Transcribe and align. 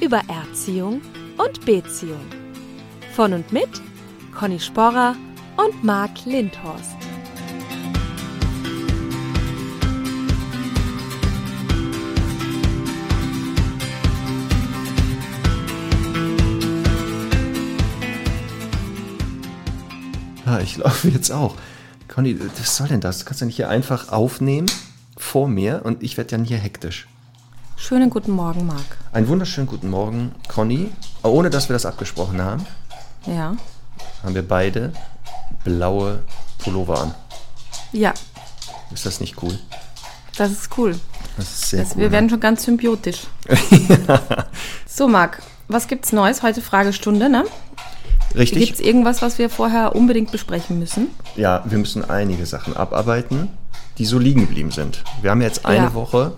über 0.00 0.20
Erziehung 0.28 1.00
und 1.38 1.64
Beziehung. 1.64 2.24
Von 3.14 3.32
und 3.32 3.52
mit 3.52 3.68
Conny 4.34 4.58
Sporrer 4.58 5.16
und 5.56 5.84
Marc 5.84 6.24
Lindhorst. 6.24 6.96
Ja, 20.46 20.60
ich 20.60 20.76
laufe 20.76 21.08
jetzt 21.08 21.30
auch. 21.30 21.56
Conny, 22.08 22.38
was 22.38 22.76
soll 22.76 22.88
denn 22.88 23.00
das? 23.00 23.20
Du 23.20 23.24
kannst 23.24 23.40
ja 23.40 23.46
nicht 23.46 23.56
hier 23.56 23.68
einfach 23.68 24.10
aufnehmen 24.10 24.70
vor 25.16 25.48
mir 25.48 25.82
und 25.84 26.02
ich 26.02 26.16
werde 26.16 26.30
dann 26.30 26.44
hier 26.44 26.58
hektisch. 26.58 27.06
Schönen 27.86 28.08
guten 28.08 28.32
Morgen, 28.32 28.66
Marc. 28.66 28.80
Einen 29.12 29.28
wunderschönen 29.28 29.66
guten 29.66 29.90
Morgen, 29.90 30.32
Conny. 30.48 30.90
Ohne 31.22 31.50
dass 31.50 31.68
wir 31.68 31.74
das 31.74 31.84
abgesprochen 31.84 32.40
haben, 32.40 32.64
Ja. 33.26 33.54
haben 34.22 34.34
wir 34.34 34.46
beide 34.48 34.94
blaue 35.64 36.20
Pullover 36.58 36.98
an. 37.02 37.14
Ja, 37.92 38.14
Ist 38.90 39.04
das 39.04 39.20
nicht 39.20 39.42
cool? 39.42 39.58
das 40.38 40.50
ist 40.50 40.70
cool. 40.78 40.98
Das 41.36 41.44
ist 41.46 41.70
sehr 41.70 41.82
Das, 41.82 41.92
cool. 41.94 42.00
wir 42.02 42.10
werden 42.12 42.30
schon 42.30 42.40
ganz 42.40 42.64
symbiotisch. 42.64 43.26
So, 44.86 45.06
Marc, 45.06 45.42
was 45.68 45.86
gibt's 45.86 46.10
Neues? 46.12 46.42
Heute 46.42 46.62
Fragestunde, 46.62 47.28
ne? 47.28 47.44
Richtig? 48.34 48.64
Gibt's 48.66 48.80
irgendwas, 48.80 49.20
was 49.20 49.36
wir 49.38 49.50
vorher 49.50 49.94
unbedingt 49.94 50.30
besprechen 50.32 50.78
müssen? 50.78 51.08
Ja, 51.36 51.62
wir 51.66 51.76
müssen 51.78 52.08
einige 52.08 52.46
Sachen 52.46 52.74
abarbeiten, 52.76 53.50
die 53.98 54.06
so 54.06 54.18
liegen 54.18 54.40
geblieben 54.40 54.70
sind. 54.70 55.02
Wir 55.20 55.32
haben 55.32 55.42
jetzt 55.42 55.66
eine 55.66 55.86
Ja. 55.86 55.94
Woche 55.94 56.32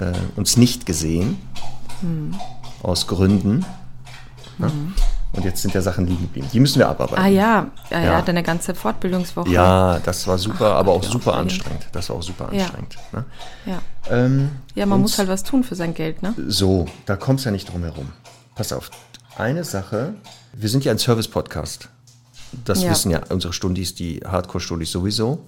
äh, 0.00 0.12
uns 0.36 0.56
nicht 0.56 0.86
gesehen, 0.86 1.36
Hm. 2.00 2.34
aus 2.82 3.06
Gründen. 3.06 3.64
Ja? 4.58 4.70
Und 5.32 5.44
jetzt 5.44 5.62
sind 5.62 5.74
ja 5.74 5.80
Sachen 5.82 6.06
liegen 6.06 6.22
geblieben. 6.22 6.48
Die 6.52 6.60
müssen 6.60 6.78
wir 6.78 6.88
abarbeiten. 6.88 7.20
Ah 7.24 7.26
ja, 7.26 7.66
ja, 7.90 8.00
ja, 8.00 8.22
deine 8.22 8.44
ganze 8.44 8.72
Fortbildungswoche. 8.72 9.50
Ja, 9.50 9.98
das 9.98 10.28
war 10.28 10.38
super, 10.38 10.76
aber 10.76 10.92
auch 10.92 11.02
super 11.02 11.32
aufregend. 11.32 11.52
anstrengend. 11.52 11.86
Das 11.90 12.08
war 12.08 12.16
auch 12.16 12.22
super 12.22 12.52
Ja. 12.52 12.66
anstrengend. 12.66 12.96
Ne? 13.12 13.24
Ja, 13.66 13.78
Ähm, 14.10 14.50
ja 14.76 14.86
man 14.86 15.00
muss 15.00 15.18
halt 15.18 15.28
was 15.28 15.42
tun 15.42 15.64
für 15.64 15.74
sein 15.74 15.92
Geld, 15.92 16.22
ne? 16.22 16.34
So, 16.46 16.86
da 17.06 17.16
kommt 17.16 17.40
es 17.40 17.46
ja 17.46 17.50
nicht 17.50 17.72
drum 17.72 17.82
herum. 17.82 18.10
Pass 18.54 18.72
auf, 18.72 18.90
eine 19.36 19.64
Sache. 19.64 20.14
Wir 20.52 20.68
sind 20.68 20.84
ja 20.84 20.92
ein 20.92 20.98
Service-Podcast. 20.98 21.88
Das 22.64 22.82
Ja. 22.84 22.90
wissen 22.90 23.10
ja 23.10 23.20
unsere 23.30 23.52
Stundis, 23.52 23.96
die 23.96 24.20
Hardcore-Stundis 24.24 24.92
sowieso. 24.92 25.44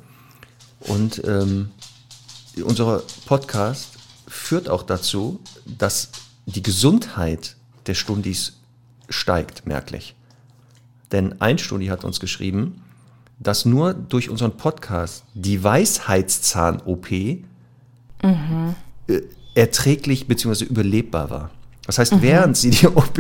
Und 0.81 1.23
ähm, 1.25 1.71
unser 2.65 3.03
Podcast 3.27 3.91
führt 4.37 4.69
auch 4.69 4.83
dazu, 4.83 5.41
dass 5.65 6.11
die 6.47 6.63
Gesundheit 6.63 7.57
der 7.87 7.95
Stundis 7.95 8.61
steigt, 9.09 9.67
merklich. 9.67 10.15
Denn 11.13 11.41
ein 11.41 11.59
Stundi 11.59 11.87
hat 11.87 12.05
uns 12.05 12.21
geschrieben, 12.21 12.83
dass 13.39 13.65
nur 13.65 13.95
durch 13.95 14.31
unseren 14.31 14.57
Podcast 14.57 15.25
die 15.35 15.63
Weisheitszahn-OP 15.63 17.13
äh, 17.13 17.43
erträglich 19.55 20.27
bzw. 20.27 20.65
überlebbar 20.65 21.31
war. 21.31 21.51
Das 21.87 21.99
heißt, 21.99 22.21
während 22.21 22.57
sie 22.57 22.71
die 22.71 22.89
OP. 22.89 23.19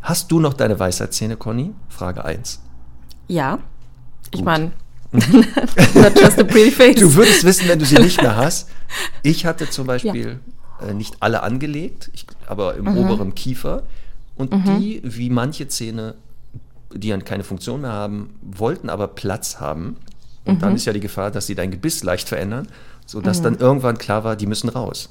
Hast 0.00 0.30
du 0.30 0.40
noch 0.40 0.54
deine 0.54 0.78
Weisheitszähne, 0.78 1.36
Conny? 1.36 1.72
Frage 1.88 2.24
1. 2.24 2.62
Ja. 3.28 3.58
Ich 4.32 4.42
meine, 4.42 4.72
not 5.12 6.16
just 6.16 6.38
a 6.38 6.44
pretty 6.44 6.70
face. 6.70 6.96
Du 6.96 7.14
würdest 7.14 7.44
wissen, 7.44 7.68
wenn 7.68 7.78
du 7.78 7.84
sie 7.84 7.98
nicht 7.98 8.20
mehr 8.20 8.36
hast. 8.44 8.68
Ich 9.22 9.46
hatte 9.46 9.68
zum 9.70 9.86
Beispiel 9.86 10.40
äh, 10.80 10.94
nicht 10.94 11.16
alle 11.20 11.42
angelegt, 11.42 12.10
ich, 12.12 12.26
aber 12.46 12.74
im 12.76 12.88
oberen 12.96 13.34
Kiefer. 13.34 13.84
Und 14.36 14.52
die, 14.52 15.00
wie 15.02 15.30
manche 15.30 15.66
Zähne, 15.68 16.14
die 16.92 17.08
dann 17.08 17.24
keine 17.24 17.42
Funktion 17.42 17.80
mehr 17.80 17.92
haben, 17.92 18.34
wollten 18.42 18.90
aber 18.90 19.08
Platz 19.08 19.60
haben. 19.60 19.96
Und 20.44 20.62
dann 20.62 20.76
ist 20.76 20.84
ja 20.84 20.92
die 20.92 21.00
Gefahr, 21.00 21.30
dass 21.30 21.46
sie 21.46 21.54
dein 21.54 21.70
Gebiss 21.70 22.02
leicht 22.04 22.28
verändern, 22.28 22.68
sodass 23.06 23.42
dann 23.42 23.56
irgendwann 23.56 23.98
klar 23.98 24.24
war, 24.24 24.36
die 24.36 24.46
müssen 24.46 24.68
raus. 24.68 25.10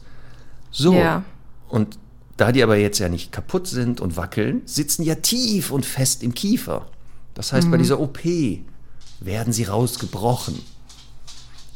So. 0.72 0.94
Ja. 0.94 1.24
Und 1.68 1.98
da 2.38 2.52
die 2.52 2.64
aber 2.64 2.76
jetzt 2.78 3.00
ja 3.00 3.10
nicht 3.10 3.32
kaputt 3.32 3.68
sind 3.68 4.00
und 4.00 4.18
wackeln, 4.18 4.62
sitzen 4.66 5.04
ja 5.04 5.16
tief 5.16 5.72
und 5.72 5.86
fest 5.86 6.22
im 6.22 6.34
Kiefer. 6.34 6.88
Das 7.34 7.52
heißt, 7.52 7.70
bei 7.72 7.78
dieser 7.78 8.00
OP 8.00 8.20
werden 9.20 9.54
sie 9.54 9.64
rausgebrochen. 9.64 10.60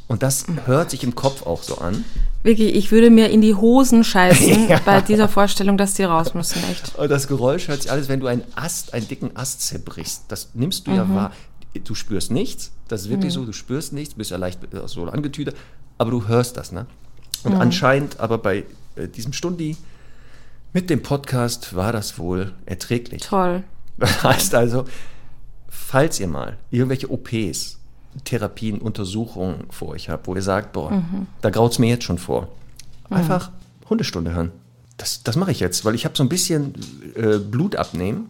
Und 0.08 0.24
das 0.24 0.46
hört 0.66 0.90
sich 0.90 1.04
im 1.04 1.14
Kopf 1.14 1.46
auch 1.46 1.62
so 1.62 1.78
an. 1.78 2.04
Wirklich, 2.42 2.74
ich 2.74 2.92
würde 2.92 3.12
mir 3.12 3.30
in 3.30 3.42
die 3.42 3.54
Hosen 3.54 4.04
scheißen 4.04 4.68
Ja. 4.70 4.80
bei 4.84 5.02
dieser 5.02 5.28
Vorstellung, 5.28 5.78
dass 5.78 5.94
die 5.94 6.04
raus 6.04 6.34
müssen, 6.34 6.64
echt. 6.72 6.96
Und 6.96 7.10
das 7.10 7.28
Geräusch 7.28 7.68
hört 7.68 7.84
sich 7.84 7.92
alles, 7.92 8.10
wenn 8.10 8.20
du 8.20 8.28
einen 8.28 8.44
Ast, 8.56 8.94
einen 8.94 9.08
dicken 9.08 9.36
Ast 9.36 9.62
zerbrichst. 9.62 10.24
Das 10.30 10.50
nimmst 10.56 10.88
du 10.88 10.92
ja 10.92 11.08
wahr. 11.14 11.32
Du 11.84 11.94
spürst 11.94 12.32
nichts. 12.32 12.72
Das 12.88 13.02
ist 13.02 13.10
wirklich 13.10 13.34
so, 13.34 13.46
du 13.46 13.54
spürst 13.54 13.94
nichts, 13.94 14.16
bist 14.16 14.32
ja 14.32 14.38
leicht 14.38 14.60
äh, 14.74 14.88
so 14.88 15.06
angetüdert, 15.06 15.56
aber 16.00 16.10
du 16.10 16.28
hörst 16.28 16.58
das, 16.58 16.72
ne? 16.72 16.88
Und 17.44 17.54
anscheinend 17.54 18.20
aber 18.20 18.40
bei 18.40 18.66
äh, 18.96 19.08
diesem 19.08 19.32
Stundi 19.34 19.78
mit 20.74 20.90
dem 20.90 21.04
Podcast 21.04 21.76
war 21.76 21.94
das 21.94 22.18
wohl 22.18 22.54
erträglich. 22.66 23.22
Toll. 23.22 23.64
Das 23.98 24.24
heißt 24.24 24.56
also, 24.56 24.86
falls 25.90 26.20
ihr 26.20 26.28
mal 26.28 26.56
irgendwelche 26.70 27.10
OPs, 27.12 27.80
Therapien, 28.24 28.78
Untersuchungen 28.80 29.66
vor 29.72 29.90
euch 29.90 30.08
habt, 30.10 30.28
wo 30.28 30.36
ihr 30.36 30.42
sagt, 30.44 30.72
boah, 30.74 31.02
da 31.42 31.50
graut 31.50 31.72
es 31.72 31.80
mir 31.80 31.90
jetzt 31.90 32.04
schon 32.04 32.20
vor, 32.20 32.48
einfach 33.10 33.50
Hundestunde 33.90 34.32
hören. 34.34 34.52
Das, 34.98 35.24
das 35.24 35.36
mache 35.36 35.52
ich 35.52 35.60
jetzt, 35.60 35.86
weil 35.86 35.96
ich 35.96 36.06
habe 36.06 36.16
so 36.16 36.22
ein 36.22 36.30
bisschen 36.30 36.74
äh, 37.16 37.40
Blut 37.40 37.76
abnehmen, 37.76 38.28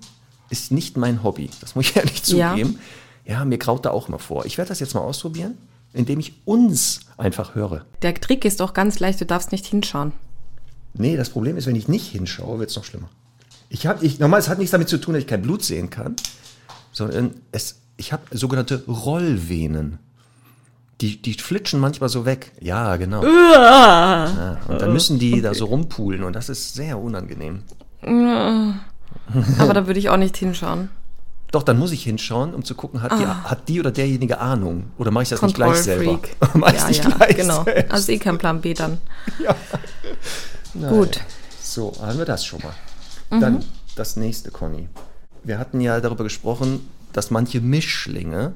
ist 0.49 0.71
nicht 0.71 0.95
mein 0.95 1.21
Hobby. 1.21 1.49
Das 1.59 1.75
muss 1.75 1.89
ich 1.89 1.95
ehrlich 1.97 2.25
Ja. 2.27 2.51
zugeben. 2.51 2.79
Ja, 3.25 3.43
mir 3.43 3.57
graut 3.57 3.85
da 3.85 3.89
auch 3.91 4.07
mal 4.07 4.19
vor. 4.19 4.45
Ich 4.45 4.57
werde 4.57 4.69
das 4.69 4.79
jetzt 4.79 4.93
mal 4.93 5.01
ausprobieren, 5.01 5.57
indem 5.91 6.19
ich 6.19 6.33
uns 6.45 7.01
einfach 7.17 7.55
höre. 7.55 7.85
Der 8.03 8.13
Trick 8.15 8.45
ist 8.45 8.61
doch 8.61 8.73
ganz 8.73 8.99
leicht, 8.99 9.19
du 9.19 9.25
darfst 9.25 9.51
nicht 9.51 9.65
hinschauen. 9.65 10.13
Nee, 10.93 11.17
das 11.17 11.29
Problem 11.29 11.57
ist, 11.57 11.65
wenn 11.67 11.75
ich 11.75 11.87
nicht 11.89 12.07
hinschaue, 12.07 12.59
wird 12.59 12.69
es 12.69 12.75
noch 12.77 12.85
schlimmer. 12.85 13.09
Ich 13.67 13.85
habe, 13.85 14.03
ich, 14.05 14.17
nochmal, 14.19 14.39
es 14.39 14.47
hat 14.47 14.59
nichts 14.59 14.71
damit 14.71 14.87
zu 14.89 14.97
tun, 14.97 15.13
dass 15.13 15.21
ich 15.21 15.27
kein 15.27 15.41
Blut 15.41 15.63
sehen 15.63 15.89
kann, 15.89 16.15
sondern 16.99 17.31
es, 17.53 17.79
ich 17.97 18.11
habe 18.13 18.23
sogenannte 18.31 18.83
Rollvenen. 18.85 19.99
Die, 21.01 21.21
die 21.21 21.33
flitschen 21.33 21.79
manchmal 21.79 22.09
so 22.09 22.25
weg. 22.25 22.51
Ja, 22.59 22.97
genau. 22.97 23.23
Ja, 23.23 24.59
und 24.67 24.81
dann 24.81 24.91
müssen 24.91 25.17
die 25.17 25.41
da 25.41 25.53
so 25.53 25.65
rumpulen 25.65 26.23
und 26.25 26.35
das 26.35 26.49
ist 26.49 26.73
sehr 26.73 26.99
unangenehm. 26.99 27.63
Aber 28.01 29.73
da 29.73 29.87
würde 29.87 29.97
ich 29.97 30.09
auch 30.09 30.17
nicht 30.17 30.35
hinschauen. 30.35 30.89
Doch, 31.51 31.63
dann 31.63 31.79
muss 31.79 31.93
ich 31.93 32.03
hinschauen, 32.03 32.53
um 32.53 32.65
zu 32.65 32.75
gucken, 32.75 33.01
hat, 33.01 33.13
die, 33.13 33.25
hat 33.25 33.69
die 33.69 33.79
oder 33.79 33.91
derjenige 33.91 34.39
Ahnung? 34.39 34.91
Oder 34.97 35.09
mache 35.11 35.23
ich 35.23 35.29
das 35.29 35.41
nicht 35.41 35.55
gleich 35.55 35.77
selber? 35.77 36.03
Kontrollfreak. 36.03 36.53
Mach 36.55 36.73
ich's 36.73 36.81
ja, 36.81 36.87
nicht 36.89 37.03
ja, 37.05 37.09
gleich 37.11 37.35
genau. 37.37 37.63
selbst? 37.63 37.93
Also 37.93 38.11
eh 38.11 38.17
kein 38.17 38.37
Plan 38.37 38.61
B 38.61 38.73
dann. 38.73 38.97
Ja. 40.75 40.87
Gut. 40.89 41.19
So, 41.63 41.93
haben 41.99 42.19
wir 42.19 42.25
das 42.25 42.45
schon 42.45 42.59
mal. 42.59 42.73
Mhm. 43.31 43.41
Dann 43.41 43.65
das 43.95 44.17
nächste, 44.17 44.51
Conny. 44.51 44.87
Wir 45.43 45.57
hatten 45.59 45.81
ja 45.81 45.99
darüber 46.01 46.23
gesprochen, 46.23 46.87
dass 47.13 47.31
manche 47.31 47.61
Mischlinge, 47.61 48.53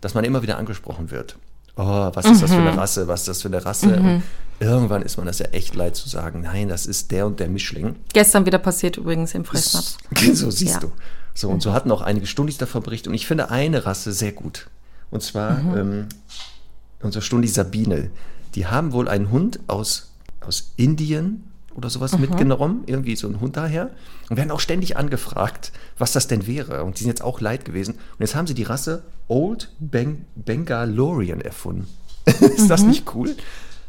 dass 0.00 0.14
man 0.14 0.24
immer 0.24 0.42
wieder 0.42 0.58
angesprochen 0.58 1.10
wird. 1.10 1.36
Oh, 1.76 2.10
was 2.14 2.24
ist 2.24 2.42
das 2.42 2.50
für 2.52 2.60
Mhm. 2.60 2.68
eine 2.68 2.76
Rasse? 2.78 3.08
Was 3.08 3.20
ist 3.20 3.28
das 3.28 3.42
für 3.42 3.48
eine 3.48 3.64
Rasse? 3.64 3.96
Und 3.96 4.22
irgendwann 4.60 5.02
ist 5.02 5.16
man 5.18 5.26
das 5.26 5.38
ja 5.40 5.46
echt 5.46 5.74
leid 5.74 5.94
zu 5.96 6.08
sagen. 6.08 6.40
Nein, 6.42 6.68
das 6.68 6.86
ist 6.86 7.10
der 7.10 7.26
und 7.26 7.38
der 7.40 7.48
Mischling. 7.48 7.96
Gestern 8.12 8.46
wieder 8.46 8.58
passiert 8.58 8.96
übrigens 8.96 9.34
im 9.34 9.44
Fressnapf. 9.44 9.96
So 10.34 10.50
siehst 10.50 10.74
Ja. 10.74 10.80
du. 10.80 10.92
So, 11.34 11.50
und 11.50 11.60
so 11.62 11.72
hatten 11.74 11.90
auch 11.90 12.00
einige 12.00 12.26
Stundis 12.26 12.56
davon 12.56 12.82
berichtet. 12.82 13.08
Und 13.08 13.14
ich 13.14 13.26
finde 13.26 13.50
eine 13.50 13.84
Rasse 13.84 14.12
sehr 14.12 14.32
gut. 14.32 14.68
Und 15.10 15.22
zwar 15.22 15.58
Mhm. 15.62 15.76
ähm, 15.76 16.06
unser 17.02 17.20
Stundi 17.20 17.48
Sabine. 17.48 18.10
Die 18.54 18.66
haben 18.66 18.92
wohl 18.92 19.06
einen 19.08 19.30
Hund 19.30 19.60
aus, 19.66 20.12
aus 20.40 20.72
Indien 20.76 21.44
oder 21.76 21.90
sowas 21.90 22.12
Mhm. 22.14 22.20
mitgenommen, 22.22 22.82
irgendwie 22.86 23.16
so 23.16 23.28
ein 23.28 23.40
Hund 23.40 23.56
daher. 23.56 23.90
Und 24.30 24.36
werden 24.36 24.50
auch 24.50 24.60
ständig 24.60 24.96
angefragt, 24.96 25.72
was 25.98 26.12
das 26.12 26.26
denn 26.26 26.46
wäre. 26.46 26.82
Und 26.84 26.96
die 26.98 27.04
sind 27.04 27.08
jetzt 27.10 27.22
auch 27.22 27.40
leid 27.40 27.64
gewesen. 27.64 27.94
Und 27.94 28.20
jetzt 28.20 28.34
haben 28.34 28.46
sie 28.46 28.54
die 28.54 28.62
Rasse 28.64 29.02
Old 29.28 29.70
Beng 29.78 30.24
Bengalorian 30.34 31.40
erfunden. 31.40 31.86
ist 32.26 32.68
das 32.70 32.82
nicht 32.82 33.14
cool? 33.14 33.36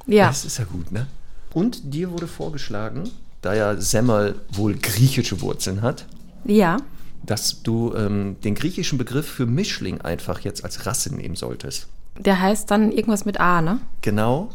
Mhm. 0.05 0.13
Ja. 0.13 0.27
Das 0.27 0.45
ist 0.45 0.57
ja 0.59 0.65
gut, 0.65 0.91
ne? 0.91 1.07
Und 1.53 1.93
dir 1.93 2.11
wurde 2.11 2.27
vorgeschlagen, 2.27 3.09
da 3.41 3.53
ja 3.53 3.75
Semmel 3.79 4.35
wohl 4.51 4.75
griechische 4.75 5.41
Wurzeln 5.41 5.81
hat, 5.81 6.05
Ja. 6.45 6.77
dass 7.25 7.63
du 7.63 7.93
ähm, 7.95 8.35
den 8.43 8.53
griechischen 8.55 8.97
Begriff 8.97 9.27
für 9.27 9.45
Mischling 9.45 10.01
einfach 10.01 10.39
jetzt 10.41 10.63
als 10.63 10.85
Rasse 10.85 11.13
nehmen 11.15 11.35
solltest. 11.35 11.87
Der 12.19 12.39
heißt 12.39 12.69
dann 12.71 12.91
irgendwas 12.91 13.25
mit 13.25 13.39
A, 13.39 13.61
ne? 13.61 13.79
Genau. 14.01 14.49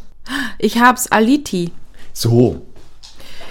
Ich 0.58 0.78
hab's 0.80 1.06
Aliti. 1.08 1.72
So. 2.12 2.66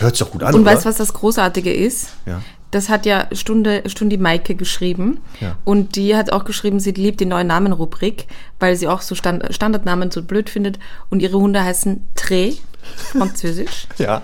Hört 0.01 0.15
sich 0.15 0.25
doch 0.25 0.31
gut 0.31 0.43
an, 0.43 0.53
Und 0.53 0.61
oder? 0.61 0.71
weißt 0.71 0.85
du, 0.85 0.89
was 0.89 0.97
das 0.97 1.13
Großartige 1.13 1.73
ist? 1.73 2.09
Ja. 2.25 2.41
Das 2.71 2.87
hat 2.89 3.05
ja 3.05 3.27
Stunde, 3.33 3.83
Stundi 3.87 4.17
Maike 4.17 4.55
geschrieben. 4.55 5.19
Ja. 5.41 5.57
Und 5.65 5.95
die 5.97 6.15
hat 6.15 6.31
auch 6.31 6.45
geschrieben, 6.45 6.79
sie 6.79 6.91
liebt 6.91 7.19
die 7.19 7.25
neue 7.25 7.43
Namenrubrik, 7.43 8.27
weil 8.59 8.75
sie 8.77 8.87
auch 8.87 9.01
so 9.01 9.13
Stand, 9.13 9.53
Standardnamen 9.53 10.09
so 10.11 10.23
blöd 10.23 10.49
findet. 10.49 10.79
Und 11.09 11.21
ihre 11.21 11.37
Hunde 11.37 11.61
heißen 11.63 12.05
Tre, 12.15 12.53
französisch. 13.11 13.87
Ja. 13.97 14.21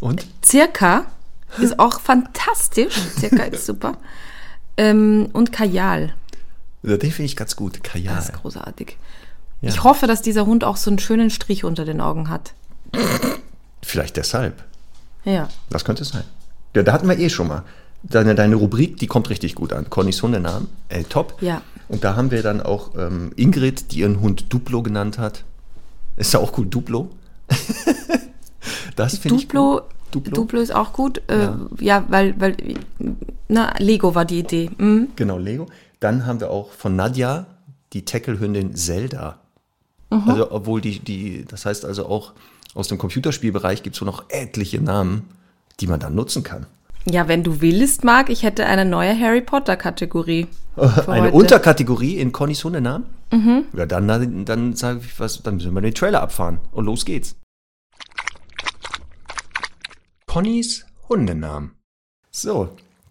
Und? 0.00 0.26
Circa 0.44 1.04
ist 1.58 1.78
auch 1.78 2.00
fantastisch. 2.00 2.94
Circa 3.18 3.42
ist 3.44 3.66
super. 3.66 3.96
Ähm, 4.76 5.28
und 5.32 5.52
Kajal. 5.52 6.14
Ja, 6.82 6.96
Den 6.96 7.10
finde 7.12 7.26
ich 7.26 7.36
ganz 7.36 7.54
gut. 7.56 7.84
Kajal. 7.84 8.16
Das 8.16 8.26
ist 8.30 8.34
großartig. 8.40 8.96
Ja. 9.60 9.68
Ich 9.68 9.84
hoffe, 9.84 10.06
dass 10.08 10.22
dieser 10.22 10.46
Hund 10.46 10.64
auch 10.64 10.76
so 10.76 10.90
einen 10.90 10.98
schönen 10.98 11.30
Strich 11.30 11.62
unter 11.64 11.84
den 11.84 12.00
Augen 12.00 12.28
hat. 12.30 12.52
Vielleicht 13.82 14.16
deshalb. 14.16 14.62
Ja. 15.24 15.48
Das 15.70 15.84
könnte 15.84 16.04
sein. 16.04 16.24
Ja, 16.74 16.82
da 16.82 16.92
hatten 16.92 17.08
wir 17.08 17.18
eh 17.18 17.28
schon 17.28 17.48
mal. 17.48 17.64
Deine, 18.02 18.34
deine 18.34 18.56
Rubrik, 18.56 18.96
die 18.96 19.06
kommt 19.06 19.30
richtig 19.30 19.54
gut 19.54 19.72
an. 19.72 19.88
Connys 19.88 20.22
Hundenamen, 20.22 20.68
äh, 20.88 21.04
top. 21.04 21.40
Ja. 21.40 21.62
Und 21.88 22.02
da 22.04 22.16
haben 22.16 22.30
wir 22.30 22.42
dann 22.42 22.60
auch 22.60 22.96
ähm, 22.96 23.32
Ingrid, 23.36 23.92
die 23.92 24.00
ihren 24.00 24.20
Hund 24.20 24.52
Duplo 24.52 24.82
genannt 24.82 25.18
hat. 25.18 25.44
Ist 26.16 26.32
ja 26.34 26.40
auch 26.40 26.56
cool, 26.58 26.66
Duplo. 26.66 27.10
das 28.96 29.18
finde 29.18 29.36
ich 29.36 29.48
Duplo, 29.48 29.74
gut. 29.74 29.82
Duplo? 30.10 30.34
Duplo. 30.34 30.60
ist 30.60 30.74
auch 30.74 30.92
gut. 30.92 31.22
Äh, 31.28 31.50
ja. 31.78 32.04
weil, 32.08 32.40
weil, 32.40 32.56
na, 33.48 33.74
Lego 33.78 34.14
war 34.14 34.24
die 34.24 34.40
Idee. 34.40 34.70
Mhm. 34.78 35.08
Genau, 35.14 35.38
Lego. 35.38 35.66
Dann 36.00 36.26
haben 36.26 36.40
wir 36.40 36.50
auch 36.50 36.72
von 36.72 36.96
Nadja 36.96 37.46
die 37.92 38.04
Tackelhündin 38.04 38.74
Zelda. 38.74 39.38
Also, 40.10 40.50
obwohl 40.50 40.82
die, 40.82 40.98
die, 40.98 41.44
das 41.46 41.64
heißt 41.64 41.86
also 41.86 42.06
auch 42.06 42.34
aus 42.74 42.88
dem 42.88 42.98
Computerspielbereich 42.98 43.82
gibt 43.82 43.96
es 43.96 44.00
so 44.00 44.04
noch 44.04 44.24
etliche 44.28 44.80
Namen, 44.80 45.28
die 45.80 45.86
man 45.86 46.00
dann 46.00 46.14
nutzen 46.14 46.42
kann. 46.42 46.66
Ja, 47.04 47.28
wenn 47.28 47.42
du 47.42 47.60
willst, 47.60 48.04
Marc, 48.04 48.30
ich 48.30 48.42
hätte 48.42 48.66
eine 48.66 48.84
neue 48.84 49.18
Harry 49.18 49.40
Potter-Kategorie. 49.40 50.46
Eine 50.76 51.24
heute. 51.24 51.32
Unterkategorie 51.32 52.16
in 52.16 52.32
Connys 52.32 52.64
Hundenamen? 52.64 53.06
Mhm. 53.30 53.64
Ja, 53.76 53.84
dann, 53.84 54.44
dann, 54.46 54.74
sage 54.74 55.00
ich 55.04 55.20
was, 55.20 55.42
dann 55.42 55.56
müssen 55.56 55.74
wir 55.74 55.80
den 55.82 55.92
Trailer 55.92 56.22
abfahren. 56.22 56.60
Und 56.70 56.86
los 56.86 57.04
geht's. 57.04 57.36
Connys 60.26 60.86
Hundenamen. 61.10 61.72
So, 62.30 62.70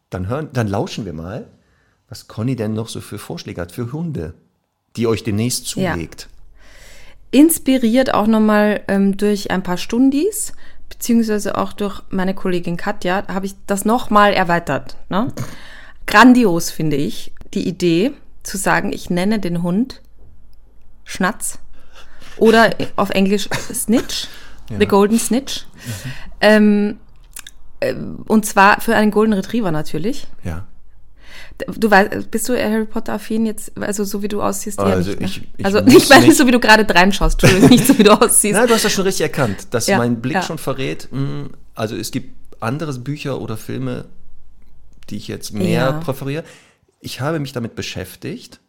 dann 0.10 0.28
hören, 0.28 0.50
dann 0.54 0.68
lauschen 0.68 1.06
wir 1.06 1.14
mal, 1.14 1.48
was 2.10 2.28
Conny 2.28 2.56
denn 2.56 2.74
noch 2.74 2.90
so 2.90 3.00
für 3.00 3.20
Vorschläge 3.20 3.62
hat 3.62 3.72
für 3.72 3.92
Hunde, 3.94 4.34
die 4.96 5.06
euch 5.06 5.24
demnächst 5.24 5.76
Ja. 5.76 5.96
Inspiriert 7.32 8.14
auch 8.14 8.28
nochmal 8.28 8.82
ähm, 8.88 9.16
durch 9.16 9.52
ein 9.52 9.64
paar 9.64 9.78
Stundis, 9.78 10.54
beziehungsweise 10.90 11.58
auch 11.58 11.74
durch 11.74 12.02
meine 12.10 12.34
Kollegin 12.34 12.78
Katja, 12.78 13.26
habe 13.28 13.46
ich 13.46 13.56
das 13.68 13.86
nochmal 13.86 14.34
erweitert. 14.34 14.98
Ne? 15.10 15.34
Grandios 16.06 16.72
finde 16.72 16.98
ich 16.98 17.34
die 17.54 17.68
Idee 17.68 18.12
zu 18.44 18.58
sagen, 18.58 18.92
ich 18.92 19.10
nenne 19.10 19.40
den 19.40 19.64
Hund 19.64 20.02
Schnatz 21.06 21.60
oder 22.38 22.72
auf 22.96 23.10
Englisch 23.12 23.50
Snitch, 23.74 24.28
The 24.78 24.86
Golden 24.86 25.20
Snitch. 25.20 25.66
Ähm, 26.40 27.00
äh, 27.80 27.94
und 28.28 28.46
zwar 28.46 28.82
für 28.82 28.96
einen 28.96 29.12
Golden 29.12 29.34
Retriever 29.34 29.72
natürlich. 29.72 30.28
Ja. 30.44 30.66
Du 31.78 31.90
weißt, 31.92 32.32
bist 32.32 32.48
du 32.50 32.54
Harry 32.58 32.86
Potter 32.86 33.14
affin 33.14 33.46
jetzt, 33.46 33.72
also 33.78 34.04
so 34.04 34.22
wie 34.24 34.28
du 34.28 34.42
aussiehst? 34.42 34.80
Also 34.80 35.12
nicht, 35.12 35.20
ne? 35.22 35.26
ich- 35.28 35.42
ich 35.58 35.66
also 35.66 35.80
ich 35.80 36.10
meine 36.10 36.26
nicht- 36.28 36.38
so 36.38 36.48
wie 36.48 36.52
du 36.52 36.60
gerade 36.60 36.88
reinschaust, 36.94 37.42
nicht 37.70 37.86
so 37.88 37.98
wie 37.98 38.04
du 38.04 38.12
aussiehst. 38.12 38.58
Na, 38.60 38.66
du 38.68 38.74
hast 38.74 38.86
das 38.86 38.92
schon 38.92 39.06
richtig 39.06 39.22
erkannt, 39.22 39.68
dass 39.72 39.88
Ja, 39.88 39.98
mein 39.98 40.22
Blick 40.22 40.36
ja. 40.36 40.42
schon 40.42 40.58
verrät. 40.58 41.08
mh, 41.12 41.50
Also 41.76 41.96
es 41.96 42.12
gibt 42.12 42.36
andere 42.62 42.94
Bücher 43.00 43.40
oder 43.42 43.58
Filme, 43.58 44.06
die 45.10 45.18
ich 45.18 45.28
jetzt 45.28 45.54
mehr 45.54 45.70
Ja. 45.70 45.92
präferiere. 45.94 46.44
Ich 47.00 47.22
habe 47.22 47.40
mich 47.40 47.52
damit 47.54 47.76
beschäftigt 47.76 48.60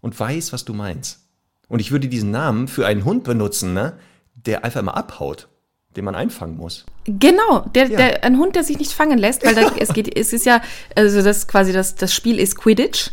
und 0.00 0.18
weiß, 0.18 0.52
was 0.52 0.64
du 0.64 0.72
meinst. 0.74 1.20
Und 1.68 1.80
ich 1.80 1.90
würde 1.90 2.08
diesen 2.08 2.30
Namen 2.30 2.68
für 2.68 2.86
einen 2.86 3.04
Hund 3.04 3.24
benutzen, 3.24 3.72
ne, 3.74 3.94
der 4.34 4.64
einfach 4.64 4.80
immer 4.80 4.96
abhaut, 4.96 5.48
den 5.96 6.04
man 6.04 6.14
einfangen 6.14 6.56
muss. 6.56 6.84
Genau, 7.06 7.60
der, 7.74 7.88
Ja. 7.88 7.96
der, 7.96 8.24
ein 8.24 8.38
Hund, 8.38 8.56
der 8.56 8.64
sich 8.64 8.78
nicht 8.78 8.92
fangen 8.92 9.18
lässt, 9.18 9.44
weil 9.44 9.54
da, 9.54 9.70
es 9.78 9.92
geht, 9.92 10.16
es 10.16 10.32
ist 10.32 10.46
ja, 10.46 10.60
also 10.94 11.22
das 11.22 11.46
quasi 11.46 11.72
das, 11.72 11.94
das 11.94 12.12
Spiel 12.14 12.38
ist 12.38 12.56
Quidditch. 12.56 13.10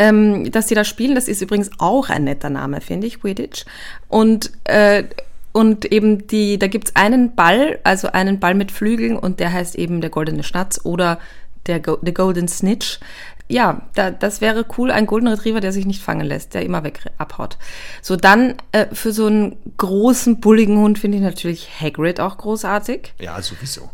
Ähm, 0.00 0.52
dass 0.52 0.66
die 0.66 0.76
da 0.76 0.84
spielen, 0.84 1.16
das 1.16 1.26
ist 1.26 1.42
übrigens 1.42 1.70
auch 1.78 2.08
ein 2.08 2.22
netter 2.22 2.50
Name, 2.50 2.80
finde 2.80 3.08
ich, 3.08 3.20
Quidditch. 3.20 3.64
Und, 4.06 4.52
äh, 4.62 5.02
und 5.50 5.86
eben 5.86 6.28
die, 6.28 6.56
da 6.56 6.68
gibt's 6.68 6.94
einen 6.94 7.34
Ball, 7.34 7.80
also 7.82 8.06
einen 8.12 8.38
Ball 8.38 8.54
mit 8.54 8.70
Flügeln 8.70 9.16
und 9.16 9.40
der 9.40 9.52
heißt 9.52 9.74
eben 9.74 10.00
der 10.00 10.10
goldene 10.10 10.44
Schnatz 10.44 10.80
oder 10.84 11.18
der 11.66 11.80
Go 11.80 11.98
the 12.00 12.14
Golden 12.14 12.46
Snitch. 12.46 13.00
Ja, 13.48 13.82
da, 13.94 14.10
das 14.10 14.40
wäre 14.40 14.66
cool, 14.76 14.90
ein 14.90 15.06
Golden 15.06 15.28
Retriever, 15.28 15.60
der 15.60 15.72
sich 15.72 15.86
nicht 15.86 16.02
fangen 16.02 16.26
lässt, 16.26 16.54
der 16.54 16.64
immer 16.64 16.84
weg 16.84 17.00
abhaut. 17.16 17.56
So, 18.02 18.16
dann 18.16 18.54
äh, 18.72 18.86
für 18.92 19.12
so 19.12 19.26
einen 19.26 19.56
großen, 19.78 20.40
bulligen 20.40 20.76
Hund 20.78 20.98
finde 20.98 21.16
ich 21.16 21.22
natürlich 21.22 21.80
Hagrid 21.80 22.20
auch 22.20 22.36
großartig. 22.36 23.14
Ja, 23.18 23.40
sowieso. 23.40 23.90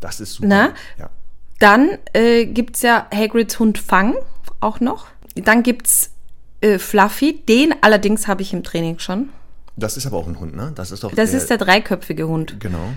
Das 0.00 0.20
ist 0.20 0.34
super. 0.34 0.48
Na? 0.48 0.74
Ja. 0.98 1.10
Dann 1.58 1.98
äh, 2.12 2.46
gibt's 2.46 2.82
ja 2.82 3.06
Hagrids 3.12 3.58
Hund 3.58 3.78
Fang 3.78 4.14
auch 4.60 4.80
noch. 4.80 5.06
Dann 5.34 5.62
gibt's 5.62 6.10
äh, 6.60 6.78
Fluffy, 6.78 7.40
den 7.46 7.74
allerdings 7.82 8.28
habe 8.28 8.42
ich 8.42 8.52
im 8.52 8.62
Training 8.62 8.98
schon. 8.98 9.28
Das 9.76 9.96
ist 9.96 10.06
aber 10.06 10.16
auch 10.16 10.26
ein 10.26 10.40
Hund, 10.40 10.56
ne? 10.56 10.72
Das 10.74 10.90
ist 10.90 11.04
doch 11.04 11.14
Das 11.14 11.34
ist 11.34 11.50
der 11.50 11.58
dreiköpfige 11.58 12.26
Hund. 12.26 12.58
Genau. 12.60 12.92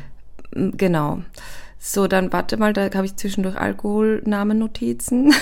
Genau. 0.51 1.21
So, 1.81 2.07
dann 2.07 2.31
warte 2.33 2.57
mal, 2.57 2.73
da 2.73 2.89
habe 2.93 3.05
ich 3.05 3.15
zwischendurch 3.15 3.55
Alkoholnamennotizen. 3.55 5.33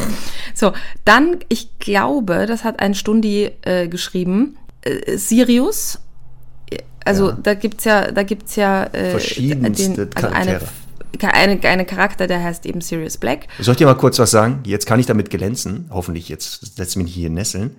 so, 0.54 0.72
dann, 1.04 1.38
ich 1.48 1.78
glaube, 1.78 2.46
das 2.46 2.64
hat 2.64 2.80
ein 2.80 2.94
Stundi 2.94 3.50
äh, 3.62 3.86
geschrieben, 3.86 4.56
äh, 4.82 5.16
Sirius. 5.16 6.00
Also 7.04 7.30
Ja. 7.30 7.38
da 7.40 7.54
gibt's 7.54 7.84
ja, 7.84 8.10
da 8.10 8.22
gibt's 8.24 8.56
ja 8.56 8.84
äh, 8.86 9.10
Verschiedenste 9.10 10.08
also 10.14 10.28
eine, 10.28 10.60
Charaktere. 11.18 11.32
eine, 11.32 11.62
eine 11.62 11.84
Charakter, 11.84 12.26
der 12.26 12.42
heißt 12.42 12.66
eben 12.66 12.80
Sirius 12.80 13.18
Black. 13.18 13.46
Soll 13.60 13.72
ich 13.72 13.78
dir 13.78 13.86
mal 13.86 13.94
kurz 13.94 14.18
was 14.18 14.32
sagen? 14.32 14.60
Jetzt 14.64 14.86
kann 14.86 14.98
ich 14.98 15.06
damit 15.06 15.30
glänzen. 15.30 15.88
Hoffentlich, 15.90 16.28
jetzt 16.28 16.76
setze 16.76 16.98
ich 16.98 17.04
mich 17.04 17.14
hier 17.14 17.30
nesseln. 17.30 17.76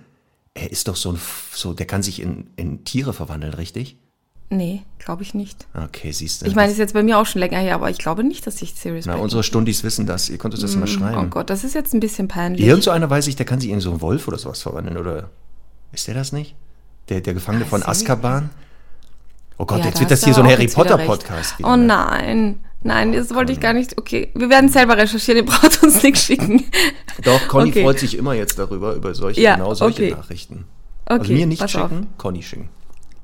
Er 0.54 0.70
ist 0.70 0.88
doch 0.88 0.96
so 0.96 1.12
ein, 1.12 1.18
so, 1.52 1.74
der 1.74 1.86
kann 1.86 2.02
sich 2.02 2.22
in, 2.22 2.48
in 2.56 2.84
Tiere 2.84 3.12
verwandeln, 3.12 3.52
richtig? 3.52 3.98
Nee, 4.48 4.82
glaube 4.98 5.22
ich 5.24 5.34
nicht. 5.34 5.66
Okay, 5.74 6.12
siehst 6.12 6.42
du. 6.42 6.46
Ich 6.46 6.54
meine, 6.54 6.66
das 6.68 6.74
ist 6.74 6.78
jetzt 6.78 6.94
bei 6.94 7.02
mir 7.02 7.18
auch 7.18 7.26
schon 7.26 7.40
länger 7.40 7.58
her, 7.58 7.74
aber 7.74 7.90
ich 7.90 7.98
glaube 7.98 8.22
nicht, 8.22 8.46
dass 8.46 8.62
ich 8.62 8.74
Sirius 8.74 9.06
Na, 9.06 9.14
Black. 9.14 9.24
unsere 9.24 9.42
Stundis 9.42 9.82
wissen 9.82 10.06
das. 10.06 10.28
Ihr 10.28 10.38
könnt 10.38 10.54
uns 10.54 10.60
das 10.62 10.74
immer 10.74 10.84
oh 10.84 10.86
schreiben. 10.88 11.30
Gott, 11.30 11.50
das 11.50 11.64
ist 11.64 11.74
jetzt 11.74 11.94
ein 11.94 12.00
bisschen 12.00 12.28
peinlich. 12.28 12.64
Irgend 12.64 12.84
so 12.84 12.92
einer 12.92 13.10
weiß 13.10 13.26
ich, 13.26 13.34
der 13.36 13.44
kann 13.46 13.60
sich 13.60 13.70
in 13.70 13.80
so 13.80 13.90
einen 13.90 14.00
Wolf 14.00 14.28
oder 14.28 14.38
sowas 14.38 14.62
verwandeln, 14.62 14.96
oder? 14.98 15.30
Ist 15.92 16.06
der 16.06 16.14
das 16.14 16.32
nicht? 16.32 16.54
Der, 17.08 17.20
der 17.20 17.34
Gefangene 17.34 17.64
Ah, 17.64 17.68
von? 17.68 17.82
Azkaban? 17.82 18.50
Oh 19.58 19.64
Gott, 19.64 19.78
Ja, 19.80 19.86
jetzt 19.86 19.96
da 19.96 20.00
wird 20.00 20.10
das 20.12 20.24
hier 20.24 20.34
so 20.34 20.42
ein 20.42 20.48
Harry 20.48 20.68
Potter. 20.68 20.98
Podcast. 20.98 21.58
wieder, 21.58 21.68
Oh 21.72 21.76
ne? 21.76 21.86
nein, 21.86 22.60
nein, 22.82 23.12
das 23.12 23.34
wollte 23.34 23.52
ich 23.52 23.58
gar 23.60 23.72
nicht. 23.72 23.96
Okay, 23.98 24.30
wir 24.34 24.48
werden 24.50 24.68
selber 24.68 24.96
recherchieren, 24.96 25.38
ihr 25.44 25.46
braucht 25.46 25.82
uns 25.82 26.02
nichts 26.02 26.22
schicken. 26.24 26.62
Doch, 27.24 27.48
Conny 27.48 27.70
Okay. 27.70 27.82
freut 27.82 27.98
sich 27.98 28.16
immer 28.16 28.34
jetzt 28.34 28.58
darüber, 28.58 28.94
über 28.94 29.14
solche, 29.14 29.40
Ja, 29.40 29.56
genau 29.56 29.74
solche 29.74 30.04
okay. 30.04 30.14
Nachrichten. 30.14 30.64
Okay, 31.06 31.18
also 31.20 31.32
mir 31.32 31.46
nicht 31.46 31.60
pass 31.60 31.74
auf. 31.76 31.90
schicken, 31.90 32.06
Conny 32.18 32.42
schicken. 32.42 32.68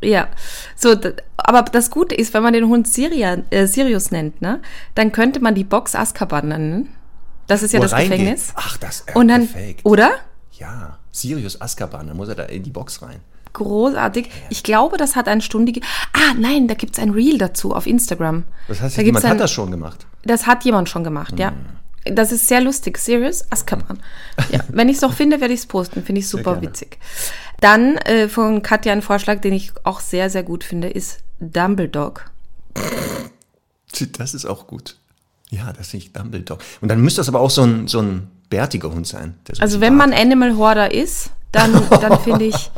Ja, 0.03 0.29
so, 0.77 0.95
aber 1.37 1.63
das 1.63 1.91
Gute 1.91 2.15
ist, 2.15 2.35
wenn 2.35 2.43
man 2.43 2.53
den 2.53 2.67
Hund 2.69 2.89
Siria, 2.89 3.39
äh, 3.51 3.67
Sirius 3.67 4.11
nennt, 4.11 4.43
ne, 4.43 4.61
dann 4.95 5.13
könnte 5.13 5.41
man 5.41 5.55
die 5.55 5.65
Box 5.65 5.95
Azkaban 5.95 6.49
nennen. 6.49 6.89
Das 7.47 7.63
ist 7.63 7.73
ja 7.73 7.79
Wo 7.79 7.83
das 7.85 7.93
reingeht. 7.93 8.19
Gefängnis. 8.19 8.53
Ach, 8.57 8.77
das 8.79 9.01
ist 9.01 9.15
Und 9.17 9.29
dann, 9.29 9.47
perfekt. 9.49 9.81
oder? 9.85 10.11
Ja, 10.59 10.99
Sirius 11.11 11.61
Azkaban, 11.61 12.07
dann 12.09 12.17
muss 12.17 12.29
er 12.29 12.35
da 12.35 12.45
in 12.45 12.63
die 12.63 12.71
Box 12.71 13.03
rein. 13.03 13.21
Großartig. 13.53 14.31
Ich 14.49 14.63
glaube, 14.63 14.97
das 14.97 15.15
hat 15.15 15.29
ein 15.29 15.41
Stunde. 15.43 15.73
ge- 15.73 15.83
Ah, 16.15 16.35
nein, 16.39 16.69
da 16.69 16.75
gibt's 16.75 16.99
ein 16.99 17.11
Reel 17.11 17.37
dazu 17.39 17.75
auf 17.75 17.87
Instagram. 17.87 18.45
Das 18.69 18.81
heißt, 18.81 18.97
da 18.97 19.03
jemand 19.03 19.25
ein, 19.27 19.33
hat 19.33 19.41
das 19.41 19.51
schon 19.51 19.71
gemacht. 19.71 20.07
Das 20.25 20.47
hat 20.47 20.65
jemand 20.65 20.89
schon 20.89 21.05
gemacht, 21.05 21.39
ja. 21.39 21.53
Das 22.05 22.33
ist 22.33 22.49
sehr 22.49 22.61
lustig. 22.61 22.99
Serious 22.99 23.45
Azkaban. 23.51 24.03
Ja, 24.51 24.61
wenn 24.69 24.89
ich 24.89 24.97
es 24.97 25.03
noch 25.03 25.15
finde, 25.15 25.41
werde 25.41 25.55
ich 25.55 25.61
es 25.61 25.67
posten. 25.67 26.03
Finde 26.03 26.21
ich 26.21 26.29
super 26.29 26.61
witzig. 26.61 26.99
Dann 27.61 27.97
äh, 27.99 28.29
von 28.29 28.63
Katja 28.63 28.93
ein 28.93 29.03
Vorschlag, 29.03 29.41
den 29.41 29.53
ich 29.53 29.73
auch 29.85 30.01
sehr, 30.01 30.31
sehr 30.31 30.43
gut 30.43 30.65
finde, 30.65 30.89
ist 30.89 31.21
Dumbledore. 31.39 32.15
Das 34.19 34.35
ist 34.35 34.47
auch 34.47 34.67
gut. 34.67 34.97
Ja, 35.51 35.73
das 35.73 35.89
finde 35.89 36.07
ich 36.07 36.13
Dumbledore. 36.13 36.59
Und 36.81 36.89
dann 36.89 37.01
müsste 37.01 37.21
das 37.21 37.29
aber 37.29 37.41
auch 37.41 37.51
so 37.51 37.63
ein, 37.63 37.87
so 37.87 38.01
ein 38.01 38.29
bärtiger 38.49 38.91
Hund 38.93 39.07
sein. 39.07 39.35
so 39.53 39.63
Also 39.63 39.81
wenn 39.81 39.97
man 39.97 40.13
Animal 40.13 40.57
Hoarder 40.57 40.93
ist, 40.93 41.31
dann, 41.53 41.73
dann 41.91 42.19
finde 42.21 42.47
ich, 42.47 42.71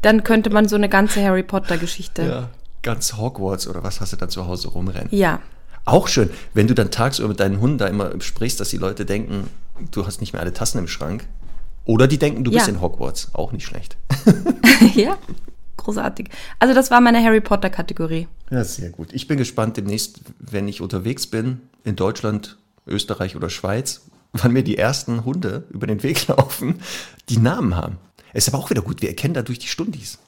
dann 0.00 0.24
könnte 0.24 0.50
man 0.50 0.66
so 0.68 0.76
eine 0.76 0.88
ganze 0.88 1.22
Harry 1.22 1.42
Potter 1.42 1.78
Geschichte. 1.78 2.22
Ja, 2.22 2.48
ganz 2.82 3.16
Hogwarts 3.16 3.68
oder 3.68 3.82
was 3.82 4.00
hast 4.00 4.12
du 4.12 4.16
da 4.16 4.28
zu 4.28 4.46
Hause 4.46 4.68
rumrennen? 4.68 5.08
Ja. 5.10 5.40
Auch 5.84 6.08
schön, 6.08 6.30
wenn 6.54 6.68
du 6.68 6.74
dann 6.74 6.90
tagsüber 6.90 7.28
mit 7.28 7.40
deinen 7.40 7.60
Hunden 7.60 7.78
da 7.78 7.86
immer 7.88 8.20
sprichst, 8.20 8.60
dass 8.60 8.68
die 8.70 8.76
Leute 8.76 9.04
denken, 9.04 9.48
du 9.90 10.06
hast 10.06 10.20
nicht 10.20 10.32
mehr 10.32 10.40
alle 10.42 10.52
Tassen 10.52 10.78
im 10.78 10.88
Schrank. 10.88 11.26
Oder 11.84 12.06
die 12.06 12.18
denken, 12.18 12.44
du 12.44 12.52
bist 12.52 12.66
Ja. 12.68 12.72
in 12.74 12.80
Hogwarts. 12.80 13.30
Auch 13.32 13.50
nicht 13.50 13.66
schlecht. 13.66 13.96
ja, 14.94 15.18
großartig. 15.76 16.28
Also 16.60 16.74
das 16.74 16.90
war 16.92 17.00
meine 17.00 17.22
Harry 17.22 17.40
Potter 17.40 17.70
Kategorie. 17.70 18.28
Ja, 18.50 18.62
sehr 18.62 18.90
gut. 18.90 19.12
Ich 19.12 19.26
bin 19.26 19.38
gespannt 19.38 19.76
demnächst, 19.76 20.20
wenn 20.38 20.68
ich 20.68 20.80
unterwegs 20.80 21.26
bin, 21.26 21.60
in 21.82 21.96
Deutschland, 21.96 22.58
Österreich 22.86 23.34
oder 23.34 23.50
Schweiz, 23.50 24.02
wann 24.32 24.52
mir 24.52 24.62
die 24.62 24.78
ersten 24.78 25.24
Hunde 25.24 25.64
über 25.70 25.88
den 25.88 26.02
Weg 26.04 26.26
laufen, 26.28 26.80
die 27.28 27.38
Namen 27.38 27.74
haben. 27.76 27.96
Es 28.32 28.46
ist 28.46 28.54
aber 28.54 28.62
auch 28.62 28.70
wieder 28.70 28.82
gut, 28.82 29.02
wir 29.02 29.08
erkennen 29.08 29.34
dadurch 29.34 29.58
die 29.58 29.66
Stundis. 29.66 30.18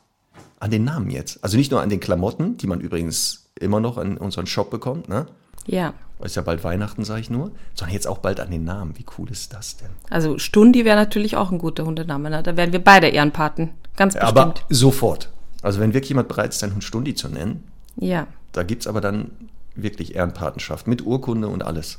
An 0.58 0.70
den 0.72 0.82
Namen 0.84 1.10
jetzt. 1.10 1.42
Also 1.44 1.56
nicht 1.56 1.70
nur 1.70 1.80
an 1.82 1.88
den 1.90 2.00
Klamotten, 2.00 2.56
die 2.56 2.66
man 2.66 2.80
übrigens 2.80 3.46
immer 3.60 3.78
noch 3.80 3.96
an 3.98 4.16
unseren 4.18 4.46
Shop 4.46 4.70
bekommt, 4.70 5.08
ne? 5.08 5.26
Ja. 5.66 5.94
Ist 6.22 6.36
ja 6.36 6.42
bald 6.42 6.64
Weihnachten, 6.64 7.04
sage 7.04 7.20
ich 7.20 7.28
nur, 7.28 7.50
sondern 7.74 7.92
jetzt 7.94 8.06
auch 8.06 8.18
bald 8.18 8.40
an 8.40 8.50
den 8.50 8.64
Namen. 8.64 8.96
Wie 8.96 9.04
cool 9.18 9.30
ist 9.30 9.52
das 9.52 9.76
denn? 9.76 9.90
Also 10.08 10.38
Stundi 10.38 10.84
wäre 10.84 10.96
natürlich 10.96 11.36
auch 11.36 11.50
ein 11.50 11.58
guter 11.58 11.84
Hundename. 11.84 12.30
Ne? 12.30 12.42
Da 12.42 12.56
wären 12.56 12.72
wir 12.72 12.82
beide 12.82 13.08
Ehrenpaten. 13.08 13.70
Ganz 13.96 14.14
bestimmt. 14.14 14.38
Aber 14.38 14.54
sofort. 14.70 15.30
Also 15.60 15.80
wenn 15.80 15.92
wirklich 15.92 16.10
jemand 16.10 16.28
bereit 16.28 16.50
ist, 16.50 16.60
seinen 16.60 16.72
Hund 16.74 16.84
Stundi 16.84 17.14
zu 17.14 17.28
nennen, 17.28 17.64
ja, 17.96 18.26
da 18.52 18.62
gibt 18.62 18.82
es 18.82 18.86
aber 18.86 19.00
dann 19.00 19.30
wirklich 19.74 20.14
Ehrenpatenschaft 20.14 20.86
mit 20.86 21.04
Urkunde 21.04 21.48
und 21.48 21.62
alles. 21.64 21.98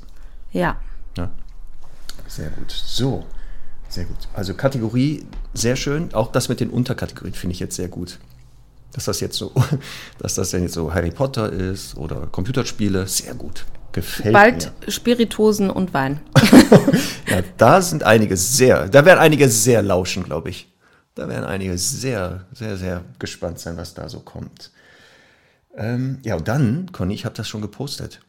ja. 0.52 0.78
Ja. 1.18 1.32
Sehr 2.28 2.50
gut. 2.50 2.72
So, 2.72 3.24
sehr 3.88 4.06
gut. 4.06 4.18
Also 4.34 4.54
Kategorie 4.54 5.26
sehr 5.54 5.76
schön. 5.76 6.14
Auch 6.14 6.32
das 6.32 6.50
mit 6.50 6.60
den 6.60 6.70
Unterkategorien 6.70 7.34
finde 7.36 7.54
ich 7.54 7.60
jetzt 7.60 7.76
sehr 7.76 7.88
gut. 7.88 8.20
Dass 8.96 9.06
das 9.06 9.20
jetzt 9.20 9.36
so, 9.38 9.52
dass 10.20 10.36
das 10.36 10.52
denn 10.52 10.64
jetzt 10.64 10.74
so 10.74 10.94
Harry 10.94 11.12
Potter 11.12 11.52
ist 11.52 11.98
oder 11.98 12.28
Computerspiele, 12.28 13.06
sehr 13.08 13.36
gut. 13.36 13.66
Gefällt 13.92 14.34
Bald 14.34 14.72
mir. 14.86 14.92
Spiritosen 14.92 15.70
und 15.70 15.94
Wein. 15.94 16.22
Ja, 17.28 17.42
da 17.58 17.82
sind 17.82 18.04
einige 18.04 18.38
sehr, 18.38 18.88
da 18.88 19.04
werden 19.04 19.20
einige 19.20 19.50
sehr 19.50 19.82
lauschen, 19.82 20.24
glaube 20.24 20.50
ich. 20.52 20.72
Da 21.16 21.28
werden 21.28 21.44
einige 21.44 21.78
sehr, 21.78 22.46
sehr, 22.54 22.78
sehr 22.78 23.04
gespannt 23.20 23.60
sein, 23.60 23.78
was 23.78 23.94
da 23.96 24.08
so 24.08 24.20
kommt. 24.20 24.72
Ähm, 25.76 26.20
ja, 26.24 26.36
und 26.36 26.48
dann, 26.48 26.92
Conny, 26.92 27.16
ich 27.16 27.26
habe 27.26 27.36
das 27.36 27.48
schon 27.50 27.62
gepostet. 27.62 28.22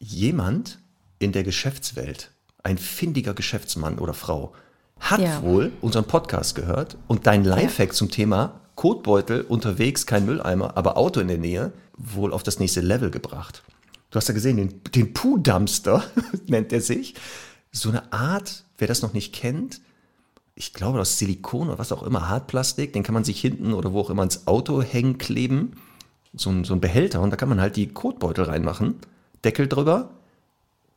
Jemand 0.00 0.78
in 1.18 1.32
der 1.32 1.44
Geschäftswelt, 1.44 2.30
ein 2.62 2.78
findiger 2.78 3.32
Geschäftsmann 3.32 3.98
oder 3.98 4.12
Frau, 4.12 4.52
hat 4.98 5.20
Ja. 5.20 5.40
wohl 5.42 5.72
unseren 5.80 6.04
Podcast 6.04 6.54
gehört 6.56 6.96
und 7.06 7.26
dein 7.26 7.44
Lifehack 7.44 7.94
zum 7.94 8.10
Thema 8.10 8.60
Kotbeutel 8.76 9.40
unterwegs, 9.42 10.06
kein 10.06 10.26
Mülleimer, 10.26 10.76
aber 10.76 10.96
Auto 10.96 11.20
in 11.20 11.28
der 11.28 11.38
Nähe, 11.38 11.72
wohl 11.96 12.32
auf 12.32 12.42
das 12.42 12.60
nächste 12.60 12.80
Level 12.80 13.10
gebracht. 13.10 13.62
Du 14.10 14.16
hast 14.16 14.28
ja 14.28 14.34
gesehen, 14.34 14.56
den, 14.56 14.80
den 14.94 15.12
Puh-Dumpster 15.12 16.04
nennt 16.46 16.72
er 16.72 16.80
sich. 16.80 17.14
So 17.72 17.88
eine 17.88 18.12
Art, 18.12 18.64
wer 18.78 18.86
das 18.86 19.02
noch 19.02 19.12
nicht 19.12 19.34
kennt, 19.34 19.80
ich 20.54 20.72
glaube 20.72 21.00
aus 21.00 21.18
Silikon 21.18 21.68
oder 21.68 21.78
was 21.78 21.92
auch 21.92 22.02
immer, 22.02 22.28
Hartplastik, 22.28 22.92
den 22.92 23.02
kann 23.02 23.12
man 23.12 23.24
sich 23.24 23.40
hinten 23.40 23.74
oder 23.74 23.92
wo 23.92 24.00
auch 24.00 24.10
immer 24.10 24.22
ins 24.22 24.46
Auto 24.46 24.80
hängen 24.80 25.18
kleben. 25.18 25.72
So 26.34 26.50
ein, 26.50 26.64
so 26.64 26.74
ein 26.74 26.80
Behälter 26.80 27.20
und 27.20 27.30
da 27.30 27.36
kann 27.36 27.48
man 27.48 27.60
halt 27.60 27.76
die 27.76 27.88
Kotbeutel 27.88 28.44
reinmachen, 28.44 28.96
Deckel 29.44 29.68
drüber 29.68 30.10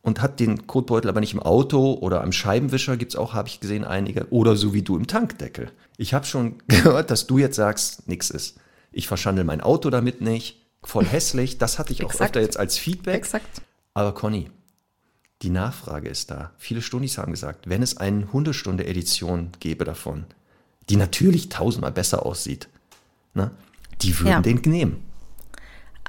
und 0.01 0.21
hat 0.21 0.39
den 0.39 0.65
Kotbeutel 0.67 1.09
aber 1.09 1.19
nicht 1.19 1.33
im 1.33 1.41
Auto 1.41 1.93
oder 1.93 2.21
am 2.23 2.31
Scheibenwischer, 2.31 2.97
gibt 2.97 3.13
es 3.13 3.15
auch, 3.17 3.33
habe 3.33 3.47
ich 3.49 3.59
gesehen, 3.59 3.83
einige, 3.83 4.27
oder 4.31 4.55
so 4.55 4.73
wie 4.73 4.81
du 4.81 4.95
im 4.95 5.07
Tankdeckel. 5.07 5.71
Ich 5.97 6.13
habe 6.13 6.25
schon 6.25 6.55
gehört, 6.67 7.11
dass 7.11 7.27
du 7.27 7.37
jetzt 7.37 7.55
sagst, 7.55 8.07
nix 8.07 8.29
ist. 8.29 8.57
Ich 8.91 9.07
verschandel 9.07 9.43
mein 9.43 9.61
Auto 9.61 9.89
damit 9.89 10.21
nicht, 10.21 10.65
voll 10.83 11.05
hässlich, 11.11 11.57
das 11.57 11.79
hatte 11.79 11.93
ich 11.93 12.03
auch 12.05 12.13
öfter 12.19 12.41
jetzt 12.41 12.57
als 12.57 12.77
Feedback. 12.77 13.15
Exakt. 13.15 13.61
Aber 13.93 14.13
Conny, 14.13 14.49
die 15.41 15.49
Nachfrage 15.49 16.09
ist 16.09 16.31
da. 16.31 16.51
Viele 16.57 16.81
Stundis 16.81 17.17
haben 17.17 17.31
gesagt, 17.31 17.69
wenn 17.69 17.81
es 17.81 17.97
eine 17.97 18.31
Hundestunde-Edition 18.31 19.51
gäbe 19.59 19.83
davon, 19.85 20.25
die 20.89 20.95
natürlich 20.95 21.49
tausendmal 21.49 21.91
besser 21.91 22.25
aussieht, 22.25 22.67
ne, 23.33 23.51
die 24.01 24.17
würden 24.19 24.29
Ja. 24.29 24.41
den 24.41 24.61
nehmen. 24.65 25.03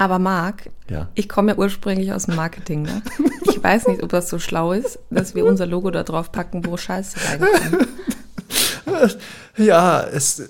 Aber 0.00 0.18
Marc, 0.18 0.70
Ja. 0.88 1.08
ich 1.14 1.28
komme 1.28 1.52
ja 1.52 1.58
ursprünglich 1.58 2.10
aus 2.12 2.24
dem 2.24 2.34
Marketing. 2.36 2.82
Ne? 2.82 3.02
Ich 3.44 3.62
weiß 3.62 3.86
nicht, 3.88 4.02
ob 4.02 4.08
das 4.08 4.30
so 4.30 4.38
schlau 4.38 4.72
ist, 4.72 4.98
dass 5.10 5.34
wir 5.34 5.44
unser 5.44 5.66
Logo 5.66 5.90
da 5.90 6.02
drauf 6.04 6.32
packen, 6.32 6.64
wo 6.64 6.76
Scheiße 6.78 7.18
reinkommt. 7.28 7.88
Ja, 9.56 10.02
es, 10.04 10.48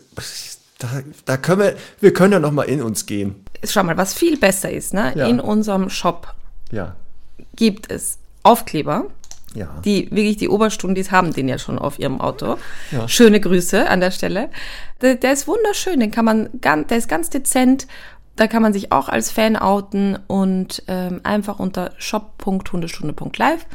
da, 0.78 0.88
da 1.24 1.36
können 1.36 1.60
wir, 1.60 1.76
wir 2.00 2.12
können 2.12 2.32
ja 2.32 2.38
noch 2.38 2.52
mal 2.52 2.62
in 2.62 2.80
uns 2.82 3.06
gehen. 3.06 3.44
Schau 3.64 3.82
mal, 3.82 3.96
was 3.96 4.14
viel 4.14 4.38
besser 4.38 4.70
ist, 4.70 4.94
ne? 4.94 5.12
Ja. 5.16 5.26
in 5.26 5.40
unserem 5.40 5.90
Shop 5.90 6.32
Ja, 6.70 6.94
gibt 7.56 7.90
es 7.90 8.18
Aufkleber, 8.42 9.06
ja. 9.54 9.68
die 9.84 10.10
wirklich 10.12 10.36
die 10.36 10.48
Oberstundis 10.48 11.10
haben 11.10 11.32
den 11.32 11.48
ja 11.48 11.58
schon 11.58 11.78
auf 11.78 11.98
ihrem 11.98 12.20
Auto. 12.20 12.56
Ja. 12.92 13.08
Schöne 13.08 13.40
Grüße 13.40 13.88
an 13.88 14.00
der 14.00 14.12
Stelle. 14.12 14.48
Der, 15.02 15.16
der 15.16 15.32
ist 15.32 15.46
wunderschön, 15.48 15.98
den 16.00 16.10
kann 16.12 16.24
man 16.24 16.48
ganz, 16.60 16.86
der 16.88 16.98
ist 16.98 17.08
ganz 17.08 17.30
dezent. 17.30 17.86
Da 18.36 18.46
kann 18.46 18.62
man 18.62 18.72
sich 18.72 18.92
auch 18.92 19.08
als 19.08 19.30
Fan 19.30 19.56
outen 19.56 20.18
und 20.26 20.82
ähm, 20.86 21.20
einfach 21.24 21.58
unter 21.58 21.92
shop.hundestunde.live 21.98 23.66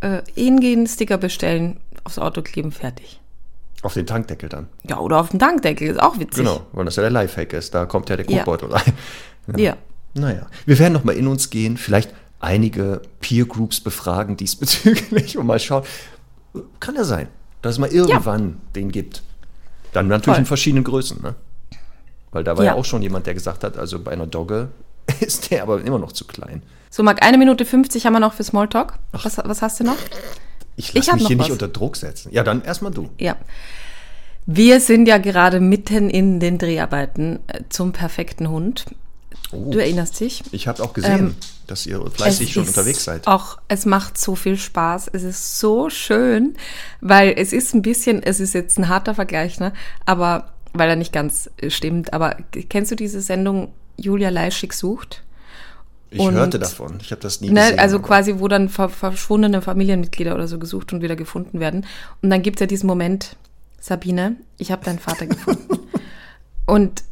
äh, 0.00 0.22
hingehen, 0.34 0.86
Sticker 0.86 1.18
bestellen, 1.18 1.80
aufs 2.04 2.18
Auto 2.18 2.42
kleben, 2.42 2.70
fertig. 2.70 3.20
Auf 3.82 3.94
den 3.94 4.06
Tankdeckel 4.06 4.48
dann. 4.48 4.68
Ja, 4.88 4.98
oder 4.98 5.20
auf 5.20 5.30
dem 5.30 5.38
Tankdeckel, 5.38 5.88
ist 5.88 6.00
auch 6.02 6.18
witzig. 6.18 6.44
Genau, 6.44 6.62
weil 6.72 6.84
das 6.84 6.96
ja 6.96 7.02
der 7.02 7.10
Lifehack 7.10 7.52
ist. 7.52 7.74
Da 7.74 7.86
kommt 7.86 8.08
ja 8.08 8.16
der 8.16 8.28
Ja. 8.30 8.44
Kotbeutel 8.44 8.72
rein. 8.72 8.92
Ja. 9.58 9.76
Naja, 10.14 10.46
wir 10.64 10.78
werden 10.78 10.94
noch 10.94 11.04
mal 11.04 11.14
in 11.14 11.26
uns 11.26 11.50
gehen, 11.50 11.76
vielleicht 11.76 12.14
einige 12.40 13.02
Peer 13.20 13.44
Groups 13.44 13.80
befragen 13.80 14.38
diesbezüglich 14.38 15.36
und 15.38 15.46
mal 15.46 15.58
schauen. 15.58 15.84
Kann 16.80 16.94
ja 16.94 17.04
sein, 17.04 17.28
dass 17.60 17.74
es 17.74 17.78
mal 17.78 17.90
irgendwann 17.90 18.60
den 18.74 18.90
gibt. 18.90 19.22
Dann 19.92 20.08
natürlich 20.08 20.36
Voll. 20.36 20.38
in 20.40 20.46
verschiedenen 20.46 20.84
Größen, 20.84 21.20
ne? 21.20 21.34
Weil 22.34 22.44
da 22.44 22.56
war 22.58 22.64
ja. 22.64 22.72
Ja. 22.72 22.76
auch 22.78 22.84
schon 22.84 23.00
jemand, 23.00 23.26
der 23.26 23.32
gesagt 23.34 23.64
hat, 23.64 23.78
also 23.78 23.98
bei 23.98 24.10
einer 24.10 24.26
Dogge 24.26 24.68
ist 25.20 25.50
der 25.50 25.62
aber 25.62 25.80
immer 25.82 25.98
noch 25.98 26.12
zu 26.12 26.26
klein. 26.26 26.62
So, 26.90 27.02
Marc, 27.02 27.24
eine 27.24 27.38
Minute 27.38 27.64
50 27.64 28.04
haben 28.06 28.12
wir 28.12 28.20
noch 28.20 28.34
für 28.34 28.44
Smalltalk. 28.44 28.94
Was, 29.12 29.38
was 29.38 29.62
hast 29.62 29.80
du 29.80 29.84
noch? 29.84 29.96
Ich 30.76 30.92
lasse 30.92 31.14
mich 31.14 31.26
hier 31.26 31.36
nicht 31.36 31.46
was. 31.46 31.52
unter 31.52 31.68
Druck 31.68 31.96
setzen. 31.96 32.30
Ja, 32.32 32.42
dann 32.42 32.62
erstmal 32.62 32.92
du. 32.92 33.08
Ja. 33.18 33.36
Wir 34.46 34.80
sind 34.80 35.06
ja 35.06 35.18
gerade 35.18 35.58
mitten 35.60 36.10
in 36.10 36.38
den 36.40 36.58
Dreharbeiten 36.58 37.38
äh, 37.46 37.60
zum 37.70 37.92
perfekten 37.92 38.50
Hund. 38.50 38.84
Oh, 39.52 39.70
Du 39.70 39.78
erinnerst 39.78 40.20
dich? 40.20 40.42
ich 40.52 40.66
habe 40.68 40.82
auch 40.82 40.92
gesehen, 40.92 41.18
Ähm, 41.18 41.34
dass 41.66 41.86
ihr 41.86 42.04
fleißig 42.10 42.52
schon 42.52 42.66
unterwegs 42.66 43.04
seid. 43.04 43.26
Auch, 43.26 43.58
es 43.68 43.86
macht 43.86 44.18
so 44.18 44.34
viel 44.34 44.56
Spaß. 44.58 45.08
Es 45.12 45.22
ist 45.22 45.58
so 45.60 45.88
schön, 45.90 46.56
weil 47.00 47.34
es 47.36 47.52
ist 47.52 47.74
ein 47.74 47.82
bisschen, 47.82 48.22
es 48.22 48.40
ist 48.40 48.52
jetzt 48.52 48.78
ein 48.78 48.88
harter 48.88 49.14
Vergleich, 49.14 49.60
ne? 49.60 49.72
Aber, 50.04 50.53
weil 50.74 50.90
er 50.90 50.96
nicht 50.96 51.12
ganz 51.12 51.50
äh, 51.56 51.70
stimmt. 51.70 52.12
Aber 52.12 52.36
kennst 52.68 52.90
du 52.90 52.96
diese 52.96 53.20
Sendung 53.20 53.72
Julia 53.96 54.28
Leischig 54.28 54.72
sucht? 54.74 55.22
Ich 56.10 56.20
und- 56.20 56.34
hörte 56.34 56.58
davon. 56.58 56.98
Ich 57.00 57.10
habe 57.10 57.22
das 57.22 57.40
nie 57.40 57.50
Ne, 57.50 57.60
gesehen. 57.60 57.78
also 57.78 57.96
aber- 57.96 58.06
quasi, 58.06 58.38
wo 58.38 58.48
dann 58.48 58.68
ver 58.68 58.88
verschwundene 58.88 59.62
Familienmitglieder 59.62 60.34
oder 60.34 60.46
so 60.46 60.58
gesucht 60.58 60.92
und 60.92 61.02
wieder 61.02 61.16
gefunden 61.16 61.58
werden. 61.60 61.86
Und 62.22 62.30
dann 62.30 62.42
gibt's 62.42 62.60
ja 62.60 62.66
diesen 62.66 62.86
Moment, 62.86 63.36
Sabine, 63.80 64.36
ich 64.58 64.70
habe 64.70 64.84
deinen 64.84 64.98
Vater 64.98 65.26
gefunden. 65.26 65.78
und 66.66 67.02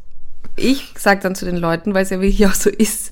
ich 0.55 0.93
sag 0.97 1.21
dann 1.21 1.35
zu 1.35 1.45
den 1.45 1.57
Leuten, 1.57 1.93
weil 1.93 2.03
es 2.03 2.09
ja 2.11 2.21
wirklich 2.21 2.45
auch 2.45 2.53
so 2.53 2.69
ist, 2.69 3.11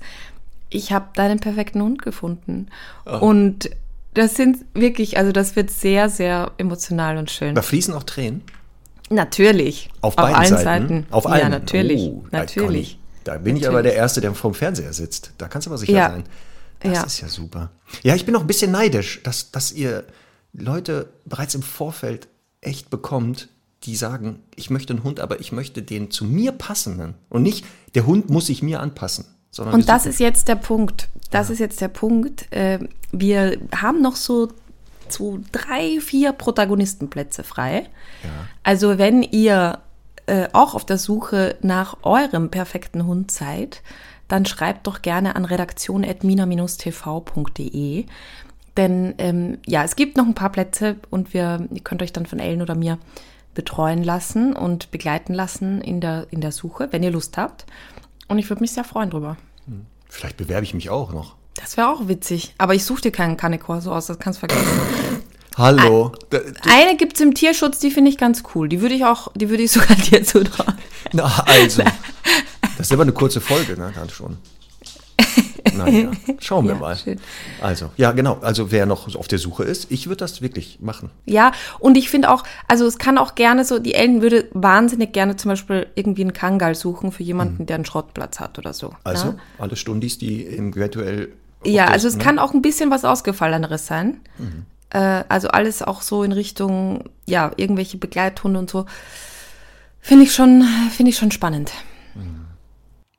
ich 0.69 0.91
habe 0.93 1.07
deinen 1.15 1.39
perfekten 1.39 1.81
Hund 1.81 2.01
gefunden. 2.01 2.67
Oh. 3.05 3.17
Und 3.17 3.69
das 4.13 4.35
sind 4.35 4.57
wirklich, 4.73 5.17
also 5.17 5.31
das 5.31 5.55
wird 5.55 5.69
sehr, 5.71 6.07
sehr 6.09 6.51
emotional 6.57 7.17
und 7.17 7.29
schön. 7.31 7.55
Da 7.55 7.61
fließen 7.61 7.93
auch 7.93 8.03
Tränen. 8.03 8.43
Natürlich. 9.11 9.89
Auf, 10.01 10.15
beiden 10.15 10.35
allen 10.35 10.49
Seiten. 10.49 10.63
Seiten. 10.63 11.05
Auf 11.11 11.25
Ja, 11.25 11.31
allen. 11.31 11.51
natürlich. 11.51 12.01
Oh, 12.01 12.25
natürlich. 12.31 12.97
Da 13.23 13.37
bin 13.37 13.55
ich 13.55 13.61
Natürlich. 13.63 13.67
aber 13.67 13.83
der 13.83 13.95
Erste, 13.95 14.19
der 14.21 14.33
vorm 14.33 14.53
Fernseher 14.55 14.93
sitzt. 14.93 15.31
Da 15.37 15.47
kannst 15.47 15.67
du 15.67 15.69
aber 15.69 15.77
sicher 15.77 15.93
Ja. 15.93 16.09
sein. 16.09 16.23
Das 16.79 16.93
Ja. 16.97 17.03
ist 17.03 17.21
ja 17.21 17.27
super. 17.27 17.69
Ja, 18.01 18.15
ich 18.15 18.25
bin 18.25 18.35
auch 18.35 18.41
ein 18.41 18.47
bisschen 18.47 18.71
neidisch, 18.71 19.21
dass, 19.23 19.51
dass 19.51 19.71
ihr 19.71 20.05
Leute 20.53 21.07
bereits 21.25 21.53
im 21.53 21.61
Vorfeld 21.61 22.27
echt 22.61 22.89
bekommt, 22.89 23.49
die 23.83 23.95
sagen, 23.95 24.39
ich 24.55 24.69
möchte 24.69 24.93
einen 24.93 25.03
Hund, 25.03 25.19
aber 25.19 25.39
ich 25.39 25.51
möchte 25.51 25.81
den 25.83 26.09
zu 26.11 26.25
mir 26.25 26.51
passenden. 26.51 27.13
Und 27.29 27.43
nicht, 27.43 27.65
der 27.95 28.05
Hund 28.05 28.29
muss 28.29 28.47
sich 28.47 28.63
mir 28.63 28.79
anpassen. 28.79 29.25
Sondern 29.51 29.75
Und 29.75 29.89
das 29.89 30.05
ist 30.05 30.19
jetzt 30.19 30.47
der 30.47 30.55
Punkt. 30.55 31.09
Das 31.29 31.49
ist 31.49 31.59
jetzt 31.59 31.81
der 31.81 31.87
Punkt. 31.89 32.51
Äh, 32.51 32.79
wir 33.11 33.57
haben 33.75 34.01
noch 34.01 34.15
so, 34.15 34.49
so 35.11 35.39
drei, 35.51 35.99
vier 35.99 36.31
Protagonistenplätze 36.33 37.43
frei. 37.43 37.89
Also 38.63 38.97
wenn 38.97 39.21
ihr 39.23 39.79
äh, 40.27 40.47
auch 40.53 40.75
auf 40.75 40.85
der 40.85 40.97
Suche 40.97 41.57
nach 41.61 41.97
eurem 42.03 42.49
perfekten 42.49 43.05
Hund 43.05 43.31
seid, 43.31 43.81
dann 44.27 44.45
schreibt 44.45 44.85
doch 44.87 45.01
gerne 45.01 45.35
an 45.35 45.43
redaktion.mina-tv.de. 45.45 48.05
Denn 48.77 49.13
ähm, 49.17 49.57
ja, 49.65 49.83
es 49.83 49.97
gibt 49.97 50.15
noch 50.15 50.25
ein 50.25 50.35
paar 50.35 50.51
Plätze 50.51 50.95
und 51.09 51.33
wir, 51.33 51.67
ihr 51.69 51.81
könnt 51.81 52.01
euch 52.01 52.13
dann 52.13 52.25
von 52.25 52.39
Ellen 52.39 52.61
oder 52.61 52.75
mir 52.75 52.97
betreuen 53.53 54.01
lassen 54.03 54.53
und 54.53 54.91
begleiten 54.91 55.33
lassen 55.33 55.81
in 55.81 55.99
der, 55.99 56.27
in 56.31 56.39
der 56.39 56.53
Suche, 56.53 56.87
wenn 56.91 57.03
ihr 57.03 57.11
Lust 57.11 57.37
habt. 57.37 57.65
Und 58.29 58.39
ich 58.39 58.49
würde 58.49 58.61
mich 58.61 58.71
sehr 58.71 58.85
freuen 58.85 59.09
drüber. 59.09 59.35
Vielleicht 60.07 60.37
bewerbe 60.37 60.63
ich 60.63 60.73
mich 60.73 60.89
auch 60.89 61.11
noch. 61.11 61.35
Das 61.55 61.77
wäre 61.77 61.89
auch 61.89 62.07
witzig. 62.07 62.53
Aber 62.57 62.73
ich 62.75 62.83
suche 62.85 63.01
dir 63.01 63.11
keinen 63.11 63.37
Canecorso 63.37 63.91
aus, 63.93 64.07
das 64.07 64.19
kannst 64.19 64.41
du 64.41 64.47
vergessen. 64.47 64.79
Hallo. 65.57 66.13
Da- 66.29 66.39
Eine 66.69 66.95
gibt 66.95 67.15
es 67.15 67.21
im 67.21 67.33
Tierschutz, 67.33 67.79
die 67.79 67.91
finde 67.91 68.09
ich 68.09 68.17
ganz 68.17 68.43
cool. 68.55 68.69
Die 68.69 68.81
würde 68.81 68.95
ich 68.95 69.03
auch, 69.05 69.31
die 69.35 69.49
würde 69.49 69.63
ich 69.63 69.71
sogar 69.73 69.95
dir 69.97 70.23
zutrauen. 70.23 70.75
Na, 71.13 71.43
also. 71.45 71.83
Das 72.77 72.87
ist 72.87 72.93
aber 72.93 73.03
eine 73.03 73.11
kurze 73.11 73.41
Folge, 73.41 73.77
ne? 73.77 73.91
Dann 73.93 74.09
schon. 74.09 74.37
Naja, 75.75 76.11
schauen 76.39 76.65
wir 76.65 76.73
Ja, 76.73 76.79
mal. 76.79 76.97
schön. 76.97 77.19
Also, 77.61 77.91
ja, 77.97 78.11
genau. 78.11 78.39
Also, 78.41 78.71
wer 78.71 78.85
noch 78.85 79.13
auf 79.15 79.27
der 79.27 79.39
Suche 79.39 79.63
ist, 79.63 79.91
ich 79.91 80.07
würde 80.07 80.17
das 80.17 80.41
wirklich 80.41 80.79
machen. 80.81 81.09
Ja, 81.25 81.51
und 81.79 81.97
ich 81.97 82.09
finde 82.09 82.29
auch, 82.31 82.43
also 82.67 82.85
es 82.85 82.97
kann 82.97 83.17
auch 83.17 83.35
gerne 83.35 83.65
so, 83.65 83.79
die 83.79 83.93
Ellen 83.93 84.21
würde 84.21 84.47
wahnsinnig 84.53 85.13
gerne 85.13 85.35
zum 85.35 85.49
Beispiel 85.49 85.87
irgendwie 85.95 86.21
einen 86.21 86.33
Kangal 86.33 86.75
suchen 86.75 87.11
für 87.11 87.23
jemanden, 87.23 87.65
der 87.65 87.75
einen 87.75 87.85
Schrottplatz 87.85 88.39
hat 88.39 88.57
oder 88.57 88.73
so. 88.73 88.89
Mhm. 88.89 88.95
Also, 89.03 89.27
ja? 89.27 89.35
alle 89.57 89.75
Stundis, 89.75 90.17
die 90.17 90.43
im 90.43 90.75
virtuell. 90.75 91.29
Ja, 91.63 91.85
also 91.85 92.07
es 92.07 92.15
ne? 92.17 92.23
kann 92.23 92.39
auch 92.39 92.53
ein 92.53 92.61
bisschen 92.61 92.89
was 92.89 93.05
Ausgefalleneres 93.05 93.85
sein. 93.85 94.19
Mhm. 94.37 94.65
Äh, 94.89 95.23
also 95.29 95.47
alles 95.49 95.81
auch 95.81 96.01
so 96.01 96.23
in 96.23 96.31
Richtung, 96.31 97.05
ja, 97.25 97.51
irgendwelche 97.55 97.97
Begleithunde 97.97 98.59
und 98.59 98.69
so. 98.69 98.85
Finde 99.99 100.23
ich 100.25 100.33
schon, 100.33 100.63
finde 100.95 101.11
ich 101.11 101.17
schon 101.17 101.31
spannend. 101.31 101.71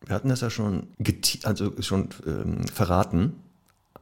Wir 0.06 0.14
hatten 0.14 0.28
das 0.28 0.40
ja 0.40 0.50
schon, 0.50 0.88
also 1.44 1.73
schon 1.80 2.09
ähm, 2.26 2.66
verraten, 2.66 3.35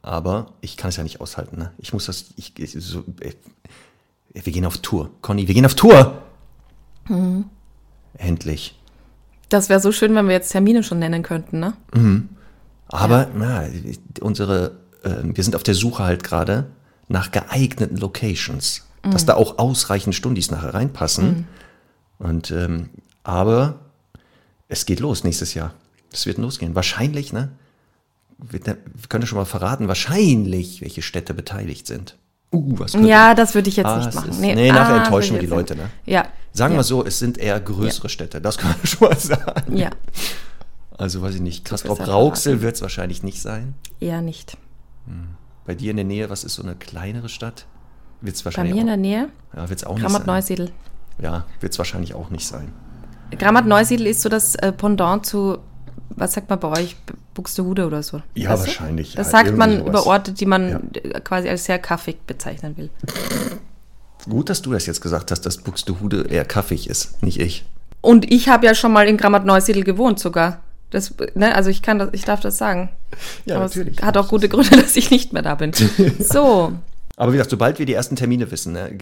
aber 0.03 0.55
ich 0.61 0.77
kann 0.77 0.89
es 0.89 0.97
ja 0.97 1.03
nicht 1.03 1.21
aushalten. 1.21 1.59
Ne? 1.59 1.73
Ich 1.79 1.93
muss 1.93 2.07
das, 2.07 2.27
ich, 2.37 2.59
ich 2.59 2.73
so, 2.73 3.05
äh, 3.21 3.33
wir 4.33 4.53
gehen 4.53 4.65
auf 4.65 4.79
Tour. 4.79 5.11
Conny, 5.21 5.47
wir 5.47 5.55
gehen 5.55 5.67
auf 5.67 5.75
Tour! 5.75 6.23
Mhm. 7.09 7.45
Endlich. 8.15 8.79
Das 9.49 9.69
wäre 9.69 9.81
so 9.81 9.93
schön, 9.93 10.15
wenn 10.15 10.27
wir 10.27 10.35
jetzt 10.35 10.53
Termine 10.53 10.83
schon 10.83 11.01
nennen 11.01 11.23
könnten, 11.23 11.61
ne? 11.61 11.75
Aber 12.89 13.29
na, 13.35 13.65
unsere, 14.21 14.77
äh, 15.03 15.17
wir 15.23 15.45
sind 15.45 15.57
auf 15.57 15.63
der 15.63 15.75
Suche 15.75 16.05
halt 16.05 16.25
gerade 16.25 16.67
nach 17.09 17.31
geeigneten 17.33 17.97
Locations, 17.97 18.87
dass 19.03 19.27
da 19.27 19.35
auch 19.35 19.59
ausreichend 19.59 20.15
Stundis 20.15 20.51
nachher 20.51 20.75
reinpassen. 20.75 21.47
Und 22.19 22.51
ähm, 22.51 22.91
aber 23.25 23.81
es 24.69 24.87
geht 24.87 25.01
los 25.01 25.25
nächstes 25.25 25.55
Jahr. 25.55 25.75
Es 26.13 26.27
wird 26.27 26.39
losgehen. 26.39 26.75
Wahrscheinlich, 26.75 27.33
ne? 27.33 27.51
Wird, 28.39 28.67
ne- 28.67 28.79
wir 28.95 29.09
können 29.09 29.23
ja 29.23 29.27
schon 29.27 29.39
mal 29.39 29.45
verraten, 29.45 29.87
wahrscheinlich, 29.89 30.81
welche 30.81 31.03
Städte 31.03 31.35
beteiligt 31.35 31.87
sind. 31.87 32.17
Uh, 32.53 32.79
was 32.79 32.93
könnte- 32.93 33.09
Ja, 33.09 33.35
das 33.35 33.55
würde 33.55 33.69
ich 33.69 33.77
jetzt 33.77 33.87
Ah, 33.87 33.99
nicht 33.99 34.09
es 34.09 34.15
machen. 34.15 34.31
ist- 34.31 34.41
nee, 34.41 34.73
nachher 34.73 34.95
ah, 34.95 35.05
enttäuschen 35.05 35.35
würde 35.37 35.43
wir 35.43 35.49
die 35.49 35.55
Leute, 35.55 35.77
ne? 35.77 35.83
nicht. 35.83 35.93
Ja. 36.07 36.27
Sagen 36.53 36.73
ja. 36.75 36.81
wir 36.81 36.85
so, 36.85 37.05
es 37.05 37.19
sind 37.21 37.39
eher 37.39 37.61
größere 37.61 38.09
Städte, 38.09 38.41
das 38.41 38.59
kann 38.59 38.71
man 38.73 38.81
schon 38.87 39.09
mal 39.09 39.17
sagen. 39.19 39.77
Ja, 39.77 39.91
Also 40.99 41.23
weiß 41.23 41.37
ich 41.37 41.41
nicht, 41.41 41.65
Castrop 41.65 41.99
besser 41.99 42.11
Rauxel 42.13 42.61
wird 42.61 42.75
es 42.75 42.83
wahrscheinlich 42.83 43.23
nicht 43.23 43.41
sein. 43.41 43.75
eher 44.01 44.21
nicht. 44.21 44.57
Bei 45.67 45.75
dir 45.75 45.91
in 45.93 45.97
der 45.97 46.05
Nähe, 46.07 46.29
was 46.31 46.43
ist 46.45 46.55
so 46.55 46.63
eine 46.63 46.75
kleinere 46.75 47.29
Stadt? 47.29 47.67
Wird 48.21 48.35
es 48.35 48.43
Bei 48.43 48.47
wahrscheinlich 48.47 48.75
mir 48.75 48.81
in 48.81 48.87
der 48.89 48.97
auch, 48.97 49.01
Nähe, 49.01 49.29
ja, 49.57 49.69
wird's 49.71 49.85
auch 49.85 49.95
nicht 49.95 50.03
Grammat 50.03 50.23
sein. 50.23 50.35
Neusiedl. 50.35 50.71
Ja, 51.23 51.45
wird 51.61 51.73
es 51.73 51.79
wahrscheinlich 51.79 52.15
auch 52.15 52.31
nicht 52.31 52.47
sein. 52.47 52.73
Grammat 53.39 53.67
Neusiedl 53.67 54.07
ist 54.07 54.23
so 54.23 54.29
das 54.29 54.57
äh, 54.57 54.73
Pendant 54.73 55.25
zu, 55.25 55.59
was 56.11 56.33
sagt 56.35 56.51
man 56.51 56.59
bei 56.61 56.69
euch, 56.69 56.97
Buxtehude 57.35 57.87
oder 57.87 58.03
so? 58.03 58.21
Ja, 58.35 58.51
Weißt 58.51 58.63
du? 58.63 58.67
wahrscheinlich, 58.67 59.15
Das 59.15 59.29
ja, 59.29 59.39
sagt 59.39 59.57
man 59.57 59.79
sowas. 59.79 59.89
über 59.89 60.07
Orte, 60.07 60.33
die 60.33 60.47
man 60.47 60.91
Ja. 61.05 61.21
quasi 61.21 61.49
als 61.49 61.65
sehr 61.65 61.79
kaffig 61.79 62.19
bezeichnen 62.27 62.77
will. 62.77 62.91
Gut, 64.29 64.51
dass 64.51 64.61
du 64.63 64.73
das 64.73 64.87
jetzt 64.87 65.01
gesagt 65.01 65.31
hast, 65.31 65.43
dass 65.47 65.57
Buxtehude 65.59 66.27
eher 66.29 66.45
kaffig 66.45 66.89
ist, 66.91 67.23
nicht 67.23 67.41
ich. 67.41 67.65
Und 68.03 68.31
ich 68.31 68.49
habe 68.49 68.67
ja 68.67 68.75
schon 68.75 68.93
mal 68.93 69.09
in 69.09 69.17
Grammat 69.17 69.45
Neusiedl 69.47 69.83
gewohnt 69.83 70.19
sogar. 70.19 70.61
Das, 70.91 71.15
ne, 71.35 71.55
also 71.55 71.71
ich 71.71 71.83
kann 71.83 71.99
das, 71.99 72.09
ich 72.13 72.25
darf 72.25 72.41
das 72.41 72.59
sagen. 72.59 72.91
Ja, 73.47 73.57
Aber 73.57 73.65
natürlich 73.67 73.99
Es 73.99 74.05
hat 74.05 74.17
auch 74.17 74.29
gute 74.29 74.49
Gründe, 74.49 74.77
dass 74.83 74.97
ich 74.97 75.11
nicht 75.11 75.33
mehr 75.33 75.43
da 75.43 75.55
bin. 75.55 75.73
So, 76.19 76.73
Aber 77.21 77.33
wie 77.33 77.37
gesagt, 77.37 77.51
sobald 77.51 77.79
wir 77.79 77.85
die 77.85 77.93
ersten 77.93 78.17
Termine 78.17 78.51
wissen, 78.51 78.73
ne, 78.73 78.97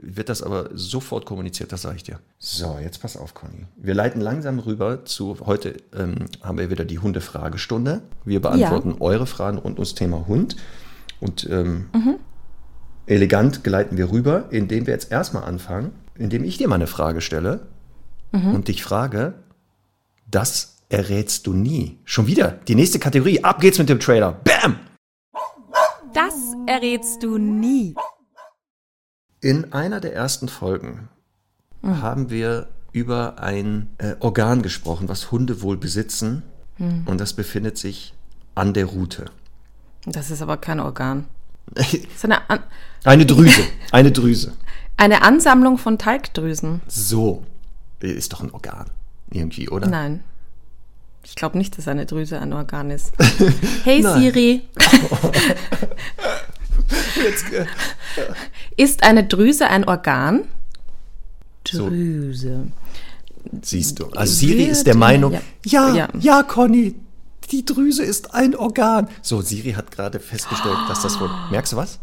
wird 0.00 0.30
das 0.30 0.42
aber 0.42 0.70
sofort 0.72 1.26
kommuniziert, 1.26 1.70
das 1.72 1.82
sage 1.82 1.96
ich 1.96 2.02
dir. 2.02 2.18
So, 2.38 2.78
jetzt 2.82 3.02
pass 3.02 3.18
auf, 3.18 3.34
Conny. 3.34 3.66
Wir 3.76 3.92
leiten 3.92 4.22
langsam 4.22 4.60
rüber 4.60 5.04
zu, 5.04 5.36
heute 5.44 5.74
ähm, 5.94 6.24
haben 6.42 6.56
wir 6.56 6.70
wieder 6.70 6.86
die 6.86 7.00
Hundefragestunde. 7.00 8.00
Wir 8.24 8.40
beantworten 8.40 8.96
eure 9.00 9.26
Fragen 9.26 9.58
rund 9.58 9.76
ums 9.76 9.94
Thema 9.94 10.26
Hund. 10.26 10.56
Und 11.20 11.46
ähm, 11.50 11.90
elegant 13.04 13.62
geleiten 13.62 13.98
wir 13.98 14.10
rüber, 14.10 14.44
indem 14.48 14.86
wir 14.86 14.94
jetzt 14.94 15.12
erstmal 15.12 15.44
anfangen, 15.44 15.92
indem 16.16 16.44
ich 16.44 16.56
dir 16.56 16.66
mal 16.66 16.76
eine 16.76 16.86
Frage 16.86 17.20
stelle 17.20 17.66
und 18.32 18.68
dich 18.68 18.82
frage, 18.82 19.34
das 20.30 20.78
errätst 20.88 21.46
du 21.46 21.52
nie. 21.52 21.98
Schon 22.06 22.26
wieder, 22.26 22.58
die 22.68 22.74
nächste 22.74 22.98
Kategorie, 22.98 23.44
ab 23.44 23.60
geht's 23.60 23.78
mit 23.78 23.90
dem 23.90 24.00
Trailer. 24.00 24.32
Bam! 24.32 24.76
Das 26.14 26.34
errätst 26.66 27.22
du 27.22 27.38
nie. 27.38 27.94
In 29.40 29.72
einer 29.72 30.00
der 30.00 30.14
ersten 30.14 30.48
Folgen 30.48 31.08
haben 31.82 32.30
wir 32.30 32.68
über 32.92 33.38
ein 33.38 33.88
äh, 33.98 34.16
Organ 34.20 34.62
gesprochen, 34.62 35.08
was 35.08 35.30
Hunde 35.30 35.62
wohl 35.62 35.76
besitzen. 35.76 36.42
Und 36.80 37.20
das 37.20 37.34
befindet 37.34 37.76
sich 37.76 38.14
an 38.54 38.72
der 38.72 38.86
Rute. 38.86 39.26
Das 40.06 40.30
ist 40.30 40.40
aber 40.40 40.56
kein 40.56 40.80
Organ. 40.80 41.26
Eine, 42.22 42.48
An 42.48 42.60
Eine 43.04 43.26
Drüse, 43.26 43.62
eine 43.92 44.10
Drüse. 44.10 44.54
eine 44.96 45.22
Ansammlung 45.22 45.78
von 45.78 45.98
Talgdrüsen. 45.98 46.80
So, 46.88 47.44
ist 48.00 48.32
doch 48.32 48.42
ein 48.42 48.50
Organ. 48.50 48.86
Irgendwie, 49.30 49.68
oder? 49.68 49.88
Nein. 49.88 50.24
Ich 51.24 51.34
glaube 51.36 51.58
nicht, 51.58 51.76
dass 51.78 51.86
eine 51.88 52.06
Drüse 52.06 52.40
ein 52.40 52.52
Organ 52.52 52.90
ist. 52.90 53.12
Hey. 53.84 54.02
Siri, 54.02 54.62
Jetzt, 57.22 57.52
äh, 57.52 57.66
ist 58.76 59.02
eine 59.02 59.24
Drüse 59.24 59.66
ein 59.68 59.84
Organ? 59.86 60.42
So. 61.68 61.88
Drüse. 61.88 62.66
siehst 63.62 63.98
du. 64.00 64.06
Also 64.10 64.32
Siri 64.34 64.64
ist 64.64 64.86
der 64.86 64.96
Meinung, 64.96 65.32
ja. 65.32 65.40
ja, 65.64 65.94
ja, 65.94 66.08
Ja. 66.18 66.42
Conny, 66.42 66.94
die 67.50 67.64
Drüse 67.64 68.02
ist 68.02 68.34
ein 68.34 68.56
Organ. 68.56 69.08
So, 69.22 69.40
Siri 69.40 69.72
hat 69.72 69.90
gerade 69.90 70.18
festgestellt, 70.20 70.78
dass 70.88 71.02
das 71.02 71.20
wohl. 71.20 71.30
Merkst 71.50 71.72
du 71.72 71.76
was? 71.76 71.98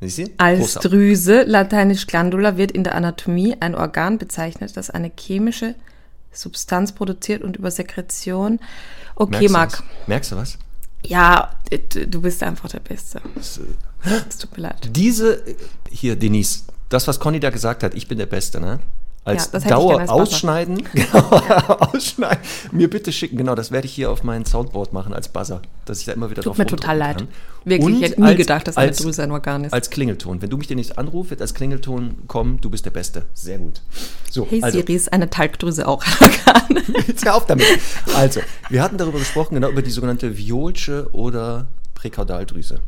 Siehst 0.00 0.18
du? 0.18 0.32
Als 0.38 0.76
Großer- 0.76 0.80
Drüse, 0.88 1.42
lateinisch 1.44 2.06
Glandula, 2.06 2.56
wird 2.56 2.72
in 2.72 2.84
der 2.84 2.94
Anatomie 2.96 3.56
ein 3.60 3.74
Organ 3.74 4.18
bezeichnet, 4.18 4.76
das 4.76 4.90
eine 4.90 5.10
chemische 5.18 5.74
Substanz 6.32 6.92
produziert 6.92 7.42
und 7.42 7.56
über 7.56 7.70
Sekretion. 7.70 8.58
Okay, 9.14 9.30
Merkst 9.30 9.48
du 9.48 9.52
Marc. 9.52 9.72
was? 9.72 9.82
Merkst 10.08 10.32
du 10.32 10.36
was? 10.36 10.58
Ja, 11.04 11.50
du 11.90 12.22
bist 12.22 12.42
einfach 12.42 12.68
der 12.68 12.80
Beste. 12.80 13.20
Es 13.38 14.38
tut 14.38 14.56
mir 14.56 14.62
leid. 14.64 14.90
Diese, 14.92 15.42
hier, 15.90 16.16
Denise, 16.16 16.64
das, 16.88 17.08
was 17.08 17.18
Conny 17.20 17.40
da 17.40 17.50
gesagt 17.50 17.82
hat, 17.82 17.94
ich 17.94 18.08
bin 18.08 18.18
der 18.18 18.26
Beste, 18.26 18.60
ne? 18.60 18.80
Als 19.24 19.44
Ja, 19.44 19.50
das 19.52 19.64
Dauer 19.64 20.00
als 20.00 20.10
ausschneiden, 20.10 20.82
genau, 20.94 21.20
ausschneiden, 21.78 22.40
mir 22.72 22.90
bitte 22.90 23.12
schicken, 23.12 23.36
genau, 23.36 23.54
das 23.54 23.70
werde 23.70 23.86
ich 23.86 23.92
hier 23.94 24.10
auf 24.10 24.24
mein 24.24 24.44
Soundboard 24.44 24.92
machen 24.92 25.14
als 25.14 25.28
Buzzer, 25.28 25.62
dass 25.84 26.00
ich 26.00 26.06
da 26.06 26.12
immer 26.12 26.28
wieder 26.28 26.42
Tut 26.42 26.50
drauf 26.50 26.58
mir 26.58 26.66
total 26.66 26.98
leid. 26.98 27.18
kann. 27.18 27.28
Wirklich, 27.64 27.86
Und 27.86 27.94
ich 27.94 28.02
hätte 28.02 28.20
nie 28.20 28.26
als- 28.26 28.36
gedacht, 28.36 28.66
dass 28.66 28.76
eine 28.76 28.90
Drüse 28.90 29.22
ein 29.22 29.30
Organ 29.30 29.62
ist. 29.62 29.72
Als 29.72 29.90
Klingelton. 29.90 30.42
Wenn 30.42 30.50
du 30.50 30.56
mich 30.56 30.66
demnächst 30.66 30.98
anrufst, 30.98 31.30
wird 31.30 31.40
als 31.40 31.54
Klingelton 31.54 32.26
kommen, 32.26 32.60
du 32.60 32.68
bist 32.68 32.84
der 32.84 32.90
Beste. 32.90 33.22
Sehr 33.32 33.58
gut. 33.58 33.80
So, 34.28 34.44
Hey 34.50 34.60
also, 34.60 34.80
Siri, 34.80 34.92
ist 34.94 35.12
eine 35.12 35.30
Talgdrüse 35.30 35.86
auch 35.86 36.02
ein 36.20 36.30
Organ? 36.76 36.84
jetzt 37.06 37.24
hör 37.24 37.36
auf 37.36 37.46
damit. 37.46 37.64
Also, 38.16 38.40
wir 38.70 38.82
hatten 38.82 38.98
darüber 38.98 39.20
gesprochen, 39.20 39.54
genau 39.54 39.68
über 39.70 39.82
die 39.82 39.90
sogenannte 39.92 40.36
Violsche 40.36 41.08
oder 41.12 41.68
Präkaudaldrüse. 41.94 42.80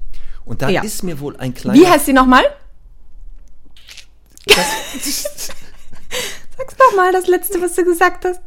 Und 0.44 0.62
da 0.62 0.68
Ja. 0.68 0.82
ist 0.82 1.04
mir 1.04 1.20
wohl 1.20 1.36
ein 1.36 1.54
kleiner... 1.54 1.78
Wie 1.78 1.86
heißt 1.86 2.06
sie 2.06 2.12
nochmal? 2.12 2.42
Sag's 6.56 6.74
nochmal, 6.78 7.12
das 7.12 7.26
letzte, 7.26 7.60
was 7.60 7.74
du 7.74 7.84
gesagt 7.84 8.24
hast. 8.24 8.40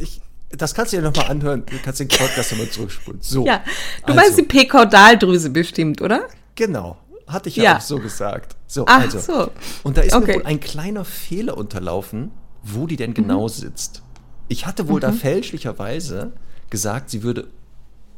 Ich, 0.00 0.20
das 0.50 0.74
kannst 0.74 0.92
du 0.92 0.96
dir 0.98 1.02
nochmal 1.02 1.26
anhören. 1.30 1.64
Du 1.66 1.76
kannst 1.82 2.00
den 2.00 2.08
Podcast 2.08 2.52
nochmal 2.52 2.68
zurückspulen. 2.70 3.20
So. 3.22 3.44
Ja, 3.46 3.58
du 4.06 4.12
also, 4.12 4.20
meinst 4.20 4.38
die 4.38 4.42
Pekaudaldrüse 4.42 5.50
bestimmt, 5.50 6.00
oder? 6.02 6.26
Genau. 6.54 6.96
Hatte 7.26 7.48
ich 7.50 7.56
ja, 7.56 7.64
Ja. 7.64 7.76
auch 7.76 7.80
so 7.82 7.98
gesagt. 7.98 8.56
So, 8.66 8.84
Ach 8.88 9.00
also. 9.00 9.18
so. 9.20 9.50
Und 9.82 9.96
da 9.96 10.02
ist 10.02 10.14
Okay. 10.14 10.26
mir 10.26 10.34
wohl 10.40 10.46
ein 10.46 10.60
kleiner 10.60 11.04
Fehler 11.04 11.56
unterlaufen, 11.58 12.30
wo 12.62 12.86
die 12.86 12.96
denn 12.96 13.10
Mhm. 13.10 13.14
genau 13.14 13.48
sitzt. 13.48 14.02
Ich 14.48 14.66
hatte 14.66 14.88
wohl 14.88 15.00
da 15.00 15.12
fälschlicherweise 15.12 16.32
gesagt, 16.70 17.10
sie 17.10 17.22
würde 17.22 17.48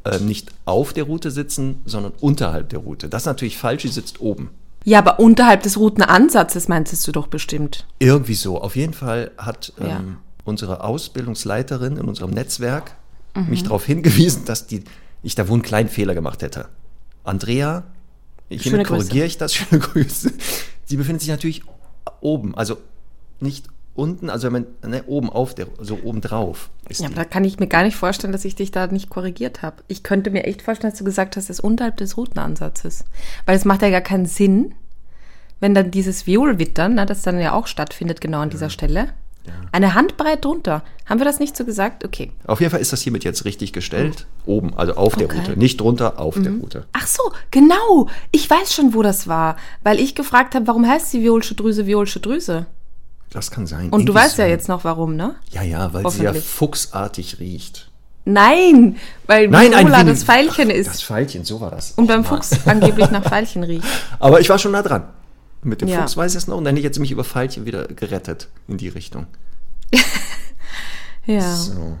äh, 0.03 0.17
nicht 0.19 0.49
auf 0.65 0.93
der 0.93 1.03
Route 1.03 1.29
sitzen, 1.29 1.81
sondern 1.85 2.13
unterhalb 2.21 2.69
der 2.69 2.79
Route. 2.79 3.07
Das 3.07 3.21
ist 3.23 3.25
natürlich 3.27 3.57
falsch, 3.57 3.83
sie 3.83 3.89
sitzt 3.89 4.19
oben. 4.19 4.49
Ja, 4.83 4.99
aber 4.99 5.19
unterhalb 5.19 5.63
des 5.63 5.77
Routenansatzes 5.77 6.67
meintest 6.67 7.07
du 7.07 7.11
doch 7.11 7.27
bestimmt. 7.27 7.85
Irgendwie 7.99 8.33
so. 8.33 8.59
Auf 8.61 8.75
jeden 8.75 8.93
Fall 8.93 9.31
hat 9.37 9.73
ähm, 9.79 9.87
Ja. 9.87 10.01
unsere 10.43 10.83
Ausbildungsleiterin 10.83 11.97
in 11.97 12.05
unserem 12.07 12.31
Netzwerk 12.31 12.93
Mhm. 13.35 13.49
mich 13.49 13.63
darauf 13.63 13.85
hingewiesen, 13.85 14.43
dass 14.45 14.67
die, 14.67 14.83
ich 15.23 15.35
da 15.35 15.47
wohl 15.47 15.53
einen 15.53 15.61
kleinen 15.61 15.87
Fehler 15.87 16.13
gemacht 16.13 16.41
hätte. 16.41 16.67
Andrea, 17.23 17.83
hiermit 18.49 18.87
korrigiere 18.87 19.25
ich 19.25 19.37
das, 19.37 19.53
schöne 19.55 19.79
Grüße. 19.79 20.33
Sie 20.85 20.97
befindet 20.97 21.21
sich 21.21 21.29
natürlich 21.29 21.63
oben, 22.19 22.55
also 22.55 22.77
nicht 23.39 23.67
unten, 23.93 24.29
also 24.29 24.47
wenn 24.51 24.65
man 24.81 24.91
ne, 24.91 25.03
oben 25.07 25.29
auf 25.29 25.53
der, 25.53 25.67
so 25.79 25.99
oben 26.03 26.21
drauf 26.21 26.69
ist 26.87 27.01
Ja, 27.01 27.07
die. 27.07 27.13
aber 27.13 27.23
da 27.23 27.29
kann 27.29 27.43
ich 27.43 27.59
mir 27.59 27.67
gar 27.67 27.83
nicht 27.83 27.95
vorstellen, 27.95 28.31
dass 28.33 28.45
ich 28.45 28.55
dich 28.55 28.71
da 28.71 28.87
nicht 28.87 29.09
korrigiert 29.09 29.61
habe. 29.61 29.77
Ich 29.87 30.03
könnte 30.03 30.29
mir 30.31 30.45
echt 30.45 30.61
vorstellen, 30.61 30.91
dass 30.91 30.99
du 30.99 31.05
gesagt 31.05 31.35
hast, 31.35 31.45
es 31.45 31.59
ist 31.59 31.59
unterhalb 31.59 31.97
des 31.97 32.17
Routenansatzes. 32.17 33.03
Weil 33.45 33.57
es 33.57 33.65
macht 33.65 33.81
ja 33.81 33.89
gar 33.89 34.01
keinen 34.01 34.25
Sinn, 34.25 34.73
wenn 35.59 35.73
dann 35.75 35.91
dieses 35.91 36.25
Violwittern, 36.25 36.95
ne, 36.95 37.05
das 37.05 37.21
dann 37.21 37.39
ja 37.39 37.53
auch 37.53 37.67
stattfindet, 37.67 38.21
genau 38.21 38.39
an 38.39 38.49
dieser 38.49 38.69
Stelle, 38.69 39.09
eine 39.71 39.95
Handbreit 39.95 40.45
drunter. 40.45 40.83
Haben 41.07 41.19
wir 41.19 41.25
das 41.25 41.39
nicht 41.39 41.57
so 41.57 41.65
gesagt? 41.65 42.05
Okay. 42.05 42.31
Auf 42.45 42.59
jeden 42.59 42.69
Fall 42.69 42.79
ist 42.79 42.93
das 42.93 43.01
hiermit 43.01 43.23
jetzt 43.23 43.43
richtig 43.43 43.73
gestellt. 43.73 44.27
Oben, 44.45 44.77
also 44.77 44.93
auf 44.93 45.15
der 45.15 45.25
Okay. 45.25 45.39
Route. 45.39 45.57
Nicht 45.57 45.81
drunter, 45.81 46.19
auf 46.19 46.35
der 46.39 46.51
Route. 46.51 46.85
Ach 46.93 47.07
so, 47.07 47.23
genau. 47.49 48.07
Ich 48.31 48.47
weiß 48.47 48.71
schon, 48.71 48.93
wo 48.93 49.01
das 49.01 49.27
war. 49.27 49.55
Weil 49.81 49.99
ich 49.99 50.13
gefragt 50.13 50.53
habe, 50.53 50.67
warum 50.67 50.87
heißt 50.87 51.11
die 51.13 51.23
Violsche 51.23 51.55
Drüse 51.55 51.87
Violsche 51.87 52.19
Drüse? 52.19 52.67
Das 53.31 53.49
kann 53.49 53.65
sein. 53.65 53.89
Und 53.89 54.05
du 54.05 54.13
weißt 54.13 54.37
ja 54.37 54.45
jetzt 54.45 54.67
noch 54.67 54.83
warum, 54.83 55.15
ne? 55.15 55.35
Ja, 55.51 55.63
ja, 55.63 55.93
weil 55.93 56.07
sie 56.11 56.23
ja 56.23 56.33
fuchsartig 56.33 57.39
riecht. 57.39 57.89
Nein, 58.25 58.97
weil 59.25 59.47
Nein, 59.47 59.71
Win- 59.71 60.05
das 60.05 60.23
Pfeilchen 60.25 60.69
Ach, 60.69 60.75
ist 60.75 60.87
Das 60.89 61.01
Pfeilchen, 61.01 61.43
so 61.43 61.59
war 61.59 61.71
das. 61.71 61.91
und 61.93 62.05
beim 62.07 62.21
Mann. 62.21 62.29
Fuchs 62.29 62.67
angeblich 62.67 63.09
nach 63.09 63.23
Veilchen 63.27 63.63
riecht. 63.63 63.83
Aber 64.19 64.39
ich 64.41 64.49
war 64.49 64.59
schon 64.59 64.73
nah 64.73 64.83
dran. 64.83 65.05
Mit 65.63 65.81
dem 65.81 65.87
Ja. 65.87 66.01
Fuchs 66.01 66.17
weiß 66.17 66.33
ich 66.33 66.37
es 66.39 66.47
noch. 66.47 66.57
Und 66.57 66.65
dann 66.65 66.75
hätte 66.75 66.81
ich 66.81 66.85
jetzt 66.85 66.99
mich 66.99 67.11
über 67.11 67.23
Pfeilchen 67.23 67.65
wieder 67.65 67.87
gerettet 67.87 68.47
in 68.67 68.77
die 68.77 68.89
Richtung. 68.89 69.25
Ja. 71.25 71.55
So. 71.55 71.97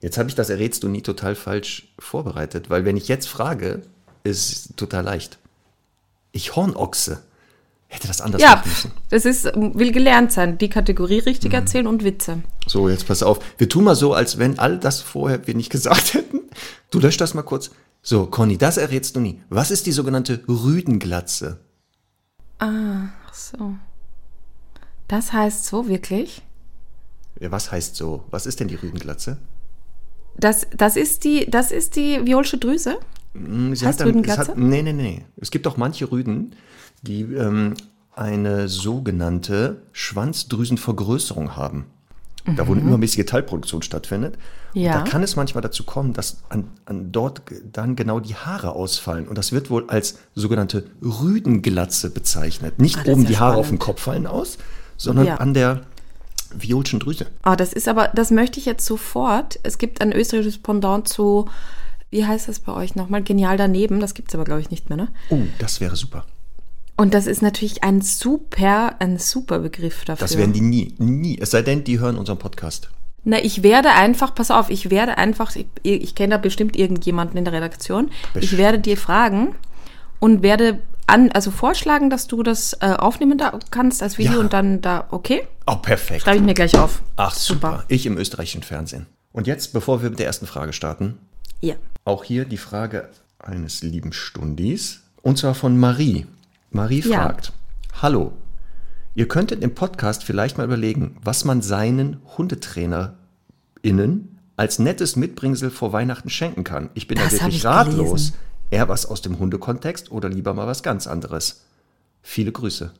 Jetzt 0.00 0.18
habe 0.18 0.28
ich 0.28 0.34
das 0.34 0.50
errätst 0.50 0.82
du 0.82 0.88
nie 0.88 1.02
total 1.02 1.34
falsch 1.36 1.88
vorbereitet, 1.98 2.70
weil 2.70 2.84
wenn 2.84 2.96
ich 2.96 3.08
jetzt 3.08 3.28
frage, 3.28 3.82
ist 4.24 4.52
es 4.52 4.76
total 4.76 5.04
leicht. 5.04 5.38
Ich 6.32 6.56
Hornochse. 6.56 7.22
Hätte 7.88 8.08
das 8.08 8.20
anders 8.20 8.42
Ja, 8.42 8.56
machen 8.56 8.68
müssen. 8.68 8.90
das 9.10 9.24
ist, 9.24 9.44
will 9.54 9.92
gelernt 9.92 10.32
sein. 10.32 10.58
Die 10.58 10.68
Kategorie 10.68 11.20
richtig 11.20 11.52
Mhm. 11.52 11.56
erzählen 11.58 11.86
und 11.86 12.02
Witze. 12.04 12.42
So, 12.66 12.88
jetzt 12.88 13.06
pass 13.06 13.22
auf. 13.22 13.38
Wir 13.58 13.68
tun 13.68 13.84
mal 13.84 13.94
so, 13.94 14.12
als 14.12 14.38
wenn 14.38 14.58
all 14.58 14.78
das 14.78 15.00
vorher 15.00 15.46
wir 15.46 15.54
nicht 15.54 15.70
gesagt 15.70 16.14
hätten. 16.14 16.40
Du 16.90 16.98
löscht 16.98 17.20
das 17.20 17.34
mal 17.34 17.42
kurz. 17.42 17.70
So, 18.02 18.26
Conny, 18.26 18.58
das 18.58 18.76
errätst 18.76 19.14
du 19.16 19.20
nie. 19.20 19.40
Was 19.50 19.70
ist 19.70 19.86
die 19.86 19.92
sogenannte 19.92 20.42
Rüdenglatze? 20.48 21.58
Ach 22.58 23.08
so. 23.32 23.74
Das 25.08 25.32
heißt 25.32 25.64
so 25.66 25.88
wirklich? 25.88 26.42
Ja, 27.40 27.50
Was 27.52 27.70
heißt 27.70 27.94
so? 27.96 28.24
Was 28.30 28.46
ist 28.46 28.60
denn 28.60 28.68
die 28.68 28.74
Rüdenglatze? 28.76 29.38
Das, 30.38 30.66
das, 30.76 30.96
ist 30.96 31.24
die, 31.24 31.48
das 31.50 31.70
ist 31.70 31.96
die 31.96 32.24
Violsche 32.26 32.58
Drüse? 32.58 32.98
Hm, 33.34 33.74
Sie 33.76 33.86
Heißt 33.86 34.00
es 34.00 34.06
Rüdenglatze? 34.06 34.48
Hat, 34.52 34.56
nee, 34.58 34.82
nee, 34.82 34.92
nee. 34.92 35.24
Es 35.36 35.50
gibt 35.50 35.66
auch 35.66 35.76
manche 35.76 36.10
Rüden, 36.10 36.54
die 37.02 37.22
ähm, 37.22 37.74
eine 38.14 38.68
sogenannte 38.68 39.82
Schwanzdrüsenvergrößerung 39.92 41.56
haben. 41.56 41.86
Da 42.54 42.68
wo 42.68 42.72
eine 42.74 42.80
übermäßige 42.82 43.24
Teilproduktion 43.26 43.82
stattfindet. 43.82 44.36
Mhm. 44.72 44.80
Ja. 44.82 44.92
Da 44.98 45.00
kann 45.02 45.22
es 45.24 45.34
manchmal 45.34 45.62
dazu 45.62 45.82
kommen, 45.82 46.12
dass 46.12 46.42
an, 46.48 46.68
an 46.84 47.10
dort 47.10 47.42
dann 47.72 47.96
genau 47.96 48.20
die 48.20 48.36
Haare 48.36 48.70
ausfallen. 48.70 49.26
Und 49.26 49.36
das 49.36 49.50
wird 49.50 49.68
wohl 49.68 49.86
als 49.88 50.18
sogenannte 50.36 50.84
Rüdenglatze 51.02 52.08
bezeichnet. 52.10 52.78
Nicht 52.80 52.98
Ah, 52.98 53.10
oben 53.10 53.22
ja 53.22 53.28
die 53.28 53.38
Haare 53.38 53.56
auf 53.56 53.68
dem 53.68 53.80
Kopf 53.80 54.00
fallen 54.02 54.28
aus, 54.28 54.58
sondern 54.96 55.26
Ja. 55.26 55.36
an 55.38 55.54
der 55.54 55.80
violschen 56.54 57.00
Drüse. 57.00 57.26
Ah, 57.42 57.56
das 57.56 57.72
ist 57.72 57.88
aber, 57.88 58.08
das 58.14 58.30
möchte 58.30 58.60
ich 58.60 58.66
jetzt 58.66 58.86
sofort. 58.86 59.58
Es 59.64 59.78
gibt 59.78 60.00
ein 60.00 60.12
österreichisches 60.12 60.58
Pendant 60.62 61.08
zu, 61.08 61.48
wie 62.10 62.24
heißt 62.24 62.46
das 62.48 62.60
bei 62.60 62.72
euch 62.72 62.94
nochmal? 62.94 63.24
Genial 63.24 63.56
daneben. 63.56 63.98
Das 63.98 64.14
gibt 64.14 64.28
es 64.28 64.36
aber, 64.36 64.44
glaube 64.44 64.60
ich, 64.60 64.70
nicht 64.70 64.88
mehr, 64.88 64.96
ne? 64.96 65.08
Oh, 65.30 65.40
das 65.58 65.80
wäre 65.80 65.96
super. 65.96 66.24
Und 66.96 67.12
das 67.14 67.26
ist 67.26 67.42
natürlich 67.42 67.82
ein 67.84 68.00
super, 68.00 68.96
ein 69.00 69.18
super 69.18 69.58
Begriff 69.58 70.04
dafür. 70.04 70.24
Das 70.26 70.38
werden 70.38 70.52
die 70.54 70.60
nie, 70.62 70.94
nie. 70.98 71.38
Es 71.40 71.50
sei 71.50 71.62
denn, 71.62 71.84
die 71.84 71.98
hören 72.00 72.16
unseren 72.16 72.38
Podcast. 72.38 72.88
Na, 73.24 73.42
ich 73.42 73.62
werde 73.62 73.90
einfach, 73.90 74.34
pass 74.34 74.50
auf, 74.50 74.70
ich 74.70 74.88
werde 74.90 75.18
einfach, 75.18 75.54
ich, 75.56 75.66
ich 75.82 76.14
kenne 76.14 76.30
da 76.34 76.38
bestimmt 76.38 76.76
irgendjemanden 76.76 77.36
in 77.36 77.44
der 77.44 77.52
Redaktion. 77.52 78.08
Ich 78.28 78.32
Bestimmt. 78.40 78.58
werde 78.58 78.78
dir 78.78 78.96
fragen 78.96 79.54
und 80.20 80.42
werde 80.42 80.80
an, 81.08 81.30
also 81.32 81.50
vorschlagen, 81.50 82.08
dass 82.08 82.28
du 82.28 82.42
das 82.42 82.74
äh, 82.80 82.94
aufnehmen 82.98 83.36
da 83.36 83.58
kannst 83.70 84.02
als 84.02 84.16
Video 84.16 84.34
Ja. 84.34 84.38
und 84.40 84.52
dann 84.52 84.80
da, 84.80 85.06
okay? 85.10 85.42
Oh, 85.66 85.76
perfekt. 85.76 86.22
Schreibe 86.22 86.38
ich 86.38 86.42
mir 86.44 86.54
gleich 86.54 86.78
auf. 86.78 87.02
Ach, 87.16 87.34
super. 87.34 87.84
Ich 87.88 88.06
im 88.06 88.16
österreichischen 88.16 88.62
Fernsehen. 88.62 89.06
Und 89.32 89.46
jetzt, 89.46 89.72
bevor 89.72 90.02
wir 90.02 90.10
mit 90.10 90.18
der 90.18 90.26
ersten 90.26 90.46
Frage 90.46 90.72
starten, 90.72 91.18
Ja. 91.60 91.74
auch 92.04 92.24
hier 92.24 92.44
die 92.44 92.56
Frage 92.56 93.08
eines 93.38 93.82
lieben 93.82 94.12
Stundis. 94.12 95.02
Und 95.22 95.36
zwar 95.38 95.54
von 95.54 95.76
Marie. 95.78 96.26
Marie 96.76 97.00
Ja. 97.00 97.22
fragt: 97.22 97.52
Hallo, 98.02 98.32
ihr 99.14 99.26
könntet 99.28 99.62
im 99.64 99.74
Podcast 99.74 100.24
vielleicht 100.24 100.58
mal 100.58 100.64
überlegen, 100.64 101.16
was 101.22 101.44
man 101.44 101.62
seinen 101.62 102.18
HundetrainerInnen 102.36 104.38
als 104.56 104.78
nettes 104.78 105.16
Mitbringsel 105.16 105.70
vor 105.70 105.92
Weihnachten 105.92 106.30
schenken 106.30 106.64
kann. 106.64 106.90
Ich 106.94 107.08
bin 107.08 107.18
Das 107.18 107.26
da 107.28 107.32
wirklich 107.32 107.56
ich 107.56 107.64
ratlos. 107.64 107.96
gelesen. 107.96 108.34
Eher 108.70 108.88
was 108.88 109.06
aus 109.06 109.22
dem 109.22 109.38
Hundekontext 109.38 110.10
oder 110.10 110.28
lieber 110.28 110.52
mal 110.54 110.66
was 110.66 110.82
ganz 110.82 111.06
anderes. 111.06 111.64
Viele 112.22 112.50
Grüße. 112.52 112.92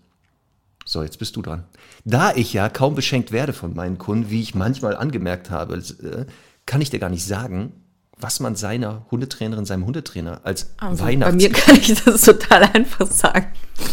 So, 0.85 1.03
jetzt 1.03 1.19
bist 1.19 1.35
du 1.35 1.43
dran. 1.43 1.65
Da 2.05 2.33
ich 2.35 2.53
ja 2.53 2.69
kaum 2.69 2.95
beschenkt 2.95 3.33
werde 3.33 3.53
von 3.53 3.75
meinen 3.75 3.99
Kunden, 3.99 4.31
wie 4.31 4.41
ich 4.41 4.55
manchmal 4.55 4.97
angemerkt 4.97 5.51
habe, 5.51 5.77
äh, 5.77 6.27
kann 6.67 6.81
ich 6.81 6.91
dir 6.91 7.01
gar 7.01 7.11
nicht 7.11 7.25
sagen, 7.27 7.73
was 8.19 8.41
man 8.41 8.57
seiner 8.57 9.05
Hundetrainerin, 9.11 9.67
seinem 9.67 9.85
Hundetrainer 9.85 10.41
als 10.45 10.71
Also, 10.79 11.03
bei 11.05 11.11
Weihnachts... 11.11 11.35
mir 11.37 11.53
kann 11.53 11.77
ich 11.77 12.03
das 12.03 12.23
total 12.23 12.63
einfach 12.73 13.07
sagen. 13.11 13.47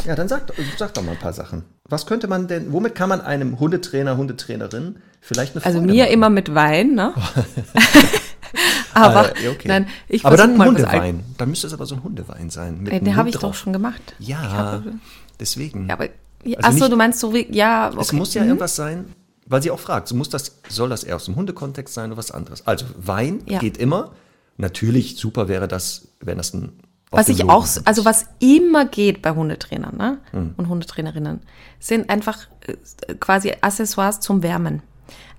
Ja, 0.06 0.16
dann 0.16 0.28
sag, 0.30 0.52
sag 0.78 0.94
doch 0.94 1.04
mal 1.04 1.12
ein 1.12 1.20
paar 1.20 1.34
Sachen. 1.34 1.64
Was 1.90 2.06
könnte 2.06 2.28
man 2.28 2.48
denn, 2.48 2.72
womit 2.72 2.96
kann 2.96 3.10
man 3.10 3.20
einem 3.22 3.60
Hundetrainer, 3.60 4.16
Hundetrainerin 4.16 4.98
vielleicht 5.20 5.56
eine 5.56 5.66
Also 5.66 5.80
Freude 5.80 5.92
mir 5.92 6.04
machen? 6.06 6.14
immer 6.14 6.30
mit 6.30 6.56
Wein, 6.56 6.96
ne? 6.96 7.14
aber 8.94 9.36
Äh, 9.38 9.50
okay. 9.50 9.68
nein, 9.68 9.88
ich 10.08 10.26
aber 10.26 10.38
dann 10.38 10.60
Al- 10.60 10.68
Hundewein. 10.68 11.24
Dann 11.38 11.50
müsste 11.50 11.68
es 11.68 11.74
aber 11.74 11.86
so 11.86 11.96
ein 11.96 12.04
Hundewein 12.04 12.50
sein. 12.50 12.80
Mit 12.82 12.94
einem 12.94 13.06
Den 13.06 13.16
habe 13.16 13.30
ich 13.30 13.36
doch 13.36 13.42
drauf. 13.42 13.58
schon 13.58 13.74
gemacht. 13.74 14.16
Ja, 14.20 14.40
habe- 14.52 14.94
deswegen. 15.40 15.88
Ja, 15.88 15.96
aber, 15.96 16.06
Also 16.46 16.58
ach 16.62 16.72
so, 16.72 16.80
nicht- 16.80 16.92
du 16.92 16.96
meinst 16.98 17.20
so 17.20 17.34
wie, 17.34 17.48
ja, 17.54 17.90
okay. 17.90 17.98
Es 18.02 18.14
muss 18.14 18.34
ja 18.34 18.42
Mhm. 18.44 18.48
irgendwas 18.50 18.76
sein, 18.76 19.06
weil 19.54 19.62
sie 19.62 19.70
auch 19.70 19.80
fragt, 19.80 20.08
so 20.08 20.16
muss 20.16 20.30
das, 20.30 20.60
soll 20.68 20.90
das 20.90 21.04
eher 21.04 21.16
aus 21.16 21.26
dem 21.26 21.36
Hundekontext 21.36 21.94
sein 21.94 22.10
oder 22.10 22.18
was 22.18 22.32
anderes? 22.32 22.66
Also 22.66 22.88
Wein 22.98 23.44
Ja. 23.46 23.60
geht 23.60 23.78
immer. 23.78 24.14
Natürlich 24.58 25.18
super 25.18 25.48
wäre 25.48 25.68
das, 25.68 26.08
wenn 26.20 26.38
das 26.38 26.56
ein 26.56 26.80
Was 27.12 27.30
ich 27.30 27.48
auch, 27.48 27.68
also 27.86 28.04
was 28.04 28.26
immer 28.40 28.86
geht 28.86 29.22
bei 29.22 29.30
Hundetrainern 29.30 29.96
ne? 29.96 30.18
Hm. 30.32 30.56
und 30.58 30.70
Hundetrainerinnen, 30.70 31.42
sind 31.80 32.10
einfach 32.10 32.48
äh, 32.62 33.14
quasi 33.20 33.54
Accessoires 33.62 34.20
zum 34.22 34.42
Wärmen. 34.42 34.82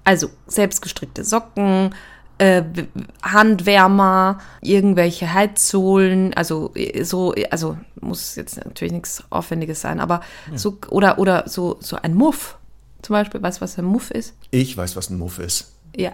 Also 0.04 0.28
selbstgestrickte 0.46 1.24
Socken, 1.24 1.92
äh, 2.38 2.62
Handwärmer, 3.20 4.38
irgendwelche 4.60 5.34
Heizsohlen, 5.34 6.34
also 6.34 6.70
äh, 6.76 7.02
so, 7.02 7.34
also 7.50 7.78
muss 8.00 8.36
jetzt 8.36 8.64
natürlich 8.64 8.92
nichts 8.92 9.24
Aufwendiges 9.30 9.80
sein, 9.80 9.98
aber 9.98 10.20
so, 10.54 10.78
oder, 10.90 11.18
oder 11.18 11.48
so, 11.48 11.78
so 11.80 11.96
ein 12.00 12.14
Muff 12.14 12.58
zum 13.04 13.14
Beispiel, 13.14 13.42
weißt 13.42 13.58
du, 13.58 13.62
was 13.62 13.78
ein 13.78 13.84
Muff 13.84 14.10
ist? 14.10 14.34
Ich 14.50 14.76
weiß, 14.76 14.96
was 14.96 15.10
ein 15.10 15.18
Muff 15.18 15.38
ist. 15.38 15.72
Ja. 15.96 16.12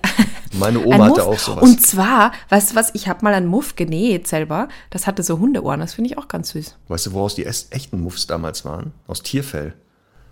Meine 0.52 0.78
Ein 0.80 0.86
Oma 0.86 1.04
hatte 1.06 1.24
auch 1.24 1.38
sowas. 1.38 1.62
Und 1.62 1.80
zwar, 1.80 2.32
weißt 2.48 2.72
du 2.72 2.74
was, 2.74 2.94
ich 2.94 3.08
habe 3.08 3.24
mal 3.24 3.32
einen 3.32 3.46
Muff 3.46 3.76
genäht 3.76 4.26
selber. 4.26 4.68
Das 4.90 5.06
hatte 5.06 5.22
so 5.22 5.38
Hundeohren, 5.38 5.80
das 5.80 5.94
finde 5.94 6.10
ich 6.10 6.18
auch 6.18 6.28
ganz 6.28 6.50
süß. 6.50 6.76
weißt 6.88 7.06
du, 7.06 7.12
woraus 7.12 7.34
die 7.34 7.46
echten 7.46 8.00
Muffs 8.00 8.26
damals 8.26 8.64
waren? 8.64 8.92
Aus 9.06 9.22
Tierfell. 9.22 9.74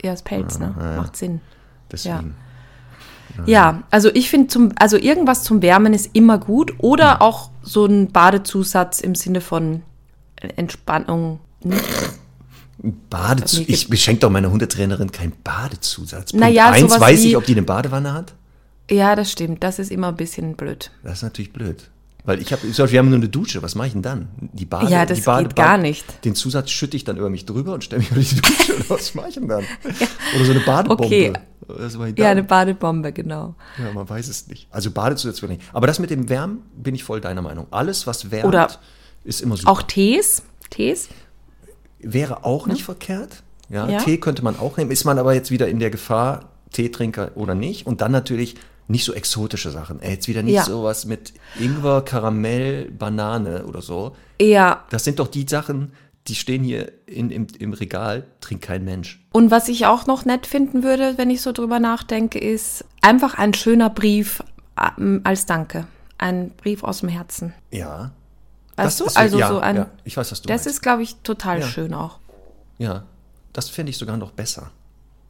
Ja, 0.02 0.12
das 0.12 0.22
Pelz, 0.22 0.58
ne? 0.58 0.74
Macht 0.96 1.16
Sinn. 1.16 1.40
Deswegen. 1.90 2.34
Ja, 3.46 3.82
also 3.90 4.10
ich 4.14 4.30
finde 4.30 4.48
zum, 4.48 4.72
also 4.78 4.96
irgendwas 4.96 5.44
zum 5.44 5.62
Wärmen 5.62 5.94
ist 5.94 6.10
immer 6.12 6.38
gut 6.38 6.74
oder 6.78 7.22
auch 7.22 7.50
so 7.62 7.86
ein 7.86 8.10
Badezusatz 8.10 9.00
im 9.00 9.14
Sinne 9.14 9.40
von 9.40 9.82
Entspannung. 10.56 11.40
Nicht? 11.62 11.84
Badezusatz. 12.78 13.68
Ich 13.68 13.88
beschenke 13.88 14.20
doch 14.20 14.30
meiner 14.30 14.50
Hundetrainerin 14.50 15.10
keinen 15.10 15.32
Badezusatz. 15.42 16.32
Punkt 16.32 16.44
Naja, 16.44 16.70
eins, 16.70 16.98
weiß 16.98 17.24
ich, 17.24 17.36
ob 17.36 17.44
die 17.44 17.52
eine 17.52 17.62
Badewanne 17.62 18.12
hat? 18.12 18.34
Ja, 18.90 19.16
das 19.16 19.32
stimmt. 19.32 19.62
Das 19.62 19.78
ist 19.78 19.90
immer 19.90 20.08
ein 20.08 20.16
bisschen 20.16 20.54
blöd. 20.54 20.90
Das 21.02 21.14
ist 21.14 21.22
natürlich 21.22 21.52
blöd. 21.52 21.90
Weil 22.24 22.42
ich 22.42 22.52
habe, 22.52 22.62
wir 22.62 22.98
haben 22.98 23.08
nur 23.08 23.18
eine 23.18 23.28
Dusche, 23.28 23.62
was 23.62 23.74
mache 23.74 23.86
ich 23.86 23.92
denn 23.94 24.02
dann? 24.02 24.28
Die 24.52 24.66
Bade, 24.66 24.90
Ja, 24.90 25.06
das 25.06 25.22
Bade, 25.22 25.44
geht 25.44 25.56
gar 25.56 25.78
nicht. 25.78 26.24
Den 26.24 26.34
Zusatz 26.34 26.70
schütte 26.70 26.96
ich 26.96 27.04
dann 27.04 27.16
über 27.16 27.30
mich 27.30 27.46
drüber 27.46 27.72
und 27.72 27.84
stelle 27.84 28.00
mich 28.00 28.10
unter 28.10 28.22
die 28.22 28.40
Dusche. 28.40 28.76
Oder 28.76 28.84
was 28.90 29.14
mache 29.14 29.28
ich 29.28 29.34
denn 29.34 29.48
dann? 29.48 29.64
Oder 30.36 30.44
so 30.44 30.50
eine 30.50 30.60
Badebombe. 30.60 31.04
Okay. 31.04 31.32
Ja, 32.16 32.30
eine 32.30 32.44
Badebombe, 32.44 33.12
genau. 33.12 33.54
Ja, 33.78 33.92
man 33.92 34.08
weiß 34.08 34.28
es 34.28 34.46
nicht. 34.46 34.68
Also 34.70 34.90
Badezusatz 34.90 35.42
ich 35.42 35.48
nicht. 35.48 35.62
Aber 35.72 35.86
das 35.86 35.98
mit 35.98 36.10
dem 36.10 36.28
Wärmen 36.28 36.62
bin 36.76 36.94
ich 36.94 37.04
voll 37.04 37.20
deiner 37.20 37.42
Meinung. 37.42 37.66
Alles, 37.70 38.06
was 38.06 38.30
wärmt, 38.30 38.46
Oder 38.46 38.68
ist 39.24 39.40
immer 39.40 39.56
super. 39.56 39.70
Auch 39.70 39.82
Tees. 39.82 40.42
Tees. 40.70 41.08
Wäre 42.00 42.44
auch 42.44 42.66
nicht 42.66 42.84
verkehrt. 42.84 43.42
Ja, 43.68 43.88
Ja. 43.88 43.98
Tee 43.98 44.18
könnte 44.18 44.42
man 44.42 44.58
auch 44.58 44.76
nehmen. 44.76 44.90
Ist 44.90 45.04
man 45.04 45.18
aber 45.18 45.34
jetzt 45.34 45.50
wieder 45.50 45.68
in 45.68 45.78
der 45.78 45.90
Gefahr, 45.90 46.50
Teetrinker 46.72 47.32
oder 47.34 47.54
nicht. 47.54 47.86
Und 47.86 48.00
dann 48.00 48.12
natürlich 48.12 48.56
nicht 48.86 49.04
so 49.04 49.12
exotische 49.12 49.70
Sachen. 49.70 50.00
Ey, 50.00 50.12
jetzt 50.12 50.28
wieder 50.28 50.42
nicht 50.42 50.54
Ja. 50.54 50.64
sowas 50.64 51.04
mit 51.04 51.34
Ingwer, 51.60 52.02
Karamell, 52.02 52.90
Banane 52.90 53.66
oder 53.66 53.82
so. 53.82 54.16
Ja, 54.40 54.84
Das 54.90 55.04
sind 55.04 55.18
doch 55.18 55.28
die 55.28 55.46
Sachen, 55.48 55.92
die 56.26 56.34
stehen 56.34 56.62
hier 56.62 56.92
in, 57.06 57.30
im, 57.30 57.46
im 57.58 57.72
Regal, 57.72 58.24
trinkt 58.40 58.64
kein 58.64 58.84
Mensch. 58.84 59.20
Und 59.32 59.50
was 59.50 59.68
ich 59.68 59.86
auch 59.86 60.06
noch 60.06 60.24
nett 60.24 60.46
finden 60.46 60.82
würde, 60.82 61.14
wenn 61.16 61.28
ich 61.30 61.40
so 61.42 61.52
drüber 61.52 61.80
nachdenke, 61.80 62.38
ist 62.38 62.84
einfach 63.02 63.34
ein 63.36 63.52
schöner 63.54 63.90
Brief 63.90 64.42
ähm, 64.98 65.20
als 65.24 65.44
Danke. 65.46 65.86
Ein 66.16 66.50
Brief 66.56 66.82
aus 66.84 67.00
dem 67.00 67.08
Herzen. 67.08 67.54
Ja. 67.70 68.12
Weißt 68.78 69.00
Das 69.00 69.14
du? 69.14 69.20
also 69.20 69.38
ja, 69.38 69.48
so 69.48 69.58
ein. 69.58 69.76
ja, 69.76 69.86
ich 70.04 70.16
weiß, 70.16 70.30
was 70.32 70.40
du 70.42 70.48
Das 70.48 70.64
meinst. 70.64 70.66
ist, 70.66 70.82
glaube 70.82 71.02
ich, 71.02 71.16
total 71.22 71.60
Ja. 71.60 71.66
schön 71.66 71.92
auch. 71.94 72.18
Ja, 72.78 73.04
das 73.52 73.68
fände 73.68 73.90
ich 73.90 73.98
sogar 73.98 74.16
noch 74.16 74.30
besser. 74.32 74.70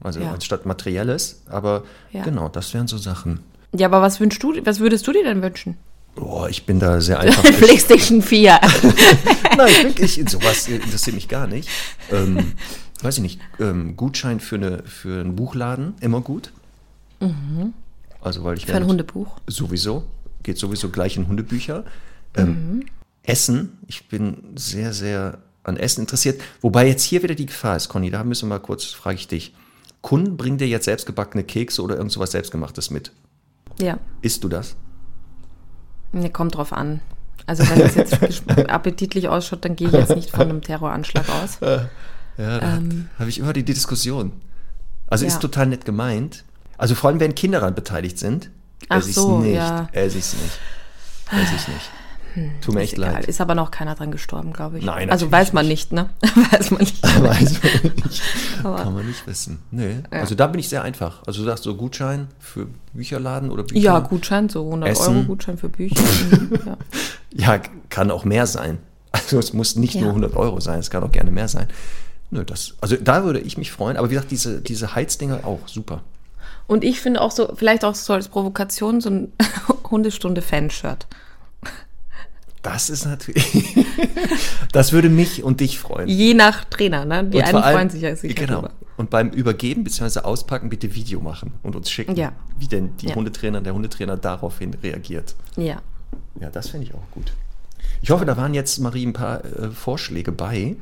Also 0.01 0.21
anstatt 0.23 0.65
materielles, 0.67 1.43
aber 1.49 1.83
genau, 2.13 2.49
das 2.49 2.73
wären 2.75 2.87
so 2.87 2.99
Sachen. 2.99 3.41
Ja, 3.75 3.89
aber 3.89 4.01
was 4.01 4.21
wünschst 4.21 4.43
du, 4.43 4.55
was 4.65 4.79
würdest 4.81 5.07
du 5.07 5.13
dir 5.13 5.25
denn 5.25 5.43
wünschen? 5.43 5.77
Boah, 6.15 6.49
ich 6.49 6.65
bin 6.67 6.79
da 6.79 7.01
sehr 7.01 7.19
einfach. 7.21 7.43
PlayStation 7.43 8.23
4. 8.23 8.61
Nein, 9.57 9.69
ich, 9.89 9.95
bin- 9.97 10.05
ich, 10.05 10.29
sowas 10.31 10.69
interessiert 10.69 11.15
mich 11.17 11.27
gar 11.29 11.47
nicht. 11.49 11.69
Ähm, 12.13 12.53
weiß 13.03 13.17
ich 13.17 13.23
nicht, 13.23 13.41
ähm, 13.61 13.97
Gutschein 13.97 14.39
für, 14.41 14.55
eine, 14.57 14.83
für 14.85 15.21
einen 15.21 15.35
Buchladen, 15.37 15.95
immer 16.01 16.21
gut. 16.21 16.53
Also, 18.21 18.45
weil 18.45 18.57
ich 18.57 18.67
Mhm. 18.67 18.71
Für 18.71 18.77
ein 18.77 18.87
Hundebuch. 18.87 19.37
Sowieso, 19.49 20.05
geht 20.45 20.59
sowieso 20.59 20.89
gleich 20.91 21.17
in 21.17 21.27
Hundebücher. 21.29 21.85
Ähm, 22.37 22.87
Essen, 23.29 23.79
ich 23.87 24.09
bin 24.09 24.53
sehr, 24.57 24.93
sehr 24.93 25.39
an 25.65 25.77
Essen 25.77 26.01
interessiert. 26.03 26.41
Wobei 26.61 26.87
jetzt 26.89 27.03
hier 27.03 27.23
wieder 27.23 27.35
die 27.35 27.47
Gefahr 27.47 27.77
ist, 27.77 27.89
Conny, 27.89 28.11
da 28.11 28.25
müssen 28.25 28.49
wir 28.49 28.57
mal 28.57 28.61
kurz, 28.61 28.85
frage 28.87 29.17
ich 29.17 29.29
dich. 29.29 29.55
Kunden 30.01 30.37
bringen 30.37 30.59
dir 30.59 30.67
jetzt 30.69 30.85
selbstgebackene 30.87 31.45
Kekse 31.45 31.83
oder 31.83 31.97
irgend 31.97 32.13
sowas 32.13 32.31
Selbstgemachtes 32.31 32.91
mit. 32.91 33.13
Ja. 33.81 33.99
Isst 34.23 34.45
du 34.45 34.49
das? 34.49 34.77
Ne, 36.13 36.31
kommt 36.31 36.55
drauf 36.57 36.73
an. 36.73 37.01
Also 37.47 37.69
wenn 37.69 37.81
es 37.81 37.95
jetzt 37.97 38.19
appetitlich 38.71 39.29
ausschaut, 39.29 39.65
dann 39.65 39.77
gehe 39.77 39.89
ich 39.89 39.95
jetzt 39.95 40.15
nicht 40.15 40.31
von 40.31 40.43
einem 40.43 40.63
Terroranschlag 40.63 41.29
aus. 41.29 41.59
Ja, 42.39 42.61
da 42.61 42.77
Ähm. 42.77 43.09
habe 43.19 43.29
ich 43.31 43.41
immer 43.41 43.53
die, 43.53 43.65
die 43.65 43.75
Diskussion. 43.75 44.31
Also 45.09 45.25
Ja. 45.25 45.33
ist 45.33 45.41
total 45.41 45.67
nett 45.67 45.85
gemeint. 45.85 46.45
Also 46.77 46.95
vor 46.95 47.11
allem, 47.11 47.19
wenn 47.19 47.35
Kinder 47.35 47.59
daran 47.59 47.75
beteiligt 47.75 48.17
sind, 48.17 48.51
Ach 48.89 48.99
esse 48.99 49.09
ich's 49.09 49.17
so, 49.17 49.39
nicht. 49.41 49.57
ja. 49.57 49.89
Ich's 49.93 50.15
nicht. 50.35 50.59
Esse 51.33 51.55
ich's 51.57 51.67
nicht. 51.67 51.91
Tut 52.61 52.75
mir 52.75 52.83
echt 52.83 52.95
egal. 52.95 53.13
leid. 53.15 53.27
Ist 53.27 53.41
aber 53.41 53.55
noch 53.55 53.71
keiner 53.71 53.95
dran 53.95 54.11
gestorben, 54.11 54.53
glaube 54.53 54.79
ich. 54.79 54.85
Nein, 54.85 55.11
Also 55.11 55.31
weiß 55.31 55.53
man 55.53 55.67
nicht, 55.67 55.93
ne? 55.93 56.11
weiß 56.53 56.71
man 56.71 56.81
nicht. 56.81 57.03
Weiß 57.23 57.63
man 57.63 57.93
nicht. 58.05 58.23
Kann 58.63 58.95
man 58.95 59.07
nicht 59.07 59.27
wissen. 59.27 59.59
Nee. 59.71 59.97
Also 60.11 60.35
da 60.35 60.47
bin 60.47 60.61
ich 60.61 60.69
sehr 60.69 60.83
einfach. 60.83 61.23
Also 61.27 61.41
du 61.43 61.47
sagst 61.49 61.65
so 61.65 61.75
Gutschein 61.75 62.29
für 62.39 62.67
Bücherladen 62.93 63.51
oder 63.51 63.63
Bücher. 63.65 63.81
Ja, 63.81 63.99
Gutschein, 64.01 64.49
so 64.49 64.65
100 64.67 64.91
Essen. 64.91 65.17
Euro 65.17 65.25
Gutschein 65.27 65.59
für 65.59 65.69
Bücher. 65.69 66.01
Mhm, 66.31 66.51
ja. 66.67 66.77
Ja, 67.57 67.63
kann 67.89 68.11
auch 68.11 68.25
mehr 68.25 68.47
sein. 68.47 68.79
Also 69.11 69.39
es 69.39 69.53
muss 69.53 69.75
nicht 69.77 69.95
Ja. 69.95 70.03
nur 70.03 70.11
100 70.11 70.37
Euro 70.37 70.61
sein, 70.61 70.79
es 70.79 70.91
kann 70.91 71.03
auch 71.03 71.13
gerne 71.13 71.31
mehr 71.31 71.49
sein. 71.49 71.67
Nö, 72.31 72.45
das, 72.45 72.75
also 72.83 72.95
da 72.97 73.25
würde 73.25 73.41
ich 73.41 73.57
mich 73.57 73.73
freuen. 73.73 73.97
Aber 73.97 74.11
wie 74.11 74.15
gesagt, 74.15 74.31
diese, 74.31 74.61
diese 74.61 74.95
Heizdinger 74.95 75.41
auch 75.47 75.61
super. 75.67 76.03
Und 76.67 76.85
ich 76.85 77.01
finde 77.01 77.23
auch 77.23 77.31
so, 77.31 77.55
vielleicht 77.57 77.85
auch 77.87 77.95
so 77.95 78.13
als 78.13 78.29
Provokation, 78.29 79.01
so 79.01 79.09
ein 79.09 79.33
Hundestunde-Fanshirt. 79.91 81.07
Das 82.63 82.91
ist 82.91 83.05
natürlich. 83.07 83.77
das 84.73 84.93
würde 84.93 85.09
mich 85.09 85.43
und 85.45 85.61
dich 85.61 85.79
freuen. 85.79 86.09
Je 86.09 86.35
nach 86.35 86.65
Trainer, 86.65 87.05
ne? 87.05 87.25
Die 87.25 87.39
Und 87.39 87.45
einen 87.45 87.57
allem- 87.59 87.77
freuen 87.77 87.91
sich 87.91 88.03
ja 88.03 88.17
sicher 88.17 88.35
Genau. 88.35 88.55
drüber. 88.63 88.71
Und 88.97 89.11
beim 89.11 89.31
Übergeben 89.31 89.85
bzw. 89.85 90.21
Auspacken 90.21 90.69
bitte 90.69 90.95
Video 90.95 91.21
machen 91.21 91.53
und 91.63 91.77
uns 91.77 91.89
schicken, 91.91 92.17
Ja. 92.17 92.33
wie 92.59 92.67
denn 92.67 92.97
die 92.97 93.07
Ja. 93.09 93.15
Hundetrainer, 93.15 93.61
der 93.61 93.75
Hundetrainer 93.75 94.17
daraufhin 94.17 94.75
reagiert. 94.83 95.37
Ja. 95.57 95.81
Ja, 96.41 96.51
das 96.51 96.69
finde 96.71 96.87
ich 96.87 96.95
auch 96.95 97.11
gut. 97.13 97.33
Ich 98.03 98.11
hoffe, 98.11 98.25
da 98.25 98.37
waren 98.37 98.55
jetzt, 98.55 98.79
Marie, 98.81 99.07
ein 99.07 99.13
paar 99.13 99.45
äh, 99.45 99.71
Vorschläge 99.71 100.33
bei. 100.33 100.77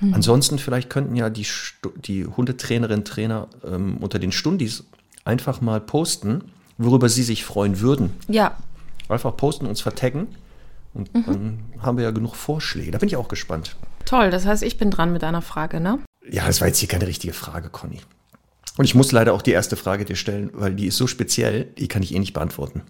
Hm. 0.00 0.14
Ansonsten, 0.14 0.58
vielleicht 0.58 0.88
könnten 0.90 1.16
ja 1.16 1.30
die, 1.30 1.44
Stu 1.44 1.90
die 1.96 2.26
Hundetrainerinnen, 2.26 3.04
Trainer 3.04 3.48
ähm, 3.66 3.96
unter 3.98 4.20
den 4.20 4.30
Stundis 4.30 4.84
einfach 5.24 5.60
mal 5.60 5.80
posten, 5.80 6.44
worüber 6.78 7.08
sie 7.08 7.24
sich 7.24 7.44
freuen 7.44 7.80
würden. 7.80 8.10
Ja. 8.28 8.56
Einfach 9.08 9.36
posten, 9.36 9.66
uns 9.66 9.80
vertaggen. 9.80 10.28
Und 10.94 11.14
Mhm. 11.14 11.24
dann 11.26 11.58
haben 11.80 11.96
wir 11.98 12.04
ja 12.04 12.10
genug 12.10 12.34
Vorschläge. 12.34 12.90
Da 12.90 12.98
bin 12.98 13.08
ich 13.08 13.16
auch 13.16 13.28
gespannt. 13.28 13.76
Toll, 14.04 14.30
das 14.30 14.46
heißt, 14.46 14.62
ich 14.62 14.78
bin 14.78 14.90
dran 14.90 15.12
mit 15.12 15.22
einer 15.24 15.42
Frage, 15.42 15.80
ne? 15.80 15.98
Ja, 16.30 16.46
das 16.46 16.60
war 16.60 16.68
jetzt 16.68 16.78
hier 16.78 16.88
keine 16.88 17.06
richtige 17.06 17.32
Frage, 17.32 17.68
Conny. 17.68 18.00
Und 18.76 18.84
ich 18.84 18.94
muss 18.94 19.12
leider 19.12 19.32
auch 19.34 19.42
die 19.42 19.50
erste 19.52 19.76
Frage 19.76 20.04
dir 20.04 20.16
stellen, 20.16 20.50
weil 20.54 20.74
die 20.74 20.86
ist 20.86 20.96
so 20.96 21.06
speziell, 21.06 21.64
die 21.78 21.88
kann 21.88 22.02
ich 22.02 22.14
eh 22.14 22.18
nicht 22.18 22.32
beantworten. 22.32 22.82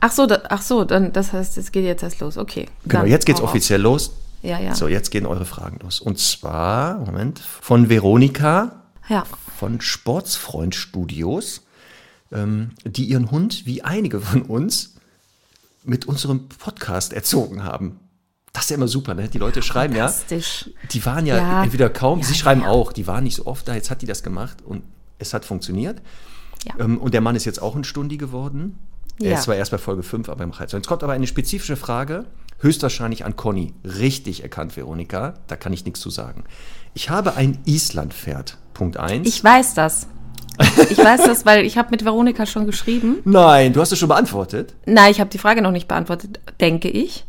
Ach 0.00 0.12
so, 0.12 0.26
da, 0.26 0.42
ach 0.48 0.62
so, 0.62 0.84
dann, 0.84 1.12
das 1.12 1.32
heißt, 1.32 1.58
es 1.58 1.72
geht 1.72 1.84
jetzt 1.84 2.02
erst 2.02 2.20
los. 2.20 2.38
Okay. 2.38 2.66
Genau, 2.86 3.04
jetzt 3.04 3.26
geht's 3.26 3.40
hau 3.40 3.44
raus. 3.44 3.50
offiziell 3.50 3.80
los. 3.80 4.12
Ja, 4.42 4.58
ja. 4.60 4.74
So, 4.74 4.86
jetzt 4.88 5.10
gehen 5.10 5.26
eure 5.26 5.44
Fragen 5.44 5.78
los. 5.82 6.00
Und 6.00 6.18
zwar, 6.18 6.98
Moment, 7.00 7.38
von 7.40 7.88
Veronika 7.88 8.82
Ja. 9.08 9.24
von 9.58 9.80
Sportsfreund 9.80 10.74
Studios, 10.74 11.62
ähm, 12.32 12.70
die 12.84 13.04
ihren 13.06 13.30
Hund, 13.30 13.66
wie 13.66 13.82
einige 13.82 14.20
von 14.20 14.42
uns, 14.42 14.94
mit 15.84 16.06
unserem 16.06 16.48
Podcast 16.48 17.12
erzogen 17.12 17.64
haben. 17.64 18.00
Das 18.52 18.64
ist 18.64 18.70
ja 18.70 18.76
immer 18.76 18.88
super, 18.88 19.14
ne? 19.14 19.28
Die 19.28 19.38
Leute 19.38 19.62
schreiben 19.62 19.94
ja, 19.94 20.12
die 20.90 21.04
waren 21.06 21.26
ja, 21.26 21.36
Ja. 21.36 21.64
entweder 21.64 21.90
kaum, 21.90 22.20
Ja, 22.20 22.24
sie 22.26 22.34
schreiben 22.34 22.62
ja. 22.62 22.68
auch, 22.68 22.92
die 22.92 23.06
waren 23.06 23.24
nicht 23.24 23.36
so 23.36 23.46
oft 23.46 23.68
da, 23.68 23.74
jetzt 23.74 23.90
hat 23.90 24.02
die 24.02 24.06
das 24.06 24.22
gemacht 24.22 24.62
und 24.64 24.82
es 25.18 25.34
hat 25.34 25.44
funktioniert. 25.44 26.00
Ähm, 26.78 26.98
und 26.98 27.14
der 27.14 27.20
Mann 27.20 27.36
ist 27.36 27.44
jetzt 27.44 27.62
auch 27.62 27.76
ein 27.76 27.84
Stundi 27.84 28.16
geworden. 28.16 28.78
Er 29.20 29.34
ist 29.34 29.44
zwar 29.44 29.56
erst 29.56 29.70
bei 29.72 29.78
Folge 29.78 30.02
5, 30.02 30.28
aber 30.28 30.44
im 30.44 30.50
Reiz. 30.50 30.72
Jetzt 30.72 30.86
kommt 30.86 31.02
aber 31.02 31.12
eine 31.12 31.26
spezifische 31.26 31.76
Frage, 31.76 32.24
höchstwahrscheinlich 32.60 33.24
an 33.24 33.34
Conny. 33.36 33.74
Richtig 33.84 34.42
erkannt, 34.42 34.76
Veronika, 34.76 35.34
da 35.48 35.56
kann 35.56 35.72
ich 35.72 35.84
nichts 35.84 36.00
zu 36.00 36.10
sagen. 36.10 36.44
Ich 36.94 37.10
habe 37.10 37.34
ein 37.34 37.58
Islandpferd. 37.64 38.58
Punkt 38.74 38.96
1. 38.96 39.26
Ich 39.26 39.42
weiß 39.42 39.74
das. 39.74 40.06
Ich 40.90 40.98
weiß 40.98 41.22
das, 41.24 41.46
weil 41.46 41.64
ich 41.64 41.78
habe 41.78 41.90
mit 41.90 42.04
Veronika 42.04 42.46
schon 42.46 42.66
geschrieben. 42.66 43.18
Nein, 43.24 43.72
du 43.72 43.80
hast 43.80 43.92
es 43.92 43.98
schon 43.98 44.08
beantwortet. 44.08 44.74
Nein, 44.86 45.10
ich 45.10 45.20
habe 45.20 45.30
die 45.30 45.38
Frage 45.38 45.62
noch 45.62 45.70
nicht 45.70 45.88
beantwortet, 45.88 46.40
denke 46.60 46.88
ich. 46.88 47.24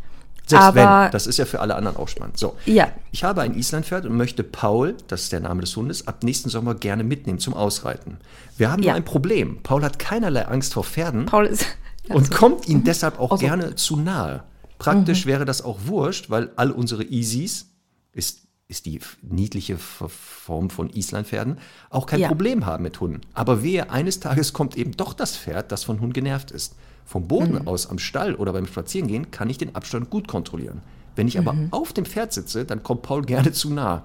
Selbst 0.48 0.63
Aber 0.65 1.04
wenn, 1.06 1.12
das 1.12 1.28
ist 1.28 1.38
ja 1.38 1.46
für 1.46 1.60
alle 1.60 1.76
anderen 1.76 1.96
auch 1.98 2.08
spannend. 2.08 2.39
So, 2.39 2.56
ja, 2.65 2.88
ich 3.12 3.24
habe 3.24 3.42
ein 3.42 3.54
Islandpferd 3.56 4.06
und 4.08 4.18
möchte 4.18 4.44
Paul, 4.44 4.96
das 5.08 5.22
ist 5.24 5.32
der 5.32 5.42
Name 5.42 5.62
des 5.62 5.76
Hundes, 5.76 6.08
ab 6.08 6.24
nächsten 6.24 6.50
Sommer 6.50 6.74
gerne 6.74 7.04
mitnehmen 7.04 7.38
zum 7.38 7.54
Ausreiten. 7.54 8.18
Wir 8.58 8.72
haben 8.72 8.82
Ja. 8.82 8.92
nur 8.92 8.98
ein 8.98 9.06
Problem. 9.06 9.60
Paul 9.62 9.84
hat 9.84 10.00
keinerlei 10.00 10.48
Angst 10.48 10.74
vor 10.74 10.84
Pferden 10.84 11.28
Paul 11.28 11.46
ist. 11.46 11.68
und 12.10 12.32
kommt 12.32 12.68
ihnen 12.68 12.84
deshalb 12.84 13.20
auch 13.20 13.32
Also. 13.32 13.46
gerne 13.46 13.76
zu 13.76 13.96
nahe. 13.98 14.44
Praktisch 14.80 15.28
wäre 15.28 15.46
das 15.46 15.62
auch 15.62 15.78
wurscht, 15.86 16.32
weil 16.32 16.50
all 16.56 16.72
unsere 16.72 17.04
Easies, 17.04 17.68
ist, 18.13 18.39
ist 18.70 18.86
die 18.86 19.00
niedliche 19.24 19.78
Form 19.78 20.70
von 20.70 20.92
Islandpferden, 20.92 21.58
auch 21.90 22.06
kein 22.06 22.20
Ja. 22.20 22.28
Problem 22.28 22.68
haben 22.68 22.84
mit 22.84 23.00
Hunden. 23.00 23.22
Aber 23.34 23.64
wehe, 23.64 23.90
eines 23.90 24.20
Tages 24.20 24.54
kommt 24.54 24.78
eben 24.78 24.92
doch 24.92 25.14
das 25.16 25.36
Pferd, 25.36 25.72
das 25.72 25.84
von 25.84 26.00
Hund 26.00 26.14
genervt 26.14 26.52
ist. 26.52 26.76
Vom 27.04 27.28
Boden 27.28 27.68
aus 27.68 27.90
am 27.90 27.98
Stall 27.98 28.36
oder 28.36 28.54
beim 28.54 28.68
Spazierengehen 28.68 29.32
kann 29.32 29.50
ich 29.50 29.58
den 29.58 29.76
Abstand 29.76 30.12
gut 30.12 30.28
kontrollieren. 30.28 30.84
Wenn 31.16 31.28
ich 31.28 31.40
aber 31.40 31.56
auf 31.72 31.92
dem 31.94 32.06
Pferd 32.06 32.32
sitze, 32.32 32.64
dann 32.64 32.84
kommt 32.84 33.02
Paul 33.02 33.24
gerne 33.24 33.52
zu 33.52 33.74
nah. 33.74 34.04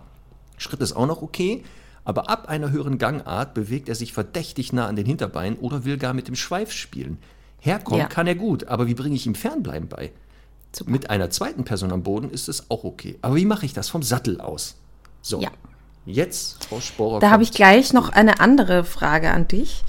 Schritt 0.57 0.81
ist 0.81 0.95
auch 0.95 1.07
noch 1.07 1.21
okay, 1.21 1.63
aber 2.05 2.31
ab 2.31 2.49
einer 2.49 2.71
höheren 2.71 2.97
Gangart 2.97 3.53
bewegt 3.53 3.91
er 3.91 3.95
sich 3.95 4.15
verdächtig 4.15 4.73
nah 4.73 4.87
an 4.87 4.97
den 4.97 5.05
Hinterbeinen 5.05 5.59
oder 5.59 5.85
will 5.85 5.99
gar 5.99 6.15
mit 6.15 6.27
dem 6.27 6.37
Schweif 6.37 6.73
spielen. 6.73 7.19
Herkommen 7.61 8.01
Ja. 8.01 8.07
kann 8.07 8.27
er 8.27 8.35
gut, 8.35 8.65
aber 8.69 8.87
wie 8.87 8.95
bringe 8.95 9.15
ich 9.15 9.27
ihm 9.27 9.35
Fernbleiben 9.35 9.89
bei? 9.91 10.11
Super. 10.77 10.91
Mit 10.91 11.11
einer 11.11 11.31
zweiten 11.31 11.65
Person 11.65 11.93
am 11.93 12.03
Boden 12.03 12.31
ist 12.31 12.49
es 12.49 12.71
auch 12.71 12.85
okay. 12.85 13.19
Aber 13.23 13.37
wie 13.37 13.45
mache 13.45 13.67
ich 13.67 13.73
das 13.73 13.89
vom 13.89 14.03
Sattel 14.03 14.41
aus? 14.41 14.77
So, 15.23 15.41
Ja. 15.41 15.51
jetzt, 16.07 16.65
Frau 16.65 16.81
Sporer. 16.81 17.21
Da 17.21 17.31
habe 17.31 17.43
ich 17.43 17.53
gleich 17.53 17.93
noch 17.93 18.09
eine 18.11 18.41
andere 18.41 18.85
Frage 18.85 19.31
an 19.31 19.49
dich. 19.49 19.85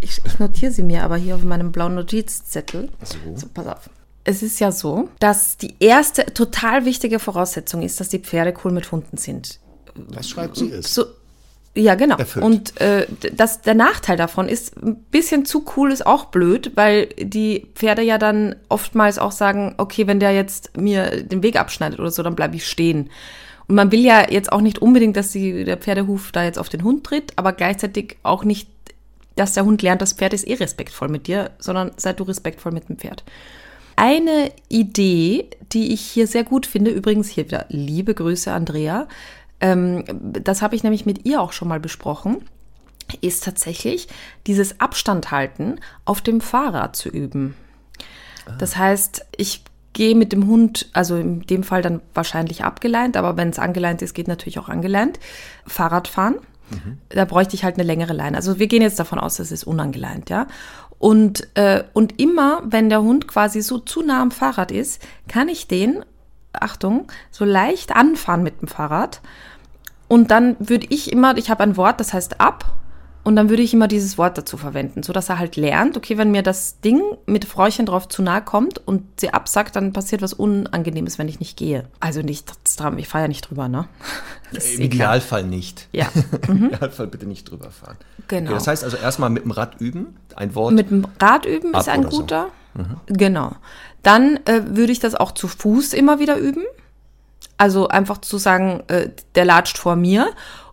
Ich, 0.00 0.20
ich 0.24 0.38
notiere 0.38 0.70
sie 0.72 0.82
mir 0.84 1.02
aber 1.02 1.16
hier 1.16 1.34
auf 1.34 1.42
meinem 1.42 1.72
blauen 1.72 1.94
Notizzettel. 1.96 2.88
So. 3.34 3.48
pass 3.52 3.66
auf. 3.66 3.90
Es 4.24 4.42
ist 4.42 4.60
ja 4.60 4.70
so, 4.72 5.08
dass 5.20 5.56
die 5.56 5.74
erste 5.80 6.26
total 6.26 6.84
wichtige 6.84 7.18
Voraussetzung 7.18 7.82
ist, 7.82 7.98
dass 7.98 8.08
die 8.10 8.18
Pferde 8.18 8.54
cool 8.64 8.72
mit 8.72 8.92
Hunden 8.92 9.16
sind. 9.16 9.58
Das 10.10 10.28
schreibt 10.28 10.56
sie 10.56 10.70
es. 10.70 10.94
So, 10.94 11.04
ja, 11.74 11.94
genau. 11.94 12.16
Erfüllt. 12.16 12.44
Und 12.44 12.80
äh, 12.80 13.06
das, 13.32 13.60
der 13.60 13.74
Nachteil 13.74 14.16
davon 14.16 14.48
ist, 14.48 14.76
ein 14.82 14.96
bisschen 15.10 15.44
zu 15.44 15.64
cool 15.76 15.92
ist 15.92 16.06
auch 16.06 16.26
blöd, 16.26 16.72
weil 16.74 17.06
die 17.18 17.68
Pferde 17.74 18.02
ja 18.02 18.18
dann 18.18 18.56
oftmals 18.68 19.18
auch 19.18 19.32
sagen, 19.32 19.74
okay, 19.78 20.06
wenn 20.06 20.20
der 20.20 20.32
jetzt 20.32 20.76
mir 20.76 21.22
den 21.22 21.42
Weg 21.42 21.58
abschneidet 21.58 22.00
oder 22.00 22.10
so, 22.10 22.22
dann 22.22 22.34
bleibe 22.34 22.56
ich 22.56 22.66
stehen. 22.66 23.10
Und 23.68 23.76
man 23.76 23.92
will 23.92 24.00
ja 24.00 24.30
jetzt 24.30 24.50
auch 24.50 24.62
nicht 24.62 24.80
unbedingt, 24.80 25.16
dass 25.16 25.30
die, 25.30 25.64
der 25.64 25.76
Pferdehuf 25.76 26.32
da 26.32 26.42
jetzt 26.42 26.58
auf 26.58 26.68
den 26.68 26.82
Hund 26.82 27.04
tritt, 27.04 27.32
aber 27.36 27.52
gleichzeitig 27.52 28.16
auch 28.22 28.42
nicht, 28.42 28.68
dass 29.36 29.52
der 29.52 29.64
Hund 29.64 29.82
lernt, 29.82 30.02
das 30.02 30.14
Pferd 30.14 30.32
ist 30.32 30.48
eh 30.48 30.54
respektvoll 30.54 31.08
mit 31.08 31.26
dir, 31.26 31.52
sondern 31.58 31.92
sei 31.96 32.12
du 32.12 32.24
respektvoll 32.24 32.72
mit 32.72 32.88
dem 32.88 32.98
Pferd. 32.98 33.22
Eine 33.94 34.52
Idee, 34.68 35.50
die 35.72 35.92
ich 35.92 36.00
hier 36.00 36.26
sehr 36.26 36.44
gut 36.44 36.66
finde, 36.66 36.90
übrigens 36.90 37.28
hier 37.28 37.46
wieder 37.46 37.66
liebe 37.68 38.14
Grüße, 38.14 38.50
Andrea, 38.50 39.08
ähm, 39.60 40.04
das 40.08 40.62
habe 40.62 40.76
ich 40.76 40.82
nämlich 40.82 41.06
mit 41.06 41.26
ihr 41.26 41.40
auch 41.40 41.52
schon 41.52 41.68
mal 41.68 41.80
besprochen, 41.80 42.44
ist 43.20 43.44
tatsächlich 43.44 44.08
dieses 44.46 44.80
Abstand 44.80 45.30
halten 45.30 45.80
auf 46.04 46.20
dem 46.20 46.40
Fahrrad 46.40 46.94
zu 46.94 47.08
üben. 47.08 47.54
Das 48.58 48.76
heißt, 48.76 49.26
ich 49.36 49.62
gehe 49.92 50.14
mit 50.14 50.32
dem 50.32 50.46
Hund, 50.46 50.88
also 50.92 51.16
in 51.16 51.42
dem 51.42 51.62
Fall 51.62 51.82
dann 51.82 52.00
wahrscheinlich 52.14 52.64
abgeleint, 52.64 53.16
aber 53.16 53.36
wenn 53.36 53.50
es 53.50 53.58
angeleint 53.58 54.00
ist, 54.00 54.14
geht 54.14 54.28
natürlich 54.28 54.58
auch 54.58 54.68
angeleint. 54.68 55.18
Fahrrad 55.66 56.08
fahren. 56.08 56.36
Mhm. 56.70 56.98
Da 57.08 57.24
bräuchte 57.24 57.54
ich 57.56 57.64
halt 57.64 57.74
eine 57.74 57.84
längere 57.84 58.12
Leine. 58.12 58.36
Also 58.36 58.58
wir 58.58 58.66
gehen 58.68 58.82
jetzt 58.82 58.98
davon 58.98 59.18
aus, 59.18 59.38
es 59.38 59.52
ist 59.52 59.64
unangeleint, 59.64 60.30
ja. 60.30 60.46
Und, 60.98 61.48
äh, 61.56 61.84
und 61.92 62.20
immer, 62.20 62.62
wenn 62.64 62.88
der 62.88 63.02
Hund 63.02 63.28
quasi 63.28 63.60
so 63.60 63.78
zu 63.78 64.02
nah 64.02 64.20
am 64.20 64.30
Fahrrad 64.30 64.72
ist, 64.72 65.00
kann 65.28 65.48
ich 65.48 65.68
den, 65.68 66.04
Achtung, 66.62 67.06
so 67.30 67.44
leicht 67.44 67.94
anfahren 67.94 68.42
mit 68.42 68.60
dem 68.60 68.68
Fahrrad. 68.68 69.20
Und 70.08 70.30
dann 70.30 70.56
würde 70.58 70.86
ich 70.88 71.12
immer, 71.12 71.36
ich 71.36 71.50
habe 71.50 71.62
ein 71.62 71.76
Wort, 71.76 72.00
das 72.00 72.12
heißt 72.12 72.40
ab. 72.40 72.74
Und 73.24 73.36
dann 73.36 73.50
würde 73.50 73.62
ich 73.62 73.74
immer 73.74 73.88
dieses 73.88 74.16
Wort 74.16 74.38
dazu 74.38 74.56
verwenden, 74.56 75.02
so 75.02 75.12
dass 75.12 75.28
er 75.28 75.38
halt 75.38 75.56
lernt, 75.56 75.98
okay, 75.98 76.16
wenn 76.16 76.30
mir 76.30 76.42
das 76.42 76.80
Ding 76.80 77.02
mit 77.26 77.44
Fräuchen 77.44 77.84
drauf 77.84 78.08
zu 78.08 78.22
nahe 78.22 78.40
kommt 78.40 78.80
und 78.86 79.02
sie 79.20 79.34
absagt, 79.34 79.76
dann 79.76 79.92
passiert 79.92 80.22
was 80.22 80.32
Unangenehmes, 80.32 81.18
wenn 81.18 81.28
ich 81.28 81.38
nicht 81.38 81.58
gehe. 81.58 81.84
Also 82.00 82.22
nicht, 82.22 82.50
ich 82.96 83.08
fahre 83.08 83.24
ja 83.24 83.28
nicht 83.28 83.50
drüber, 83.50 83.68
ne? 83.68 83.86
Im 84.52 84.80
Idealfall 84.80 85.42
nicht. 85.44 85.88
Ja. 85.92 86.06
Mhm. 86.48 86.56
Im 86.56 86.66
Idealfall 86.68 87.08
bitte 87.08 87.26
nicht 87.26 87.50
drüber 87.50 87.70
fahren. 87.70 87.96
Genau. 88.28 88.50
Okay, 88.50 88.54
das 88.54 88.66
heißt 88.66 88.84
also 88.84 88.96
erstmal 88.96 89.28
mit 89.28 89.44
dem 89.44 89.50
Rad 89.50 89.78
üben, 89.78 90.16
ein 90.34 90.54
Wort. 90.54 90.72
Mit 90.72 90.90
dem 90.90 91.06
Rad 91.20 91.44
üben 91.44 91.74
ist 91.74 91.88
ein 91.88 92.04
guter. 92.04 92.48
So. 92.74 92.82
Mhm. 92.82 92.96
Genau. 93.08 93.52
Dann 94.02 94.38
äh, 94.46 94.62
würde 94.66 94.92
ich 94.92 95.00
das 95.00 95.14
auch 95.14 95.32
zu 95.32 95.48
Fuß 95.48 95.92
immer 95.92 96.18
wieder 96.18 96.36
üben. 96.36 96.64
Also 97.56 97.88
einfach 97.88 98.18
zu 98.18 98.38
sagen, 98.38 98.84
äh, 98.88 99.10
der 99.34 99.44
latscht 99.44 99.78
vor 99.78 99.96
mir 99.96 100.30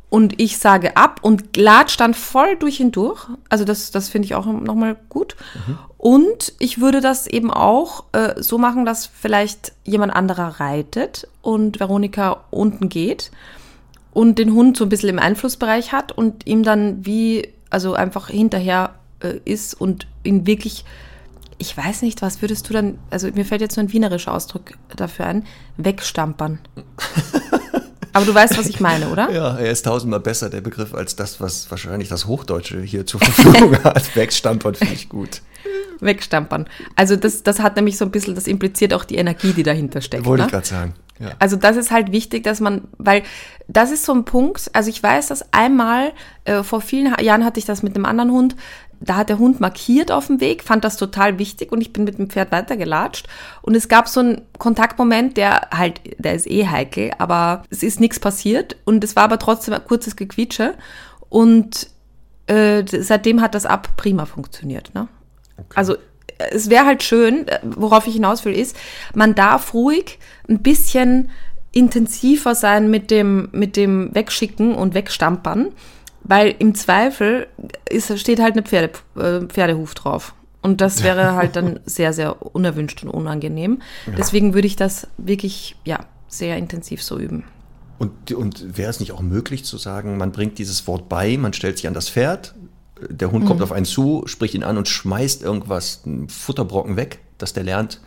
und 0.10 0.40
ich 0.40 0.60
sage 0.60 0.96
ab 0.98 1.20
und 1.24 1.58
latscht 1.58 2.00
dann 2.00 2.14
voll 2.14 2.56
durch 2.58 2.80
ihn 2.80 2.92
durch. 2.92 3.28
Also 3.50 3.66
das, 3.66 3.92
das 3.92 4.10
finde 4.10 4.28
ich 4.28 4.36
auch 4.36 4.46
nochmal 4.46 4.96
gut. 5.10 5.36
Mhm. 5.68 5.78
Und 5.98 6.54
ich 6.60 6.80
würde 6.80 7.02
das 7.02 7.26
eben 7.26 7.52
auch 7.52 8.06
äh, 8.12 8.42
so 8.42 8.60
machen, 8.60 8.86
dass 8.86 9.08
vielleicht 9.08 9.74
jemand 9.84 10.16
anderer 10.16 10.60
reitet 10.60 11.28
und 11.42 11.80
Veronika 11.80 12.46
unten 12.52 12.90
geht 12.90 13.32
und 14.14 14.40
den 14.40 14.54
Hund 14.54 14.78
so 14.78 14.86
ein 14.86 14.90
bisschen 14.90 15.10
im 15.10 15.20
Einflussbereich 15.20 15.92
hat 15.92 16.12
und 16.12 16.46
ihm 16.46 16.64
dann 16.64 17.06
wie, 17.06 17.50
also 17.70 17.96
einfach 17.96 18.30
hinterher 18.30 18.94
äh, 19.20 19.40
ist 19.44 19.74
und 19.74 20.08
ihn 20.24 20.46
wirklich, 20.46 20.86
ich 21.58 21.76
weiß 21.76 22.02
nicht, 22.02 22.22
was 22.22 22.42
würdest 22.42 22.70
du 22.70 22.74
dann, 22.74 23.00
also 23.10 23.28
mir 23.34 23.46
fällt 23.46 23.62
jetzt 23.62 23.78
nur 23.78 23.86
ein 23.86 23.94
wienerischer 23.94 24.34
Ausdruck 24.34 24.72
dafür 24.96 25.26
ein, 25.26 25.46
wegstampern. 25.78 26.60
Aber 28.14 28.26
du 28.26 28.34
weißt, 28.34 28.58
was 28.58 28.68
ich 28.68 28.80
meine, 28.80 29.10
oder? 29.10 29.30
Ja, 29.30 29.58
er 29.58 29.72
ist 29.72 29.84
tausendmal 29.84 30.22
besser, 30.22 30.50
der 30.50 30.62
Begriff, 30.62 30.94
als 30.94 31.18
das, 31.18 31.42
was 31.42 31.70
wahrscheinlich 31.70 32.08
das 32.08 32.28
Hochdeutsche 32.28 32.82
hier 32.82 33.06
zur 33.06 33.20
Verfügung 33.20 33.78
hat. 33.84 34.16
Wegstampern 34.16 34.76
finde 34.76 34.94
ich 34.94 35.10
gut. 35.10 35.42
Wegstampern. 36.00 36.68
Also 36.96 37.18
das, 37.18 37.44
das 37.44 37.60
hat 37.60 37.76
nämlich 37.76 37.98
so 37.98 38.06
ein 38.06 38.12
bisschen, 38.12 38.34
das 38.34 38.48
impliziert 38.48 38.94
auch 38.94 39.04
die 39.04 39.16
Energie, 39.16 39.52
die 39.52 39.64
dahinter 39.64 40.00
steckt. 40.00 40.26
Wollte 40.26 40.44
ne? 40.44 40.48
ich 40.48 40.52
gerade 40.54 40.68
sagen. 40.68 40.94
Ja. 41.20 41.32
Also 41.40 41.56
das 41.56 41.78
ist 41.78 41.92
halt 41.92 42.12
wichtig, 42.12 42.44
dass 42.44 42.60
man, 42.60 42.90
weil 42.98 43.24
das 43.68 43.92
ist 43.92 44.06
so 44.06 44.14
ein 44.14 44.26
Punkt, 44.26 44.70
also 44.74 44.90
ich 44.90 45.02
weiß, 45.02 45.28
dass 45.28 45.54
einmal, 45.54 46.12
äh, 46.44 46.62
vor 46.62 46.82
vielen 46.82 47.14
Jahren 47.22 47.46
hatte 47.46 47.60
ich 47.60 47.66
das 47.66 47.84
mit 47.84 47.96
einem 47.96 48.06
anderen 48.06 48.32
Hund, 48.32 48.56
da 49.06 49.18
hat 49.18 49.30
der 49.30 49.40
Hund 49.40 49.60
markiert 49.60 50.12
auf 50.12 50.28
dem 50.28 50.40
Weg, 50.42 50.64
fand 50.64 50.84
das 50.84 50.98
total 50.98 51.40
wichtig 51.40 51.72
und 51.72 51.82
ich 51.82 51.94
bin 51.94 52.04
mit 52.04 52.18
dem 52.18 52.30
Pferd 52.30 52.52
weitergelatscht. 52.52 53.28
Und 53.62 53.76
es 53.76 53.88
gab 53.88 54.08
so 54.08 54.20
einen 54.20 54.42
Kontaktmoment, 54.58 55.38
der 55.38 55.70
halt, 55.72 56.02
der 56.18 56.36
ist 56.36 56.50
eh 56.50 56.68
heikel, 56.68 57.12
aber 57.18 57.64
es 57.70 57.84
ist 57.84 58.00
nichts 58.00 58.20
passiert 58.20 58.76
und 58.86 59.04
es 59.04 59.16
war 59.16 59.24
aber 59.24 59.40
trotzdem 59.40 59.74
ein 59.74 59.86
kurzes 59.86 60.16
Gequietsche. 60.16 60.76
Und 61.30 61.90
äh, 62.48 62.84
seitdem 62.86 63.42
hat 63.42 63.56
das 63.56 63.66
ab 63.66 63.90
prima 63.98 64.26
funktioniert. 64.26 64.94
Ne? 64.94 65.08
Okay. 65.58 65.74
Also 65.76 65.96
es 66.38 66.70
wäre 66.70 66.86
halt 66.86 67.04
schön, 67.04 67.46
worauf 67.64 68.08
ich 68.08 68.14
hinaus 68.14 68.46
will, 68.46 68.54
ist, 68.54 68.76
man 69.14 69.36
darf 69.36 69.74
ruhig 69.74 70.20
ein 70.50 70.62
bisschen 70.62 71.30
intensiver 71.72 72.56
sein 72.56 72.90
mit 72.90 73.12
dem, 73.12 73.50
mit 73.52 73.76
dem 73.76 74.14
Wegschicken 74.14 74.76
und 74.76 74.94
Wegstampern 74.94 75.74
weil 76.28 76.56
im 76.60 76.76
Zweifel 76.76 77.48
ist, 77.90 78.20
steht 78.20 78.40
halt 78.40 78.54
eine 78.54 78.64
Pferde, 78.64 78.92
äh, 79.16 79.46
Pferdehuf 79.46 79.94
drauf. 79.94 80.34
Und 80.62 80.82
das 80.82 81.04
wäre 81.04 81.34
halt 81.36 81.56
dann 81.56 81.80
sehr, 81.86 82.12
sehr 82.12 82.56
unerwünscht 82.56 83.04
und 83.04 83.10
unangenehm. 83.10 83.82
Ja. 84.08 84.14
Deswegen 84.18 84.54
würde 84.54 84.68
ich 84.68 84.76
das 84.76 85.08
wirklich, 85.18 85.76
ja, 85.86 86.06
sehr 86.28 86.58
intensiv 86.58 87.04
so 87.04 87.20
üben. 87.20 87.44
Und, 87.98 88.34
und 88.34 88.78
wäre 88.78 88.90
es 88.90 89.00
nicht 89.00 89.14
auch 89.14 89.22
möglich 89.22 89.64
zu 89.64 89.78
sagen, 89.78 90.18
man 90.18 90.32
bringt 90.32 90.58
dieses 90.58 90.86
Wort 90.88 91.08
bei, 91.08 91.38
man 91.38 91.54
stellt 91.54 91.78
sich 91.78 91.88
an 91.88 91.94
das 91.94 92.10
Pferd, 92.10 92.56
der 93.10 93.32
Hund 93.32 93.44
mhm. 93.44 93.48
kommt 93.48 93.62
auf 93.62 93.72
einen 93.72 93.86
zu, 93.86 94.24
spricht 94.26 94.54
ihn 94.54 94.64
an 94.64 94.78
und 94.78 94.88
schmeißt 94.88 95.44
irgendwas, 95.44 96.02
einen 96.06 96.28
Futterbrocken 96.28 96.98
weg, 96.98 97.20
dass 97.38 97.54
der 97.54 97.64
lernt, 97.64 98.02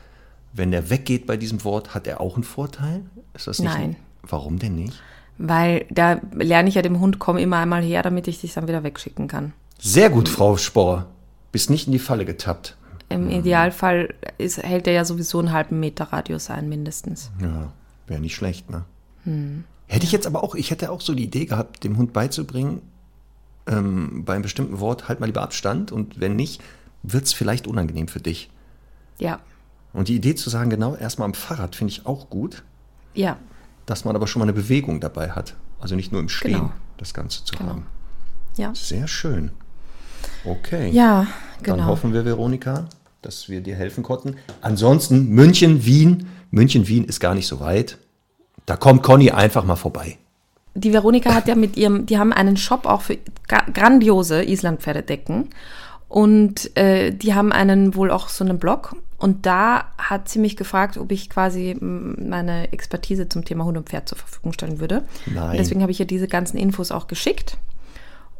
wenn 0.52 0.70
der 0.70 0.90
weggeht 0.90 1.26
bei 1.26 1.36
diesem 1.36 1.62
Wort, 1.64 1.94
hat 1.94 2.06
er 2.06 2.20
auch 2.20 2.34
einen 2.34 2.44
Vorteil? 2.44 3.02
Ist 3.34 3.46
das 3.46 3.60
nicht? 3.60 3.72
Nein. 3.72 3.96
Warum 4.22 4.58
denn 4.58 4.74
nicht? 4.74 5.00
Weil 5.38 5.86
da 5.88 6.20
lerne 6.34 6.68
ich 6.68 6.74
ja 6.74 6.82
dem 6.82 6.98
Hund, 6.98 7.20
komm 7.20 7.38
immer 7.38 7.58
einmal 7.58 7.82
her, 7.82 8.02
damit 8.02 8.26
ich 8.26 8.40
dich 8.40 8.54
dann 8.54 8.66
wieder 8.66 8.82
wegschicken 8.82 9.28
kann. 9.28 9.52
Sehr 9.78 10.10
gut, 10.10 10.28
Frau 10.28 10.56
Sporr. 10.56 11.06
Bist 11.52 11.70
nicht 11.70 11.86
in 11.86 11.92
die 11.92 12.00
Falle 12.00 12.24
getappt. 12.24 12.76
Im 13.08 13.30
Idealfall 13.30 14.14
ist, 14.36 14.62
hält 14.62 14.86
er 14.86 14.92
ja 14.92 15.04
sowieso 15.04 15.38
einen 15.38 15.52
halben 15.52 15.80
Meter 15.80 16.12
Radius 16.12 16.50
ein, 16.50 16.68
mindestens. 16.68 17.30
Ja, 17.40 17.72
wäre 18.06 18.20
nicht 18.20 18.34
schlecht, 18.34 18.68
ne? 18.68 18.84
Hm. 19.24 19.64
Hätte 19.86 20.04
ich 20.04 20.12
jetzt 20.12 20.26
aber 20.26 20.42
auch, 20.44 20.54
ich 20.54 20.70
hätte 20.70 20.90
auch 20.90 21.00
so 21.00 21.14
die 21.14 21.24
Idee 21.24 21.46
gehabt, 21.46 21.84
dem 21.84 21.96
Hund 21.96 22.12
beizubringen, 22.12 22.82
ähm, 23.66 24.24
bei 24.26 24.34
einem 24.34 24.42
bestimmten 24.42 24.80
Wort 24.80 25.08
halt 25.08 25.20
mal 25.20 25.26
lieber 25.26 25.40
Abstand 25.40 25.90
und 25.90 26.20
wenn 26.20 26.36
nicht, 26.36 26.60
wird 27.02 27.24
es 27.24 27.32
vielleicht 27.32 27.66
unangenehm 27.66 28.08
für 28.08 28.20
dich. 28.20 28.50
Ja. 29.18 29.40
Und 29.94 30.08
die 30.08 30.16
Idee 30.16 30.34
zu 30.34 30.50
sagen, 30.50 30.68
genau, 30.68 30.94
erstmal 30.94 31.26
am 31.26 31.34
Fahrrad 31.34 31.76
finde 31.76 31.92
ich 31.92 32.04
auch 32.04 32.28
gut. 32.28 32.64
Ja 33.14 33.38
dass 33.88 34.04
man 34.04 34.14
aber 34.14 34.26
schon 34.26 34.40
mal 34.40 34.44
eine 34.44 34.52
Bewegung 34.52 35.00
dabei 35.00 35.30
hat. 35.30 35.54
Also 35.80 35.96
nicht 35.96 36.12
nur 36.12 36.20
im 36.20 36.28
Stehen 36.28 36.52
genau. 36.52 36.72
das 36.98 37.14
Ganze 37.14 37.44
zu 37.44 37.56
genau. 37.56 37.70
haben. 37.70 37.86
Ja. 38.56 38.74
Sehr 38.74 39.08
schön. 39.08 39.50
Okay. 40.44 40.90
Ja, 40.90 41.26
genau. 41.62 41.78
Dann 41.78 41.86
hoffen 41.86 42.12
wir, 42.12 42.24
Veronika, 42.24 42.86
dass 43.22 43.48
wir 43.48 43.60
dir 43.60 43.76
helfen 43.76 44.02
konnten. 44.02 44.36
Ansonsten 44.60 45.28
München, 45.30 45.84
Wien. 45.86 46.26
München, 46.50 46.86
Wien 46.86 47.04
ist 47.04 47.20
gar 47.20 47.34
nicht 47.34 47.46
so 47.46 47.60
weit. 47.60 47.98
Da 48.66 48.76
kommt 48.76 49.02
Conny 49.02 49.30
einfach 49.30 49.64
mal 49.64 49.76
vorbei. 49.76 50.18
Die 50.74 50.92
Veronika 50.92 51.34
hat 51.34 51.48
ja 51.48 51.54
mit 51.54 51.76
ihrem, 51.76 52.04
die 52.04 52.18
haben 52.18 52.32
einen 52.32 52.56
Shop 52.56 52.84
auch 52.84 53.00
für 53.00 53.18
grandiose 53.48 54.44
Islandpferdedecken. 54.44 55.48
Und 56.08 56.76
äh, 56.76 57.12
die 57.12 57.34
haben 57.34 57.52
einen 57.52 57.94
wohl 57.94 58.10
auch 58.10 58.28
so 58.28 58.44
einen 58.44 58.58
Blog 58.58 58.96
und 59.18 59.46
da 59.46 59.92
hat 59.98 60.28
sie 60.28 60.38
mich 60.38 60.56
gefragt, 60.56 60.96
ob 60.96 61.10
ich 61.10 61.28
quasi 61.28 61.76
meine 61.80 62.72
Expertise 62.72 63.28
zum 63.28 63.44
Thema 63.44 63.64
Hund 63.64 63.76
und 63.76 63.88
Pferd 63.88 64.08
zur 64.08 64.16
Verfügung 64.16 64.52
stellen 64.52 64.78
würde. 64.78 65.04
Nein. 65.26 65.50
Und 65.50 65.56
deswegen 65.58 65.82
habe 65.82 65.90
ich 65.90 65.98
ihr 65.98 66.06
diese 66.06 66.28
ganzen 66.28 66.56
Infos 66.56 66.92
auch 66.92 67.08
geschickt. 67.08 67.58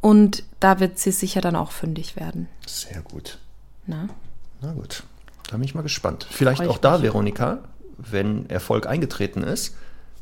Und 0.00 0.44
da 0.60 0.78
wird 0.78 0.98
sie 0.98 1.10
sicher 1.10 1.40
dann 1.40 1.56
auch 1.56 1.72
fündig 1.72 2.14
werden. 2.14 2.48
Sehr 2.64 3.02
gut. 3.02 3.38
Na? 3.86 4.08
Na 4.60 4.72
gut. 4.72 5.02
Da 5.48 5.56
bin 5.56 5.64
ich 5.64 5.74
mal 5.74 5.82
gespannt. 5.82 6.28
Vielleicht 6.30 6.62
auch 6.66 6.78
da, 6.78 7.02
Veronika, 7.02 7.58
wenn 7.96 8.48
Erfolg 8.48 8.86
eingetreten 8.86 9.42
ist, 9.42 9.74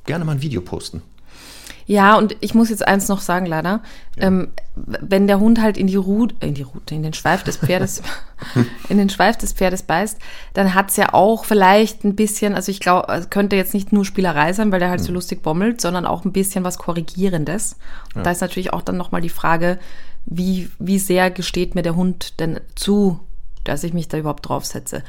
gerne 0.06 0.24
mal 0.24 0.32
ein 0.32 0.42
Video 0.42 0.62
posten. 0.62 1.02
Ja, 1.86 2.18
und 2.18 2.36
ich 2.40 2.52
muss 2.52 2.68
jetzt 2.68 2.86
eins 2.86 3.08
noch 3.08 3.20
sagen, 3.20 3.46
leider. 3.46 3.80
Ja. 4.16 4.26
Ähm, 4.26 4.48
wenn 4.74 5.28
der 5.28 5.38
Hund 5.38 5.60
halt 5.60 5.78
in 5.78 5.86
die 5.86 5.96
Rute, 5.96 6.34
in 6.40 6.54
die 6.54 6.62
Rute, 6.62 6.94
in 6.94 7.02
den 7.02 7.12
Schweif 7.12 7.44
des 7.44 7.58
Pferdes, 7.58 8.02
in 8.88 8.98
den 8.98 9.08
Schweif 9.08 9.36
des 9.36 9.52
Pferdes 9.52 9.84
beißt, 9.84 10.18
dann 10.52 10.74
hat's 10.74 10.96
ja 10.96 11.14
auch 11.14 11.44
vielleicht 11.44 12.04
ein 12.04 12.16
bisschen, 12.16 12.54
also 12.54 12.70
ich 12.70 12.80
glaube, 12.80 13.12
es 13.12 13.30
könnte 13.30 13.54
jetzt 13.54 13.72
nicht 13.72 13.92
nur 13.92 14.04
Spielerei 14.04 14.52
sein, 14.52 14.72
weil 14.72 14.80
der 14.80 14.90
halt 14.90 15.00
mhm. 15.00 15.04
so 15.04 15.12
lustig 15.12 15.42
bommelt, 15.42 15.80
sondern 15.80 16.06
auch 16.06 16.24
ein 16.24 16.32
bisschen 16.32 16.64
was 16.64 16.78
Korrigierendes. 16.78 17.76
Ja. 18.14 18.22
Da 18.22 18.32
ist 18.32 18.40
natürlich 18.40 18.72
auch 18.72 18.82
dann 18.82 18.96
nochmal 18.96 19.20
die 19.20 19.28
Frage, 19.28 19.78
wie, 20.26 20.68
wie 20.80 20.98
sehr 20.98 21.30
gesteht 21.30 21.76
mir 21.76 21.82
der 21.82 21.94
Hund 21.94 22.40
denn 22.40 22.60
zu, 22.74 23.20
dass 23.62 23.84
ich 23.84 23.92
mich 23.92 24.08
da 24.08 24.18
überhaupt 24.18 24.48
draufsetze. 24.48 25.04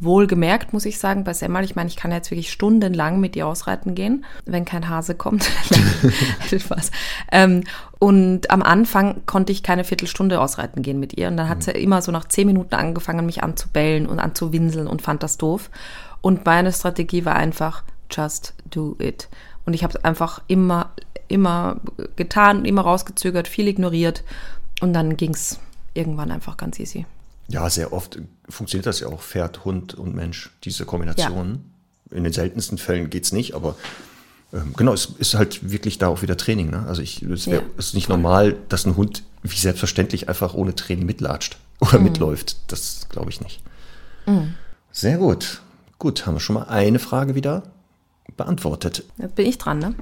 Wohlgemerkt, 0.00 0.72
muss 0.72 0.86
ich 0.86 0.98
sagen, 0.98 1.24
bei 1.24 1.34
Semmel, 1.34 1.62
ich 1.62 1.76
meine, 1.76 1.88
ich 1.88 1.96
kann 1.96 2.10
jetzt 2.10 2.30
wirklich 2.30 2.50
stundenlang 2.50 3.20
mit 3.20 3.36
ihr 3.36 3.46
ausreiten 3.46 3.94
gehen, 3.94 4.24
wenn 4.46 4.64
kein 4.64 4.88
Hase 4.88 5.14
kommt. 5.14 5.50
Spaß. 6.50 6.90
Ähm, 7.30 7.64
und 7.98 8.50
am 8.50 8.62
Anfang 8.62 9.26
konnte 9.26 9.52
ich 9.52 9.62
keine 9.62 9.84
Viertelstunde 9.84 10.40
ausreiten 10.40 10.82
gehen 10.82 10.98
mit 10.98 11.18
ihr. 11.18 11.28
Und 11.28 11.36
dann 11.36 11.50
hat 11.50 11.62
sie 11.62 11.72
immer 11.72 12.00
so 12.00 12.12
nach 12.12 12.26
zehn 12.26 12.46
Minuten 12.46 12.74
angefangen, 12.74 13.26
mich 13.26 13.42
anzubellen 13.42 14.06
und 14.06 14.18
anzuwinseln 14.18 14.86
und 14.86 15.02
fand 15.02 15.22
das 15.22 15.36
doof. 15.36 15.70
Und 16.22 16.46
meine 16.46 16.72
Strategie 16.72 17.24
war 17.26 17.36
einfach, 17.36 17.82
just 18.10 18.54
do 18.70 18.96
it. 18.98 19.28
Und 19.66 19.74
ich 19.74 19.84
habe 19.84 19.96
es 19.96 20.04
einfach 20.04 20.42
immer, 20.46 20.92
immer 21.28 21.76
getan, 22.16 22.64
immer 22.64 22.82
rausgezögert, 22.82 23.48
viel 23.48 23.68
ignoriert. 23.68 24.24
Und 24.80 24.94
dann 24.94 25.18
ging 25.18 25.34
es 25.34 25.60
irgendwann 25.92 26.30
einfach 26.30 26.56
ganz 26.56 26.78
easy. 26.80 27.04
Ja, 27.50 27.68
sehr 27.68 27.92
oft 27.92 28.18
funktioniert 28.48 28.86
das 28.86 29.00
ja 29.00 29.08
auch 29.08 29.20
Pferd, 29.20 29.64
Hund 29.64 29.94
und 29.94 30.14
Mensch, 30.14 30.50
diese 30.64 30.84
Kombination. 30.84 31.64
Ja. 32.10 32.16
In 32.16 32.24
den 32.24 32.32
seltensten 32.32 32.78
Fällen 32.78 33.10
geht 33.10 33.24
es 33.24 33.32
nicht, 33.32 33.54
aber 33.54 33.76
ähm, 34.52 34.72
genau, 34.76 34.92
es 34.92 35.06
ist 35.18 35.34
halt 35.34 35.70
wirklich 35.70 35.98
da 35.98 36.08
auch 36.08 36.22
wieder 36.22 36.36
Training. 36.36 36.70
Ne? 36.70 36.84
Also 36.86 37.02
ich, 37.02 37.22
es 37.22 37.46
wär, 37.46 37.60
ja, 37.60 37.66
ist 37.76 37.94
nicht 37.94 38.08
normal, 38.08 38.56
dass 38.68 38.86
ein 38.86 38.96
Hund 38.96 39.22
wie 39.42 39.56
selbstverständlich 39.56 40.28
einfach 40.28 40.54
ohne 40.54 40.74
Training 40.74 41.06
mitlatscht 41.06 41.58
oder 41.80 41.98
mhm. 41.98 42.04
mitläuft. 42.04 42.56
Das 42.68 43.08
glaube 43.08 43.30
ich 43.30 43.40
nicht. 43.40 43.62
Mhm. 44.26 44.54
Sehr 44.92 45.18
gut. 45.18 45.60
Gut, 45.98 46.26
haben 46.26 46.34
wir 46.34 46.40
schon 46.40 46.54
mal 46.54 46.64
eine 46.64 46.98
Frage 46.98 47.34
wieder 47.34 47.64
beantwortet. 48.36 49.04
Jetzt 49.18 49.34
bin 49.34 49.46
ich 49.46 49.58
dran, 49.58 49.78
ne? 49.78 49.94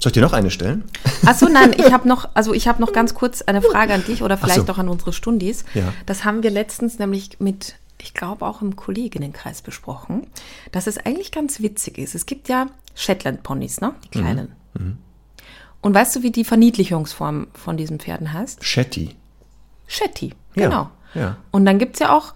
Soll 0.00 0.10
ich 0.10 0.14
dir 0.14 0.22
noch 0.22 0.32
eine 0.32 0.50
stellen? 0.50 0.84
Achso, 1.26 1.46
nein, 1.48 1.74
ich 1.76 1.92
habe 1.92 2.08
noch, 2.08 2.28
also 2.34 2.54
ich 2.54 2.66
habe 2.66 2.80
noch 2.80 2.92
ganz 2.92 3.14
kurz 3.14 3.42
eine 3.42 3.60
Frage 3.62 3.92
an 3.92 4.04
dich 4.04 4.22
oder 4.22 4.38
vielleicht 4.38 4.66
so. 4.66 4.72
auch 4.72 4.78
an 4.78 4.88
unsere 4.88 5.12
Stundis. 5.12 5.64
Ja. 5.74 5.92
Das 6.06 6.24
haben 6.24 6.42
wir 6.42 6.50
letztens 6.50 6.98
nämlich 6.98 7.38
mit, 7.38 7.74
ich 8.00 8.14
glaube 8.14 8.46
auch 8.46 8.62
im 8.62 8.76
Kolleginnenkreis 8.76 9.60
besprochen, 9.62 10.26
dass 10.72 10.86
es 10.86 10.96
eigentlich 10.98 11.32
ganz 11.32 11.60
witzig 11.60 11.98
ist. 11.98 12.14
Es 12.14 12.24
gibt 12.24 12.48
ja 12.48 12.68
Shetland-Ponys, 12.94 13.80
ne? 13.82 13.94
Die 14.04 14.08
kleinen. 14.08 14.52
Und 15.82 15.94
weißt 15.94 16.16
du, 16.16 16.22
wie 16.22 16.30
die 16.30 16.44
Verniedlichungsform 16.44 17.48
von 17.54 17.76
diesen 17.76 18.00
Pferden 18.00 18.32
heißt? 18.32 18.64
Shetty. 18.64 19.16
Shetty, 19.86 20.34
Ja, 20.54 20.64
genau. 20.68 20.90
ja. 21.14 21.36
Und 21.50 21.64
dann 21.66 21.78
gibt 21.78 21.94
es 21.96 22.00
ja 22.00 22.16
auch 22.16 22.34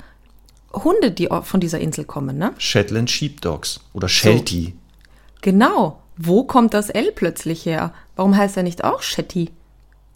Hunde, 0.72 1.12
die 1.12 1.28
von 1.42 1.60
dieser 1.60 1.78
Insel 1.78 2.04
kommen, 2.04 2.36
ne? 2.36 2.52
Shetland 2.58 3.10
Sheepdogs 3.10 3.80
oder 3.92 4.08
Sheltie. 4.08 4.74
Genau. 5.40 6.00
Wo 6.16 6.44
kommt 6.44 6.74
das 6.74 6.90
L 6.90 7.12
plötzlich 7.12 7.66
her? 7.66 7.92
Warum 8.16 8.36
heißt 8.36 8.56
er 8.56 8.62
nicht 8.62 8.84
auch 8.84 9.02
Shetty? 9.02 9.50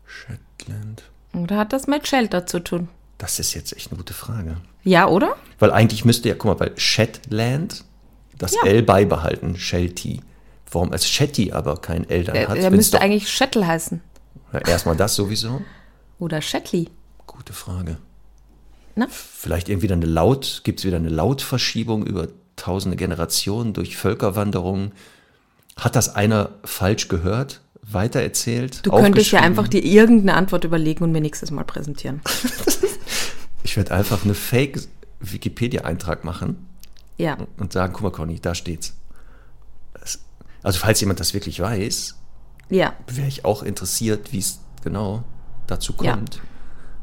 Shetland. 0.07 1.03
Oder 1.35 1.57
hat 1.59 1.73
das 1.73 1.87
mit 1.87 2.07
Shelter 2.07 2.47
zu 2.47 2.61
tun? 2.61 2.89
Das 3.19 3.39
ist 3.39 3.55
jetzt 3.55 3.73
echt 3.77 3.91
eine 3.91 3.99
gute 3.99 4.15
Frage. 4.15 4.57
Ja, 4.85 5.09
oder? 5.09 5.37
Weil 5.59 5.73
eigentlich 5.73 6.05
müsste 6.05 6.29
ja, 6.29 6.35
guck 6.35 6.47
mal, 6.59 6.67
bei 6.69 6.73
Shetland 6.77 7.85
das 8.39 8.55
Ja. 8.55 8.67
L 8.71 8.83
beibehalten, 8.83 9.57
Sheltie. 9.57 10.21
Warum 10.71 10.93
als 10.93 11.09
Shetty 11.09 11.53
aber 11.53 11.77
kein 11.79 12.09
L 12.09 12.25
dann 12.25 12.35
Der, 12.35 12.49
hat? 12.49 12.57
der 12.57 12.65
wenn's 12.65 12.77
müsste 12.77 13.01
eigentlich 13.01 13.29
Shettle 13.29 13.67
heißen. 13.67 14.01
Ja, 14.53 14.61
Erstmal 14.61 14.97
das 14.97 15.15
sowieso. 15.17 15.63
Oder 16.19 16.41
Shetly. 16.41 16.89
Gute 17.27 17.53
Frage. 17.53 17.97
Ne? 18.95 19.07
Vielleicht 19.11 19.69
irgendwie 19.69 19.87
dann 19.89 20.03
eine 20.03 20.11
Laut, 20.11 20.63
gibt 20.65 20.81
es 20.81 20.85
wieder 20.85 20.97
eine 20.97 21.09
Lautverschiebung 21.09 22.05
über 22.07 22.29
tausende 22.57 22.97
Generationen 22.97 23.73
durch 23.73 23.97
Völkerwanderung. 23.97 24.93
Hat 25.79 25.97
das 25.97 26.15
einer 26.15 26.51
falsch 26.65 27.09
gehört, 27.09 27.61
weitererzählt? 27.83 28.85
Du 28.85 28.91
könntest 28.91 29.31
ja 29.31 29.41
einfach 29.41 29.69
dir 29.69 29.83
irgendeine 29.85 30.35
Antwort 30.37 30.65
überlegen 30.65 31.05
und 31.05 31.13
mir 31.13 31.21
nächstes 31.21 31.51
Mal 31.51 31.65
präsentieren. 31.65 32.21
Ich 33.65 33.77
werde 33.77 33.91
einfach 33.93 34.25
eine 34.25 34.33
Fake-Wikipedia-Eintrag 34.35 36.25
machen 36.25 36.69
Ja. 37.19 37.37
und 37.59 37.73
sagen, 37.75 37.93
guck 37.93 38.03
mal, 38.03 38.11
Conny, 38.11 38.41
da 38.41 38.55
steht's. 38.55 38.95
Also 40.63 40.79
falls 40.79 41.01
jemand 41.01 41.21
das 41.21 41.35
wirklich 41.35 41.61
weiß, 41.61 42.15
Ja. 42.71 42.95
wäre 43.09 43.29
ich 43.29 43.45
auch 43.45 43.63
interessiert, 43.63 44.33
wie 44.33 44.39
es 44.39 44.61
genau 44.83 45.23
dazu 45.67 45.93
Ja. 46.01 46.13
kommt. 46.15 46.41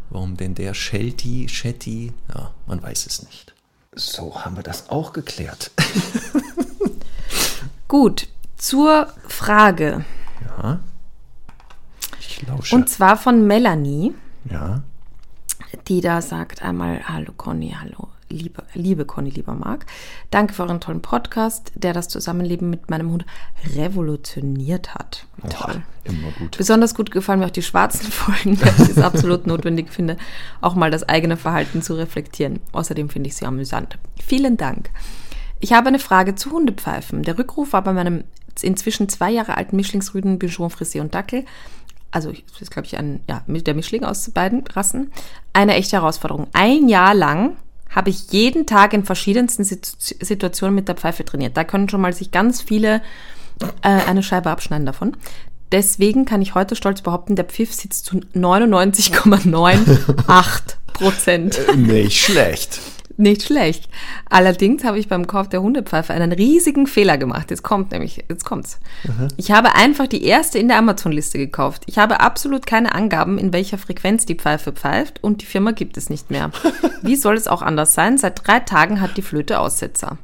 Warum 0.09 0.37
denn 0.37 0.55
der 0.55 0.73
Shelty, 0.73 1.47
Shetty? 1.49 2.13
Ja, 2.33 2.49
man 2.65 2.81
weiß 2.81 3.05
es 3.05 3.21
nicht. 3.21 3.53
So 3.93 4.43
haben 4.43 4.55
wir 4.55 4.63
das 4.63 4.89
auch 4.89 5.13
geklärt. 5.13 5.69
Gut. 7.87 8.27
Zur 8.65 9.13
Frage. 9.27 10.05
Ja. 10.57 10.79
Ich 12.19 12.47
lausche. 12.47 12.73
Und 12.75 12.89
zwar 12.89 13.15
von 13.15 13.45
Melanie, 13.45 14.15
ja. 14.49 14.81
die 15.87 16.01
da 16.01 16.19
sagt 16.19 16.63
einmal 16.63 17.07
Hallo 17.07 17.31
Conny, 17.37 17.75
hallo 17.79 18.07
liebe, 18.27 18.63
liebe 18.73 19.05
Conny, 19.05 19.29
lieber 19.29 19.53
Marc. 19.53 19.85
Danke 20.31 20.55
für 20.55 20.63
euren 20.63 20.81
tollen 20.81 21.03
Podcast, 21.03 21.73
der 21.75 21.93
das 21.93 22.07
Zusammenleben 22.07 22.71
mit 22.71 22.89
meinem 22.89 23.11
Hund 23.11 23.27
revolutioniert 23.75 24.95
hat. 24.95 25.27
Toll. 25.47 25.83
Immer 26.03 26.31
gut. 26.39 26.57
Besonders 26.57 26.95
gut 26.95 27.11
gefallen 27.11 27.41
mir 27.41 27.45
auch 27.45 27.51
die 27.51 27.61
schwarzen 27.61 28.11
Folgen, 28.11 28.59
weil 28.59 28.73
ich 28.79 28.89
es 28.89 28.97
absolut 28.97 29.45
notwendig 29.45 29.91
finde, 29.91 30.17
auch 30.61 30.73
mal 30.73 30.89
das 30.89 31.07
eigene 31.07 31.37
Verhalten 31.37 31.83
zu 31.83 31.93
reflektieren. 31.93 32.61
Außerdem 32.71 33.09
finde 33.09 33.29
ich 33.29 33.35
sie 33.35 33.45
amüsant. 33.45 33.99
Vielen 34.25 34.57
Dank. 34.57 34.89
Ich 35.59 35.71
habe 35.71 35.87
eine 35.87 35.99
Frage 35.99 36.33
zu 36.33 36.49
Hundepfeifen. 36.49 37.21
Der 37.21 37.37
Rückruf 37.37 37.71
war 37.71 37.83
bei 37.83 37.93
meinem 37.93 38.23
inzwischen 38.63 39.09
zwei 39.09 39.31
Jahre 39.31 39.57
alten 39.57 39.75
Mischlingsrüden 39.75 40.39
Bichon 40.39 40.69
Frisé 40.69 41.01
und 41.01 41.13
Dackel, 41.13 41.45
also 42.11 42.31
das 42.31 42.61
ist 42.61 42.71
glaube 42.71 42.85
ich 42.85 42.97
ein, 42.97 43.21
ja, 43.27 43.43
der 43.47 43.73
Mischling 43.73 44.03
aus 44.03 44.29
beiden 44.31 44.65
Rassen, 44.67 45.11
eine 45.53 45.75
echte 45.75 45.97
Herausforderung. 45.97 46.47
Ein 46.53 46.87
Jahr 46.87 47.13
lang 47.13 47.57
habe 47.89 48.09
ich 48.09 48.31
jeden 48.31 48.65
Tag 48.65 48.93
in 48.93 49.05
verschiedensten 49.05 49.63
Situ- 49.63 49.95
Situationen 49.97 50.75
mit 50.75 50.87
der 50.87 50.95
Pfeife 50.95 51.25
trainiert. 51.25 51.57
Da 51.57 51.63
können 51.63 51.89
schon 51.89 52.01
mal 52.01 52.13
sich 52.13 52.31
ganz 52.31 52.61
viele 52.61 53.01
äh, 53.81 53.89
eine 53.89 54.23
Scheibe 54.23 54.49
abschneiden 54.49 54.85
davon. 54.85 55.15
Deswegen 55.71 56.25
kann 56.25 56.41
ich 56.41 56.55
heute 56.55 56.75
stolz 56.75 57.01
behaupten, 57.01 57.35
der 57.35 57.45
Pfiff 57.45 57.73
sitzt 57.73 58.05
zu 58.05 58.17
99,98 58.17 60.75
Prozent. 60.93 61.59
Nicht 61.75 62.21
schlecht. 62.21 62.79
Nicht 63.17 63.43
schlecht. 63.43 63.89
Allerdings 64.29 64.83
habe 64.83 64.99
ich 64.99 65.07
beim 65.07 65.27
Kauf 65.27 65.47
der 65.47 65.61
Hundepfeife 65.61 66.13
einen 66.13 66.31
riesigen 66.31 66.85
Fehler 66.85 67.17
gemacht. 67.17 67.49
Jetzt 67.49 67.63
kommt 67.63 67.91
nämlich, 67.91 68.25
jetzt 68.27 68.43
kommt's. 68.43 68.79
Ich 69.37 69.51
habe 69.51 69.73
einfach 69.75 70.07
die 70.07 70.23
erste 70.25 70.59
in 70.59 70.67
der 70.67 70.77
Amazon-Liste 70.77 71.37
gekauft. 71.37 71.83
Ich 71.85 71.97
habe 71.97 72.19
absolut 72.19 72.65
keine 72.65 72.93
Angaben, 72.93 73.37
in 73.37 73.53
welcher 73.53 73.77
Frequenz 73.77 74.25
die 74.25 74.35
Pfeife 74.35 74.73
pfeift 74.73 75.23
und 75.23 75.41
die 75.41 75.45
Firma 75.45 75.71
gibt 75.71 75.97
es 75.97 76.09
nicht 76.09 76.29
mehr. 76.29 76.51
Wie 77.01 77.15
soll 77.15 77.35
es 77.35 77.47
auch 77.47 77.61
anders 77.61 77.93
sein? 77.93 78.17
Seit 78.17 78.45
drei 78.45 78.59
Tagen 78.59 78.99
hat 78.99 79.15
die 79.15 79.21
Flöte 79.21 79.59
Aussetzer. 79.59 80.17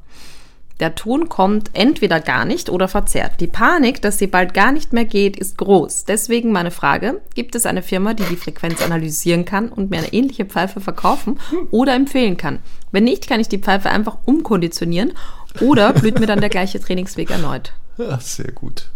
Der 0.81 0.95
Ton 0.95 1.29
kommt 1.29 1.69
entweder 1.73 2.19
gar 2.19 2.43
nicht 2.43 2.69
oder 2.69 2.87
verzerrt. 2.87 3.33
Die 3.39 3.45
Panik, 3.47 4.01
dass 4.01 4.17
sie 4.17 4.25
bald 4.27 4.53
gar 4.55 4.71
nicht 4.71 4.93
mehr 4.93 5.05
geht, 5.05 5.37
ist 5.37 5.57
groß. 5.59 6.05
Deswegen 6.05 6.51
meine 6.51 6.71
Frage, 6.71 7.21
gibt 7.35 7.53
es 7.55 7.67
eine 7.67 7.83
Firma, 7.83 8.15
die 8.15 8.23
die 8.23 8.35
Frequenz 8.35 8.81
analysieren 8.81 9.45
kann 9.45 9.69
und 9.69 9.91
mir 9.91 9.99
eine 9.99 10.11
ähnliche 10.11 10.45
Pfeife 10.45 10.81
verkaufen 10.81 11.39
oder 11.69 11.93
empfehlen 11.93 12.35
kann? 12.35 12.59
Wenn 12.91 13.03
nicht, 13.03 13.29
kann 13.29 13.39
ich 13.39 13.47
die 13.47 13.59
Pfeife 13.59 13.91
einfach 13.91 14.17
umkonditionieren 14.25 15.13
oder 15.59 15.93
blüht 15.93 16.19
mir 16.19 16.25
dann 16.25 16.39
der 16.41 16.49
gleiche 16.49 16.79
Trainingsweg 16.79 17.29
erneut. 17.29 17.73
Ja, 17.99 18.19
sehr 18.19 18.51
gut. 18.51 18.89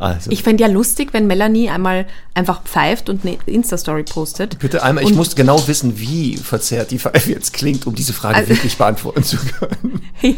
Also, 0.00 0.30
Ich 0.30 0.44
fände 0.44 0.62
ja 0.62 0.68
lustig, 0.70 1.08
wenn 1.12 1.26
Melanie 1.26 1.70
einmal 1.70 2.06
einfach 2.32 2.62
pfeift 2.62 3.10
und 3.10 3.24
eine 3.26 3.36
Insta-Story 3.46 4.04
postet. 4.04 4.58
bitte 4.60 4.84
einmal, 4.84 5.02
ich 5.02 5.12
muss 5.12 5.34
genau 5.34 5.66
wissen, 5.66 5.98
wie 5.98 6.36
verzerrt 6.36 6.92
die 6.92 7.00
Pfeife 7.00 7.32
jetzt 7.32 7.52
klingt, 7.52 7.84
um 7.86 7.96
diese 7.96 8.12
Frage 8.12 8.36
Also- 8.36 8.50
wirklich 8.50 8.78
beantworten 8.78 9.24
zu 9.24 9.36
können. 9.38 10.00
Ja, 10.22 10.32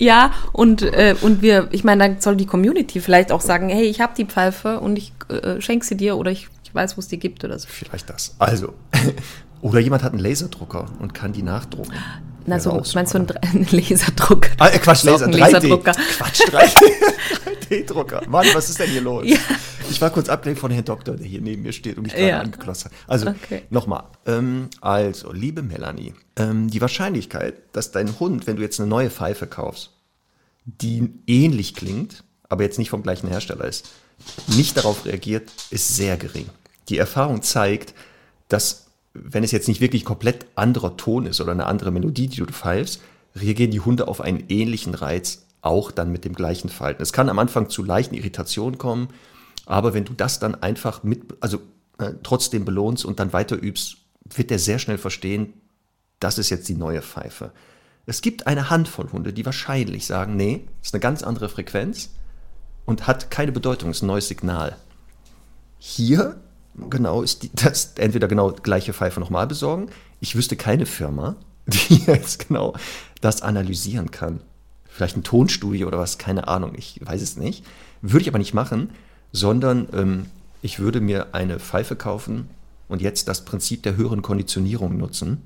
ja 0.00 0.32
und, 0.52 0.82
äh, 0.82 1.14
und 1.20 1.40
wir, 1.42 1.68
ich 1.70 1.84
meine, 1.84 2.02
dann 2.08 2.20
soll 2.20 2.34
die 2.34 2.46
Community 2.46 3.00
vielleicht 3.00 3.30
auch 3.30 3.40
sagen, 3.40 3.68
hey, 3.68 3.84
ich 3.84 4.00
habe 4.00 4.14
die 4.16 4.24
Pfeife 4.24 4.80
und 4.80 4.96
ich 4.96 5.12
äh, 5.28 5.60
schenke 5.60 5.86
sie 5.86 5.96
dir 5.96 6.16
oder 6.16 6.32
ich, 6.32 6.48
ich 6.64 6.74
weiß, 6.74 6.96
wo 6.96 7.00
es 7.00 7.06
die 7.06 7.18
gibt 7.18 7.44
oder 7.44 7.56
so. 7.58 7.68
Vielleicht 7.70 8.10
das. 8.10 8.34
Also. 8.40 8.74
Oder 9.62 9.78
jemand 9.78 10.02
hat 10.02 10.14
einen 10.14 10.22
Laserdrucker 10.22 10.86
und 11.00 11.12
kann 11.12 11.34
die 11.34 11.42
nachdrucken. 11.42 11.92
Na, 12.46 12.58
so, 12.58 12.82
meinst 12.94 13.12
du 13.12 13.18
einen, 13.18 13.28
super. 13.28 13.40
Dre- 13.40 13.50
einen 13.54 13.66
Laserdruck? 13.70 14.46
Ah, 14.58 14.70
Quatsch, 14.70 15.02
Laser, 15.04 15.26
3D. 15.26 15.36
Laser-Drucker. 15.36 15.92
Quatsch, 15.92 16.40
3D. 16.48 16.76
3D-Drucker. 17.68 18.22
Mann, 18.28 18.46
was 18.54 18.70
ist 18.70 18.78
denn 18.80 18.88
hier 18.88 19.02
los? 19.02 19.24
Ja. 19.26 19.36
Ich 19.90 20.00
war 20.00 20.10
kurz 20.10 20.28
abgelenkt 20.28 20.60
von 20.60 20.70
Herrn 20.70 20.84
Doktor, 20.84 21.16
der 21.16 21.26
hier 21.26 21.40
neben 21.40 21.62
mir 21.62 21.72
steht 21.72 21.96
und 21.96 22.04
mich 22.04 22.12
gerade 22.14 22.28
Ja. 22.28 22.40
angeklotzt 22.40 22.84
hat. 22.86 22.92
Also, 23.06 23.28
Okay. 23.30 23.62
nochmal. 23.70 24.04
Ähm, 24.26 24.68
also, 24.80 25.32
liebe 25.32 25.62
Melanie, 25.62 26.14
ähm, 26.36 26.68
die 26.70 26.80
Wahrscheinlichkeit, 26.80 27.54
dass 27.72 27.90
dein 27.90 28.18
Hund, 28.20 28.46
wenn 28.46 28.56
du 28.56 28.62
jetzt 28.62 28.78
eine 28.80 28.88
neue 28.88 29.10
Pfeife 29.10 29.46
kaufst, 29.46 29.90
die 30.64 31.10
ähnlich 31.26 31.74
klingt, 31.74 32.22
aber 32.48 32.62
jetzt 32.62 32.78
nicht 32.78 32.90
vom 32.90 33.02
gleichen 33.02 33.28
Hersteller 33.28 33.64
ist, 33.64 33.88
nicht 34.48 34.76
darauf 34.76 35.04
reagiert, 35.06 35.50
ist 35.70 35.96
sehr 35.96 36.16
gering. 36.16 36.46
Die 36.88 36.98
Erfahrung 36.98 37.42
zeigt, 37.42 37.94
dass 38.48 38.86
wenn 39.12 39.42
es 39.42 39.50
jetzt 39.50 39.66
nicht 39.66 39.80
wirklich 39.80 40.04
komplett 40.04 40.46
anderer 40.54 40.96
Ton 40.96 41.26
ist 41.26 41.40
oder 41.40 41.52
eine 41.52 41.66
andere 41.66 41.90
Melodie, 41.90 42.28
die 42.28 42.36
du 42.36 42.46
pfeifst, 42.46 43.00
reagieren 43.34 43.70
die 43.72 43.80
Hunde 43.80 44.06
auf 44.08 44.20
einen 44.20 44.44
ähnlichen 44.48 44.94
Reiz 44.94 45.42
auch 45.62 45.90
dann 45.90 46.12
mit 46.12 46.24
dem 46.24 46.34
gleichen 46.34 46.68
Verhalten. 46.68 47.02
Es 47.02 47.12
kann 47.12 47.28
am 47.28 47.38
Anfang 47.38 47.68
zu 47.68 47.82
leichten 47.82 48.14
Irritationen 48.14 48.78
kommen, 48.78 49.08
aber 49.70 49.94
wenn 49.94 50.04
du 50.04 50.14
das 50.14 50.40
dann 50.40 50.56
einfach 50.56 51.04
mit, 51.04 51.22
also 51.40 51.60
äh, 51.98 52.14
trotzdem 52.24 52.64
belohnst 52.64 53.04
und 53.04 53.20
dann 53.20 53.32
weiter 53.32 53.56
übst, 53.60 53.98
wird 54.24 54.50
er 54.50 54.58
sehr 54.58 54.80
schnell 54.80 54.98
verstehen, 54.98 55.54
das 56.18 56.38
ist 56.38 56.50
jetzt 56.50 56.68
die 56.68 56.74
neue 56.74 57.02
Pfeife. 57.02 57.52
Es 58.04 58.20
gibt 58.20 58.48
eine 58.48 58.68
Handvoll 58.68 59.12
Hunde, 59.12 59.32
die 59.32 59.46
wahrscheinlich 59.46 60.06
sagen, 60.06 60.34
nee, 60.34 60.66
ist 60.82 60.92
eine 60.92 61.00
ganz 61.00 61.22
andere 61.22 61.48
Frequenz 61.48 62.10
und 62.84 63.06
hat 63.06 63.30
keine 63.30 63.52
Bedeutung, 63.52 63.90
ist 63.90 64.02
ein 64.02 64.08
neues 64.08 64.26
Signal. 64.26 64.76
Hier 65.78 66.40
genau 66.88 67.22
ist 67.22 67.44
die, 67.44 67.50
das 67.54 67.92
entweder 67.96 68.26
genau 68.26 68.50
gleiche 68.50 68.92
Pfeife 68.92 69.20
nochmal 69.20 69.46
besorgen. 69.46 69.88
Ich 70.18 70.34
wüsste 70.34 70.56
keine 70.56 70.84
Firma, 70.84 71.36
die 71.66 72.02
jetzt 72.06 72.48
genau 72.48 72.74
das 73.20 73.42
analysieren 73.42 74.10
kann. 74.10 74.40
Vielleicht 74.88 75.16
ein 75.16 75.22
Tonstudio 75.22 75.86
oder 75.86 75.98
was, 75.98 76.18
keine 76.18 76.48
Ahnung, 76.48 76.72
ich 76.76 77.00
weiß 77.00 77.22
es 77.22 77.36
nicht. 77.36 77.64
Würde 78.02 78.22
ich 78.22 78.28
aber 78.28 78.38
nicht 78.38 78.54
machen, 78.54 78.90
sondern 79.32 79.88
ähm, 79.92 80.26
ich 80.62 80.78
würde 80.78 81.00
mir 81.00 81.34
eine 81.34 81.58
Pfeife 81.58 81.96
kaufen 81.96 82.48
und 82.88 83.00
jetzt 83.02 83.28
das 83.28 83.44
Prinzip 83.44 83.82
der 83.82 83.96
höheren 83.96 84.22
Konditionierung 84.22 84.96
nutzen. 84.98 85.42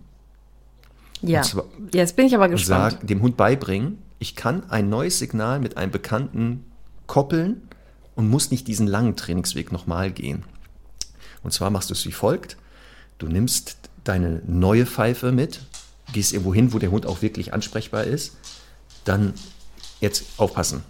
Ja. 1.22 1.42
Zwar- 1.42 1.64
jetzt 1.92 2.16
bin 2.16 2.26
ich 2.26 2.34
aber 2.34 2.48
gespannt. 2.48 2.92
sag, 3.00 3.06
dem 3.06 3.22
Hund 3.22 3.36
beibringen, 3.36 3.98
ich 4.18 4.36
kann 4.36 4.68
ein 4.70 4.88
neues 4.88 5.18
Signal 5.18 5.60
mit 5.60 5.76
einem 5.76 5.90
Bekannten 5.92 6.64
koppeln 7.06 7.62
und 8.14 8.28
muss 8.28 8.50
nicht 8.50 8.66
diesen 8.68 8.86
langen 8.86 9.16
Trainingsweg 9.16 9.72
nochmal 9.72 10.10
gehen. 10.10 10.44
Und 11.42 11.52
zwar 11.52 11.70
machst 11.70 11.90
du 11.90 11.94
es 11.94 12.04
wie 12.06 12.12
folgt. 12.12 12.56
Du 13.18 13.26
nimmst 13.26 13.76
deine 14.04 14.40
neue 14.46 14.86
Pfeife 14.86 15.32
mit, 15.32 15.60
gehst 16.12 16.32
irgendwo 16.32 16.54
hin, 16.54 16.72
wo 16.72 16.78
der 16.78 16.90
Hund 16.90 17.06
auch 17.06 17.22
wirklich 17.22 17.52
ansprechbar 17.52 18.04
ist, 18.04 18.36
dann 19.04 19.34
jetzt 20.00 20.24
aufpassen. 20.38 20.82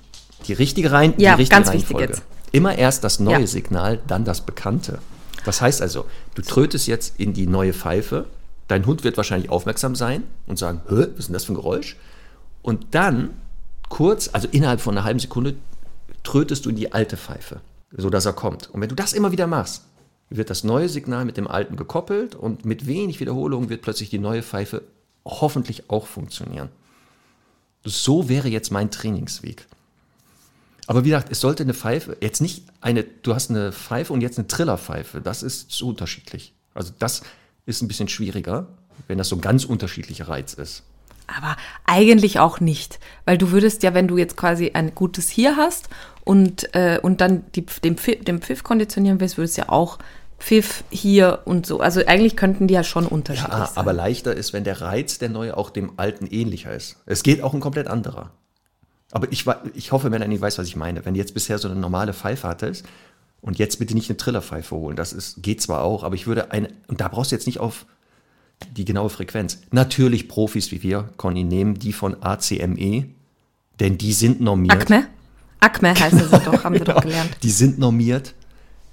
Die 0.46 0.52
richtige, 0.52 0.92
Rein 0.92 1.14
Ja, 1.16 1.34
die 1.36 1.42
richtige 1.42 1.48
ganz 1.62 1.72
wichtig 1.72 1.96
Reihenfolge. 1.96 2.12
jetzt. 2.14 2.22
Immer 2.54 2.78
erst 2.78 3.02
das 3.02 3.18
neue 3.18 3.40
Ja. 3.40 3.46
Signal, 3.46 4.00
dann 4.06 4.24
das 4.24 4.42
bekannte. 4.42 5.00
Das 5.44 5.60
heißt 5.60 5.82
also, 5.82 6.06
du 6.36 6.42
trötest 6.42 6.86
jetzt 6.86 7.18
in 7.18 7.32
die 7.32 7.46
neue 7.46 7.72
Pfeife, 7.72 8.26
dein 8.68 8.86
Hund 8.86 9.02
wird 9.02 9.16
wahrscheinlich 9.16 9.50
aufmerksam 9.50 9.96
sein 9.96 10.22
und 10.46 10.58
sagen, 10.58 10.80
Hä, 10.88 11.06
was 11.12 11.18
ist 11.18 11.28
denn 11.28 11.34
das 11.34 11.44
für 11.44 11.52
ein 11.52 11.56
Geräusch? 11.56 11.96
Und 12.62 12.94
dann 12.94 13.30
kurz, 13.88 14.30
also 14.32 14.46
innerhalb 14.52 14.80
von 14.80 14.96
einer 14.96 15.04
halben 15.04 15.18
Sekunde, 15.18 15.56
trötest 16.22 16.64
du 16.64 16.70
in 16.70 16.76
die 16.76 16.92
alte 16.92 17.16
Pfeife, 17.16 17.60
sodass 17.90 18.24
er 18.24 18.32
kommt. 18.32 18.70
Und 18.70 18.80
wenn 18.80 18.88
du 18.88 18.94
das 18.94 19.12
immer 19.12 19.32
wieder 19.32 19.46
machst, 19.48 19.82
wird 20.30 20.48
das 20.48 20.62
neue 20.64 20.88
Signal 20.88 21.24
mit 21.24 21.36
dem 21.36 21.48
alten 21.48 21.76
gekoppelt 21.76 22.36
und 22.36 22.64
mit 22.64 22.86
wenig 22.86 23.18
Wiederholung 23.20 23.68
wird 23.68 23.82
plötzlich 23.82 24.10
die 24.10 24.18
neue 24.18 24.42
Pfeife 24.42 24.82
hoffentlich 25.24 25.90
auch 25.90 26.06
funktionieren. 26.06 26.68
So 27.84 28.28
wäre 28.28 28.48
jetzt 28.48 28.70
mein 28.70 28.90
Trainingsweg. 28.90 29.66
Aber 30.86 31.04
wie 31.04 31.10
gesagt, 31.10 31.28
es 31.30 31.40
sollte 31.40 31.62
eine 31.62 31.74
Pfeife, 31.74 32.16
jetzt 32.20 32.40
nicht 32.40 32.64
eine, 32.80 33.04
du 33.04 33.34
hast 33.34 33.50
eine 33.50 33.72
Pfeife 33.72 34.12
und 34.12 34.20
jetzt 34.20 34.38
eine 34.38 34.46
Trillerpfeife, 34.46 35.20
das 35.20 35.42
ist 35.42 35.70
zu 35.70 35.88
unterschiedlich. 35.88 36.54
Also 36.74 36.92
das 36.98 37.22
ist 37.66 37.82
ein 37.82 37.88
bisschen 37.88 38.08
schwieriger, 38.08 38.66
wenn 39.08 39.18
das 39.18 39.28
so 39.28 39.36
ein 39.36 39.40
ganz 39.40 39.64
unterschiedlicher 39.64 40.28
Reiz 40.28 40.54
ist. 40.54 40.82
Aber 41.26 41.56
eigentlich 41.86 42.38
auch 42.38 42.60
nicht, 42.60 42.98
weil 43.24 43.38
du 43.38 43.50
würdest 43.50 43.82
ja, 43.82 43.94
wenn 43.94 44.08
du 44.08 44.18
jetzt 44.18 44.36
quasi 44.36 44.72
ein 44.74 44.94
gutes 44.94 45.30
Hier 45.30 45.56
hast 45.56 45.88
und, 46.22 46.74
äh, 46.74 46.98
und 47.02 47.22
dann 47.22 47.44
die, 47.54 47.64
den, 47.64 47.96
Pfiff, 47.96 48.22
den 48.22 48.42
Pfiff 48.42 48.62
konditionieren 48.62 49.20
willst, 49.20 49.38
würdest 49.38 49.56
du 49.56 49.62
ja 49.62 49.68
auch 49.70 49.98
Pfiff 50.38 50.84
hier 50.90 51.40
und 51.46 51.64
so. 51.64 51.80
Also 51.80 52.04
eigentlich 52.04 52.36
könnten 52.36 52.66
die 52.66 52.74
ja 52.74 52.84
schon 52.84 53.06
unterschiedlich 53.06 53.52
Ja, 53.54 53.66
sein. 53.68 53.76
aber 53.78 53.94
leichter 53.94 54.34
ist, 54.34 54.52
wenn 54.52 54.64
der 54.64 54.82
Reiz 54.82 55.18
der 55.18 55.30
neue 55.30 55.56
auch 55.56 55.70
dem 55.70 55.92
alten 55.96 56.26
ähnlicher 56.26 56.74
ist. 56.74 56.96
Es 57.06 57.22
geht 57.22 57.42
auch 57.42 57.54
ein 57.54 57.60
komplett 57.60 57.86
anderer. 57.86 58.30
Aber 59.14 59.30
ich, 59.30 59.46
ich 59.74 59.92
hoffe, 59.92 60.10
Melanie 60.10 60.40
weiß, 60.40 60.58
was 60.58 60.66
ich 60.66 60.74
meine. 60.74 61.06
Wenn 61.06 61.14
du 61.14 61.20
jetzt 61.20 61.34
bisher 61.34 61.58
so 61.58 61.68
eine 61.68 61.78
normale 61.78 62.12
Pfeife 62.12 62.48
hattest 62.48 62.84
und 63.40 63.58
jetzt 63.60 63.78
bitte 63.78 63.94
nicht 63.94 64.10
eine 64.10 64.16
Trillerpfeife 64.16 64.74
holen, 64.74 64.96
das 64.96 65.12
ist, 65.12 65.40
geht 65.40 65.62
zwar 65.62 65.82
auch, 65.82 66.02
aber 66.02 66.16
ich 66.16 66.26
würde 66.26 66.50
eine, 66.50 66.68
und 66.88 67.00
da 67.00 67.06
brauchst 67.06 67.30
du 67.30 67.36
jetzt 67.36 67.46
nicht 67.46 67.60
auf 67.60 67.86
die 68.76 68.84
genaue 68.84 69.10
Frequenz. 69.10 69.60
Natürlich 69.70 70.28
Profis 70.28 70.72
wie 70.72 70.82
wir, 70.82 71.10
Conny, 71.16 71.44
nehmen 71.44 71.78
die 71.78 71.92
von 71.92 72.22
ACME, 72.22 73.06
denn 73.78 73.98
die 73.98 74.12
sind 74.12 74.40
normiert. 74.40 74.82
Acme? 74.82 75.06
Acme 75.60 75.94
heißen 75.94 76.28
sie 76.28 76.38
doch, 76.40 76.64
haben 76.64 76.74
wir 76.74 76.84
doch 76.84 77.00
gelernt. 77.00 77.36
Die 77.44 77.50
sind 77.50 77.78
normiert. 77.78 78.34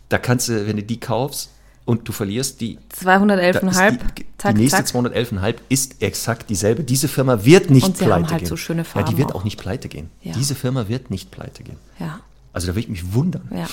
Da 0.09 0.19
kannst 0.19 0.49
du, 0.49 0.67
wenn 0.67 0.77
du 0.77 0.83
die 0.83 0.99
kaufst 0.99 1.49
und 1.91 2.07
du 2.07 2.11
verlierst, 2.13 2.61
die, 2.61 2.77
da 3.03 3.15
ist 3.15 3.21
211,5. 3.25 3.97
die, 4.17 4.25
Zack, 4.37 4.55
die 4.55 4.61
nächste 4.61 4.83
zack. 4.85 4.95
211,5 5.03 5.55
ist 5.69 6.01
exakt 6.01 6.49
dieselbe. 6.49 6.83
Diese 6.83 7.07
Firma 7.07 7.43
wird 7.43 7.69
nicht 7.69 7.85
Und 7.85 7.97
sie 7.97 8.05
pleite 8.05 8.15
haben 8.23 8.29
halt 8.31 8.39
gehen. 8.39 8.47
so 8.47 8.55
schöne 8.57 8.81
ja, 8.81 8.85
Farben 8.85 9.09
die 9.11 9.17
wird 9.17 9.31
auch. 9.31 9.41
auch 9.41 9.43
nicht 9.43 9.57
pleite 9.59 9.89
gehen. 9.89 10.09
Ja. 10.21 10.33
Diese 10.33 10.55
Firma 10.55 10.87
wird 10.87 11.09
nicht 11.11 11.31
pleite 11.31 11.63
gehen. 11.63 11.75
Ja, 11.99 12.21
Also 12.53 12.67
da 12.67 12.71
würde 12.73 12.79
ich 12.81 12.87
mich 12.89 13.13
wundern. 13.13 13.47
ja. 13.53 13.67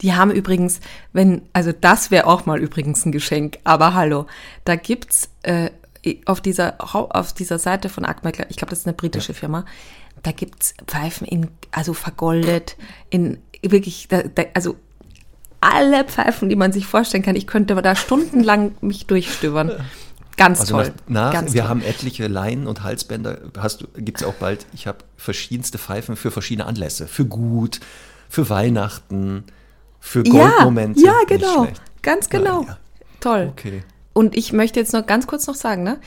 Die 0.00 0.14
haben 0.14 0.30
übrigens, 0.30 0.78
wenn, 1.12 1.42
also 1.52 1.72
das 1.72 2.10
wäre 2.12 2.26
auch 2.28 2.46
mal 2.46 2.60
übrigens 2.60 3.04
ein 3.04 3.10
Geschenk, 3.12 3.58
aber 3.64 3.94
hallo, 3.94 4.26
da 4.64 4.76
gibt's 4.76 5.28
äh, 5.42 5.70
auf 6.26 6.40
dieser 6.40 6.76
auf 6.94 7.32
dieser 7.32 7.58
Seite 7.58 7.88
von 7.88 8.04
Acme, 8.04 8.30
ich 8.48 8.56
glaube, 8.56 8.70
das 8.70 8.80
ist 8.80 8.86
eine 8.86 8.94
britische 8.94 9.34
Firma, 9.34 9.64
da 10.22 10.30
gibt's 10.30 10.74
Pfeifen 10.86 11.26
in, 11.26 11.48
also 11.72 11.92
vergoldet, 11.92 12.76
in 13.10 13.38
wirklich, 13.62 14.06
da, 14.08 14.22
da, 14.22 14.44
also 14.54 14.76
alle 15.64 16.04
Pfeifen, 16.04 16.48
die 16.48 16.56
man 16.56 16.72
sich 16.72 16.86
vorstellen 16.86 17.22
kann. 17.22 17.36
Ich 17.36 17.46
könnte 17.46 17.74
da 17.74 17.94
stundenlang 17.96 18.74
mich 18.80 19.06
durchstöbern. 19.06 19.72
Ganz 20.36 20.60
Also 20.60 20.74
toll. 20.74 20.92
nach, 21.06 21.26
nach 21.26 21.32
Ganz 21.32 21.54
wir 21.54 21.62
toll. 21.62 21.70
haben 21.70 21.82
etliche 21.82 22.26
Leinen 22.26 22.66
und 22.66 22.82
Halsbänder, 22.82 23.38
gibt 23.96 24.20
es 24.20 24.26
auch 24.26 24.34
bald. 24.34 24.66
Ich 24.74 24.86
habe 24.86 24.98
verschiedenste 25.16 25.78
Pfeifen 25.78 26.16
für 26.16 26.30
verschiedene 26.30 26.66
Anlässe. 26.66 27.06
Für 27.06 27.24
gut, 27.24 27.80
für 28.28 28.50
Weihnachten, 28.50 29.44
für 30.00 30.24
ja, 30.26 30.32
Goldmomente. 30.50 31.00
ja, 31.00 31.14
Nicht 31.18 31.28
genau. 31.28 31.68
Ganz 32.02 32.28
genau. 32.28 32.62
Ja, 32.62 32.66
ja. 32.68 32.78
Toll. 33.20 33.48
Okay. 33.52 33.82
Und 34.12 34.36
ich 34.36 34.52
möchte 34.52 34.80
jetzt 34.80 34.92
noch 34.92 35.06
ganz 35.06 35.26
kurz 35.26 35.46
noch 35.46 35.54
sagen, 35.54 35.82
ne? 35.82 35.98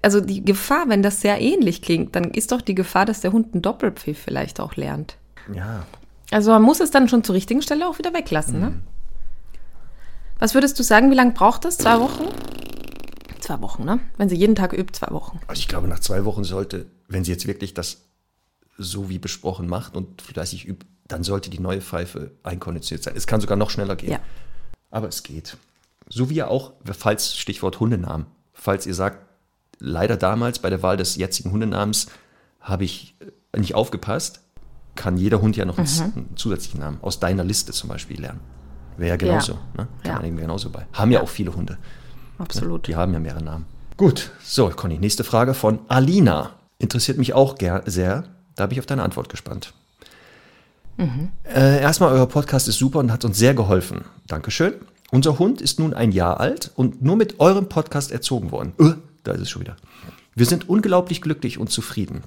Also 0.00 0.20
die 0.20 0.44
Gefahr, 0.44 0.84
wenn 0.88 1.02
das 1.02 1.20
sehr 1.20 1.40
ähnlich 1.40 1.82
klingt, 1.82 2.14
dann 2.14 2.30
ist 2.30 2.52
doch 2.52 2.60
die 2.60 2.74
Gefahr, 2.76 3.04
dass 3.04 3.20
der 3.20 3.32
Hund 3.32 3.52
einen 3.52 3.62
Doppelpfiff 3.62 4.16
vielleicht 4.18 4.60
auch 4.60 4.76
lernt. 4.76 5.16
Ja. 5.52 5.84
Also 6.30 6.52
man 6.52 6.62
muss 6.62 6.78
es 6.80 6.90
dann 6.92 7.08
schon 7.08 7.24
zur 7.24 7.34
richtigen 7.34 7.62
Stelle 7.62 7.88
auch 7.88 7.98
wieder 7.98 8.14
weglassen, 8.14 8.60
ne? 8.60 8.72
Was 10.42 10.54
würdest 10.54 10.76
du 10.76 10.82
sagen, 10.82 11.08
wie 11.12 11.14
lange 11.14 11.30
braucht 11.30 11.64
das? 11.64 11.78
Zwei 11.78 12.00
Wochen? 12.00 12.24
Zwei 13.38 13.60
Wochen, 13.60 13.84
ne? 13.84 14.00
Wenn 14.16 14.28
sie 14.28 14.34
jeden 14.34 14.56
Tag 14.56 14.72
übt, 14.72 14.92
zwei 14.92 15.12
Wochen. 15.12 15.38
Also 15.46 15.60
ich 15.60 15.68
glaube, 15.68 15.86
nach 15.86 16.00
zwei 16.00 16.24
Wochen 16.24 16.42
sollte, 16.42 16.86
wenn 17.06 17.22
sie 17.22 17.30
jetzt 17.30 17.46
wirklich 17.46 17.74
das 17.74 17.98
so 18.76 19.08
wie 19.08 19.20
besprochen 19.20 19.68
macht 19.68 19.94
und 19.94 20.20
fleißig 20.20 20.66
übt, 20.66 20.84
dann 21.06 21.22
sollte 21.22 21.48
die 21.48 21.60
neue 21.60 21.80
Pfeife 21.80 22.32
einkonditioniert 22.42 23.04
sein. 23.04 23.14
Es 23.16 23.28
kann 23.28 23.40
sogar 23.40 23.56
noch 23.56 23.70
schneller 23.70 23.94
gehen. 23.94 24.10
Ja. 24.10 24.18
Aber 24.90 25.06
es 25.06 25.22
geht. 25.22 25.56
So 26.08 26.28
wie 26.28 26.34
ja 26.34 26.48
auch, 26.48 26.72
falls 26.92 27.36
Stichwort 27.36 27.78
Hundenamen, 27.78 28.26
falls 28.52 28.84
ihr 28.84 28.94
sagt, 28.96 29.18
leider 29.78 30.16
damals 30.16 30.58
bei 30.58 30.70
der 30.70 30.82
Wahl 30.82 30.96
des 30.96 31.14
jetzigen 31.14 31.52
Hundenamens 31.52 32.08
habe 32.60 32.82
ich 32.82 33.14
äh, 33.54 33.60
nicht 33.60 33.76
aufgepasst, 33.76 34.40
kann 34.96 35.16
jeder 35.16 35.40
Hund 35.40 35.56
ja 35.56 35.66
noch 35.66 35.78
Mhm. 35.78 35.86
einen 36.16 36.36
zusätzlichen 36.36 36.80
Namen 36.80 36.98
aus 37.00 37.20
deiner 37.20 37.44
Liste 37.44 37.70
zum 37.70 37.88
Beispiel 37.90 38.20
lernen. 38.20 38.40
Wäre 38.96 39.10
ja 39.10 39.16
genauso. 39.16 39.54
Ne? 39.54 39.58
Kann 39.76 39.88
Ja. 40.04 40.14
man 40.14 40.24
eben 40.24 40.36
genauso 40.36 40.70
bei. 40.70 40.86
Haben 40.92 41.10
ja 41.10 41.20
auch 41.22 41.28
viele 41.28 41.54
Hunde. 41.54 41.78
Absolut. 42.38 42.86
Die 42.88 42.96
haben 42.96 43.12
ja 43.12 43.18
mehrere 43.20 43.42
Namen. 43.42 43.66
Gut, 43.96 44.30
so, 44.42 44.68
Conny, 44.70 44.98
nächste 44.98 45.22
Frage 45.24 45.54
von 45.54 45.80
Alina. 45.88 46.50
Interessiert 46.78 47.18
mich 47.18 47.34
auch 47.34 47.56
sehr. 47.86 48.24
Da 48.56 48.66
bin 48.66 48.72
ich 48.72 48.80
auf 48.80 48.86
deine 48.86 49.02
Antwort 49.02 49.28
gespannt. 49.28 49.72
Äh, 51.44 51.80
erstmal, 51.80 52.12
euer 52.12 52.26
Podcast 52.28 52.68
ist 52.68 52.78
super 52.78 52.98
und 53.00 53.10
hat 53.12 53.24
uns 53.24 53.38
sehr 53.38 53.54
geholfen. 53.54 54.04
Dankeschön. 54.26 54.74
Unser 55.10 55.38
Hund 55.38 55.60
ist 55.60 55.78
nun 55.78 55.94
ein 55.94 56.12
Jahr 56.12 56.38
alt 56.40 56.70
und 56.74 57.02
nur 57.02 57.16
mit 57.16 57.40
eurem 57.40 57.68
Podcast 57.68 58.12
erzogen 58.12 58.50
worden. 58.50 58.72
Äh, 58.78 58.94
da 59.24 59.32
ist 59.32 59.42
es 59.42 59.50
schon 59.50 59.62
wieder. 59.62 59.76
Wir 60.34 60.46
sind 60.46 60.68
unglaublich 60.68 61.20
glücklich 61.20 61.58
und 61.58 61.70
zufrieden. 61.70 62.22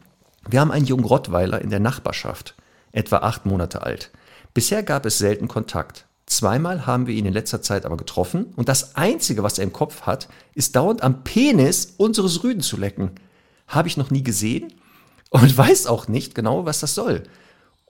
Wir 0.47 0.59
haben 0.59 0.71
einen 0.71 0.85
jungen 0.85 1.05
Rottweiler 1.05 1.61
in 1.61 1.69
der 1.69 1.79
Nachbarschaft, 1.79 2.55
etwa 2.91 3.17
acht 3.17 3.45
Monate 3.45 3.81
alt. 3.83 4.11
Bisher 4.53 4.83
gab 4.83 5.05
es 5.05 5.17
selten 5.17 5.47
Kontakt. 5.47 6.04
Zweimal 6.25 6.87
haben 6.87 7.05
wir 7.05 7.13
ihn 7.13 7.25
in 7.25 7.33
letzter 7.33 7.61
Zeit 7.61 7.85
aber 7.85 7.97
getroffen 7.97 8.47
und 8.55 8.67
das 8.67 8.95
Einzige, 8.95 9.43
was 9.43 9.59
er 9.59 9.63
im 9.63 9.73
Kopf 9.73 10.01
hat, 10.03 10.27
ist 10.55 10.75
dauernd 10.75 11.03
am 11.03 11.23
Penis 11.23 11.93
unseres 11.97 12.43
Rüden 12.43 12.61
zu 12.61 12.77
lecken. 12.77 13.11
Habe 13.67 13.87
ich 13.87 13.97
noch 13.97 14.09
nie 14.09 14.23
gesehen 14.23 14.73
und 15.29 15.55
weiß 15.57 15.87
auch 15.87 16.07
nicht 16.07 16.33
genau, 16.33 16.65
was 16.65 16.79
das 16.79 16.95
soll. 16.95 17.23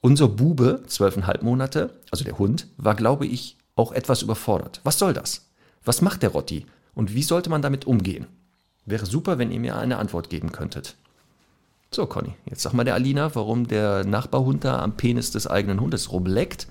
Unser 0.02 0.28
Bube, 0.28 0.84
zwölfeinhalb 0.88 1.44
Monate, 1.44 2.00
also 2.12 2.24
der 2.24 2.38
Hund, 2.38 2.68
war, 2.78 2.96
glaube 2.96 3.26
ich, 3.26 3.58
auch 3.76 3.92
etwas 3.92 4.22
überfordert. 4.22 4.82
Was 4.84 5.00
soll 5.00 5.14
das? 5.14 5.48
Was 5.84 6.02
macht 6.02 6.22
der 6.22 6.30
Rotti? 6.30 6.66
Und 6.94 7.14
wie 7.14 7.24
sollte 7.24 7.50
man 7.50 7.62
damit 7.62 7.86
umgehen? 7.86 8.28
Wäre 8.86 9.06
super, 9.06 9.38
wenn 9.38 9.52
ihr 9.52 9.60
mir 9.60 9.78
eine 9.78 9.98
Antwort 9.98 10.30
geben 10.30 10.52
könntet. 10.52 10.96
So, 11.92 12.06
Conny, 12.06 12.34
jetzt 12.46 12.62
sag 12.62 12.74
mal 12.74 12.84
der 12.84 12.94
Alina, 12.94 13.34
warum 13.36 13.68
der 13.68 14.06
Nachbarhund 14.06 14.64
da 14.64 14.82
am 14.82 14.98
Penis 14.98 15.32
des 15.32 15.48
eigenen 15.48 15.80
Hundes 15.80 16.12
rumleckt, 16.12 16.68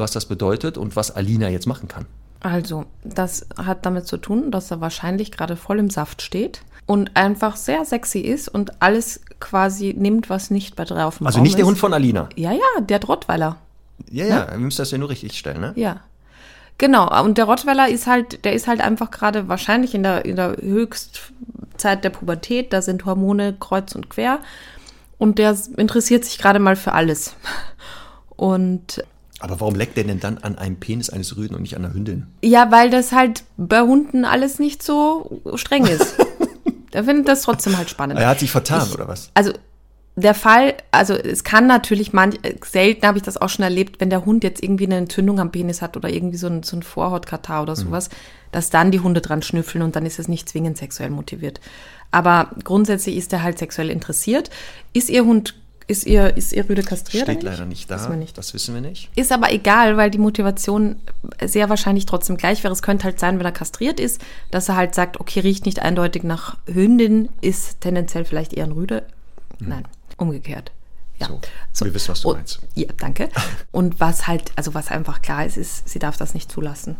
was 0.00 0.12
das 0.12 0.26
bedeutet 0.26 0.76
und 0.76 0.96
was 0.96 1.14
Alina 1.14 1.48
jetzt 1.48 1.66
machen 1.66 1.88
kann. 1.88 2.06
Also, 2.40 2.86
das 3.04 3.46
hat 3.56 3.84
damit 3.84 4.06
zu 4.06 4.16
tun, 4.16 4.50
dass 4.50 4.70
er 4.70 4.80
wahrscheinlich 4.80 5.30
gerade 5.30 5.56
voll 5.56 5.78
im 5.78 5.90
Saft 5.90 6.22
steht 6.22 6.62
und 6.86 7.16
einfach 7.16 7.56
sehr 7.56 7.84
sexy 7.84 8.20
ist 8.20 8.48
und 8.48 8.82
alles 8.82 9.20
quasi 9.40 9.94
nimmt, 9.96 10.30
was 10.30 10.50
nicht 10.50 10.74
bei 10.74 10.84
drei 10.84 11.04
auf 11.04 11.18
dem 11.18 11.26
Also 11.26 11.40
nicht 11.40 11.54
der 11.54 11.60
ist. 11.60 11.68
Hund 11.68 11.78
von 11.78 11.92
Alina. 11.92 12.28
Ja, 12.36 12.52
ja, 12.52 12.80
der 12.80 13.02
Rottweiler. 13.02 13.58
Ja, 14.10 14.24
ja, 14.24 14.50
wir 14.50 14.58
müssen 14.58 14.78
das 14.78 14.90
ja 14.90 14.98
nur 14.98 15.10
richtig 15.10 15.38
stellen, 15.38 15.60
ne? 15.60 15.72
Ja. 15.76 16.00
Genau, 16.78 17.22
und 17.22 17.36
der 17.36 17.44
Rottweiler 17.44 17.90
ist 17.90 18.06
halt, 18.06 18.44
der 18.46 18.54
ist 18.54 18.66
halt 18.66 18.80
einfach 18.80 19.10
gerade 19.10 19.48
wahrscheinlich 19.48 19.94
in 19.94 20.02
der, 20.02 20.24
in 20.24 20.36
der 20.36 20.56
Höchstzeit 20.56 22.02
der 22.02 22.08
Pubertät, 22.08 22.72
da 22.72 22.80
sind 22.80 23.04
Hormone 23.04 23.54
kreuz 23.60 23.94
und 23.94 24.08
quer 24.08 24.38
und 25.18 25.38
der 25.38 25.54
interessiert 25.76 26.24
sich 26.24 26.38
gerade 26.38 26.58
mal 26.58 26.76
für 26.76 26.92
alles. 26.92 27.36
Und 28.36 29.04
Aber 29.40 29.58
warum 29.60 29.74
leckt 29.74 29.96
der 29.96 30.04
denn 30.04 30.20
dann 30.20 30.38
an 30.38 30.56
einem 30.58 30.76
Penis 30.76 31.10
eines 31.10 31.36
Rüden 31.36 31.54
und 31.54 31.62
nicht 31.62 31.76
an 31.76 31.84
einer 31.84 31.94
Hündin? 31.94 32.26
ja, 32.42 32.70
weil 32.70 32.90
das 32.90 33.12
halt 33.12 33.44
bei 33.56 33.80
Hunden 33.80 34.24
alles 34.24 34.58
nicht 34.58 34.82
so 34.82 35.40
streng 35.54 35.86
ist. 35.86 36.16
der 36.92 37.04
findet 37.04 37.28
das 37.28 37.42
trotzdem 37.42 37.76
halt 37.76 37.88
spannend. 37.90 38.18
Er 38.18 38.28
hat 38.28 38.40
sich 38.40 38.50
vertan, 38.50 38.86
Ich- 38.86 38.94
oder 38.94 39.08
was? 39.08 39.30
Also 39.34 39.52
der 40.16 40.34
Fall, 40.34 40.74
also 40.90 41.14
es 41.14 41.44
kann 41.44 41.66
natürlich 41.66 42.12
manch, 42.12 42.38
selten 42.64 43.06
habe 43.06 43.16
ich 43.16 43.22
das 43.24 43.36
auch 43.38 43.48
schon 43.48 43.62
erlebt, 43.62 44.00
wenn 44.00 44.10
der 44.10 44.26
Hund 44.26 44.44
jetzt 44.44 44.62
irgendwie 44.62 44.84
eine 44.84 44.96
Entzündung 44.96 45.40
am 45.40 45.52
Penis 45.52 45.80
hat 45.82 45.96
oder 45.96 46.10
irgendwie 46.10 46.36
so 46.36 46.48
ein, 46.48 46.62
so 46.62 46.76
ein 46.76 46.82
Vorhautkatar 46.82 47.62
oder 47.62 47.76
sowas, 47.76 48.10
dass 48.52 48.68
dann 48.70 48.90
die 48.90 49.00
Hunde 49.00 49.20
dran 49.20 49.40
schnüffeln 49.40 49.82
und 49.82 49.96
dann 49.96 50.04
ist 50.04 50.18
es 50.18 50.28
nicht 50.28 50.48
zwingend 50.48 50.76
sexuell 50.76 51.10
motiviert. 51.10 51.60
Aber 52.10 52.50
grundsätzlich 52.64 53.16
ist 53.16 53.32
er 53.32 53.42
halt 53.42 53.58
sexuell 53.58 53.88
interessiert. 53.88 54.50
Ist 54.92 55.08
ihr 55.08 55.24
Hund, 55.24 55.54
ist 55.90 56.06
ihr, 56.06 56.36
ist 56.36 56.52
ihr 56.52 56.68
Rüde 56.68 56.82
kastriert? 56.82 57.24
Steht 57.24 57.28
eigentlich? 57.28 57.52
leider 57.52 57.66
nicht 57.66 57.90
da. 57.90 58.08
Nicht. 58.10 58.38
Das 58.38 58.54
wissen 58.54 58.74
wir 58.74 58.80
nicht. 58.80 59.10
Ist 59.16 59.32
aber 59.32 59.52
egal, 59.52 59.96
weil 59.96 60.10
die 60.10 60.18
Motivation 60.18 60.96
sehr 61.44 61.68
wahrscheinlich 61.68 62.06
trotzdem 62.06 62.36
gleich 62.36 62.62
wäre. 62.62 62.72
Es 62.72 62.82
könnte 62.82 63.04
halt 63.04 63.18
sein, 63.18 63.38
wenn 63.38 63.46
er 63.46 63.52
kastriert 63.52 64.00
ist, 64.00 64.20
dass 64.50 64.68
er 64.68 64.76
halt 64.76 64.94
sagt, 64.94 65.20
okay, 65.20 65.40
riecht 65.40 65.66
nicht 65.66 65.80
eindeutig 65.80 66.22
nach 66.22 66.56
Hündin, 66.66 67.28
ist 67.40 67.80
tendenziell 67.80 68.24
vielleicht 68.24 68.52
eher 68.52 68.64
ein 68.64 68.72
Rüde. 68.72 69.04
Nein. 69.58 69.84
Umgekehrt. 70.16 70.72
Ja. 71.18 71.26
So, 71.26 71.40
so. 71.72 71.84
Wir 71.84 71.94
wissen, 71.94 72.08
was 72.08 72.20
du 72.22 72.30
und, 72.30 72.36
meinst. 72.36 72.60
Ja, 72.74 72.86
danke. 72.96 73.28
Und 73.72 74.00
was 74.00 74.26
halt, 74.26 74.52
also 74.56 74.72
was 74.74 74.90
einfach 74.90 75.20
klar 75.20 75.44
ist, 75.44 75.56
ist, 75.56 75.88
sie 75.88 75.98
darf 75.98 76.16
das 76.16 76.34
nicht 76.34 76.50
zulassen. 76.50 76.96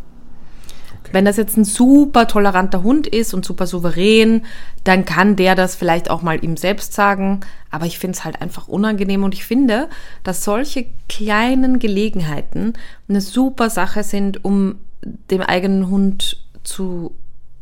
Okay. 1.00 1.10
Wenn 1.12 1.24
das 1.24 1.36
jetzt 1.36 1.56
ein 1.56 1.64
super 1.64 2.26
toleranter 2.26 2.82
Hund 2.82 3.06
ist 3.06 3.34
und 3.34 3.44
super 3.44 3.66
souverän, 3.66 4.42
dann 4.84 5.04
kann 5.04 5.36
der 5.36 5.54
das 5.54 5.74
vielleicht 5.74 6.10
auch 6.10 6.22
mal 6.22 6.42
ihm 6.44 6.56
selbst 6.56 6.92
sagen. 6.92 7.40
Aber 7.70 7.86
ich 7.86 7.98
finde 7.98 8.16
es 8.16 8.24
halt 8.24 8.40
einfach 8.40 8.68
unangenehm 8.68 9.24
und 9.24 9.34
ich 9.34 9.44
finde, 9.44 9.88
dass 10.24 10.44
solche 10.44 10.86
kleinen 11.08 11.78
Gelegenheiten 11.78 12.74
eine 13.08 13.20
super 13.20 13.70
Sache 13.70 14.02
sind, 14.02 14.44
um 14.44 14.76
dem 15.02 15.40
eigenen 15.40 15.88
Hund 15.88 16.44
zu 16.62 17.14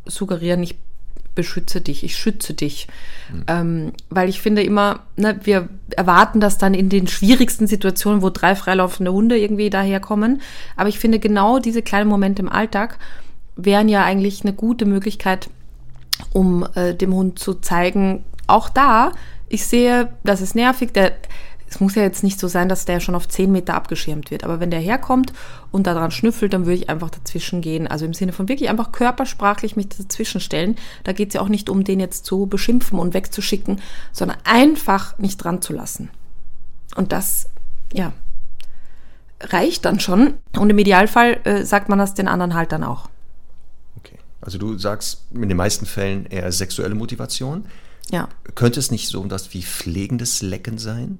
suggerieren, 0.05 0.61
ich 0.63 0.75
beschütze 1.35 1.79
dich, 1.79 2.03
ich 2.03 2.17
schütze 2.17 2.53
dich. 2.53 2.87
Mhm. 3.31 3.43
Ähm, 3.47 3.91
weil 4.09 4.27
ich 4.27 4.41
finde 4.41 4.61
immer, 4.61 5.01
ne, 5.15 5.39
wir 5.43 5.69
erwarten 5.95 6.41
das 6.41 6.57
dann 6.57 6.73
in 6.73 6.89
den 6.89 7.07
schwierigsten 7.07 7.65
Situationen, 7.65 8.21
wo 8.21 8.29
drei 8.29 8.55
freilaufende 8.55 9.13
Hunde 9.13 9.37
irgendwie 9.37 9.69
daherkommen. 9.69 10.41
Aber 10.75 10.89
ich 10.89 10.99
finde 10.99 11.19
genau 11.19 11.59
diese 11.59 11.81
kleinen 11.81 12.09
Momente 12.09 12.41
im 12.41 12.49
Alltag 12.49 12.99
wären 13.65 13.89
ja 13.89 14.03
eigentlich 14.03 14.43
eine 14.43 14.53
gute 14.53 14.85
Möglichkeit, 14.85 15.49
um 16.33 16.67
äh, 16.75 16.93
dem 16.93 17.13
Hund 17.13 17.39
zu 17.39 17.55
zeigen, 17.55 18.23
auch 18.47 18.69
da, 18.69 19.11
ich 19.47 19.65
sehe, 19.65 20.13
das 20.23 20.41
ist 20.41 20.55
nervig, 20.55 20.93
der 20.93 21.13
es 21.69 21.79
muss 21.79 21.95
ja 21.95 22.01
jetzt 22.01 22.23
nicht 22.23 22.39
so 22.39 22.47
sein, 22.47 22.67
dass 22.67 22.85
der 22.85 22.99
schon 22.99 23.15
auf 23.15 23.27
10 23.27 23.51
Meter 23.51 23.75
abgeschirmt 23.75 24.31
wird. 24.31 24.43
Aber 24.43 24.59
wenn 24.59 24.71
der 24.71 24.79
herkommt 24.79 25.33
und 25.71 25.85
daran 25.85 26.11
schnüffelt, 26.11 26.53
dann 26.53 26.65
würde 26.65 26.77
ich 26.77 26.89
einfach 26.89 27.11
dazwischen 27.11 27.61
gehen. 27.61 27.87
Also 27.87 28.05
im 28.05 28.13
Sinne 28.13 28.33
von 28.33 28.49
wirklich 28.49 28.69
einfach 28.69 28.91
körpersprachlich 28.91 29.75
mich 29.75 29.89
dazwischen 29.89 30.41
stellen. 30.41 30.75
Da 31.03 31.11
geht 31.11 31.29
es 31.29 31.35
ja 31.35 31.41
auch 31.41 31.49
nicht 31.49 31.69
um, 31.69 31.83
den 31.83 31.99
jetzt 31.99 32.25
zu 32.25 32.47
beschimpfen 32.47 32.97
und 32.97 33.13
wegzuschicken, 33.13 33.81
sondern 34.11 34.37
einfach 34.45 35.17
nicht 35.19 35.37
dran 35.37 35.61
zu 35.61 35.73
lassen. 35.73 36.09
Und 36.95 37.11
das, 37.11 37.47
ja, 37.93 38.13
reicht 39.41 39.85
dann 39.85 39.99
schon. 39.99 40.35
Und 40.57 40.71
im 40.71 40.79
Idealfall 40.79 41.39
äh, 41.43 41.63
sagt 41.63 41.87
man 41.87 41.99
das 41.99 42.15
den 42.15 42.27
anderen 42.27 42.55
halt 42.55 42.71
dann 42.71 42.83
auch. 42.83 43.09
Also 44.49 44.57
du 44.57 44.79
sagst 44.79 45.25
in 45.31 45.47
den 45.47 45.57
meisten 45.57 45.85
Fällen 45.85 46.25
eher 46.25 46.51
sexuelle 46.51 46.95
Motivation. 46.95 47.65
Ja. 48.09 48.29
Könnte 48.55 48.79
es 48.79 48.89
nicht 48.89 49.07
so 49.07 49.23
das 49.25 49.53
wie 49.53 49.61
pflegendes 49.61 50.41
Lecken 50.41 50.79
sein? 50.79 51.19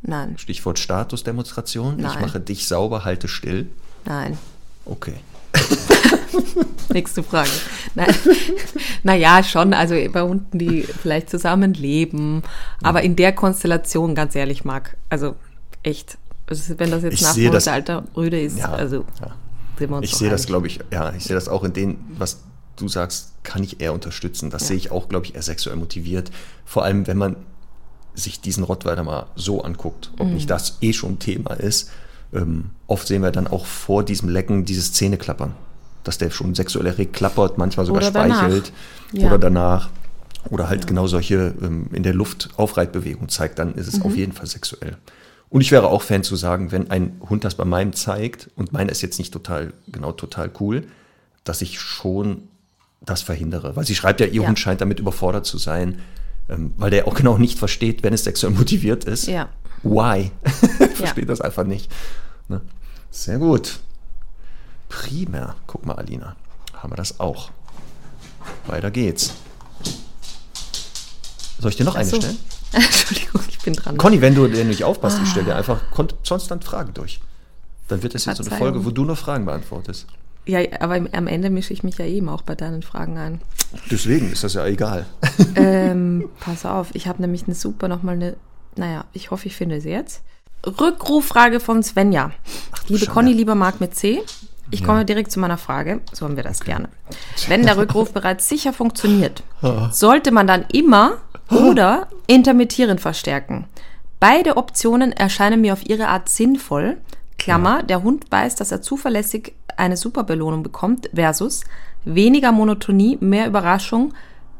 Nein. 0.00 0.38
Stichwort 0.38 0.78
Statusdemonstration. 0.78 1.98
Nein. 1.98 2.10
Ich 2.10 2.20
mache 2.22 2.40
dich 2.40 2.66
sauber, 2.66 3.04
halte 3.04 3.28
still. 3.28 3.68
Nein. 4.06 4.38
Okay. 4.86 5.16
Nächste 6.88 7.22
Frage. 7.22 7.50
Nein. 7.94 8.14
Naja, 9.02 9.42
schon. 9.42 9.74
Also 9.74 9.94
bei 10.10 10.22
Hunden, 10.22 10.58
die 10.58 10.82
vielleicht 10.82 11.28
zusammenleben. 11.28 12.42
Aber 12.82 13.02
in 13.02 13.14
der 13.14 13.34
Konstellation, 13.34 14.14
ganz 14.14 14.34
ehrlich, 14.34 14.64
mag. 14.64 14.96
Also 15.10 15.36
echt. 15.82 16.16
Also 16.46 16.78
wenn 16.78 16.90
das 16.90 17.02
jetzt 17.02 17.20
ich 17.20 17.50
nach 17.50 17.66
Alter 17.66 18.04
Rüde 18.16 18.40
ist, 18.40 18.56
ja, 18.58 18.72
also 18.72 19.04
ja. 19.20 19.36
sehen 19.78 19.90
wir 19.90 19.96
uns 19.98 20.06
Ich 20.06 20.16
sehe 20.16 20.30
das, 20.30 20.46
glaube 20.46 20.66
ich, 20.66 20.80
ja, 20.90 21.12
ich 21.14 21.24
sehe 21.24 21.34
das 21.34 21.46
auch 21.48 21.62
in 21.64 21.74
dem, 21.74 21.98
was 22.16 22.38
du 22.76 22.88
sagst, 22.88 23.32
kann 23.42 23.62
ich 23.62 23.80
eher 23.80 23.92
unterstützen. 23.92 24.50
Das 24.50 24.62
ja. 24.62 24.68
sehe 24.68 24.76
ich 24.76 24.90
auch, 24.90 25.08
glaube 25.08 25.26
ich, 25.26 25.34
eher 25.34 25.42
sexuell 25.42 25.76
motiviert. 25.76 26.30
Vor 26.64 26.84
allem, 26.84 27.06
wenn 27.06 27.18
man 27.18 27.36
sich 28.14 28.40
diesen 28.40 28.64
Rottweiler 28.64 29.02
mal 29.02 29.26
so 29.36 29.62
anguckt, 29.62 30.10
ob 30.18 30.26
mhm. 30.26 30.34
nicht 30.34 30.50
das 30.50 30.78
eh 30.80 30.92
schon 30.92 31.18
Thema 31.18 31.54
ist. 31.54 31.90
Ähm, 32.32 32.70
oft 32.86 33.06
sehen 33.06 33.22
wir 33.22 33.30
dann 33.30 33.46
auch 33.46 33.66
vor 33.66 34.04
diesem 34.04 34.28
Lecken 34.28 34.64
dieses 34.64 34.92
Zähneklappern, 34.92 35.54
dass 36.04 36.18
der 36.18 36.30
schon 36.30 36.54
sexuell 36.54 36.86
erregt 36.86 37.12
klappert, 37.12 37.58
manchmal 37.58 37.86
sogar 37.86 38.02
oder 38.02 38.10
speichelt 38.10 38.72
ja. 39.12 39.26
oder 39.26 39.38
danach. 39.38 39.90
Oder 40.48 40.70
halt 40.70 40.82
ja. 40.82 40.86
genau 40.86 41.06
solche 41.06 41.54
ähm, 41.60 41.88
in 41.92 42.02
der 42.02 42.14
Luft 42.14 42.48
Aufreitbewegung 42.56 43.28
zeigt, 43.28 43.58
dann 43.58 43.74
ist 43.74 43.88
es 43.88 43.98
mhm. 43.98 44.06
auf 44.06 44.16
jeden 44.16 44.32
Fall 44.32 44.46
sexuell. 44.46 44.96
Und 45.50 45.60
ich 45.60 45.70
wäre 45.70 45.88
auch 45.88 46.02
Fan 46.02 46.22
zu 46.22 46.36
sagen, 46.36 46.72
wenn 46.72 46.90
ein 46.90 47.20
Hund 47.28 47.44
das 47.44 47.56
bei 47.56 47.64
meinem 47.64 47.92
zeigt 47.92 48.48
und 48.56 48.72
meiner 48.72 48.90
ist 48.90 49.02
jetzt 49.02 49.18
nicht 49.18 49.32
total, 49.32 49.72
genau 49.88 50.12
total 50.12 50.50
cool, 50.60 50.84
dass 51.44 51.60
ich 51.60 51.80
schon 51.80 52.48
das 53.10 53.22
verhindere. 53.22 53.76
Weil 53.76 53.84
sie 53.84 53.94
schreibt 53.94 54.20
ja, 54.20 54.26
ihr 54.26 54.42
ja. 54.42 54.48
Hund 54.48 54.58
scheint 54.58 54.80
damit 54.80 55.00
überfordert 55.00 55.46
zu 55.46 55.58
sein 55.58 55.98
ähm, 56.50 56.74
weil 56.76 56.90
der 56.90 57.06
auch 57.06 57.14
genau 57.14 57.38
nicht 57.38 57.58
versteht, 57.58 58.02
wenn 58.02 58.12
es 58.12 58.24
sexuell 58.24 58.52
motiviert 58.52 59.04
ist. 59.04 59.26
Ja. 59.26 59.48
Why? 59.82 60.32
versteht 60.94 61.24
ja. 61.24 61.24
das 61.24 61.40
einfach 61.40 61.64
nicht. 61.64 61.90
Ne? 62.48 62.60
Sehr 63.10 63.38
gut. 63.38 63.80
Prima. 64.88 65.54
Guck 65.66 65.86
mal, 65.86 65.94
Alina. 65.94 66.36
Haben 66.74 66.92
wir 66.92 66.96
das 66.96 67.20
auch. 67.20 67.50
Weiter 68.66 68.90
geht's. 68.90 69.34
Soll 71.58 71.70
ich 71.70 71.76
dir 71.76 71.84
noch 71.84 71.94
eine 71.94 72.08
stellen? 72.08 72.38
Entschuldigung, 72.72 73.42
ich 73.48 73.58
bin 73.60 73.74
dran. 73.74 73.96
Conny, 73.96 74.20
wenn 74.20 74.34
du 74.34 74.48
dir 74.48 74.64
nicht 74.64 74.84
aufpasst, 74.84 75.18
ah. 75.18 75.22
ich 75.22 75.30
stelle 75.30 75.46
dir 75.46 75.56
einfach 75.56 75.80
konstant 75.90 76.64
Fragen 76.64 76.94
durch. 76.94 77.20
Dann 77.88 78.02
wird 78.02 78.14
es 78.14 78.24
jetzt 78.24 78.38
so 78.38 78.44
eine 78.44 78.56
Folge, 78.56 78.84
wo 78.84 78.90
du 78.90 79.04
nur 79.04 79.16
Fragen 79.16 79.44
beantwortest. 79.44 80.06
Ja, 80.46 80.60
aber 80.80 81.00
am 81.12 81.26
Ende 81.26 81.50
mische 81.50 81.72
ich 81.72 81.82
mich 81.82 81.98
ja 81.98 82.06
eben 82.06 82.28
auch 82.28 82.42
bei 82.42 82.54
deinen 82.54 82.82
Fragen 82.82 83.18
ein. 83.18 83.40
Deswegen 83.90 84.32
ist 84.32 84.42
das 84.42 84.54
ja 84.54 84.66
egal. 84.66 85.06
Ähm, 85.54 86.28
pass 86.40 86.66
auf, 86.66 86.88
ich 86.94 87.06
habe 87.06 87.22
nämlich 87.22 87.44
eine 87.44 87.54
super 87.54 87.88
nochmal 87.88 88.16
eine, 88.16 88.36
naja, 88.76 89.04
ich 89.12 89.30
hoffe, 89.30 89.46
ich 89.46 89.56
finde 89.56 89.80
sie 89.80 89.90
jetzt. 89.90 90.22
Rückruffrage 90.66 91.60
von 91.60 91.82
Svenja. 91.82 92.32
Ach, 92.72 92.82
Liebe 92.88 92.98
Schande. 92.98 93.12
Conny, 93.12 93.32
lieber 93.32 93.54
Marc 93.54 93.80
mit 93.80 93.94
C. 93.94 94.22
Ich 94.70 94.84
komme 94.84 94.98
ja. 94.98 95.04
direkt 95.04 95.32
zu 95.32 95.40
meiner 95.40 95.58
Frage. 95.58 96.00
So 96.12 96.24
haben 96.24 96.36
wir 96.36 96.44
das 96.44 96.60
okay. 96.60 96.72
gerne. 96.72 96.88
Wenn 97.48 97.64
der 97.64 97.76
Rückruf 97.76 98.12
bereits 98.12 98.48
sicher 98.48 98.72
funktioniert, 98.72 99.42
sollte 99.90 100.30
man 100.30 100.46
dann 100.46 100.64
immer 100.72 101.18
oder 101.50 102.08
intermittierend 102.26 103.00
verstärken? 103.00 103.66
Beide 104.20 104.56
Optionen 104.56 105.12
erscheinen 105.12 105.60
mir 105.60 105.72
auf 105.72 105.86
ihre 105.86 106.08
Art 106.08 106.28
sinnvoll. 106.28 106.98
Klammer, 107.38 107.78
ja. 107.78 107.82
der 107.82 108.02
Hund 108.02 108.26
weiß, 108.30 108.54
dass 108.56 108.70
er 108.70 108.82
zuverlässig 108.82 109.54
eine 109.80 109.96
Superbelohnung 109.96 110.62
bekommt, 110.62 111.10
versus 111.14 111.64
weniger 112.04 112.52
Monotonie, 112.52 113.18
mehr 113.20 113.46
Überraschung, 113.46 114.14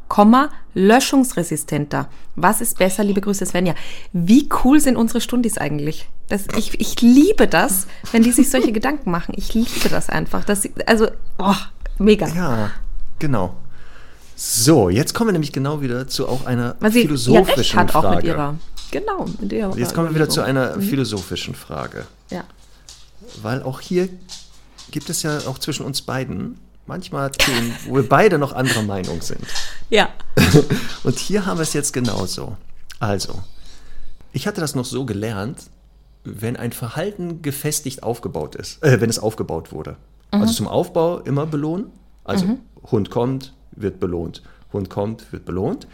Komma, 0.09 0.51
löschungsresistenter. 0.75 2.09
Was 2.35 2.61
ist 2.61 2.79
besser, 2.79 3.05
liebe 3.05 3.21
Grüße 3.21 3.47
Svenja? 3.47 3.75
Wie 4.13 4.49
cool 4.65 4.81
sind 4.81 4.97
unsere 4.97 5.21
Stundis 5.21 5.57
eigentlich? 5.57 6.09
Das, 6.29 6.47
ich, 6.57 6.81
ich 6.81 7.01
liebe 7.01 7.47
das, 7.47 7.87
wenn 8.11 8.25
die 8.25 8.33
sich 8.33 8.51
solche 8.51 8.73
Gedanken 8.81 9.13
machen. 9.13 9.35
Ich 9.37 9.55
liebe 9.55 9.89
das 9.89 10.09
einfach. 10.09 10.45
Das, 10.45 10.69
also, 10.87 11.07
oh, 11.39 11.55
mega. 11.99 12.27
Ja, 12.27 12.71
genau. 13.21 13.55
So, 14.35 14.89
jetzt 14.89 15.15
kommen 15.15 15.29
wir 15.29 15.33
nämlich 15.33 15.53
genau 15.53 15.81
wieder 15.81 16.09
zu 16.09 16.27
auch 16.27 16.45
einer 16.45 16.75
Weil 16.81 16.93
sie 16.93 17.03
philosophischen 17.03 17.77
ja 17.77 17.83
hat 17.83 17.91
Frage. 17.93 18.09
Auch 18.09 18.15
mit 18.17 18.25
ihrer, 18.25 18.59
genau, 18.91 19.27
mit 19.39 19.53
ihrer 19.53 19.79
Jetzt 19.79 19.95
kommen 19.95 20.09
wir 20.09 20.15
wieder 20.15 20.29
zu 20.29 20.41
einer 20.41 20.77
mhm. 20.77 20.83
philosophischen 20.83 21.55
Frage. 21.55 22.07
Ja. 22.31 22.45
Weil 23.43 23.63
auch 23.63 23.81
hier 23.81 24.09
gibt 24.91 25.11
es 25.11 25.23
ja 25.23 25.39
auch 25.47 25.59
zwischen 25.59 25.85
uns 25.85 26.03
beiden 26.03 26.59
manchmal 26.87 27.31
Themen, 27.31 27.75
wo 27.87 27.97
wir 27.97 28.09
beide 28.09 28.39
noch 28.39 28.53
anderer 28.53 28.83
Meinung 28.83 29.23
sind. 29.23 29.41
Ja. 29.93 30.09
Und 31.03 31.19
hier 31.19 31.47
haben 31.47 31.59
wir 31.59 31.65
es 31.65 31.73
jetzt 31.73 31.93
genauso. 31.93 32.57
Also, 33.01 33.43
ich 34.31 34.47
hatte 34.47 34.61
das 34.61 34.77
noch 34.77 34.85
so 34.85 35.05
gelernt, 35.05 35.65
wenn 36.23 36.57
ein 36.57 36.71
Verhalten 36.71 37.43
gefestigt 37.43 38.05
aufgebaut 38.05 38.55
ist, 38.55 38.81
äh, 38.85 39.01
wenn 39.01 39.11
es 39.11 39.19
aufgebaut 39.19 39.73
wurde. 39.73 39.97
Mhm. 40.33 40.43
Also 40.43 40.55
zum 40.55 40.69
Aufbau 40.69 41.19
immer 41.19 41.45
belohnen. 41.45 41.87
Also 42.23 42.47
mhm. 42.47 42.59
Hund 42.91 43.11
kommt, 43.11 43.53
wird 43.73 43.99
belohnt. 43.99 44.43
Hund 44.73 44.91
kommt, 44.91 45.33
wird 45.33 45.45
belohnt. 45.45 45.89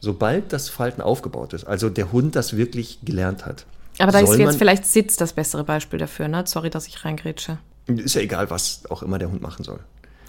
Sobald 0.00 0.52
das 0.52 0.68
Verhalten 0.68 1.00
aufgebaut 1.00 1.52
ist, 1.52 1.64
also 1.64 1.90
der 1.90 2.10
Hund 2.10 2.34
das 2.36 2.56
wirklich 2.56 2.98
gelernt 3.04 3.46
hat. 3.46 3.66
Aber 3.98 4.12
da 4.12 4.20
ist 4.20 4.36
jetzt 4.36 4.58
vielleicht 4.58 4.84
Sitz 4.84 5.16
das 5.16 5.32
bessere 5.32 5.64
Beispiel 5.64 5.98
dafür, 5.98 6.28
ne? 6.28 6.44
Sorry, 6.46 6.70
dass 6.70 6.86
ich 6.86 7.04
reingrätsche. 7.04 7.58
Ist 7.88 8.14
ja 8.14 8.20
egal, 8.20 8.50
was 8.50 8.82
auch 8.90 9.02
immer 9.02 9.18
der 9.18 9.30
Hund 9.30 9.42
machen 9.42 9.64
soll. 9.64 9.80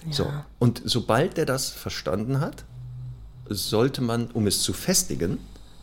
Ja. 0.05 0.12
So. 0.12 0.32
Und 0.60 0.82
sobald 0.86 1.38
der 1.38 1.45
das 1.45 1.70
verstanden 1.70 2.39
hat, 2.39 2.64
sollte 3.49 4.01
man, 4.01 4.32
um 4.32 4.47
es 4.47 4.62
zu 4.62 4.74
festigen, 4.74 5.39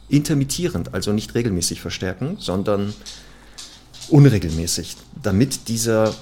intermittierend, 0.08 0.94
also 0.94 1.12
nicht 1.12 1.34
regelmäßig 1.34 1.80
verstärken, 1.80 2.36
sondern 2.38 2.94
unregelmäßig, 4.08 4.96
damit 5.20 5.68
dieser 5.68 6.14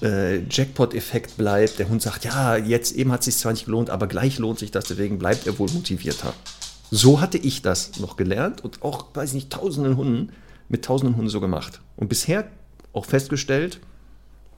äh, 0.00 0.42
Jackpot-Effekt 0.48 1.36
bleibt. 1.36 1.78
Der 1.78 1.88
Hund 1.88 2.02
sagt, 2.02 2.24
ja, 2.24 2.56
jetzt 2.56 2.92
eben 2.92 3.12
hat 3.12 3.20
es 3.20 3.26
sich 3.26 3.36
zwar 3.36 3.52
nicht 3.52 3.64
gelohnt, 3.64 3.90
aber 3.90 4.06
gleich 4.06 4.38
lohnt 4.38 4.58
sich 4.58 4.70
das, 4.70 4.84
deswegen 4.84 5.18
bleibt 5.18 5.46
er 5.46 5.58
wohl 5.58 5.70
motivierter. 5.70 6.32
So 6.90 7.20
hatte 7.20 7.38
ich 7.38 7.62
das 7.62 7.98
noch 7.98 8.16
gelernt 8.16 8.62
und 8.64 8.82
auch, 8.82 9.06
weiß 9.14 9.30
ich 9.30 9.34
nicht, 9.34 9.50
tausenden 9.50 9.96
Hunden, 9.96 10.32
mit 10.68 10.84
tausenden 10.84 11.16
Hunden 11.16 11.30
so 11.30 11.40
gemacht. 11.40 11.80
Und 11.96 12.08
bisher 12.08 12.48
auch 12.92 13.04
festgestellt, 13.04 13.80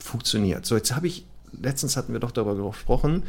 funktioniert. 0.03 0.65
So, 0.65 0.75
jetzt 0.75 0.93
habe 0.95 1.07
ich, 1.07 1.25
letztens 1.59 1.95
hatten 1.97 2.13
wir 2.13 2.19
doch 2.19 2.31
darüber 2.31 2.69
gesprochen, 2.69 3.23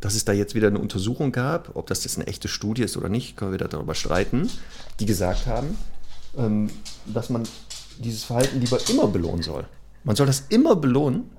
dass 0.00 0.14
es 0.14 0.24
da 0.24 0.32
jetzt 0.32 0.54
wieder 0.54 0.68
eine 0.68 0.78
Untersuchung 0.78 1.32
gab, 1.32 1.74
ob 1.74 1.86
das 1.86 2.04
jetzt 2.04 2.18
eine 2.18 2.26
echte 2.26 2.48
Studie 2.48 2.82
ist 2.82 2.96
oder 2.96 3.08
nicht, 3.08 3.36
können 3.36 3.52
wir 3.52 3.54
wieder 3.58 3.68
darüber 3.68 3.94
streiten, 3.94 4.50
die 5.00 5.06
gesagt 5.06 5.46
haben, 5.46 5.78
ähm, 6.36 6.68
dass 7.06 7.30
man 7.30 7.44
dieses 7.98 8.24
Verhalten 8.24 8.60
lieber 8.60 8.78
immer 8.90 9.06
belohnen 9.06 9.42
soll. 9.42 9.64
Man 10.04 10.16
soll 10.16 10.26
das 10.26 10.44
immer 10.50 10.76
belohnen. 10.76 11.30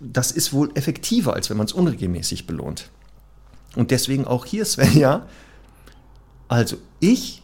Das 0.00 0.30
ist 0.30 0.52
wohl 0.52 0.70
effektiver, 0.74 1.34
als 1.34 1.48
wenn 1.50 1.56
man 1.56 1.66
es 1.66 1.72
unregelmäßig 1.72 2.46
belohnt. 2.46 2.90
Und 3.76 3.90
deswegen 3.90 4.26
auch 4.26 4.44
hier, 4.44 4.64
Svenja, 4.64 5.26
also 6.48 6.76
ich 7.00 7.42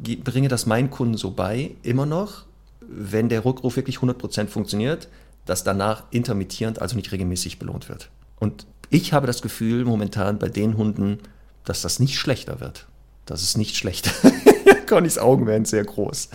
ge- 0.00 0.16
bringe 0.16 0.48
das 0.48 0.66
meinen 0.66 0.90
Kunden 0.90 1.16
so 1.16 1.30
bei, 1.30 1.76
immer 1.82 2.06
noch, 2.06 2.44
wenn 2.80 3.28
der 3.28 3.44
Rückruf 3.44 3.76
wirklich 3.76 3.98
100% 3.98 4.46
funktioniert, 4.48 5.08
dass 5.46 5.64
danach 5.64 6.04
intermittierend, 6.10 6.82
also 6.82 6.96
nicht 6.96 7.12
regelmäßig 7.12 7.58
belohnt 7.58 7.88
wird. 7.88 8.10
Und 8.38 8.66
ich 8.90 9.12
habe 9.12 9.26
das 9.26 9.42
Gefühl 9.42 9.84
momentan 9.84 10.38
bei 10.38 10.48
den 10.48 10.76
Hunden, 10.76 11.18
dass 11.64 11.82
das 11.82 11.98
nicht 11.98 12.16
schlechter 12.16 12.60
wird. 12.60 12.86
Das 13.24 13.42
ist 13.42 13.56
nicht 13.56 13.76
schlechter. 13.76 14.10
Connys 14.86 15.18
Augen 15.18 15.46
werden 15.46 15.64
sehr 15.64 15.84
groß. 15.84 16.28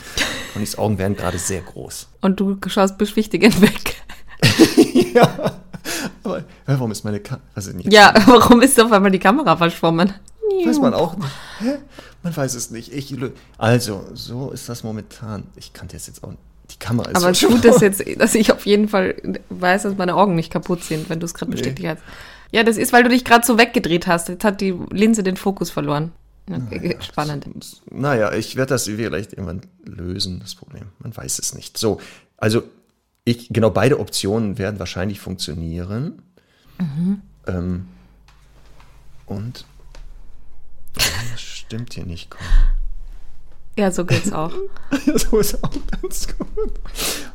Connys 0.53 0.77
Augen 0.77 0.97
werden 0.97 1.15
gerade 1.15 1.37
sehr 1.37 1.61
groß. 1.61 2.07
Und 2.21 2.39
du 2.39 2.57
schaust 2.67 2.97
beschwichtigend 2.97 3.61
weg. 3.61 3.95
ja. 5.13 5.57
Aber 6.23 6.39
äh, 6.39 6.43
warum 6.65 6.91
ist 6.91 7.03
meine 7.03 7.19
Kamera? 7.19 7.45
Also 7.55 7.71
nicht. 7.71 7.91
Ja, 7.91 8.13
warum 8.25 8.61
ist 8.61 8.79
auf 8.79 8.91
einmal 8.91 9.11
die 9.11 9.19
Kamera 9.19 9.55
verschwommen? 9.55 10.13
Weiß 10.65 10.79
man 10.79 10.93
auch 10.93 11.15
nicht. 11.15 11.29
Hä? 11.59 11.77
Man 12.23 12.35
weiß 12.35 12.55
es 12.55 12.71
nicht. 12.71 12.93
Ich, 12.93 13.15
also, 13.57 14.05
so 14.13 14.51
ist 14.51 14.69
das 14.69 14.83
momentan. 14.83 15.47
Ich 15.55 15.73
kann 15.73 15.87
das 15.87 16.07
jetzt 16.07 16.23
auch. 16.23 16.33
Die 16.71 16.79
Kamera 16.79 17.09
ist 17.09 17.15
Aber 17.17 17.25
verschwommen. 17.25 17.61
gut, 17.61 17.65
dass, 17.65 17.81
jetzt, 17.81 18.03
dass 18.19 18.33
ich 18.35 18.51
auf 18.51 18.65
jeden 18.65 18.87
Fall 18.87 19.15
weiß, 19.49 19.83
dass 19.83 19.97
meine 19.97 20.15
Augen 20.15 20.35
nicht 20.35 20.51
kaputt 20.51 20.83
sind, 20.83 21.09
wenn 21.09 21.19
du 21.19 21.25
es 21.25 21.33
gerade 21.33 21.51
Nee. 21.51 21.57
bestätigt 21.57 21.87
hast. 21.87 22.01
Ja, 22.51 22.63
das 22.63 22.77
ist, 22.77 22.91
weil 22.93 23.03
du 23.03 23.09
dich 23.09 23.23
gerade 23.23 23.45
so 23.45 23.57
weggedreht 23.57 24.07
hast. 24.07 24.29
Jetzt 24.29 24.43
hat 24.43 24.61
die 24.61 24.75
Linse 24.91 25.23
den 25.23 25.37
Fokus 25.37 25.69
verloren. 25.69 26.11
Okay, 26.49 26.97
Spannend. 27.01 27.45
Naja, 27.91 28.33
ich 28.33 28.55
werde 28.57 28.69
das 28.71 28.85
vielleicht 28.85 29.33
irgendwann 29.33 29.61
lösen, 29.85 30.39
das 30.39 30.55
Problem. 30.55 30.85
Man 30.99 31.15
weiß 31.15 31.39
es 31.39 31.53
nicht. 31.53 31.77
So, 31.77 32.01
also 32.37 32.63
ich, 33.23 33.49
genau 33.49 33.69
beide 33.69 33.99
Optionen 33.99 34.57
werden 34.57 34.79
wahrscheinlich 34.79 35.19
funktionieren. 35.19 36.21
Ähm, 37.47 37.87
und 39.27 39.65
das 40.95 41.39
stimmt 41.41 41.93
hier 41.93 42.05
nicht. 42.05 42.31
Conny. 42.31 42.43
Ja, 43.77 43.89
so 43.91 44.05
geht's 44.05 44.31
auch. 44.33 44.51
so 45.15 45.39
ist 45.39 45.63
auch 45.63 45.71
ganz 46.01 46.27
gut. 46.37 46.71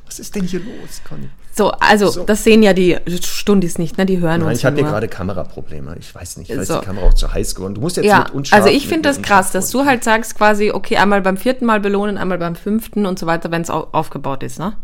Was 0.05 0.19
ist 0.19 0.35
denn 0.35 0.45
hier 0.45 0.61
los, 0.61 1.01
Conny? 1.09 1.29
So, 1.55 1.71
also, 1.73 2.11
So. 2.11 2.25
das 2.25 2.45
sehen 2.45 2.63
ja 2.63 2.75
die 2.75 2.99
Stundis 3.23 3.79
nicht, 3.79 3.97
ne? 3.97 4.05
Die 4.05 4.19
hören 4.19 4.41
Nein, 4.41 4.51
uns 4.51 4.59
ich 4.59 4.65
habe 4.67 4.77
ja 4.77 4.83
hier 4.83 4.91
gerade 4.93 5.09
Kameraprobleme. 5.09 5.97
Ich 5.99 6.15
weiß 6.15 6.37
nicht, 6.37 6.49
vielleicht 6.53 6.69
So. 6.69 6.81
die 6.81 6.85
Kamera 6.85 7.07
auch 7.07 7.15
zu 7.15 7.33
heiß 7.33 7.55
geworden. 7.55 7.75
Du 7.75 7.81
musst 7.81 7.97
jetzt 7.97 8.05
Ja, 8.07 8.19
mit 8.25 8.31
unscharf, 8.33 8.61
also 8.63 8.75
ich 8.75 8.87
finde 8.87 9.09
das 9.09 9.23
krass, 9.23 9.53
dass 9.53 9.71
du 9.71 9.87
halt 9.87 10.05
sagst 10.05 10.35
quasi, 10.37 10.71
okay, 10.71 10.99
einmal 10.99 11.23
beim 11.23 11.39
vierten 11.39 11.65
Mal 11.65 11.81
belohnen, 11.81 12.19
einmal 12.19 12.37
beim 12.39 12.55
fünften 12.57 13.07
und 13.07 13.19
so 13.19 13.27
weiter, 13.27 13.51
wenn 13.51 13.63
es 13.63 13.71
aufgebaut 13.71 14.43
ist, 14.43 14.59
ne? 14.59 14.77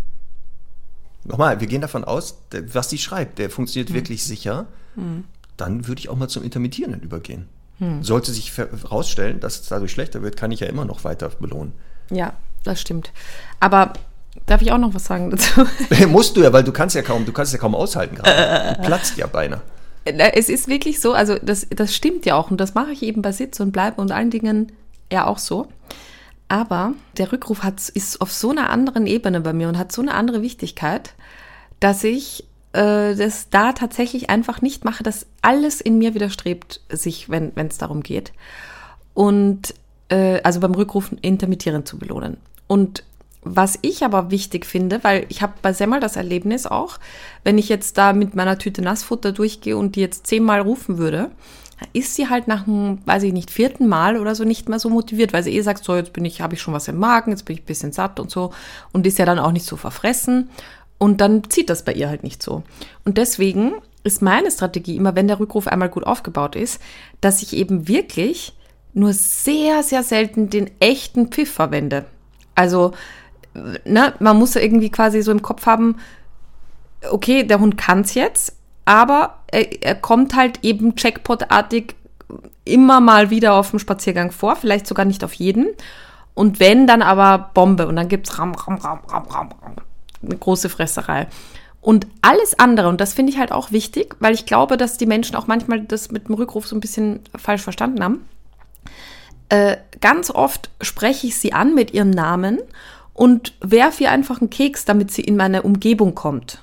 Nochmal, 1.24 1.60
wir 1.60 1.66
gehen 1.68 1.82
davon 1.82 2.04
aus, 2.04 2.38
was 2.72 2.88
sie 2.90 2.98
schreibt, 2.98 3.38
der 3.38 3.50
funktioniert 3.50 3.90
Hm. 3.90 3.94
wirklich 3.96 4.24
sicher. 4.24 4.66
Dann 5.58 5.86
würde 5.86 6.00
ich 6.00 6.08
auch 6.08 6.16
mal 6.16 6.28
zum 6.28 6.42
Intermittierenden 6.42 7.02
übergehen. 7.02 7.48
Hm. 7.82 8.04
Sollte 8.04 8.30
sich 8.30 8.56
herausstellen, 8.56 9.40
dass 9.40 9.58
es 9.58 9.66
dadurch 9.66 9.90
schlechter 9.90 10.22
wird, 10.22 10.36
kann 10.36 10.52
ich 10.52 10.60
ja 10.60 10.68
immer 10.68 10.84
noch 10.84 11.02
weiter 11.02 11.28
belohnen. 11.30 11.72
Ja, 12.10 12.34
das 12.62 12.80
stimmt. 12.80 13.10
Aber 13.58 13.94
darf 14.46 14.62
ich 14.62 14.70
auch 14.70 14.78
noch 14.78 14.94
was 14.94 15.04
sagen 15.04 15.32
dazu? 15.32 15.66
Musst 16.08 16.36
du 16.36 16.42
ja, 16.42 16.52
weil 16.52 16.62
du 16.62 16.70
kannst 16.70 16.94
ja 16.94 17.02
kaum, 17.02 17.26
du 17.26 17.32
kannst 17.32 17.52
ja 17.52 17.58
kaum 17.58 17.74
aushalten 17.74 18.14
gerade. 18.14 18.76
Du 18.76 18.86
platzt 18.86 19.16
ja 19.16 19.26
beinahe. 19.26 19.62
Es 20.04 20.48
ist 20.48 20.68
wirklich 20.68 21.00
so, 21.00 21.12
also 21.12 21.36
das, 21.42 21.66
das 21.70 21.92
stimmt 21.92 22.24
ja 22.24 22.36
auch 22.36 22.52
und 22.52 22.58
das 22.58 22.74
mache 22.74 22.92
ich 22.92 23.02
eben 23.02 23.20
bei 23.20 23.32
Sitz 23.32 23.58
und 23.58 23.72
Bleib 23.72 23.98
und 23.98 24.12
allen 24.12 24.30
Dingen 24.30 24.70
ja 25.10 25.26
auch 25.26 25.38
so. 25.38 25.66
Aber 26.46 26.94
der 27.18 27.32
Rückruf 27.32 27.64
hat, 27.64 27.88
ist 27.88 28.20
auf 28.20 28.32
so 28.32 28.50
einer 28.50 28.70
anderen 28.70 29.08
Ebene 29.08 29.40
bei 29.40 29.52
mir 29.52 29.68
und 29.68 29.76
hat 29.76 29.90
so 29.90 30.02
eine 30.02 30.14
andere 30.14 30.40
Wichtigkeit, 30.40 31.14
dass 31.80 32.04
ich 32.04 32.44
äh, 32.72 33.14
das 33.14 33.50
da 33.50 33.72
tatsächlich 33.72 34.30
einfach 34.30 34.62
nicht 34.62 34.84
mache, 34.84 35.02
dass 35.02 35.26
alles 35.42 35.80
in 35.80 35.98
mir 35.98 36.14
widerstrebt 36.14 36.80
sich, 36.88 37.28
wenn 37.28 37.52
es 37.56 37.78
darum 37.78 38.02
geht. 38.02 38.32
Und 39.14 39.74
äh, 40.08 40.40
also 40.42 40.60
beim 40.60 40.74
Rückruf 40.74 41.10
intermittierend 41.20 41.86
zu 41.86 41.98
belohnen. 41.98 42.36
Und 42.66 43.04
was 43.44 43.78
ich 43.82 44.04
aber 44.04 44.30
wichtig 44.30 44.66
finde, 44.66 45.02
weil 45.02 45.26
ich 45.28 45.42
habe 45.42 45.54
bei 45.62 45.72
Semmel 45.72 45.98
das 45.98 46.16
Erlebnis 46.16 46.66
auch, 46.66 46.98
wenn 47.42 47.58
ich 47.58 47.68
jetzt 47.68 47.98
da 47.98 48.12
mit 48.12 48.36
meiner 48.36 48.56
Tüte 48.56 48.82
Nassfutter 48.82 49.32
durchgehe 49.32 49.76
und 49.76 49.96
die 49.96 50.00
jetzt 50.00 50.26
zehnmal 50.26 50.60
rufen 50.60 50.98
würde, 50.98 51.30
ist 51.92 52.14
sie 52.14 52.28
halt 52.28 52.46
nach 52.46 52.64
dem, 52.64 52.98
weiß 53.04 53.24
ich 53.24 53.32
nicht, 53.32 53.50
vierten 53.50 53.88
Mal 53.88 54.16
oder 54.16 54.36
so 54.36 54.44
nicht 54.44 54.68
mehr 54.68 54.78
so 54.78 54.88
motiviert, 54.88 55.32
weil 55.32 55.42
sie 55.42 55.56
eh 55.56 55.62
sagt, 55.62 55.82
so 55.82 55.96
jetzt 55.96 56.12
bin 56.12 56.24
ich, 56.24 56.40
habe 56.40 56.54
ich 56.54 56.62
schon 56.62 56.74
was 56.74 56.86
im 56.86 56.98
Magen, 56.98 57.32
jetzt 57.32 57.44
bin 57.44 57.56
ich 57.56 57.62
ein 57.62 57.66
bisschen 57.66 57.90
satt 57.90 58.20
und 58.20 58.30
so 58.30 58.52
und 58.92 59.04
ist 59.06 59.18
ja 59.18 59.26
dann 59.26 59.40
auch 59.40 59.50
nicht 59.50 59.66
so 59.66 59.76
verfressen 59.76 60.48
und 61.02 61.20
dann 61.20 61.50
zieht 61.50 61.68
das 61.68 61.84
bei 61.84 61.94
ihr 61.94 62.08
halt 62.08 62.22
nicht 62.22 62.44
so. 62.44 62.62
Und 63.04 63.18
deswegen 63.18 63.72
ist 64.04 64.22
meine 64.22 64.52
Strategie 64.52 64.94
immer, 64.94 65.16
wenn 65.16 65.26
der 65.26 65.40
Rückruf 65.40 65.66
einmal 65.66 65.88
gut 65.88 66.06
aufgebaut 66.06 66.54
ist, 66.54 66.80
dass 67.20 67.42
ich 67.42 67.56
eben 67.56 67.88
wirklich 67.88 68.56
nur 68.94 69.12
sehr, 69.12 69.82
sehr 69.82 70.04
selten 70.04 70.48
den 70.48 70.70
echten 70.78 71.26
Pfiff 71.26 71.52
verwende. 71.52 72.04
Also, 72.54 72.92
ne, 73.84 74.14
man 74.20 74.38
muss 74.38 74.54
irgendwie 74.54 74.90
quasi 74.90 75.22
so 75.22 75.32
im 75.32 75.42
Kopf 75.42 75.66
haben, 75.66 75.96
okay, 77.10 77.42
der 77.42 77.58
Hund 77.58 77.76
kann's 77.76 78.14
jetzt, 78.14 78.54
aber 78.84 79.40
er, 79.48 79.82
er 79.82 79.96
kommt 79.96 80.36
halt 80.36 80.60
eben 80.62 80.94
Jackpot-artig 80.96 81.96
immer 82.64 83.00
mal 83.00 83.30
wieder 83.30 83.54
auf 83.54 83.70
dem 83.70 83.80
Spaziergang 83.80 84.30
vor, 84.30 84.54
vielleicht 84.54 84.86
sogar 84.86 85.04
nicht 85.04 85.24
auf 85.24 85.32
jeden. 85.32 85.66
Und 86.34 86.60
wenn, 86.60 86.86
dann 86.86 87.02
aber 87.02 87.50
Bombe 87.54 87.88
und 87.88 87.96
dann 87.96 88.06
gibt's 88.06 88.38
ram, 88.38 88.54
ram, 88.54 88.76
ram, 88.76 89.00
ram, 89.08 89.26
ram, 89.26 89.48
ram. 89.60 89.76
Eine 90.22 90.36
große 90.36 90.68
Fresserei. 90.68 91.26
Und 91.80 92.06
alles 92.20 92.58
andere, 92.58 92.88
und 92.88 93.00
das 93.00 93.12
finde 93.12 93.32
ich 93.32 93.38
halt 93.38 93.50
auch 93.50 93.72
wichtig, 93.72 94.14
weil 94.20 94.34
ich 94.34 94.46
glaube, 94.46 94.76
dass 94.76 94.98
die 94.98 95.06
Menschen 95.06 95.34
auch 95.34 95.48
manchmal 95.48 95.80
das 95.80 96.12
mit 96.12 96.28
dem 96.28 96.36
Rückruf 96.36 96.66
so 96.66 96.76
ein 96.76 96.80
bisschen 96.80 97.20
falsch 97.36 97.62
verstanden 97.62 98.04
haben. 98.04 98.24
Äh, 99.48 99.78
ganz 100.00 100.30
oft 100.30 100.70
spreche 100.80 101.26
ich 101.26 101.36
sie 101.36 101.52
an 101.52 101.74
mit 101.74 101.92
ihrem 101.92 102.10
Namen 102.10 102.60
und 103.14 103.54
werfe 103.60 104.04
ihr 104.04 104.12
einfach 104.12 104.40
einen 104.40 104.48
Keks, 104.48 104.84
damit 104.84 105.10
sie 105.10 105.22
in 105.22 105.36
meine 105.36 105.62
Umgebung 105.62 106.14
kommt. 106.14 106.62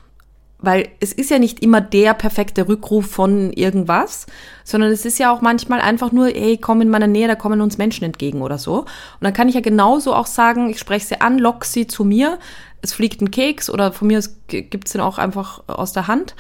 Weil 0.62 0.90
es 1.00 1.14
ist 1.14 1.30
ja 1.30 1.40
nicht 1.40 1.62
immer 1.62 1.80
der 1.80 2.14
perfekte 2.14 2.68
Rückruf 2.68 3.06
von 3.10 3.54
irgendwas, 3.54 4.26
sondern 4.66 4.92
es 4.92 5.06
ist 5.06 5.18
ja 5.18 5.32
auch 5.32 5.40
manchmal 5.40 5.80
einfach 5.80 6.12
nur, 6.12 6.28
hey, 6.28 6.58
komm 6.58 6.82
in 6.82 6.90
meine 6.90 7.08
Nähe, 7.08 7.30
da 7.30 7.36
kommen 7.36 7.62
uns 7.62 7.78
Menschen 7.78 8.04
entgegen 8.04 8.42
oder 8.42 8.58
so. 8.58 8.80
Und 8.80 8.88
dann 9.22 9.34
kann 9.34 9.48
ich 9.48 9.56
ja 9.56 9.62
genauso 9.62 10.14
auch 10.14 10.28
sagen, 10.28 10.70
ich 10.70 10.80
spreche 10.80 11.06
sie 11.06 11.22
an, 11.22 11.40
lock 11.40 11.64
sie 11.64 11.88
zu 11.88 12.04
mir, 12.04 12.40
es 12.82 12.94
fliegt 12.94 13.22
ein 13.22 13.32
Keks 13.32 13.70
oder 13.70 13.92
von 13.92 14.08
mir 14.08 14.22
gibt's 14.48 14.92
den 14.92 15.02
auch 15.02 15.18
einfach 15.18 15.64
aus 15.68 15.94
der 15.94 16.08
Hand. 16.08 16.36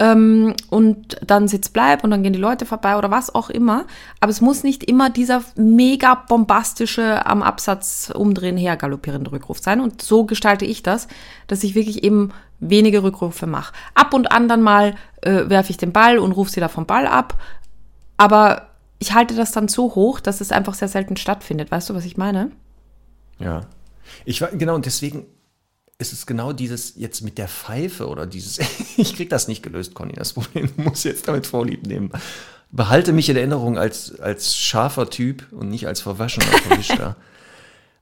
Ähm, 0.00 0.54
und 0.70 1.18
dann 1.26 1.48
sitzt 1.48 1.72
bleib 1.72 2.04
und 2.04 2.10
dann 2.10 2.22
gehen 2.22 2.32
die 2.32 2.38
Leute 2.38 2.66
vorbei 2.66 2.96
oder 2.96 3.10
was 3.10 3.34
auch 3.34 3.50
immer. 3.50 3.84
Aber 4.20 4.30
es 4.30 4.40
muss 4.40 4.62
nicht 4.62 4.84
immer 4.84 5.10
dieser 5.10 5.42
mega 5.56 6.14
bombastische 6.14 7.26
am 7.26 7.42
Absatz 7.42 8.12
umdrehen 8.14 8.56
her 8.56 8.76
galoppierende 8.76 9.32
Rückruf 9.32 9.58
sein. 9.58 9.80
Und 9.80 10.00
so 10.00 10.24
gestalte 10.24 10.64
ich 10.64 10.82
das, 10.82 11.08
dass 11.48 11.64
ich 11.64 11.74
wirklich 11.74 12.04
eben 12.04 12.30
wenige 12.60 13.02
Rückrufe 13.02 13.46
mache. 13.46 13.72
Ab 13.94 14.14
und 14.14 14.32
an 14.32 14.48
dann 14.48 14.62
mal 14.62 14.94
äh, 15.22 15.48
werfe 15.48 15.70
ich 15.70 15.76
den 15.76 15.92
Ball 15.92 16.18
und 16.18 16.32
rufe 16.32 16.50
sie 16.50 16.60
da 16.60 16.68
vom 16.68 16.86
Ball 16.86 17.06
ab. 17.06 17.40
Aber 18.16 18.68
ich 18.98 19.14
halte 19.14 19.34
das 19.34 19.52
dann 19.52 19.68
so 19.68 19.94
hoch, 19.94 20.20
dass 20.20 20.40
es 20.40 20.52
einfach 20.52 20.74
sehr 20.74 20.88
selten 20.88 21.16
stattfindet. 21.16 21.70
Weißt 21.70 21.88
du, 21.88 21.94
was 21.94 22.04
ich 22.04 22.16
meine? 22.16 22.50
Ja. 23.38 23.62
Ich 24.24 24.40
war, 24.40 24.48
genau, 24.48 24.74
und 24.74 24.86
deswegen 24.86 25.26
ist 25.98 26.12
es 26.12 26.26
genau 26.26 26.52
dieses 26.52 26.94
jetzt 26.96 27.22
mit 27.22 27.38
der 27.38 27.48
Pfeife 27.48 28.08
oder 28.08 28.26
dieses, 28.26 28.58
ich 28.96 29.14
krieg 29.14 29.30
das 29.30 29.48
nicht 29.48 29.62
gelöst, 29.62 29.94
Conny, 29.94 30.14
das 30.14 30.32
Problem 30.32 30.70
muss 30.76 31.04
jetzt 31.04 31.28
damit 31.28 31.46
Vorlieb 31.46 31.86
nehmen. 31.86 32.10
Behalte 32.70 33.12
mich 33.12 33.28
in 33.28 33.36
Erinnerung 33.36 33.78
als, 33.78 34.18
als 34.20 34.56
scharfer 34.56 35.08
Typ 35.08 35.46
und 35.52 35.68
nicht 35.68 35.86
als 35.86 36.00
verwaschener, 36.00 36.46
verwischter. 36.46 37.16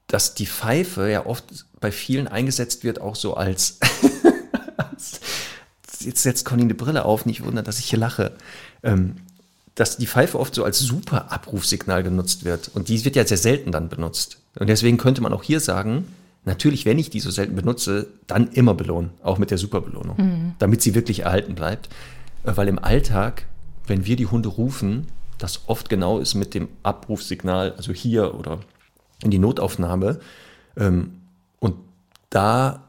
dass 0.07 0.35
die 0.35 0.47
Pfeife 0.47 1.11
ja 1.11 1.27
oft 1.27 1.45
bei 1.81 1.91
vielen 1.91 2.29
eingesetzt 2.29 2.85
wird, 2.85 3.01
auch 3.01 3.17
so 3.17 3.35
als, 3.35 3.79
jetzt 6.01 6.23
setzt 6.23 6.45
Conny 6.45 6.63
eine 6.63 6.75
Brille 6.75 7.05
auf, 7.05 7.27
nicht 7.27 7.45
wundern, 7.45 7.65
dass 7.65 7.79
ich 7.79 7.87
hier 7.87 7.99
lache. 7.99 8.33
Ähm, 8.83 9.17
dass 9.77 9.99
die 9.99 10.07
Pfeife 10.07 10.39
oft 10.39 10.55
so 10.55 10.65
als 10.65 10.79
super 10.79 11.31
Abrufsignal 11.31 12.03
genutzt 12.03 12.45
wird. 12.45 12.71
Und 12.75 12.89
die 12.89 13.05
wird 13.05 13.15
ja 13.15 13.27
sehr 13.27 13.37
selten 13.37 13.73
dann 13.73 13.91
benutzt. 13.91 14.39
Und 14.59 14.69
deswegen 14.69 14.97
könnte 14.97 15.21
man 15.21 15.35
auch 15.35 15.43
hier 15.43 15.61
sagen, 15.61 16.07
natürlich, 16.47 16.87
wenn 16.87 16.99
ich 16.99 17.11
die 17.11 17.21
so 17.21 17.31
selten 17.31 17.55
benutze, 17.55 18.07
dann 18.27 18.49
immer 18.49 18.73
belohnen, 18.73 19.11
auch 19.23 19.37
mit 19.37 19.51
der 19.51 19.59
Superbelohnung, 19.59 20.55
damit 20.59 20.81
sie 20.81 20.95
wirklich 20.95 21.21
erhalten 21.21 21.55
bleibt. 21.55 21.91
Äh, 22.45 22.57
Weil 22.57 22.69
im 22.69 22.79
Alltag, 22.79 23.47
wenn 23.87 24.07
wir 24.07 24.17
die 24.17 24.27
Hunde 24.27 24.49
rufen, 24.49 25.09
das 25.39 25.61
oft 25.67 25.91
genau 25.91 26.19
ist 26.19 26.35
mit 26.35 26.55
dem 26.55 26.69
Abrufsignal, 26.83 27.75
also 27.77 27.93
hier 27.93 28.35
oder 28.35 28.61
in 29.23 29.31
die 29.31 29.39
Notaufnahme. 29.39 30.21
Ähm, 30.79 31.21
und 31.59 31.75
da 32.31 32.86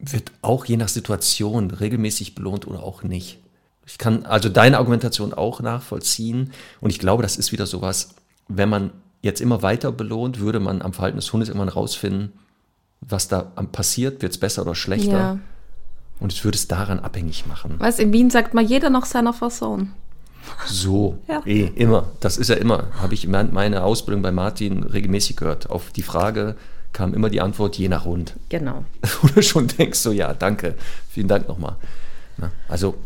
wird 0.00 0.32
auch 0.42 0.64
je 0.64 0.76
nach 0.76 0.88
Situation 0.88 1.70
regelmäßig 1.70 2.34
belohnt 2.34 2.66
oder 2.66 2.82
auch 2.82 3.02
nicht. 3.02 3.38
Ich 3.86 3.98
kann 3.98 4.24
also 4.24 4.48
deine 4.48 4.78
Argumentation 4.78 5.34
auch 5.34 5.60
nachvollziehen 5.60 6.52
und 6.80 6.90
ich 6.90 6.98
glaube, 6.98 7.22
das 7.22 7.36
ist 7.36 7.52
wieder 7.52 7.66
sowas, 7.66 8.14
wenn 8.48 8.68
man 8.68 8.90
jetzt 9.22 9.40
immer 9.40 9.62
weiter 9.62 9.92
belohnt, 9.92 10.40
würde 10.40 10.60
man 10.60 10.80
am 10.82 10.92
Verhalten 10.92 11.16
des 11.16 11.32
Hundes 11.32 11.48
immer 11.48 11.68
rausfinden, 11.68 12.32
was 13.00 13.28
da 13.28 13.40
passiert, 13.42 14.22
wird 14.22 14.32
es 14.32 14.38
besser 14.38 14.62
oder 14.62 14.74
schlechter 14.74 15.10
Ja. 15.12 15.38
und 16.20 16.32
es 16.32 16.44
würde 16.44 16.56
es 16.56 16.68
daran 16.68 17.00
abhängig 17.00 17.46
machen. 17.46 17.78
Weißt 17.78 17.98
in 18.00 18.12
Wien 18.12 18.30
sagt 18.30 18.54
man 18.54 18.64
jeder 18.66 18.90
nach 18.90 19.06
seiner 19.06 19.32
Fasson. 19.32 19.90
So, 20.66 21.18
Ja. 21.28 21.42
eh, 21.44 21.66
immer. 21.74 22.08
Das 22.20 22.38
ist 22.38 22.48
ja 22.48 22.56
immer. 22.56 22.88
Habe 23.02 23.14
ich 23.14 23.26
meiner 23.28 23.84
Ausbildung 23.84 24.22
bei 24.22 24.32
Martin 24.32 24.82
regelmäßig 24.84 25.36
gehört. 25.36 25.68
Auf 25.68 25.90
die 25.92 26.02
Frage 26.02 26.56
kam 26.92 27.14
immer 27.14 27.30
die 27.30 27.40
Antwort, 27.40 27.76
je 27.76 27.88
nach 27.88 28.04
Hund. 28.04 28.34
Genau. 28.48 28.84
Wo 29.22 29.28
du 29.28 29.42
schon 29.42 29.68
denkst, 29.68 29.98
so 29.98 30.12
ja, 30.12 30.34
danke, 30.34 30.74
vielen 31.10 31.28
Dank 31.28 31.48
nochmal. 31.48 31.76
Na, 32.36 32.50
also, 32.68 32.96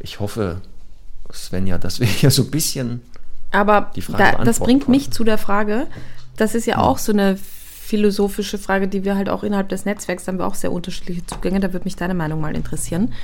ich 0.00 0.20
hoffe, 0.20 0.60
Svenja, 1.32 1.78
dass 1.78 2.00
wir 2.00 2.06
hier 2.06 2.30
so 2.30 2.42
ein 2.42 2.50
bisschen 2.50 3.02
Aber 3.50 3.90
Die 3.94 4.02
Frage 4.02 4.38
da, 4.38 4.44
das 4.44 4.60
bringt 4.60 4.88
mich 4.88 5.04
konnten. 5.04 5.12
zu 5.12 5.24
der 5.24 5.38
Frage, 5.38 5.86
das 6.36 6.54
ist 6.54 6.66
ja 6.66 6.78
auch 6.78 6.98
so 6.98 7.12
eine 7.12 7.36
philosophische 7.88 8.58
Frage, 8.58 8.86
die 8.86 9.04
wir 9.04 9.16
halt 9.16 9.30
auch 9.30 9.42
innerhalb 9.42 9.70
des 9.70 9.86
Netzwerks, 9.86 10.28
haben 10.28 10.38
wir 10.38 10.46
auch 10.46 10.54
sehr 10.54 10.72
unterschiedliche 10.72 11.24
Zugänge, 11.24 11.58
da 11.58 11.72
würde 11.72 11.84
mich 11.84 11.96
deine 11.96 12.12
Meinung 12.12 12.38
mal 12.38 12.54
interessieren. 12.54 13.14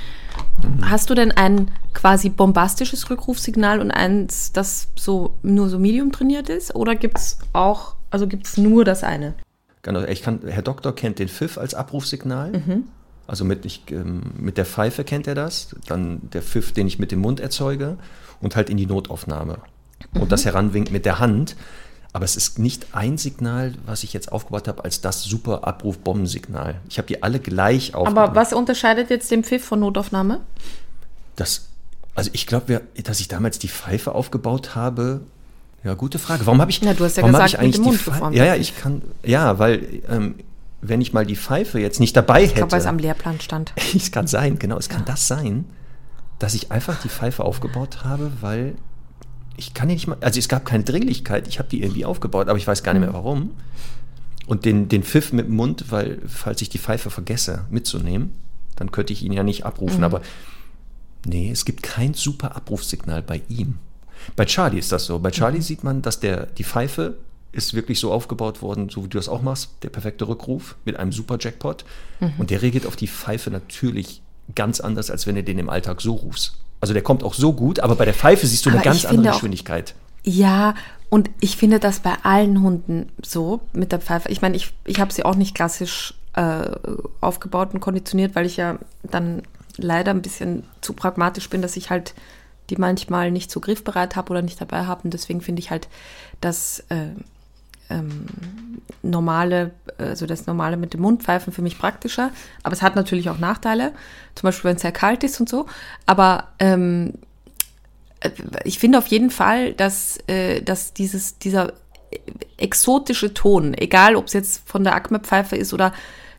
Mhm. 0.63 0.89
Hast 0.89 1.11
du 1.11 1.13
denn 1.13 1.31
ein 1.31 1.69
quasi 1.93 2.29
bombastisches 2.29 3.07
Rückrufsignal 3.11 3.79
und 3.79 3.91
eins, 3.91 4.51
das 4.53 4.87
so 4.95 5.35
nur 5.43 5.69
so 5.69 5.77
medium 5.77 6.11
trainiert 6.11 6.49
ist? 6.49 6.73
Oder 6.73 6.95
gibt 6.95 7.19
es 7.19 7.37
auch, 7.53 7.95
also 8.09 8.25
gibt 8.25 8.47
es 8.47 8.57
nur 8.57 8.85
das 8.85 9.03
eine? 9.03 9.35
Ich 10.09 10.21
kann, 10.21 10.39
Herr 10.45 10.61
Doktor 10.61 10.95
kennt 10.95 11.19
den 11.19 11.29
Pfiff 11.29 11.57
als 11.57 11.73
Abrufsignal. 11.73 12.51
Mhm. 12.51 12.83
Also 13.27 13.45
mit, 13.45 13.65
ich, 13.65 13.83
ähm, 13.91 14.21
mit 14.37 14.57
der 14.57 14.65
Pfeife 14.65 15.03
kennt 15.03 15.27
er 15.27 15.35
das. 15.35 15.75
Dann 15.87 16.21
der 16.33 16.41
Pfiff, 16.41 16.71
den 16.73 16.87
ich 16.87 16.99
mit 16.99 17.11
dem 17.11 17.19
Mund 17.19 17.39
erzeuge. 17.39 17.97
Und 18.41 18.55
halt 18.55 18.69
in 18.69 18.77
die 18.77 18.85
Notaufnahme. 18.85 19.59
Mhm. 20.13 20.21
Und 20.21 20.31
das 20.31 20.45
Heranwinken 20.45 20.93
mit 20.93 21.05
der 21.05 21.19
Hand. 21.19 21.55
Aber 22.13 22.23
es 22.23 22.37
ist 22.37 22.59
nicht 22.59 22.95
ein 22.95 23.17
Signal, 23.17 23.73
was 23.85 24.03
ich 24.03 24.13
jetzt 24.13 24.31
aufgebaut 24.31 24.69
habe, 24.69 24.85
als 24.85 25.01
das 25.01 25.23
super 25.23 25.67
Abruf-Bombensignal. 25.67 26.75
Ich 26.87 26.97
habe 26.97 27.07
die 27.07 27.21
alle 27.21 27.39
gleich 27.39 27.93
aufgebaut. 27.93 28.29
Aber 28.29 28.35
was 28.35 28.53
unterscheidet 28.53 29.09
jetzt 29.09 29.31
den 29.31 29.43
Pfiff 29.43 29.65
von 29.65 29.81
Notaufnahme? 29.81 30.39
Das, 31.35 31.67
also 32.13 32.29
ich 32.31 32.47
glaube, 32.47 32.81
dass 33.03 33.19
ich 33.19 33.27
damals 33.27 33.59
die 33.59 33.67
Pfeife 33.67 34.15
aufgebaut 34.15 34.75
habe. 34.75 35.21
Ja, 35.85 35.93
gute 35.93 36.17
Frage. 36.17 36.47
Warum 36.47 36.59
habe 36.61 36.71
ich? 36.71 36.81
Ja, 36.81 36.95
du 36.95 37.05
hast 37.05 37.15
ja 37.15 37.23
gesagt, 37.23 37.45
ich 37.45 37.53
mit 37.53 37.61
dem 37.61 37.65
eigentlich 37.65 37.85
Mund 37.85 38.01
Pfeife? 38.01 38.35
Ja, 38.35 38.45
ja, 38.45 38.55
ich 38.55 38.75
kann. 38.75 39.03
Ja, 39.23 39.59
weil 39.59 40.01
ähm, 40.09 40.33
wenn 40.81 40.99
ich 40.99 41.13
mal 41.13 41.27
die 41.27 41.35
Pfeife 41.35 41.79
jetzt 41.79 41.99
nicht 41.99 42.17
dabei 42.17 42.43
Ich 42.43 42.55
glaube, 42.55 42.71
weil 42.71 42.79
es 42.79 42.85
hätte, 42.85 42.89
am 42.89 42.97
Lehrplan 42.97 43.39
stand. 43.39 43.71
es 43.95 44.11
kann 44.11 44.25
sein, 44.25 44.57
genau, 44.57 44.77
es 44.77 44.89
kann 44.89 45.05
das 45.05 45.27
sein, 45.27 45.65
dass 46.39 46.55
ich 46.55 46.71
einfach 46.71 46.99
die 47.01 47.09
Pfeife 47.09 47.43
aufgebaut 47.43 48.03
habe, 48.03 48.31
weil 48.41 48.75
ich 49.57 49.75
kann 49.75 49.87
ja 49.87 49.93
nicht 49.93 50.07
mal, 50.07 50.17
also 50.21 50.39
es 50.39 50.49
gab 50.49 50.65
keine 50.65 50.83
Dringlichkeit, 50.83 51.47
ich 51.47 51.59
habe 51.59 51.69
die 51.69 51.83
irgendwie 51.83 52.03
aufgebaut, 52.03 52.49
aber 52.49 52.57
ich 52.57 52.65
weiß 52.65 52.81
gar 52.81 52.93
nicht 52.93 53.01
mehr 53.01 53.13
warum. 53.13 53.51
Und 54.47 54.65
den, 54.65 54.89
den 54.89 55.03
Pfiff 55.03 55.33
mit 55.33 55.47
dem 55.47 55.55
Mund, 55.55 55.85
weil 55.91 56.19
falls 56.25 56.63
ich 56.63 56.69
die 56.69 56.79
Pfeife 56.79 57.11
vergesse 57.11 57.65
mitzunehmen, 57.69 58.31
dann 58.75 58.91
könnte 58.91 59.13
ich 59.13 59.23
ihn 59.23 59.33
ja 59.33 59.43
nicht 59.43 59.65
abrufen. 59.67 60.03
Aber 60.03 60.21
nee, 61.27 61.51
es 61.51 61.63
gibt 61.63 61.83
kein 61.83 62.15
super 62.15 62.55
Abrufsignal 62.55 63.21
bei 63.21 63.43
ihm. 63.49 63.77
Bei 64.35 64.45
Charlie 64.45 64.79
ist 64.79 64.91
das 64.91 65.05
so. 65.05 65.19
Bei 65.19 65.31
Charlie 65.31 65.61
sieht 65.61 65.83
man, 65.83 66.01
dass 66.01 66.19
der, 66.19 66.45
die 66.47 66.63
Pfeife 66.63 67.15
ist 67.51 67.73
wirklich 67.73 67.99
so 67.99 68.11
aufgebaut 68.11 68.61
worden, 68.61 68.89
so 68.89 69.03
wie 69.03 69.07
du 69.07 69.17
das 69.17 69.29
auch 69.29 69.41
machst, 69.41 69.69
der 69.81 69.89
perfekte 69.89 70.27
Rückruf 70.27 70.75
mit 70.83 70.97
einem 70.97 71.11
super 71.13 71.37
Jackpot. 71.39 71.85
Und 72.37 72.49
der 72.49 72.61
reagiert 72.61 72.85
auf 72.85 72.95
die 72.97 73.07
Pfeife 73.07 73.49
natürlich 73.49 74.21
ganz 74.55 74.79
anders, 74.81 75.09
als 75.09 75.25
wenn 75.25 75.35
du 75.35 75.43
den 75.43 75.57
im 75.59 75.69
Alltag 75.69 76.01
so 76.01 76.13
rufst. 76.13 76.57
Also 76.81 76.93
der 76.93 77.01
kommt 77.03 77.23
auch 77.23 77.33
so 77.33 77.53
gut, 77.53 77.79
aber 77.79 77.95
bei 77.95 78.05
der 78.05 78.13
Pfeife 78.13 78.45
siehst 78.45 78.65
du 78.65 78.69
eine 78.69 78.79
Aber 78.79 78.83
ganz 78.85 78.97
ich 78.99 79.03
andere 79.07 79.17
finde 79.17 79.29
auch- 79.31 79.33
Geschwindigkeit. 79.35 79.95
Ja, 80.27 80.73
und 81.09 81.29
ich 81.39 81.55
finde 81.55 81.79
das 81.79 81.99
bei 81.99 82.13
allen 82.23 82.61
Hunden 82.61 83.09
so 83.23 83.61
mit 83.73 83.91
der 83.91 83.99
Pfeife. 84.01 84.29
Ich 84.29 84.41
meine, 84.41 84.55
ich, 84.57 84.73
ich 84.83 84.99
habe 84.99 85.13
sie 85.13 85.23
auch 85.23 85.35
nicht 85.35 85.53
klassisch 85.55 86.15
äh, 86.33 86.69
aufgebaut 87.21 87.69
und 87.73 87.79
konditioniert, 87.79 88.35
weil 88.35 88.45
ich 88.47 88.57
ja 88.57 88.79
dann 89.03 89.43
leider 89.77 90.11
ein 90.11 90.21
bisschen 90.23 90.63
zu 90.81 90.93
pragmatisch 90.93 91.49
bin, 91.49 91.61
dass 91.61 91.77
ich 91.77 91.89
halt 91.91 92.15
die 92.69 92.77
manchmal 92.77 93.31
nicht 93.31 93.51
so 93.51 93.59
griffbereit 93.59 94.15
habe 94.15 94.31
oder 94.31 94.41
nicht 94.41 94.59
dabei 94.59 94.85
habe. 94.85 95.01
Und 95.03 95.13
deswegen 95.13 95.41
finde 95.41 95.59
ich 95.61 95.71
halt 95.71 95.87
das 96.41 96.83
äh, 96.89 97.09
ähm, 97.89 98.25
normale, 99.03 99.71
also 99.97 100.25
das 100.25 100.47
normale 100.47 100.77
mit 100.77 100.93
dem 100.93 101.01
Mundpfeifen 101.01 101.53
für 101.53 101.61
mich 101.61 101.77
praktischer. 101.77 102.31
Aber 102.63 102.73
es 102.73 102.81
hat 102.81 102.95
natürlich 102.95 103.29
auch 103.29 103.37
Nachteile, 103.37 103.91
zum 104.33 104.47
Beispiel 104.47 104.69
wenn 104.69 104.75
es 104.77 104.81
sehr 104.81 104.91
kalt 104.91 105.23
ist 105.23 105.39
und 105.39 105.47
so. 105.49 105.67
Aber 106.05 106.49
ähm, 106.59 107.13
ich 108.63 108.79
finde 108.79 108.97
auf 108.97 109.07
jeden 109.07 109.29
Fall, 109.29 109.73
dass, 109.73 110.17
äh, 110.27 110.61
dass 110.61 110.93
dieses, 110.93 111.37
dieser 111.37 111.73
exotische 112.57 113.33
Ton, 113.33 113.73
egal 113.75 114.15
ob 114.15 114.27
es 114.27 114.33
jetzt 114.33 114.67
von 114.67 114.83
der 114.83 114.95
Acme-Pfeife 114.95 115.55
ist 115.55 115.73
oder 115.73 115.93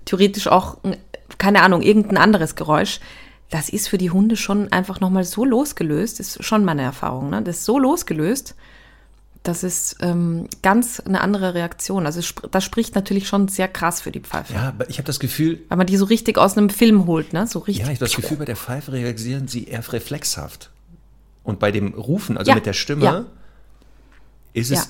theoretisch 0.05 0.49
auch, 0.49 0.79
ein- 0.83 0.97
keine 1.39 1.63
Ahnung, 1.63 1.83
irgendein 1.83 2.17
anderes 2.17 2.57
Geräusch, 2.57 2.99
das 3.51 3.69
ist 3.69 3.89
für 3.89 3.99
die 3.99 4.11
Hunde 4.11 4.37
schon 4.37 4.73
einfach 4.73 5.01
nochmal 5.01 5.25
so 5.25 5.45
losgelöst, 5.45 6.21
ist 6.21 6.43
schon 6.45 6.65
meine 6.65 6.83
Erfahrung, 6.83 7.31
ne? 7.31 7.43
Das 7.43 7.59
ist 7.59 7.65
so 7.65 7.79
losgelöst, 7.79 8.55
das 9.43 9.63
ist 9.63 9.99
ähm, 10.01 10.49
ganz 10.63 10.99
eine 11.01 11.21
andere 11.21 11.55
Reaktion. 11.55 12.07
Also 12.07 12.21
das 12.51 12.65
spricht 12.65 12.97
natürlich 12.97 13.29
schon 13.29 13.47
sehr 13.47 13.69
krass 13.69 14.01
für 14.01 14.11
die 14.11 14.21
Pfeife. 14.21 14.53
Ja, 14.53 14.69
aber 14.69 14.91
ich 14.91 14.99
habe 14.99 15.07
das 15.07 15.21
Gefühl, 15.21 15.61
Weil 15.69 15.79
man 15.79 15.87
die 15.87 15.97
so 15.97 16.07
richtig 16.07 16.39
aus 16.39 16.57
einem 16.57 16.71
Film 16.71 17.07
holt, 17.07 17.33
ne? 17.33 17.47
So 17.47 17.61
richtig. 17.61 17.87
Ja, 17.87 17.93
ich 17.93 18.01
habe 18.01 18.07
das 18.07 18.17
Gefühl, 18.17 18.39
bei 18.39 18.45
der 18.45 18.57
Pfeife 18.57 18.93
reagieren 18.93 19.47
sie 19.47 19.65
eher 19.65 19.93
reflexhaft. 19.93 20.71
Und 21.45 21.61
bei 21.61 21.71
dem 21.71 21.95
Rufen, 21.95 22.37
also 22.37 22.49
Ja, 22.49 22.57
mit 22.57 22.67
der 22.67 22.73
Stimme, 22.73 23.05
ja. 23.05 23.25
ist 24.53 24.73
es 24.73 24.79
Ja. 24.79 24.87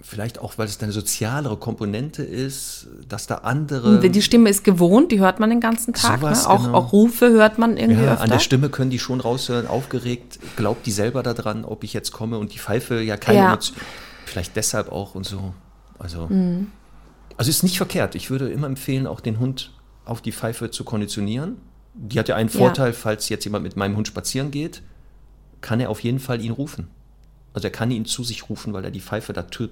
Vielleicht 0.00 0.38
auch, 0.38 0.58
weil 0.58 0.66
es 0.66 0.80
eine 0.82 0.92
sozialere 0.92 1.56
Komponente 1.56 2.22
ist, 2.22 2.86
dass 3.08 3.26
da 3.26 3.36
andere. 3.36 3.98
Und 4.00 4.14
die 4.14 4.22
Stimme 4.22 4.50
ist 4.50 4.62
gewohnt, 4.64 5.12
die 5.12 5.20
hört 5.20 5.40
man 5.40 5.50
den 5.50 5.60
ganzen 5.60 5.94
Tag. 5.94 6.20
Sowas, 6.20 6.44
ne? 6.44 6.50
auch, 6.50 6.64
genau. 6.64 6.78
auch 6.78 6.92
Rufe 6.92 7.30
hört 7.30 7.58
man 7.58 7.76
irgendwie 7.76 8.02
ja, 8.04 8.12
öfter. 8.12 8.24
an 8.24 8.30
der 8.30 8.38
Stimme 8.38 8.68
können 8.68 8.90
die 8.90 8.98
schon 8.98 9.20
raushören, 9.20 9.66
aufgeregt, 9.66 10.38
glaubt 10.56 10.84
die 10.86 10.92
selber 10.92 11.22
daran, 11.22 11.64
ob 11.64 11.84
ich 11.84 11.92
jetzt 11.94 12.12
komme 12.12 12.38
und 12.38 12.52
die 12.54 12.58
Pfeife 12.58 13.00
ja 13.00 13.16
keine 13.16 13.38
Ja. 13.38 13.48
Emotion. 13.52 13.76
Vielleicht 14.26 14.56
deshalb 14.56 14.90
auch 14.92 15.14
und 15.14 15.24
so. 15.24 15.54
Also, 15.98 16.26
Mhm. 16.26 16.68
also 17.36 17.48
ist 17.50 17.62
nicht 17.62 17.76
verkehrt. 17.78 18.14
Ich 18.14 18.30
würde 18.30 18.48
immer 18.50 18.66
empfehlen, 18.66 19.06
auch 19.06 19.20
den 19.20 19.38
Hund 19.38 19.72
auf 20.04 20.20
die 20.20 20.32
Pfeife 20.32 20.70
zu 20.70 20.84
konditionieren. 20.84 21.56
Die 21.94 22.18
hat 22.18 22.28
ja 22.28 22.34
einen 22.36 22.48
Ja. 22.50 22.58
Vorteil, 22.58 22.92
falls 22.92 23.28
jetzt 23.28 23.44
jemand 23.44 23.62
mit 23.62 23.76
meinem 23.76 23.96
Hund 23.96 24.08
spazieren 24.08 24.50
geht, 24.50 24.82
kann 25.60 25.80
er 25.80 25.88
auf 25.88 26.00
jeden 26.00 26.18
Fall 26.18 26.42
ihn 26.42 26.50
rufen. 26.52 26.88
Also 27.54 27.68
er 27.68 27.70
kann 27.70 27.90
ihn 27.92 28.04
zu 28.04 28.24
sich 28.24 28.50
rufen, 28.50 28.72
weil 28.72 28.84
er 28.84 28.90
die 28.90 29.00
Pfeife 29.00 29.32
da 29.32 29.42
tü- 29.42 29.68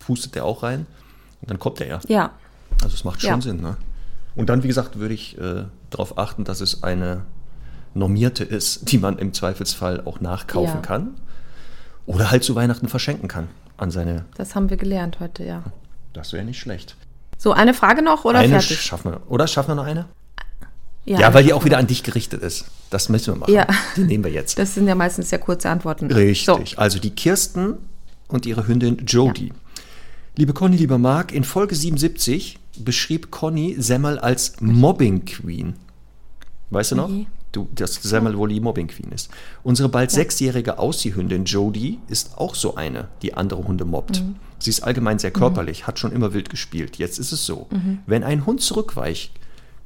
pustet 0.00 0.34
er 0.36 0.44
auch 0.44 0.62
rein 0.64 0.86
und 1.42 1.50
dann 1.50 1.58
kommt 1.60 1.80
er 1.80 1.86
ja. 1.86 2.00
Ja, 2.08 2.30
Also 2.82 2.94
es 2.94 3.04
macht 3.04 3.20
schon 3.20 3.30
Ja. 3.30 3.40
Sinn. 3.40 3.60
Ne? 3.60 3.76
Und 4.34 4.48
dann, 4.50 4.62
wie 4.64 4.68
gesagt, 4.68 4.98
würde 4.98 5.14
ich 5.14 5.38
äh, 5.38 5.64
darauf 5.90 6.18
achten, 6.18 6.44
dass 6.44 6.60
es 6.60 6.82
eine 6.82 7.22
normierte 7.94 8.44
ist, 8.44 8.90
die 8.92 8.98
man 8.98 9.18
im 9.18 9.32
Zweifelsfall 9.32 10.02
auch 10.04 10.20
nachkaufen 10.20 10.76
Ja. 10.76 10.80
kann. 10.80 11.14
Oder 12.06 12.30
halt 12.30 12.42
zu 12.44 12.54
Weihnachten 12.54 12.88
verschenken 12.88 13.28
kann 13.28 13.48
an 13.76 13.90
seine. 13.90 14.24
das 14.36 14.54
haben 14.54 14.68
wir 14.70 14.76
gelernt 14.76 15.20
heute, 15.20 15.44
ja. 15.44 15.62
Das 16.12 16.32
wäre 16.32 16.44
nicht 16.44 16.58
schlecht. 16.60 16.96
So, 17.38 17.52
eine 17.52 17.72
Frage 17.72 18.02
noch 18.02 18.24
oder 18.24 18.40
eine 18.40 18.60
fertig? 18.60 18.80
schaffen 18.82 19.12
wir. 19.12 19.20
Oder 19.28 19.46
schaffen 19.46 19.68
wir 19.70 19.74
noch 19.76 19.84
eine? 19.86 20.06
Ja, 21.06 21.32
weil 21.34 21.44
die 21.44 21.52
auch 21.54 21.64
wieder 21.64 21.78
an 21.78 21.86
dich 21.86 22.02
gerichtet 22.02 22.42
ist. 22.42 22.66
Das 22.90 23.08
müssen 23.08 23.32
wir 23.34 23.38
machen. 23.38 23.52
Ja. 23.54 23.66
Die 23.96 24.02
nehmen 24.02 24.22
wir 24.22 24.30
jetzt. 24.30 24.58
Das 24.58 24.74
sind 24.74 24.86
ja 24.86 24.94
meistens 24.94 25.30
sehr 25.30 25.38
kurze 25.38 25.70
Antworten. 25.70 26.06
Richtig. 26.12 26.44
So, 26.44 26.60
Also 26.76 26.98
die 26.98 27.10
Kirsten 27.10 27.78
und 28.28 28.44
ihre 28.46 28.66
Hündin 28.68 28.98
Jodie. 29.06 29.52
Liebe 30.36 30.52
Conny, 30.52 30.76
lieber 30.76 30.98
Marc, 30.98 31.32
in 31.32 31.44
Folge 31.44 31.74
77 31.74 32.58
beschrieb 32.78 33.30
Conny 33.30 33.76
Semmel 33.78 34.18
als 34.18 34.60
Mobbing 34.60 35.24
Queen. 35.24 35.74
Weißt 36.70 36.92
du 36.92 36.96
noch? 36.96 37.08
Oje. 37.08 37.26
Du, 37.52 37.68
dass 37.74 37.94
Semmel 37.94 38.38
wohl 38.38 38.48
die 38.48 38.60
Mobbing 38.60 38.86
Queen 38.86 39.10
ist. 39.10 39.28
Unsere 39.64 39.88
bald 39.88 40.12
sechsjährige 40.12 40.78
Ausziehhündin 40.78 41.46
Jodie 41.46 41.98
ist 42.06 42.38
auch 42.38 42.54
so 42.54 42.76
eine, 42.76 43.08
die 43.22 43.34
andere 43.34 43.64
Hunde 43.64 43.84
mobbt. 43.84 44.22
Mhm. 44.22 44.36
Sie 44.60 44.70
ist 44.70 44.82
allgemein 44.84 45.18
sehr 45.18 45.32
körperlich, 45.32 45.88
hat 45.88 45.98
schon 45.98 46.12
immer 46.12 46.32
wild 46.32 46.48
gespielt. 46.48 46.96
Jetzt 46.96 47.18
ist 47.18 47.32
es 47.32 47.44
so. 47.44 47.66
Mhm. 47.70 47.98
Wenn 48.06 48.22
ein 48.22 48.46
Hund 48.46 48.60
zurückweicht, 48.60 49.32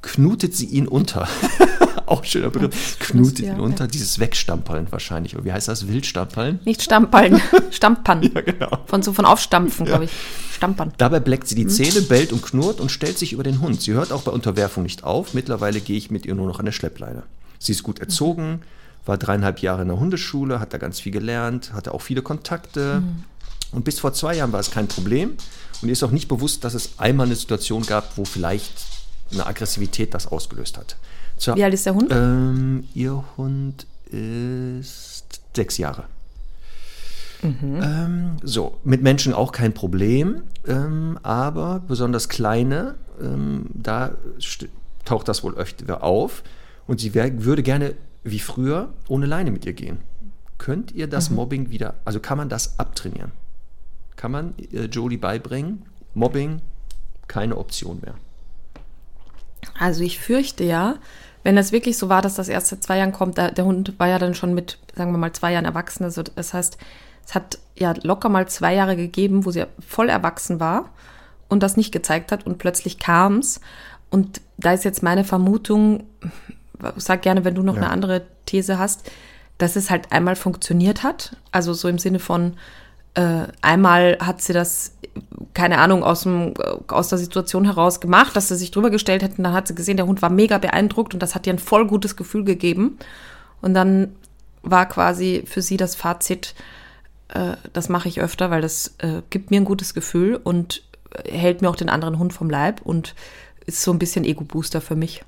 knutet 0.03 0.55
sie 0.55 0.67
ihn 0.67 0.87
unter. 0.87 1.27
auch 2.07 2.25
schöner 2.25 2.51
Begriff. 2.51 2.99
Ja, 3.13 3.55
ihn 3.55 3.61
unter. 3.61 3.87
Dieses 3.87 4.19
Wegstampeln 4.19 4.87
wahrscheinlich. 4.91 5.35
Oder 5.35 5.45
wie 5.45 5.53
heißt 5.53 5.69
das? 5.69 5.89
Wildstampeln? 5.89 6.61
nicht 6.65 6.83
Stammpallen, 6.83 7.41
Stampern. 7.71 8.23
Ja, 8.23 8.41
genau. 8.41 8.79
Von 8.87 9.03
so 9.03 9.13
von 9.13 9.25
Aufstampfen, 9.25 9.87
glaube 9.87 10.05
ich. 10.05 10.11
Stampern. 10.53 10.93
Dabei 10.99 11.21
bleckt 11.21 11.49
sie 11.49 11.55
die 11.55 11.67
Zähne, 11.67 12.03
bellt 12.03 12.33
und 12.33 12.43
knurrt 12.43 12.81
und 12.81 12.91
stellt 12.91 13.19
sich 13.19 13.33
über 13.33 13.43
den 13.43 13.61
Hund. 13.61 13.83
Sie 13.83 13.93
hört 13.93 14.13
auch 14.13 14.23
bei 14.23 14.33
Unterwerfung 14.33 14.83
nicht 14.83 15.05
auf. 15.05 15.35
Mittlerweile 15.35 15.81
gehe 15.81 15.97
ich 15.97 16.11
mit 16.11 16.27
ihr 16.27 16.35
nur 16.35 16.47
noch 16.47 16.59
an 16.59 16.65
der 16.65 16.73
Schleppleine. 16.73 17.25
Sie 17.59 17.73
ist 17.73 17.83
gut 17.83 17.99
erzogen, 17.99 18.61
war 19.07 19.19
dreieinhalb 19.19 19.61
Jahre 19.61 19.83
in 19.83 19.89
der 19.89 19.99
Hundeschule, 19.99 20.61
hat 20.61 20.73
da 20.73 20.79
ganz 20.79 21.01
viel 21.01 21.13
gelernt, 21.13 21.73
hatte 21.73 21.93
auch 21.93 22.03
viele 22.03 22.23
Kontakte. 22.23 23.01
Mhm. 23.01 23.25
Und 23.73 23.85
bis 23.85 23.99
vor 23.99 24.13
zwei 24.13 24.37
Jahren 24.37 24.53
war 24.53 24.61
es 24.61 24.71
kein 24.71 24.87
Problem. 24.87 25.33
Und 25.83 25.89
ihr 25.89 25.93
ist 25.93 26.03
auch 26.03 26.11
nicht 26.11 26.29
bewusst, 26.29 26.65
dass 26.65 26.75
es 26.75 26.99
einmal 26.99 27.27
eine 27.27 27.37
Situation 27.37 27.83
gab, 27.83 28.17
wo 28.17 28.25
vielleicht 28.25 28.73
eine 29.33 29.47
Aggressivität 29.47 30.15
das 30.15 30.27
ausgelöst 30.27 30.79
hat. 30.79 30.97
Zur- 31.37 31.57
Wie 31.57 31.64
alt 31.64 31.74
ist 31.74 31.87
der 31.87 31.95
Hund? 31.95 32.11
ähm, 32.11 32.85
ihr 32.95 33.24
Hund 33.37 33.87
ist 34.11 35.41
sechs 35.55 35.78
Jahre. 35.78 36.05
Ähm, 37.43 38.39
so, 38.43 38.78
mit 38.85 39.03
Menschen 39.03 39.35
auch 39.35 39.53
kein 39.53 39.74
Problem, 39.74 40.45
ähm, 40.66 41.18
aber 41.22 41.82
besonders 41.87 42.30
kleine, 42.30 42.95
ähm, 43.20 43.66
da 43.74 44.12
taucht 45.05 45.28
das 45.28 45.45
wohl 45.45 45.55
öfter 45.55 46.03
auf. 46.03 46.43
Und 46.87 47.01
sie 47.01 47.12
wär, 47.12 47.45
würde 47.45 47.62
gerne, 47.62 47.95
wie 48.22 48.39
früher, 48.39 48.95
ohne 49.09 49.26
Leine 49.26 49.51
mit 49.51 49.66
ihr 49.66 49.74
gehen 49.74 49.99
könnt 50.64 50.93
ihr 50.93 51.07
das 51.07 51.30
mhm. 51.30 51.37
Mobbing 51.37 51.70
wieder, 51.70 51.95
also 52.07 52.20
kann 52.20 52.39
man 52.39 52.49
das 52.49 52.78
abtrainieren? 52.78 53.32
Kann 54.16 54.32
man 54.32 54.55
äh, 54.72 54.85
Jolie 54.85 55.18
beibringen, 55.18 55.82
Mobbing 56.14 56.61
keine 57.26 57.57
Option 57.59 58.01
mehr? 58.03 58.14
Also 59.78 60.03
ich 60.03 60.18
fürchte 60.18 60.64
ja, 60.64 60.97
wenn 61.45 61.57
es 61.57 61.71
wirklich 61.71 61.97
so 61.97 62.09
war, 62.09 62.23
dass 62.23 62.35
das 62.35 62.49
erst 62.49 62.69
seit 62.69 62.83
zwei 62.83 62.99
Jahren 62.99 63.13
kommt, 63.13 63.39
der, 63.39 63.53
der 63.53 63.65
Hund 63.65 63.99
war 63.99 64.09
ja 64.09 64.19
dann 64.19 64.35
schon 64.35 64.55
mit, 64.55 64.79
sagen 64.97 65.13
wir 65.13 65.19
mal, 65.19 65.33
zwei 65.33 65.53
Jahren 65.53 65.67
erwachsen. 65.67 66.03
Also 66.03 66.23
das 66.23 66.53
heißt, 66.53 66.79
es 67.27 67.35
hat 67.35 67.59
ja 67.77 67.95
locker 68.03 68.29
mal 68.29 68.49
zwei 68.49 68.75
Jahre 68.75 68.97
gegeben, 68.97 69.45
wo 69.45 69.51
sie 69.51 69.67
voll 69.87 70.09
erwachsen 70.09 70.59
war 70.59 70.91
und 71.49 71.63
das 71.63 71.77
nicht 71.77 71.93
gezeigt 71.93 72.33
hat 72.33 72.47
und 72.47 72.59
plötzlich 72.59 72.99
kam 72.99 73.39
es. 73.39 73.61
Und 74.11 74.41
da 74.57 74.73
ist 74.73 74.85
jetzt 74.85 75.03
meine 75.03 75.25
Vermutung, 75.25 76.05
sag 76.97 77.23
gerne, 77.23 77.45
wenn 77.45 77.55
du 77.55 77.63
noch 77.63 77.77
ja. 77.77 77.83
eine 77.83 77.91
andere 77.91 78.23
These 78.47 78.79
hast, 78.79 79.11
dass 79.59 79.77
es 79.77 79.91
halt 79.91 80.13
einmal 80.13 80.37
funktioniert 80.37 81.03
hat. 81.03 81.37
Also 81.53 81.75
so 81.75 81.89
im 81.89 81.99
Sinne 81.99 82.19
von, 82.19 82.55
äh, 83.15 83.47
einmal 83.63 84.19
hat 84.21 84.43
sie 84.43 84.53
das, 84.53 84.94
keine 85.55 85.79
Ahnung, 85.79 86.03
aus, 86.03 86.23
dem, 86.23 86.55
aus 86.89 87.09
der 87.09 87.19
Situation 87.19 87.65
heraus 87.65 88.01
gemacht, 88.01 88.35
dass 88.35 88.49
sie 88.49 88.57
sich 88.57 88.71
drüber 88.71 88.91
gestellt 88.91 89.23
hätten. 89.23 89.43
Dann 89.45 89.53
hat 89.53 89.69
sie 89.69 89.75
gesehen, 89.75 89.97
der 89.97 90.07
Hund 90.07 90.23
war 90.23 90.31
mega 90.31 90.59
beeindruckt 90.59 91.15
und 91.15 91.21
das 91.21 91.35
hat 91.35 91.47
ihr 91.47 91.53
ein 91.53 91.59
voll 91.59 91.87
gutes 91.87 92.17
Gefühl 92.17 92.45
gegeben. 92.45 92.99
Und 93.62 93.75
dann 93.75 94.15
war 94.62 94.87
quasi 94.87 95.45
für 95.47 95.62
sie 95.62 95.77
das 95.77 95.95
Fazit, 95.95 96.55
äh, 97.29 97.57
das 97.73 97.89
mache 97.89 98.09
ich 98.09 98.21
öfter, 98.21 98.51
weil 98.51 98.62
das 98.62 98.95
äh, 98.99 99.23
gibt 99.31 99.51
mir 99.51 99.61
ein 99.61 99.65
gutes 99.65 99.95
Gefühl 99.95 100.41
und 100.43 100.83
hält 101.25 101.62
mir 101.62 101.71
auch 101.71 101.77
den 101.77 101.89
anderen 101.89 102.19
Hund 102.19 102.33
vom 102.33 102.51
Leib 102.51 102.83
und 102.83 103.15
ist 103.67 103.83
so 103.83 103.93
ein 103.93 103.99
bisschen 103.99 104.25
Ego-Booster 104.25 104.81
für 104.81 104.97
mich. 104.97 105.25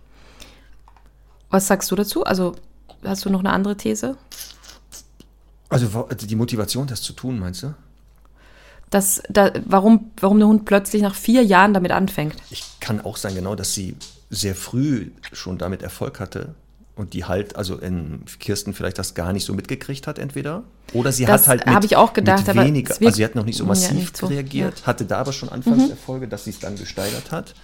Was 1.51 1.69
sagst 1.69 1.91
du 1.91 1.97
dazu? 1.97 2.25
Also 2.25 2.57
hast 3.05 3.25
du 3.25 3.31
noch 3.31 3.41
eine 3.41 3.53
andere 3.53 3.77
These? 3.77 4.17
Also, 5.69 6.07
also 6.09 6.27
die 6.27 6.37
Motivation, 6.37 6.87
das 6.87 7.03
zu 7.03 7.13
tun, 7.13 7.39
meinst 7.39 7.63
du? 7.63 7.75
Das, 8.91 9.23
da, 9.29 9.53
warum, 9.65 10.11
warum 10.21 10.39
der 10.39 10.49
Hund 10.49 10.65
plötzlich 10.65 11.03
nach 11.03 11.15
vier 11.15 11.43
Jahren 11.43 11.75
damit 11.75 11.93
anfängt? 11.93 12.37
Ich 12.51 12.65
kann 12.81 13.01
auch 13.01 13.17
sagen, 13.17 13.35
genau, 13.35 13.55
dass 13.55 13.75
sie 13.75 13.97
sehr 14.31 14.55
früh 14.55 15.11
schon 15.33 15.59
damit 15.59 15.83
Erfolg 15.83 16.21
hatte 16.21 16.55
und 16.97 17.13
die 17.13 17.25
halt, 17.25 17.57
also 17.57 17.77
in 17.77 18.25
Kirsten 18.41 18.73
vielleicht 18.73 18.99
das 18.99 19.15
gar 19.15 19.33
nicht 19.33 19.45
so 19.45 19.53
mitgekriegt 19.53 20.07
hat, 20.07 20.19
entweder. 20.19 20.65
Oder 20.95 21.13
sie 21.13 21.27
das 21.27 21.43
hat 21.47 21.65
halt 21.65 21.75
mit, 21.75 21.85
ich 21.85 21.97
auch 21.97 22.15
gedacht, 22.15 22.47
mit 22.47 22.57
weniger, 22.57 22.95
also 22.95 23.11
sie 23.11 23.25
hat 23.25 23.35
noch 23.35 23.45
nicht 23.45 23.59
so 23.59 23.67
massiv 23.67 23.91
ja, 23.91 23.95
nicht 23.97 24.17
so. 24.17 24.27
reagiert, 24.27 24.81
ja. 24.81 24.87
hatte 24.87 25.05
da 25.05 25.19
aber 25.19 25.33
schon 25.33 25.51
Anfangserfolge, 25.51 26.27
mhm. 26.27 26.31
dass 26.31 26.45
sie 26.45 26.51
es 26.51 26.59
dann 26.59 26.77
gesteigert 26.77 27.31
hat. 27.31 27.55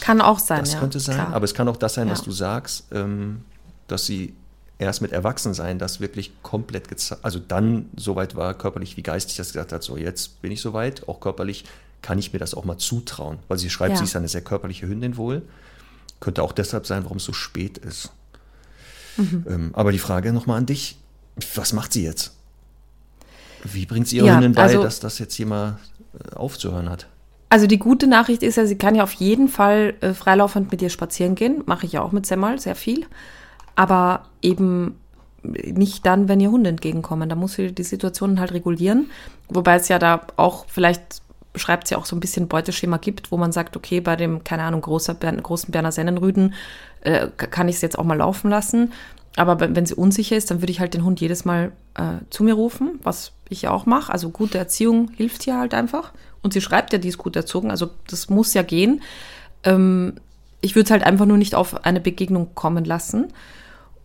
Kann 0.00 0.20
auch 0.20 0.40
sein, 0.40 0.60
das 0.60 0.72
ja. 0.72 0.80
könnte 0.80 0.98
sein, 0.98 1.16
klar. 1.16 1.32
aber 1.32 1.44
es 1.44 1.54
kann 1.54 1.68
auch 1.68 1.76
das 1.76 1.94
sein, 1.94 2.10
was 2.10 2.22
du 2.22 2.32
sagst, 2.32 2.86
ähm, 2.92 3.42
dass 3.86 4.06
sie 4.06 4.34
erst 4.80 5.02
mit 5.02 5.12
Erwachsensein 5.12 5.78
das 5.78 6.00
wirklich 6.00 6.32
komplett 6.42 6.88
gezeigt, 6.88 7.24
also 7.24 7.38
dann 7.38 7.90
so 7.96 8.16
weit 8.16 8.34
war, 8.34 8.54
körperlich 8.54 8.96
wie 8.96 9.02
geistig, 9.02 9.36
dass 9.36 9.48
gesagt 9.48 9.72
hat, 9.72 9.82
so 9.82 9.96
jetzt 9.96 10.40
bin 10.42 10.50
ich 10.50 10.60
soweit, 10.60 11.06
auch 11.08 11.20
körperlich 11.20 11.64
kann 12.02 12.18
ich 12.18 12.32
mir 12.32 12.38
das 12.38 12.54
auch 12.54 12.64
mal 12.64 12.78
zutrauen, 12.78 13.38
weil 13.48 13.58
sie 13.58 13.68
schreibt, 13.68 13.92
ja. 13.92 13.96
sie 13.98 14.04
ist 14.04 14.16
eine 14.16 14.28
sehr 14.28 14.40
körperliche 14.40 14.88
Hündin 14.88 15.16
wohl. 15.18 15.42
Könnte 16.18 16.42
auch 16.42 16.52
deshalb 16.52 16.86
sein, 16.86 17.04
warum 17.04 17.18
es 17.18 17.24
so 17.24 17.32
spät 17.32 17.78
ist. 17.78 18.10
Mhm. 19.16 19.44
Ähm, 19.48 19.70
aber 19.74 19.92
die 19.92 19.98
Frage 19.98 20.32
nochmal 20.32 20.58
an 20.58 20.66
dich, 20.66 20.96
was 21.54 21.72
macht 21.72 21.92
sie 21.92 22.04
jetzt? 22.04 22.32
Wie 23.64 23.84
bringt 23.84 24.08
sie 24.08 24.16
ihre 24.16 24.28
ja, 24.28 24.34
Hündin 24.34 24.52
bei, 24.52 24.62
also, 24.62 24.82
dass 24.82 25.00
das 25.00 25.18
jetzt 25.18 25.34
hier 25.34 25.46
mal 25.46 25.78
äh, 26.14 26.34
aufzuhören 26.36 26.88
hat? 26.88 27.06
Also 27.50 27.66
die 27.66 27.78
gute 27.78 28.06
Nachricht 28.06 28.42
ist 28.42 28.56
ja, 28.56 28.64
sie 28.64 28.78
kann 28.78 28.94
ja 28.94 29.02
auf 29.02 29.12
jeden 29.12 29.48
Fall 29.48 29.94
äh, 30.00 30.14
freilaufend 30.14 30.70
mit 30.70 30.80
ihr 30.80 30.88
spazieren 30.88 31.34
gehen. 31.34 31.62
Mache 31.66 31.84
ich 31.84 31.92
ja 31.92 32.02
auch 32.02 32.12
mit 32.12 32.24
Semmel 32.24 32.58
sehr 32.60 32.76
viel 32.76 33.06
aber 33.80 34.24
eben 34.42 34.96
nicht 35.54 36.04
dann, 36.04 36.28
wenn 36.28 36.38
ihr 36.38 36.50
Hunde 36.50 36.68
entgegenkommen. 36.68 37.30
Da 37.30 37.34
muss 37.34 37.54
sie 37.54 37.72
die 37.72 37.82
Situationen 37.82 38.38
halt 38.38 38.52
regulieren. 38.52 39.10
Wobei 39.48 39.76
es 39.76 39.88
ja 39.88 39.98
da 39.98 40.20
auch 40.36 40.66
vielleicht 40.68 41.22
beschreibt 41.54 41.88
sie 41.88 41.96
auch 41.96 42.04
so 42.04 42.14
ein 42.14 42.20
bisschen 42.20 42.46
Beuteschema 42.46 42.98
gibt, 42.98 43.32
wo 43.32 43.38
man 43.38 43.52
sagt, 43.52 43.78
okay, 43.78 44.02
bei 44.02 44.16
dem, 44.16 44.44
keine 44.44 44.64
Ahnung, 44.64 44.82
großer, 44.82 45.14
großen 45.14 45.72
Berner 45.72 45.92
Sennenrüden 45.92 46.52
äh, 47.00 47.28
kann 47.28 47.68
ich 47.68 47.76
es 47.76 47.80
jetzt 47.80 47.98
auch 47.98 48.04
mal 48.04 48.18
laufen 48.18 48.50
lassen. 48.50 48.92
Aber 49.36 49.58
wenn 49.58 49.86
sie 49.86 49.94
unsicher 49.94 50.36
ist, 50.36 50.50
dann 50.50 50.60
würde 50.60 50.72
ich 50.72 50.80
halt 50.80 50.92
den 50.92 51.02
Hund 51.02 51.18
jedes 51.18 51.46
Mal 51.46 51.72
äh, 51.94 52.18
zu 52.28 52.44
mir 52.44 52.52
rufen, 52.52 53.00
was 53.02 53.32
ich 53.48 53.62
ja 53.62 53.70
auch 53.70 53.86
mache. 53.86 54.12
Also 54.12 54.28
gute 54.28 54.58
Erziehung 54.58 55.10
hilft 55.16 55.44
hier 55.44 55.58
halt 55.58 55.72
einfach. 55.72 56.12
Und 56.42 56.52
sie 56.52 56.60
schreibt 56.60 56.92
ja, 56.92 56.98
die 56.98 57.08
ist 57.08 57.16
gut 57.16 57.34
erzogen, 57.34 57.70
also 57.70 57.88
das 58.08 58.28
muss 58.28 58.52
ja 58.52 58.62
gehen. 58.62 59.00
Ähm, 59.64 60.16
ich 60.60 60.74
würde 60.74 60.84
es 60.84 60.90
halt 60.90 61.02
einfach 61.02 61.24
nur 61.24 61.38
nicht 61.38 61.54
auf 61.54 61.86
eine 61.86 62.00
Begegnung 62.00 62.54
kommen 62.54 62.84
lassen. 62.84 63.28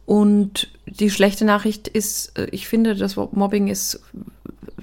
Und 0.05 0.69
die 0.85 1.09
schlechte 1.09 1.45
Nachricht 1.45 1.87
ist, 1.87 2.37
äh, 2.37 2.47
ich 2.51 2.67
finde, 2.67 2.95
das 2.95 3.15
Mobbing 3.15 3.67
ist 3.67 4.01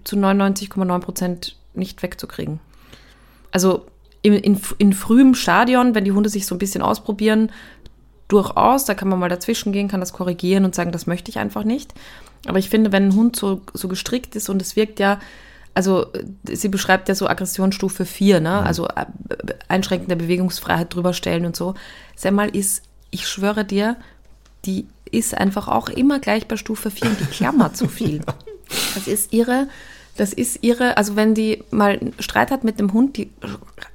zu 0.04 0.16
99,9 0.16 0.98
Prozent 1.00 1.56
nicht 1.74 2.02
wegzukriegen. 2.02 2.60
Also 3.52 3.86
in, 4.22 4.34
in, 4.34 4.60
in 4.78 4.92
frühem 4.92 5.34
Stadion, 5.34 5.94
wenn 5.94 6.04
die 6.04 6.12
Hunde 6.12 6.28
sich 6.28 6.46
so 6.46 6.54
ein 6.54 6.58
bisschen 6.58 6.82
ausprobieren, 6.82 7.50
durchaus, 8.28 8.84
da 8.84 8.94
kann 8.94 9.08
man 9.08 9.18
mal 9.18 9.28
dazwischen 9.28 9.72
gehen, 9.72 9.88
kann 9.88 10.00
das 10.00 10.12
korrigieren 10.12 10.64
und 10.64 10.74
sagen, 10.74 10.92
das 10.92 11.06
möchte 11.06 11.30
ich 11.30 11.38
einfach 11.38 11.64
nicht. 11.64 11.92
Aber 12.46 12.58
ich 12.58 12.70
finde, 12.70 12.90
wenn 12.90 13.08
ein 13.08 13.14
Hund 13.14 13.36
so, 13.36 13.60
so 13.74 13.88
gestrickt 13.88 14.34
ist 14.34 14.48
und 14.48 14.62
es 14.62 14.74
wirkt 14.74 14.98
ja, 15.00 15.20
also 15.74 16.06
sie 16.44 16.68
beschreibt 16.68 17.08
ja 17.08 17.14
so 17.14 17.28
Aggressionsstufe 17.28 18.04
4, 18.04 18.40
ne? 18.40 18.48
Mhm. 18.60 18.66
Also 18.66 18.88
äh, 18.88 19.06
einschränkende 19.68 20.16
Bewegungsfreiheit 20.16 20.94
drüber 20.94 21.12
stellen 21.12 21.46
und 21.46 21.56
so. 21.56 21.74
Sag 22.16 22.54
ist, 22.54 22.82
ich 23.10 23.28
schwöre 23.28 23.64
dir, 23.64 23.96
die 24.64 24.86
ist 25.12 25.36
einfach 25.36 25.68
auch 25.68 25.88
immer 25.88 26.18
gleich 26.18 26.48
bei 26.48 26.56
Stufe 26.56 26.90
4 26.90 27.10
und 27.10 27.20
die 27.20 27.26
klammert 27.26 27.76
zu 27.76 27.88
viel. 27.88 28.20
Das 28.94 29.06
ist 29.06 29.34
ihre, 29.34 29.68
das 30.16 30.32
ist 30.32 30.62
ihre, 30.62 30.96
also 30.96 31.14
wenn 31.14 31.34
die 31.34 31.62
mal 31.70 31.98
einen 31.98 32.14
Streit 32.20 32.50
hat 32.50 32.64
mit 32.64 32.80
dem 32.80 32.94
Hund, 32.94 33.18
die 33.18 33.30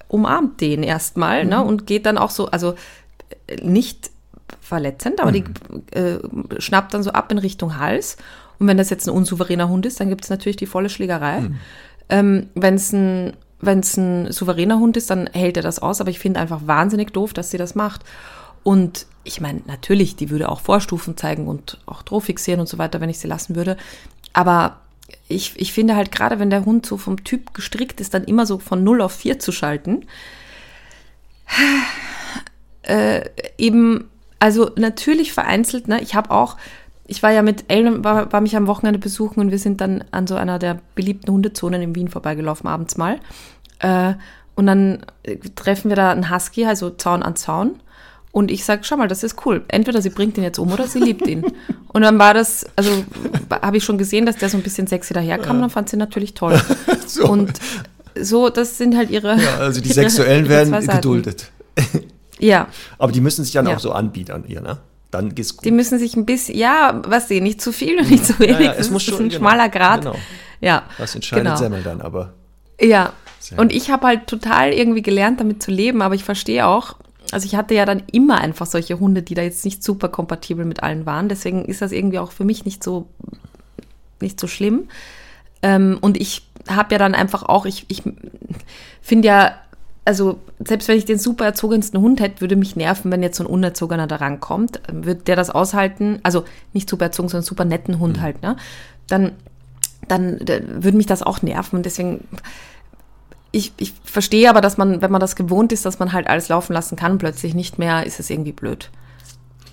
umarmt 0.07 0.61
den 0.61 0.83
erstmal 0.83 1.45
ne, 1.45 1.57
mhm. 1.57 1.63
ne, 1.63 1.63
und 1.63 1.87
geht 1.87 2.05
dann 2.05 2.19
auch 2.19 2.29
so, 2.29 2.45
also 2.45 2.75
nicht 3.63 4.11
verletzend, 4.61 5.19
aber 5.19 5.31
mhm. 5.31 5.33
die 5.91 5.97
äh, 5.97 6.19
schnappt 6.59 6.93
dann 6.93 7.01
so 7.01 7.09
ab 7.09 7.31
in 7.31 7.39
Richtung 7.39 7.79
Hals. 7.79 8.17
Und 8.59 8.67
wenn 8.67 8.77
das 8.77 8.91
jetzt 8.91 9.07
ein 9.07 9.15
unsouveräner 9.15 9.67
Hund 9.67 9.87
ist, 9.87 9.99
dann 9.99 10.09
gibt 10.09 10.25
es 10.25 10.29
natürlich 10.29 10.57
die 10.57 10.67
volle 10.67 10.89
Schlägerei. 10.89 11.41
Mhm. 11.41 11.57
Ähm, 12.09 12.49
wenn 12.53 12.75
es 12.75 12.93
ein 12.93 13.33
wenn 13.59 13.79
es 13.79 13.97
ein 13.97 14.31
souveräner 14.31 14.79
Hund 14.79 14.97
ist, 14.97 15.09
dann 15.09 15.27
hält 15.27 15.57
er 15.57 15.63
das 15.63 15.79
aus, 15.79 15.99
aber 15.99 16.11
ich 16.11 16.19
finde 16.19 16.39
einfach 16.39 16.61
wahnsinnig 16.65 17.11
doof, 17.11 17.33
dass 17.33 17.49
sie 17.49 17.57
das 17.57 17.73
macht. 17.73 18.03
Und 18.63 19.05
ich 19.23 19.41
meine, 19.41 19.61
natürlich, 19.65 20.15
die 20.15 20.29
würde 20.29 20.49
auch 20.49 20.61
Vorstufen 20.61 21.17
zeigen 21.17 21.47
und 21.47 21.79
auch 21.85 22.01
Droh 22.01 22.19
fixieren 22.19 22.59
und 22.59 22.67
so 22.67 22.77
weiter, 22.77 23.01
wenn 23.01 23.09
ich 23.09 23.19
sie 23.19 23.27
lassen 23.27 23.55
würde. 23.55 23.77
Aber 24.33 24.81
ich, 25.27 25.53
ich 25.57 25.73
finde 25.73 25.95
halt 25.95 26.11
gerade, 26.11 26.39
wenn 26.39 26.49
der 26.49 26.65
Hund 26.65 26.85
so 26.85 26.97
vom 26.97 27.23
Typ 27.23 27.53
gestrickt 27.53 27.99
ist, 28.01 28.13
dann 28.13 28.23
immer 28.23 28.45
so 28.45 28.59
von 28.59 28.83
0 28.83 29.01
auf 29.01 29.13
4 29.13 29.39
zu 29.39 29.51
schalten. 29.51 30.05
Äh, 32.83 33.25
eben, 33.57 34.09
also 34.39 34.71
natürlich 34.77 35.33
vereinzelt, 35.33 35.89
ne? 35.89 36.01
Ich 36.01 36.15
habe 36.15 36.31
auch, 36.31 36.55
ich 37.05 37.21
war 37.21 37.31
ja 37.31 37.41
mit 37.41 37.65
Ellen, 37.69 38.05
war, 38.05 38.31
war 38.31 38.39
mich 38.39 38.55
am 38.55 38.67
Wochenende 38.67 38.97
besuchen 38.97 39.41
und 39.41 39.51
wir 39.51 39.59
sind 39.59 39.81
dann 39.81 40.05
an 40.11 40.25
so 40.25 40.35
einer 40.35 40.57
der 40.57 40.79
beliebten 40.95 41.31
Hundezonen 41.31 41.81
in 41.81 41.95
Wien 41.95 42.07
vorbeigelaufen, 42.07 42.67
abends 42.67 42.95
mal. 42.95 43.19
Äh, 43.79 44.13
und 44.55 44.67
dann 44.67 45.05
treffen 45.55 45.89
wir 45.89 45.97
da 45.97 46.11
einen 46.11 46.31
Husky, 46.31 46.65
also 46.65 46.89
Zaun 46.89 47.23
an 47.23 47.35
Zaun. 47.35 47.81
Und 48.31 48.51
ich 48.51 48.65
sage, 48.65 48.83
schau 48.83 48.97
mal, 48.97 49.07
das 49.07 49.23
ist 49.23 49.45
cool. 49.45 49.63
Entweder 49.67 50.01
sie 50.01 50.09
bringt 50.09 50.37
ihn 50.37 50.43
jetzt 50.43 50.59
um 50.59 50.71
oder 50.71 50.87
sie 50.87 50.99
liebt 50.99 51.25
ihn. 51.27 51.43
Und 51.87 52.01
dann 52.01 52.19
war 52.19 52.33
das, 52.33 52.65
also 52.75 52.91
habe 53.49 53.77
ich 53.77 53.83
schon 53.83 53.97
gesehen, 53.97 54.25
dass 54.25 54.37
der 54.37 54.49
so 54.49 54.57
ein 54.57 54.63
bisschen 54.63 54.85
sexy 54.85 55.13
daherkam. 55.13 55.55
Ja. 55.55 55.61
dann 55.61 55.69
fand 55.69 55.89
sie 55.89 55.97
natürlich 55.97 56.33
toll. 56.33 56.61
so. 57.07 57.27
Und 57.27 57.53
so, 58.19 58.49
das 58.49 58.77
sind 58.77 58.95
halt 58.95 59.09
ihre. 59.09 59.39
Ja, 59.39 59.57
also 59.59 59.81
die 59.81 59.91
Sexuellen 59.91 60.45
ihre 60.49 60.69
werden 60.71 60.87
geduldet. 60.87 61.51
ja. 62.39 62.67
Aber 62.97 63.11
die 63.11 63.21
müssen 63.21 63.43
sich 63.43 63.53
dann 63.53 63.67
ja. 63.67 63.75
auch 63.75 63.79
so 63.79 63.91
anbieten 63.91 64.31
an 64.31 64.43
ihr, 64.47 64.61
ne? 64.61 64.77
Dann 65.09 65.33
geht's 65.33 65.55
gut. 65.55 65.65
Die 65.65 65.71
müssen 65.71 65.99
sich 65.99 66.15
ein 66.15 66.25
bisschen, 66.25 66.57
ja, 66.57 67.01
was 67.07 67.29
sie, 67.29 67.39
nicht 67.39 67.61
zu 67.61 67.71
viel 67.71 67.97
und 67.99 68.09
nicht 68.09 68.25
zu 68.25 68.37
wenig. 68.39 68.59
Ja, 68.59 68.65
ja, 68.65 68.73
es 68.73 68.89
muss 68.89 69.03
schon, 69.03 69.15
ein 69.15 69.29
genau, 69.29 69.39
schmaler 69.39 69.69
Grad. 69.69 70.01
Genau. 70.01 70.15
Ja. 70.59 70.83
Was 70.97 71.15
entscheidet 71.15 71.45
genau. 71.45 71.55
Semmel 71.55 71.81
dann, 71.83 72.01
aber. 72.01 72.33
Ja. 72.79 73.13
Und 73.55 73.71
ich 73.71 73.89
habe 73.89 74.07
halt 74.07 74.27
total 74.27 74.73
irgendwie 74.73 75.01
gelernt, 75.01 75.39
damit 75.39 75.63
zu 75.63 75.71
leben, 75.71 76.01
aber 76.01 76.15
ich 76.15 76.25
verstehe 76.25 76.67
auch, 76.67 76.97
also 77.31 77.45
ich 77.45 77.55
hatte 77.55 77.73
ja 77.73 77.85
dann 77.85 78.03
immer 78.11 78.39
einfach 78.39 78.65
solche 78.65 78.99
Hunde, 78.99 79.21
die 79.21 79.35
da 79.35 79.41
jetzt 79.41 79.65
nicht 79.65 79.83
super 79.83 80.09
kompatibel 80.09 80.65
mit 80.65 80.83
allen 80.83 81.05
waren. 81.05 81.29
Deswegen 81.29 81.65
ist 81.65 81.81
das 81.81 81.91
irgendwie 81.91 82.19
auch 82.19 82.31
für 82.31 82.45
mich 82.45 82.65
nicht 82.65 82.83
so, 82.83 83.07
nicht 84.21 84.39
so 84.39 84.47
schlimm. 84.47 84.87
Ähm, 85.61 85.97
und 86.01 86.17
ich 86.17 86.47
habe 86.69 86.93
ja 86.95 86.99
dann 86.99 87.15
einfach 87.15 87.43
auch, 87.43 87.65
ich, 87.65 87.85
ich 87.87 88.03
finde 89.01 89.27
ja, 89.27 89.55
also 90.05 90.39
selbst 90.59 90.87
wenn 90.87 90.97
ich 90.97 91.05
den 91.05 91.19
super 91.19 91.45
erzogensten 91.45 91.99
Hund 91.99 92.21
hätte, 92.21 92.39
würde 92.39 92.55
mich 92.55 92.75
nerven, 92.77 93.11
wenn 93.11 93.21
jetzt 93.21 93.37
so 93.37 93.43
ein 93.43 93.49
unerzogener 93.49 94.07
da 94.07 94.17
rankommt. 94.17 94.79
Würde 94.91 95.23
der 95.23 95.35
das 95.35 95.49
aushalten? 95.49 96.19
Also 96.23 96.45
nicht 96.71 96.89
super 96.89 97.05
erzogen, 97.05 97.27
sondern 97.27 97.45
super 97.45 97.65
netten 97.65 97.99
Hund 97.99 98.17
mhm. 98.17 98.21
halt, 98.21 98.41
ne? 98.41 98.55
Dann, 99.07 99.33
dann, 100.07 100.39
dann 100.39 100.83
würde 100.83 100.95
mich 100.95 101.07
das 101.07 101.23
auch 101.23 101.41
nerven. 101.41 101.77
Und 101.77 101.85
deswegen 101.85 102.25
ich, 103.51 103.71
ich 103.77 103.93
verstehe 104.03 104.49
aber, 104.49 104.61
dass 104.61 104.77
man, 104.77 105.01
wenn 105.01 105.11
man 105.11 105.21
das 105.21 105.35
gewohnt 105.35 105.71
ist, 105.71 105.85
dass 105.85 105.99
man 105.99 106.13
halt 106.13 106.27
alles 106.27 106.49
laufen 106.49 106.73
lassen 106.73 106.95
kann, 106.95 107.17
plötzlich 107.17 107.53
nicht 107.55 107.79
mehr, 107.79 108.05
ist 108.05 108.19
es 108.19 108.29
irgendwie 108.29 108.51
blöd. 108.51 108.89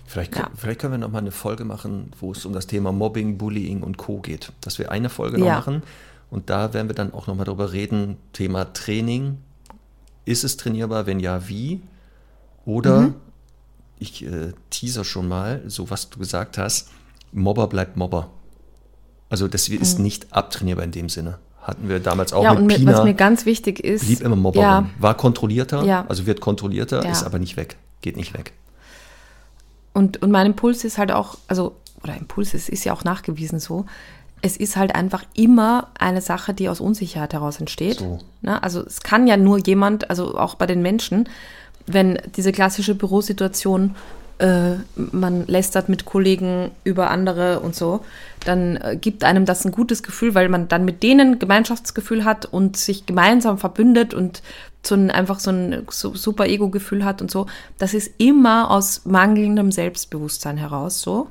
Vielleicht, 0.07 0.37
Ja. 0.37 0.49
vielleicht 0.55 0.81
können 0.81 0.93
wir 0.95 0.99
noch 0.99 1.11
mal 1.11 1.19
eine 1.19 1.33
Folge 1.33 1.65
machen, 1.65 2.13
wo 2.21 2.33
es 2.33 2.45
um 2.47 2.53
das 2.53 2.67
Thema 2.69 2.93
Mobbing, 2.93 3.37
Bullying 3.37 3.83
und 3.83 3.97
Co. 3.99 4.21
geht. 4.21 4.53
Dass 4.61 4.79
wir 4.79 4.93
eine 4.93 5.09
Folge 5.09 5.39
noch 5.39 5.47
Ja. 5.47 5.55
machen 5.57 5.83
und 6.31 6.51
da 6.51 6.73
werden 6.73 6.89
wir 6.89 6.95
dann 6.95 7.13
auch 7.13 7.27
noch 7.27 7.35
mal 7.35 7.45
darüber 7.45 7.73
reden, 7.73 8.17
Thema 8.33 8.73
Training. 8.73 9.39
Ist 10.25 10.45
es 10.45 10.57
trainierbar? 10.57 11.07
Wenn 11.07 11.19
ja, 11.21 11.49
wie? 11.49 11.83
Oder, 12.65 13.01
Mhm. 13.01 13.15
ich 13.99 14.25
äh, 14.25 14.53
teaser 14.71 15.05
schon 15.05 15.27
mal, 15.29 15.63
so 15.67 15.91
was 15.91 16.11
du 16.11 16.19
gesagt 16.19 16.59
hast, 16.59 16.91
Mobber 17.33 17.67
bleibt 17.67 17.97
Mobber. 17.97 18.31
Also 19.29 19.49
das 19.49 19.69
ist 19.69 19.99
nicht 19.99 20.33
abtrainierbar 20.33 20.85
in 20.85 20.93
dem 20.93 21.09
Sinne. 21.09 21.39
Hatten 21.65 21.89
wir 21.89 21.99
damals 21.99 22.33
auch 22.35 22.45
ja, 22.45 22.51
mit 22.53 22.61
und 22.61 22.67
mir, 22.67 22.77
Pina. 22.77 22.93
was 22.93 23.05
mir 23.05 23.15
ganz 23.15 23.47
wichtig 23.47 23.81
ist. 23.81 24.05
blieb 24.05 24.21
immer 24.21 24.37
Mobberin. 24.37 24.63
Ja, 24.69 24.87
War 24.99 25.15
kontrollierter, 25.17 25.83
Ja. 25.85 26.05
also 26.09 26.27
wird 26.27 26.41
kontrollierter, 26.41 27.03
Ja. 27.03 27.11
ist 27.11 27.25
aber 27.25 27.39
nicht 27.39 27.57
weg. 27.57 27.77
Geht 28.03 28.17
nicht 28.19 28.35
weg. 28.35 28.53
Und, 29.95 30.21
und 30.23 30.31
mein 30.31 30.47
Impuls 30.47 30.85
ist 30.85 30.99
halt 30.99 31.11
auch, 31.11 31.39
also, 31.49 31.75
oder 32.03 32.17
Impuls, 32.17 32.53
es 32.53 32.69
ist 32.69 32.85
ja 32.85 32.93
auch 32.93 33.03
nachgewiesen 33.05 33.61
so, 33.61 33.87
es 34.43 34.59
ist 34.59 34.77
halt 34.77 34.95
einfach 34.95 35.25
immer 35.35 35.89
eine 35.99 36.21
Sache, 36.21 36.53
die 36.53 36.69
aus 36.69 36.81
Unsicherheit 36.81 37.33
heraus 37.33 37.61
entsteht. 37.61 38.01
So. 38.01 38.19
Ne? 38.43 38.63
Also 38.63 38.85
es 38.85 39.01
kann 39.01 39.27
ja 39.27 39.39
nur 39.39 39.59
jemand, 39.59 40.11
also 40.11 40.37
auch 40.37 40.57
bei 40.57 40.67
den 40.67 40.83
Menschen, 40.83 41.31
wenn 41.87 42.19
diese 42.37 42.53
klassische 42.53 42.95
Bürosituation, 42.95 43.95
äh, 44.39 44.75
man 44.97 45.47
lästert 45.47 45.89
mit 45.89 46.05
Kollegen 46.05 46.71
über 46.83 47.11
andere 47.11 47.61
und 47.61 47.75
so, 47.75 48.01
dann 48.45 48.77
äh, 48.77 48.97
gibt 49.01 49.25
einem 49.25 49.45
das 49.45 49.65
ein 49.65 49.73
gutes 49.73 50.03
Gefühl, 50.03 50.35
weil 50.35 50.49
man 50.49 50.69
dann 50.69 50.85
mit 50.85 51.03
denen 51.03 51.39
Gemeinschaftsgefühl 51.39 52.25
hat 52.25 52.47
und 52.47 52.77
sich 52.77 53.07
gemeinsam 53.07 53.59
verbündet 53.59 54.13
und 54.15 54.43
so 54.83 54.95
ein, 54.95 55.11
einfach 55.11 55.41
so 55.41 55.51
ein 55.51 55.87
so, 55.91 56.15
super 56.15 56.47
Ego-Gefühl 56.47 57.05
hat 57.05 57.23
und 57.23 57.31
so. 57.31 57.47
Das 57.79 57.95
ist 57.95 58.13
immer 58.19 58.71
aus 58.71 59.03
mangelndem 59.05 59.73
Selbstbewusstsein 59.73 60.57
heraus 60.57 61.01
so. 61.01 61.29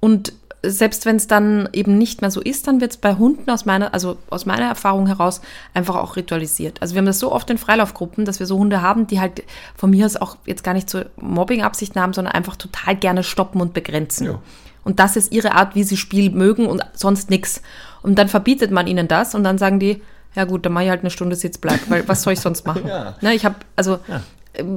Und 0.00 0.32
selbst 0.70 1.06
wenn 1.06 1.16
es 1.16 1.26
dann 1.26 1.68
eben 1.72 1.98
nicht 1.98 2.20
mehr 2.20 2.30
so 2.30 2.40
ist, 2.40 2.66
dann 2.66 2.80
wird 2.80 2.92
es 2.92 2.96
bei 2.96 3.14
Hunden 3.14 3.50
aus 3.50 3.64
meiner, 3.64 3.92
also 3.94 4.16
aus 4.30 4.46
meiner 4.46 4.66
Erfahrung 4.66 5.06
heraus 5.06 5.40
einfach 5.74 5.96
auch 5.96 6.16
ritualisiert. 6.16 6.80
Also 6.82 6.94
wir 6.94 6.98
haben 7.00 7.06
das 7.06 7.18
so 7.18 7.32
oft 7.32 7.48
in 7.50 7.58
Freilaufgruppen, 7.58 8.24
dass 8.24 8.38
wir 8.40 8.46
so 8.46 8.58
Hunde 8.58 8.82
haben, 8.82 9.06
die 9.06 9.20
halt 9.20 9.42
von 9.76 9.90
mir 9.90 10.06
aus 10.06 10.16
auch 10.16 10.36
jetzt 10.46 10.64
gar 10.64 10.74
nicht 10.74 10.88
so 10.88 11.02
Mobbing-Absichten 11.16 12.00
haben, 12.00 12.12
sondern 12.12 12.34
einfach 12.34 12.56
total 12.56 12.96
gerne 12.96 13.22
stoppen 13.22 13.60
und 13.60 13.74
begrenzen. 13.74 14.26
Ja. 14.26 14.38
Und 14.84 14.98
das 15.00 15.16
ist 15.16 15.32
ihre 15.32 15.52
Art, 15.52 15.74
wie 15.74 15.82
sie 15.84 15.96
Spiel 15.96 16.30
mögen 16.30 16.66
und 16.66 16.82
sonst 16.94 17.30
nix. 17.30 17.62
Und 18.02 18.18
dann 18.18 18.28
verbietet 18.28 18.70
man 18.70 18.86
ihnen 18.86 19.08
das 19.08 19.34
und 19.34 19.44
dann 19.44 19.58
sagen 19.58 19.80
die, 19.80 20.02
ja 20.34 20.44
gut, 20.44 20.66
dann 20.66 20.72
mache 20.72 20.84
ich 20.84 20.90
halt 20.90 21.00
eine 21.00 21.10
Stunde 21.10 21.36
Sitzbleib, 21.36 21.80
weil 21.88 22.06
was 22.08 22.22
soll 22.22 22.32
ich 22.34 22.40
sonst 22.40 22.66
machen? 22.66 22.86
Ja. 22.86 23.14
Ne, 23.20 23.34
ich 23.34 23.44
habe, 23.44 23.54
also 23.76 23.98
Ja. 24.08 24.20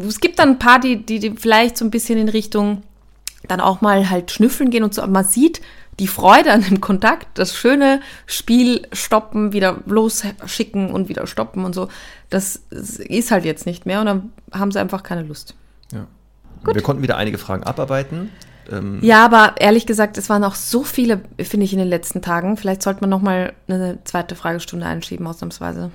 es 0.08 0.20
gibt 0.20 0.40
dann 0.40 0.50
ein 0.52 0.60
paar, 0.60 0.80
die, 0.80 1.06
die, 1.06 1.20
die 1.20 1.32
vielleicht 1.32 1.78
so 1.78 1.84
ein 1.86 1.92
bisschen 1.92 2.18
in 2.18 2.30
Richtung 2.30 2.84
dann 3.48 3.62
auch 3.62 3.82
mal 3.82 4.10
halt 4.10 4.32
schnüffeln 4.32 4.70
gehen 4.70 4.84
und 4.84 4.94
so. 4.94 5.02
Aber 5.02 5.12
man 5.12 5.26
sieht 5.26 5.62
die 6.00 6.08
Freude 6.08 6.52
an 6.52 6.62
dem 6.62 6.80
Kontakt, 6.80 7.28
das 7.36 7.56
schöne 7.56 8.02
Spiel 8.26 8.88
stoppen, 8.92 9.52
wieder 9.54 9.80
losschicken 9.86 10.92
und 10.92 11.10
wieder 11.10 11.26
stoppen 11.26 11.66
und 11.66 11.74
so. 11.74 11.90
Das 12.30 12.62
ist 12.70 13.32
halt 13.32 13.46
jetzt 13.46 13.66
nicht 13.66 13.86
mehr 13.86 14.00
und 14.00 14.06
dann 14.06 14.32
haben 14.52 14.72
sie 14.72 14.80
einfach 14.80 15.02
keine 15.04 15.24
Lust. 15.24 15.56
Ja. 15.92 16.06
Wir 16.72 16.82
konnten 16.82 17.02
wieder 17.02 17.18
einige 17.18 17.38
Fragen 17.38 17.64
abarbeiten. 17.64 18.30
Ähm, 18.72 19.00
Ja, 19.02 19.26
aber 19.26 19.56
ehrlich 19.60 19.86
gesagt, 19.86 20.18
es 20.18 20.30
waren 20.30 20.44
auch 20.44 20.56
so 20.56 20.84
viele, 20.84 21.22
finde 21.42 21.66
ich, 21.66 21.74
in 21.74 21.80
den 21.80 21.88
letzten 21.88 22.22
Tagen. 22.22 22.58
Vielleicht 22.58 22.84
sollte 22.84 23.02
man 23.02 23.10
noch 23.10 23.22
mal 23.22 23.54
eine 23.68 24.00
zweite 24.04 24.36
Fragestunde 24.36 24.86
einschieben, 24.86 25.26
ausnahmsweise. 25.26 25.92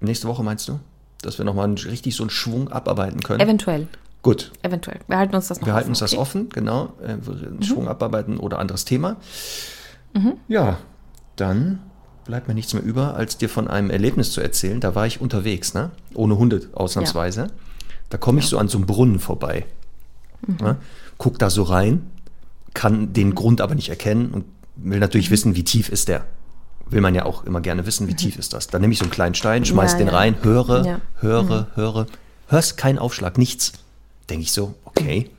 Nächste 0.00 0.28
Woche 0.28 0.42
meinst 0.42 0.68
du? 0.68 0.80
Dass 1.22 1.38
wir 1.38 1.44
nochmal 1.44 1.72
richtig 1.72 2.14
so 2.14 2.24
einen 2.24 2.30
Schwung 2.30 2.70
abarbeiten 2.70 3.20
können? 3.20 3.40
Eventuell, 3.40 3.88
Gut. 4.26 4.52
eventuell. 4.62 4.98
Wir 5.08 5.16
halten 5.18 5.34
uns 5.34 5.48
das 5.48 5.60
noch 5.60 5.66
Wir 5.66 5.70
offen, 5.72 5.76
halten 5.76 5.88
uns 5.90 5.98
das 6.00 6.12
okay? 6.12 6.20
offen, 6.20 6.48
genau. 6.50 6.92
Äh, 7.02 7.16
wir 7.22 7.46
einen 7.48 7.62
Schwung 7.62 7.88
abarbeiten 7.88 8.36
oder 8.38 8.58
anderes 8.58 8.84
Thema. 8.84 9.16
Mhm. 10.14 10.34
Ja, 10.48 10.78
dann 11.36 11.80
bleibt 12.24 12.48
mir 12.48 12.54
nichts 12.54 12.74
mehr 12.74 12.82
über, 12.82 13.14
als 13.14 13.38
dir 13.38 13.48
von 13.48 13.68
einem 13.68 13.90
Erlebnis 13.90 14.32
zu 14.32 14.40
erzählen. 14.40 14.80
Da 14.80 14.94
war 14.94 15.06
ich 15.06 15.20
unterwegs, 15.20 15.74
ne? 15.74 15.90
ohne 16.14 16.36
Hunde 16.38 16.68
ausnahmsweise. 16.72 17.48
Da 18.10 18.18
komme 18.18 18.40
ich 18.40 18.46
so 18.46 18.58
an 18.58 18.68
so 18.68 18.78
einem 18.78 18.86
Brunnen 18.86 19.18
vorbei. 19.18 19.64
Mhm. 20.46 20.56
Ne? 20.60 20.76
Guck 21.18 21.38
da 21.38 21.48
so 21.50 21.62
rein, 21.62 22.10
kann 22.74 23.12
den 23.12 23.34
Grund 23.34 23.60
aber 23.60 23.74
nicht 23.74 23.88
erkennen 23.88 24.30
und 24.32 24.44
will 24.76 24.96
Mhm. 24.96 25.00
natürlich 25.00 25.30
wissen, 25.30 25.54
wie 25.56 25.64
tief 25.64 25.88
ist 25.88 26.08
der. 26.08 26.24
Will 26.88 27.00
man 27.00 27.14
ja 27.14 27.24
auch 27.24 27.44
immer 27.44 27.60
gerne 27.60 27.86
wissen, 27.86 28.06
wie 28.08 28.14
tief 28.14 28.38
ist 28.38 28.52
das. 28.52 28.68
Dann 28.68 28.80
nehme 28.80 28.92
ich 28.92 28.98
so 28.98 29.04
einen 29.04 29.10
kleinen 29.10 29.34
Stein, 29.34 29.64
schmeiß 29.64 29.92
Ja, 29.92 29.98
den 29.98 30.06
ja. 30.08 30.12
rein, 30.14 30.34
höre, 30.42 30.84
Ja. 30.84 30.96
Mhm. 30.96 31.00
höre, 31.20 31.66
höre. 31.74 32.06
Hörst 32.48 32.76
keinen 32.76 32.98
Aufschlag, 32.98 33.38
nichts. 33.38 33.72
Denke 34.28 34.42
ich 34.42 34.52
so, 34.52 34.74
okay. 34.84 35.30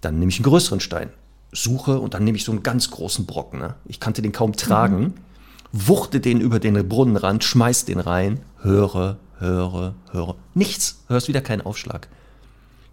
Dann 0.00 0.18
nehme 0.18 0.30
ich 0.30 0.38
einen 0.38 0.44
größeren 0.44 0.80
Stein, 0.80 1.10
suche 1.52 1.98
und 1.98 2.14
dann 2.14 2.24
nehme 2.24 2.36
ich 2.36 2.44
so 2.44 2.52
einen 2.52 2.62
ganz 2.62 2.90
großen 2.90 3.26
Brocken. 3.26 3.58
Ne? 3.58 3.74
Ich 3.86 3.98
kannte 3.98 4.22
den 4.22 4.32
kaum 4.32 4.54
tragen, 4.54 5.14
wuchte 5.72 6.20
den 6.20 6.40
über 6.40 6.60
den 6.60 6.88
Brunnenrand, 6.88 7.44
schmeiß 7.44 7.86
den 7.86 8.00
rein, 8.00 8.40
höre, 8.60 9.16
höre, 9.38 9.94
höre. 10.10 10.36
Nichts, 10.54 11.02
hörst 11.08 11.28
wieder 11.28 11.40
keinen 11.40 11.62
Aufschlag. 11.62 12.08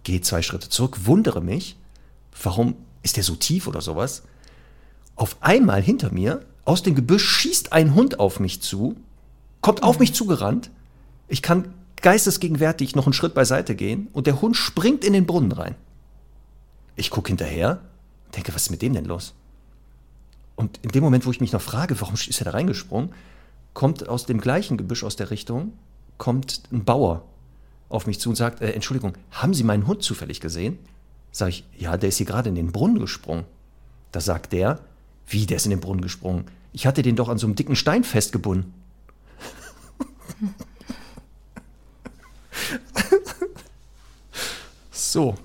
Gehe 0.04 0.22
zwei 0.22 0.42
Schritte 0.42 0.70
zurück, 0.70 1.06
wundere 1.06 1.42
mich, 1.42 1.78
warum 2.42 2.76
ist 3.04 3.18
der 3.18 3.24
so 3.24 3.36
tief 3.36 3.68
oder 3.68 3.82
sowas? 3.82 4.24
Auf 5.16 5.38
einmal 5.42 5.82
hinter 5.82 6.12
mir, 6.12 6.46
aus 6.66 6.84
dem 6.84 6.96
Gebüsch, 6.96 7.26
schießt 7.26 7.74
ein 7.74 7.94
Hund 7.94 8.20
auf 8.20 8.40
mich 8.40 8.62
zu, 8.62 8.96
kommt 9.62 9.84
auf 9.84 10.00
mich 10.00 10.14
zugerannt. 10.14 10.72
Ich 11.28 11.42
kann 11.42 11.74
geistesgegenwärtig 12.04 12.96
noch 12.96 13.08
einen 13.08 13.14
Schritt 13.14 13.34
beiseite 13.34 13.76
gehen 13.76 14.10
und 14.14 14.28
der 14.28 14.42
Hund 14.42 14.56
springt 14.56 15.04
in 15.04 15.14
den 15.14 15.26
Brunnen 15.26 15.52
rein. 15.52 15.76
Ich 16.96 17.10
gucke 17.10 17.30
hinterher, 17.30 17.82
denke, 18.36 18.54
was 18.54 18.64
ist 18.64 18.70
mit 18.70 18.84
dem 18.84 18.94
denn 18.94 19.06
los? 19.06 19.34
Und 20.56 20.80
in 20.84 20.92
dem 20.92 21.04
Moment, 21.04 21.26
wo 21.26 21.32
ich 21.32 21.42
mich 21.42 21.52
noch 21.52 21.62
frage, 21.62 22.00
warum 22.00 22.14
ist 22.14 22.40
er 22.40 22.46
da 22.46 22.52
reingesprungen, 22.52 23.10
kommt 23.74 24.08
aus 24.08 24.28
dem 24.28 24.40
gleichen 24.40 24.78
Gebüsch 24.78 25.04
aus 25.04 25.16
der 25.16 25.32
Richtung, 25.32 25.74
kommt 26.20 26.64
ein 26.72 26.84
Bauer 26.84 27.24
auf 27.90 28.06
mich 28.06 28.20
zu 28.20 28.30
und 28.30 28.36
sagt, 28.36 28.62
äh, 28.62 28.72
Entschuldigung, 28.72 29.14
haben 29.32 29.54
Sie 29.54 29.64
meinen 29.64 29.88
Hund 29.88 30.04
zufällig 30.04 30.40
gesehen? 30.42 30.78
Sag 31.32 31.50
ich, 31.50 31.64
ja, 31.78 31.98
der 31.98 32.10
ist 32.10 32.18
hier 32.18 32.26
gerade 32.26 32.50
in 32.50 32.56
den 32.56 32.72
Brunnen 32.72 33.00
gesprungen. 33.00 33.46
Da 34.12 34.20
sagt 34.20 34.54
der, 34.54 34.80
wie, 35.26 35.46
der 35.46 35.58
ist 35.58 35.66
in 35.66 35.72
den 35.72 35.80
Brunnen 35.80 36.02
gesprungen? 36.02 36.46
Ich 36.74 36.86
hatte 36.86 37.02
den 37.02 37.16
doch 37.16 37.30
an 37.30 37.38
so 37.38 37.48
einem 37.48 37.56
dicken 37.56 37.76
Stein 37.76 38.04
festgebunden. 38.04 38.74
So. 45.14 45.36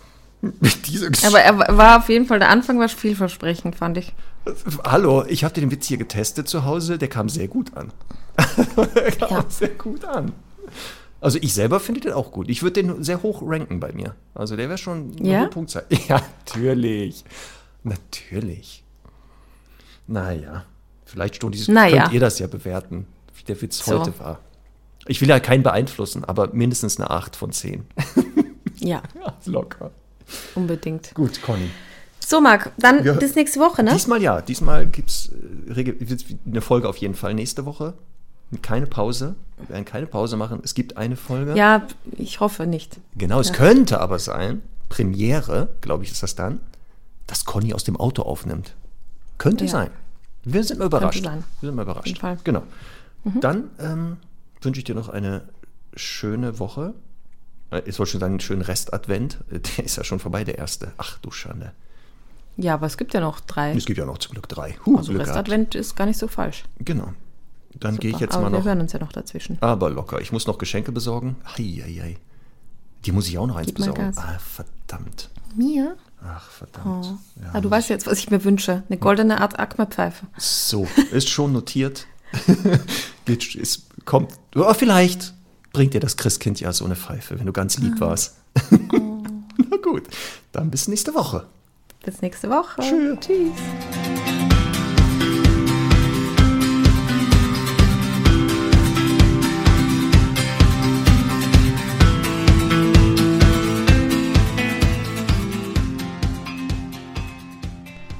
Mit 0.40 0.86
dieser 0.86 1.08
Geschichte. 1.10 1.28
Aber 1.28 1.40
er 1.40 1.76
war 1.76 1.98
auf 1.98 2.08
jeden 2.08 2.26
Fall, 2.26 2.38
der 2.38 2.50
Anfang 2.50 2.78
war 2.78 2.88
vielversprechend, 2.88 3.76
fand 3.76 3.96
ich. 3.98 4.12
Hallo, 4.84 5.24
ich 5.26 5.42
habe 5.42 5.54
den 5.54 5.70
Witz 5.70 5.86
hier 5.86 5.96
getestet 5.96 6.48
zu 6.48 6.64
Hause, 6.64 6.98
der 6.98 7.08
kam 7.08 7.28
sehr 7.30 7.48
gut 7.48 7.74
an. 7.76 7.92
der 8.94 9.10
kam 9.12 9.30
Ja. 9.30 9.44
sehr 9.48 9.68
gut 9.70 10.04
an. 10.04 10.32
Also 11.22 11.38
ich 11.40 11.54
selber 11.54 11.80
finde 11.80 12.02
den 12.02 12.12
auch 12.12 12.30
gut. 12.30 12.50
Ich 12.50 12.62
würde 12.62 12.82
den 12.82 13.02
sehr 13.02 13.22
hoch 13.22 13.40
ranken 13.42 13.80
bei 13.80 13.92
mir. 13.92 14.14
Also 14.34 14.56
der 14.56 14.68
wäre 14.68 14.76
schon 14.76 15.16
eine 15.18 15.28
Ja? 15.30 15.40
hohe 15.40 15.48
Punktzahl. 15.48 15.86
Ja, 16.08 16.20
natürlich. 16.46 17.24
Natürlich. 17.82 18.84
Naja, 20.06 20.64
vielleicht 21.06 21.36
Stundis, 21.36 21.66
Naja. 21.68 22.02
könnt 22.02 22.14
ihr 22.14 22.20
das 22.20 22.38
ja 22.38 22.46
bewerten, 22.46 23.06
wie 23.34 23.44
der 23.44 23.60
Witz 23.62 23.82
So. 23.84 23.98
heute 24.00 24.18
war. 24.18 24.40
Ich 25.06 25.20
will 25.22 25.28
ja 25.30 25.40
keinen 25.40 25.62
beeinflussen, 25.62 26.24
aber 26.24 26.48
mindestens 26.52 26.98
eine 27.00 27.08
8 27.10 27.36
von 27.36 27.52
10. 27.52 27.86
Ja, 28.84 29.02
Ja, 29.20 29.34
locker. 29.46 29.90
unbedingt. 30.54 31.14
Gut, 31.14 31.40
Conny. 31.42 31.70
So, 32.20 32.40
Marc, 32.40 32.72
dann 32.78 33.04
Wir- 33.04 33.14
bis 33.14 33.34
nächste 33.34 33.60
Woche, 33.60 33.82
ne? 33.82 33.92
Diesmal 33.92 34.22
ja. 34.22 34.40
Diesmal 34.40 34.86
gibt 34.86 35.10
es 35.10 35.30
eine 36.46 36.60
Folge 36.60 36.88
auf 36.88 36.96
jeden 36.96 37.14
Fall 37.14 37.34
nächste 37.34 37.64
Woche. 37.66 37.94
Keine 38.62 38.86
Pause. 38.86 39.34
Wir 39.58 39.68
werden 39.70 39.84
keine 39.84 40.06
Pause 40.06 40.36
machen. 40.36 40.60
Es 40.62 40.74
gibt 40.74 40.96
eine 40.96 41.16
Folge. 41.16 41.54
Ja, 41.56 41.86
ich 42.12 42.40
hoffe 42.40 42.66
nicht. 42.66 42.98
Genau, 43.16 43.40
es 43.40 43.52
könnte 43.52 44.00
aber 44.00 44.18
sein, 44.18 44.62
Premiere, 44.88 45.68
glaube 45.80 46.04
ich, 46.04 46.12
ist 46.12 46.22
das 46.22 46.34
dann, 46.34 46.60
dass 47.26 47.44
Conny 47.44 47.74
aus 47.74 47.84
dem 47.84 47.96
Auto 47.96 48.22
aufnimmt. 48.22 48.74
Könnte 49.38 49.64
Ja. 49.64 49.70
sein. 49.70 49.90
Wir 50.44 50.62
sind 50.62 50.78
mal 50.78 50.86
überrascht. 50.86 51.24
sein. 51.24 51.42
Wir 51.60 51.68
sind 51.68 51.74
mal 51.76 51.82
überrascht. 51.82 52.06
jeden 52.06 52.20
Fall. 52.20 52.38
Genau. 52.44 52.62
Dann 53.40 53.70
ähm, 53.80 54.16
wünsche 54.60 54.78
ich 54.78 54.84
dir 54.84 54.94
noch 54.94 55.08
eine 55.08 55.42
schöne 55.96 56.58
Woche. 56.58 56.94
Äh, 57.74 57.82
Ich 57.86 57.98
wollte 57.98 58.12
schon 58.12 58.20
sagen, 58.20 58.32
einen 58.34 58.40
schönen 58.40 58.62
Rest-Advent. 58.62 59.38
Äh, 59.50 59.60
Der 59.60 59.84
ist 59.84 59.96
ja 59.96 60.04
schon 60.04 60.18
vorbei, 60.20 60.44
der 60.44 60.58
erste. 60.58 60.92
Ach 60.98 61.18
du 61.18 61.30
Schande. 61.30 61.72
Ja, 62.56 62.74
aber 62.74 62.86
es 62.86 62.96
gibt 62.96 63.14
ja 63.14 63.20
noch 63.20 63.40
drei. 63.40 63.72
Es 63.74 63.84
gibt 63.84 63.98
ja 63.98 64.04
noch 64.06 64.18
zum 64.18 64.32
Glück 64.32 64.48
drei. 64.48 64.76
Huh, 64.86 64.98
Also. 64.98 65.12
Restadvent 65.12 65.74
ist 65.74 65.96
gar 65.96 66.06
nicht 66.06 66.18
so 66.18 66.28
falsch. 66.28 66.64
Genau. 66.78 67.12
Dann 67.74 67.96
gehe 67.96 68.12
ich 68.12 68.20
jetzt 68.20 68.34
aber 68.34 68.44
mal 68.44 68.52
wir 68.52 68.58
noch. 68.60 68.64
hören 68.66 68.80
uns 68.80 68.92
ja 68.92 69.00
noch 69.00 69.10
dazwischen. 69.12 69.58
Aber 69.60 69.90
locker. 69.90 70.20
Ich 70.20 70.30
muss 70.30 70.46
noch 70.46 70.58
Geschenke 70.58 70.92
besorgen. 70.92 71.34
Heieiei. 71.58 72.16
Die 73.04 73.10
muss 73.12 73.26
ich 73.28 73.36
auch 73.38 73.46
noch 73.48 73.56
eins 73.56 73.66
Gib 73.66 73.76
besorgen. 73.76 74.12
Ah, 74.16 74.38
verdammt. 74.38 75.28
Mir? 75.56 75.96
Ach, 76.24 76.48
verdammt. 76.48 77.06
Oh. 77.06 77.42
Ja, 77.42 77.50
ah, 77.52 77.60
du 77.60 77.70
weißt 77.70 77.88
jetzt, 77.90 78.06
was 78.06 78.18
ich 78.18 78.30
mir 78.30 78.44
wünsche. 78.44 78.84
Eine 78.88 78.98
goldene 78.98 79.40
Art 79.40 79.58
Akme-Pfeife. 79.58 80.26
So, 80.38 80.86
ist 81.10 81.28
schon 81.28 81.52
notiert. 81.52 82.06
Geht, 83.24 83.54
ist, 83.56 83.82
kommt. 84.04 84.32
Oh, 84.54 84.72
vielleicht 84.74 85.33
bringt 85.74 85.92
dir 85.92 86.00
das 86.00 86.16
Christkind 86.16 86.60
ja 86.60 86.72
so 86.72 86.86
eine 86.86 86.96
Pfeife, 86.96 87.38
wenn 87.38 87.44
du 87.46 87.52
ganz 87.52 87.76
Ah. 87.76 87.82
lieb 87.82 88.00
warst. 88.00 88.36
Oh. 88.94 89.22
Na 89.70 89.76
gut, 89.82 90.04
dann 90.52 90.70
bis 90.70 90.88
nächste 90.88 91.14
Woche. 91.14 91.46
Bis 92.04 92.22
nächste 92.22 92.48
Woche. 92.48 92.80
Tschüss. 92.80 93.18
Tschüss. 93.20 93.50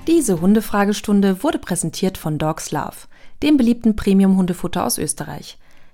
Diese 0.07 0.41
Hundefragestunde 0.41 1.43
wurde 1.43 1.59
präsentiert 1.59 2.19
von 2.19 2.39
Dogs 2.39 2.71
Love, 2.73 3.09
dem 3.43 3.57
beliebten 3.57 3.97
Premium-Hundefutter 3.97 4.85
aus 4.85 4.99
Österreich. 4.99 5.59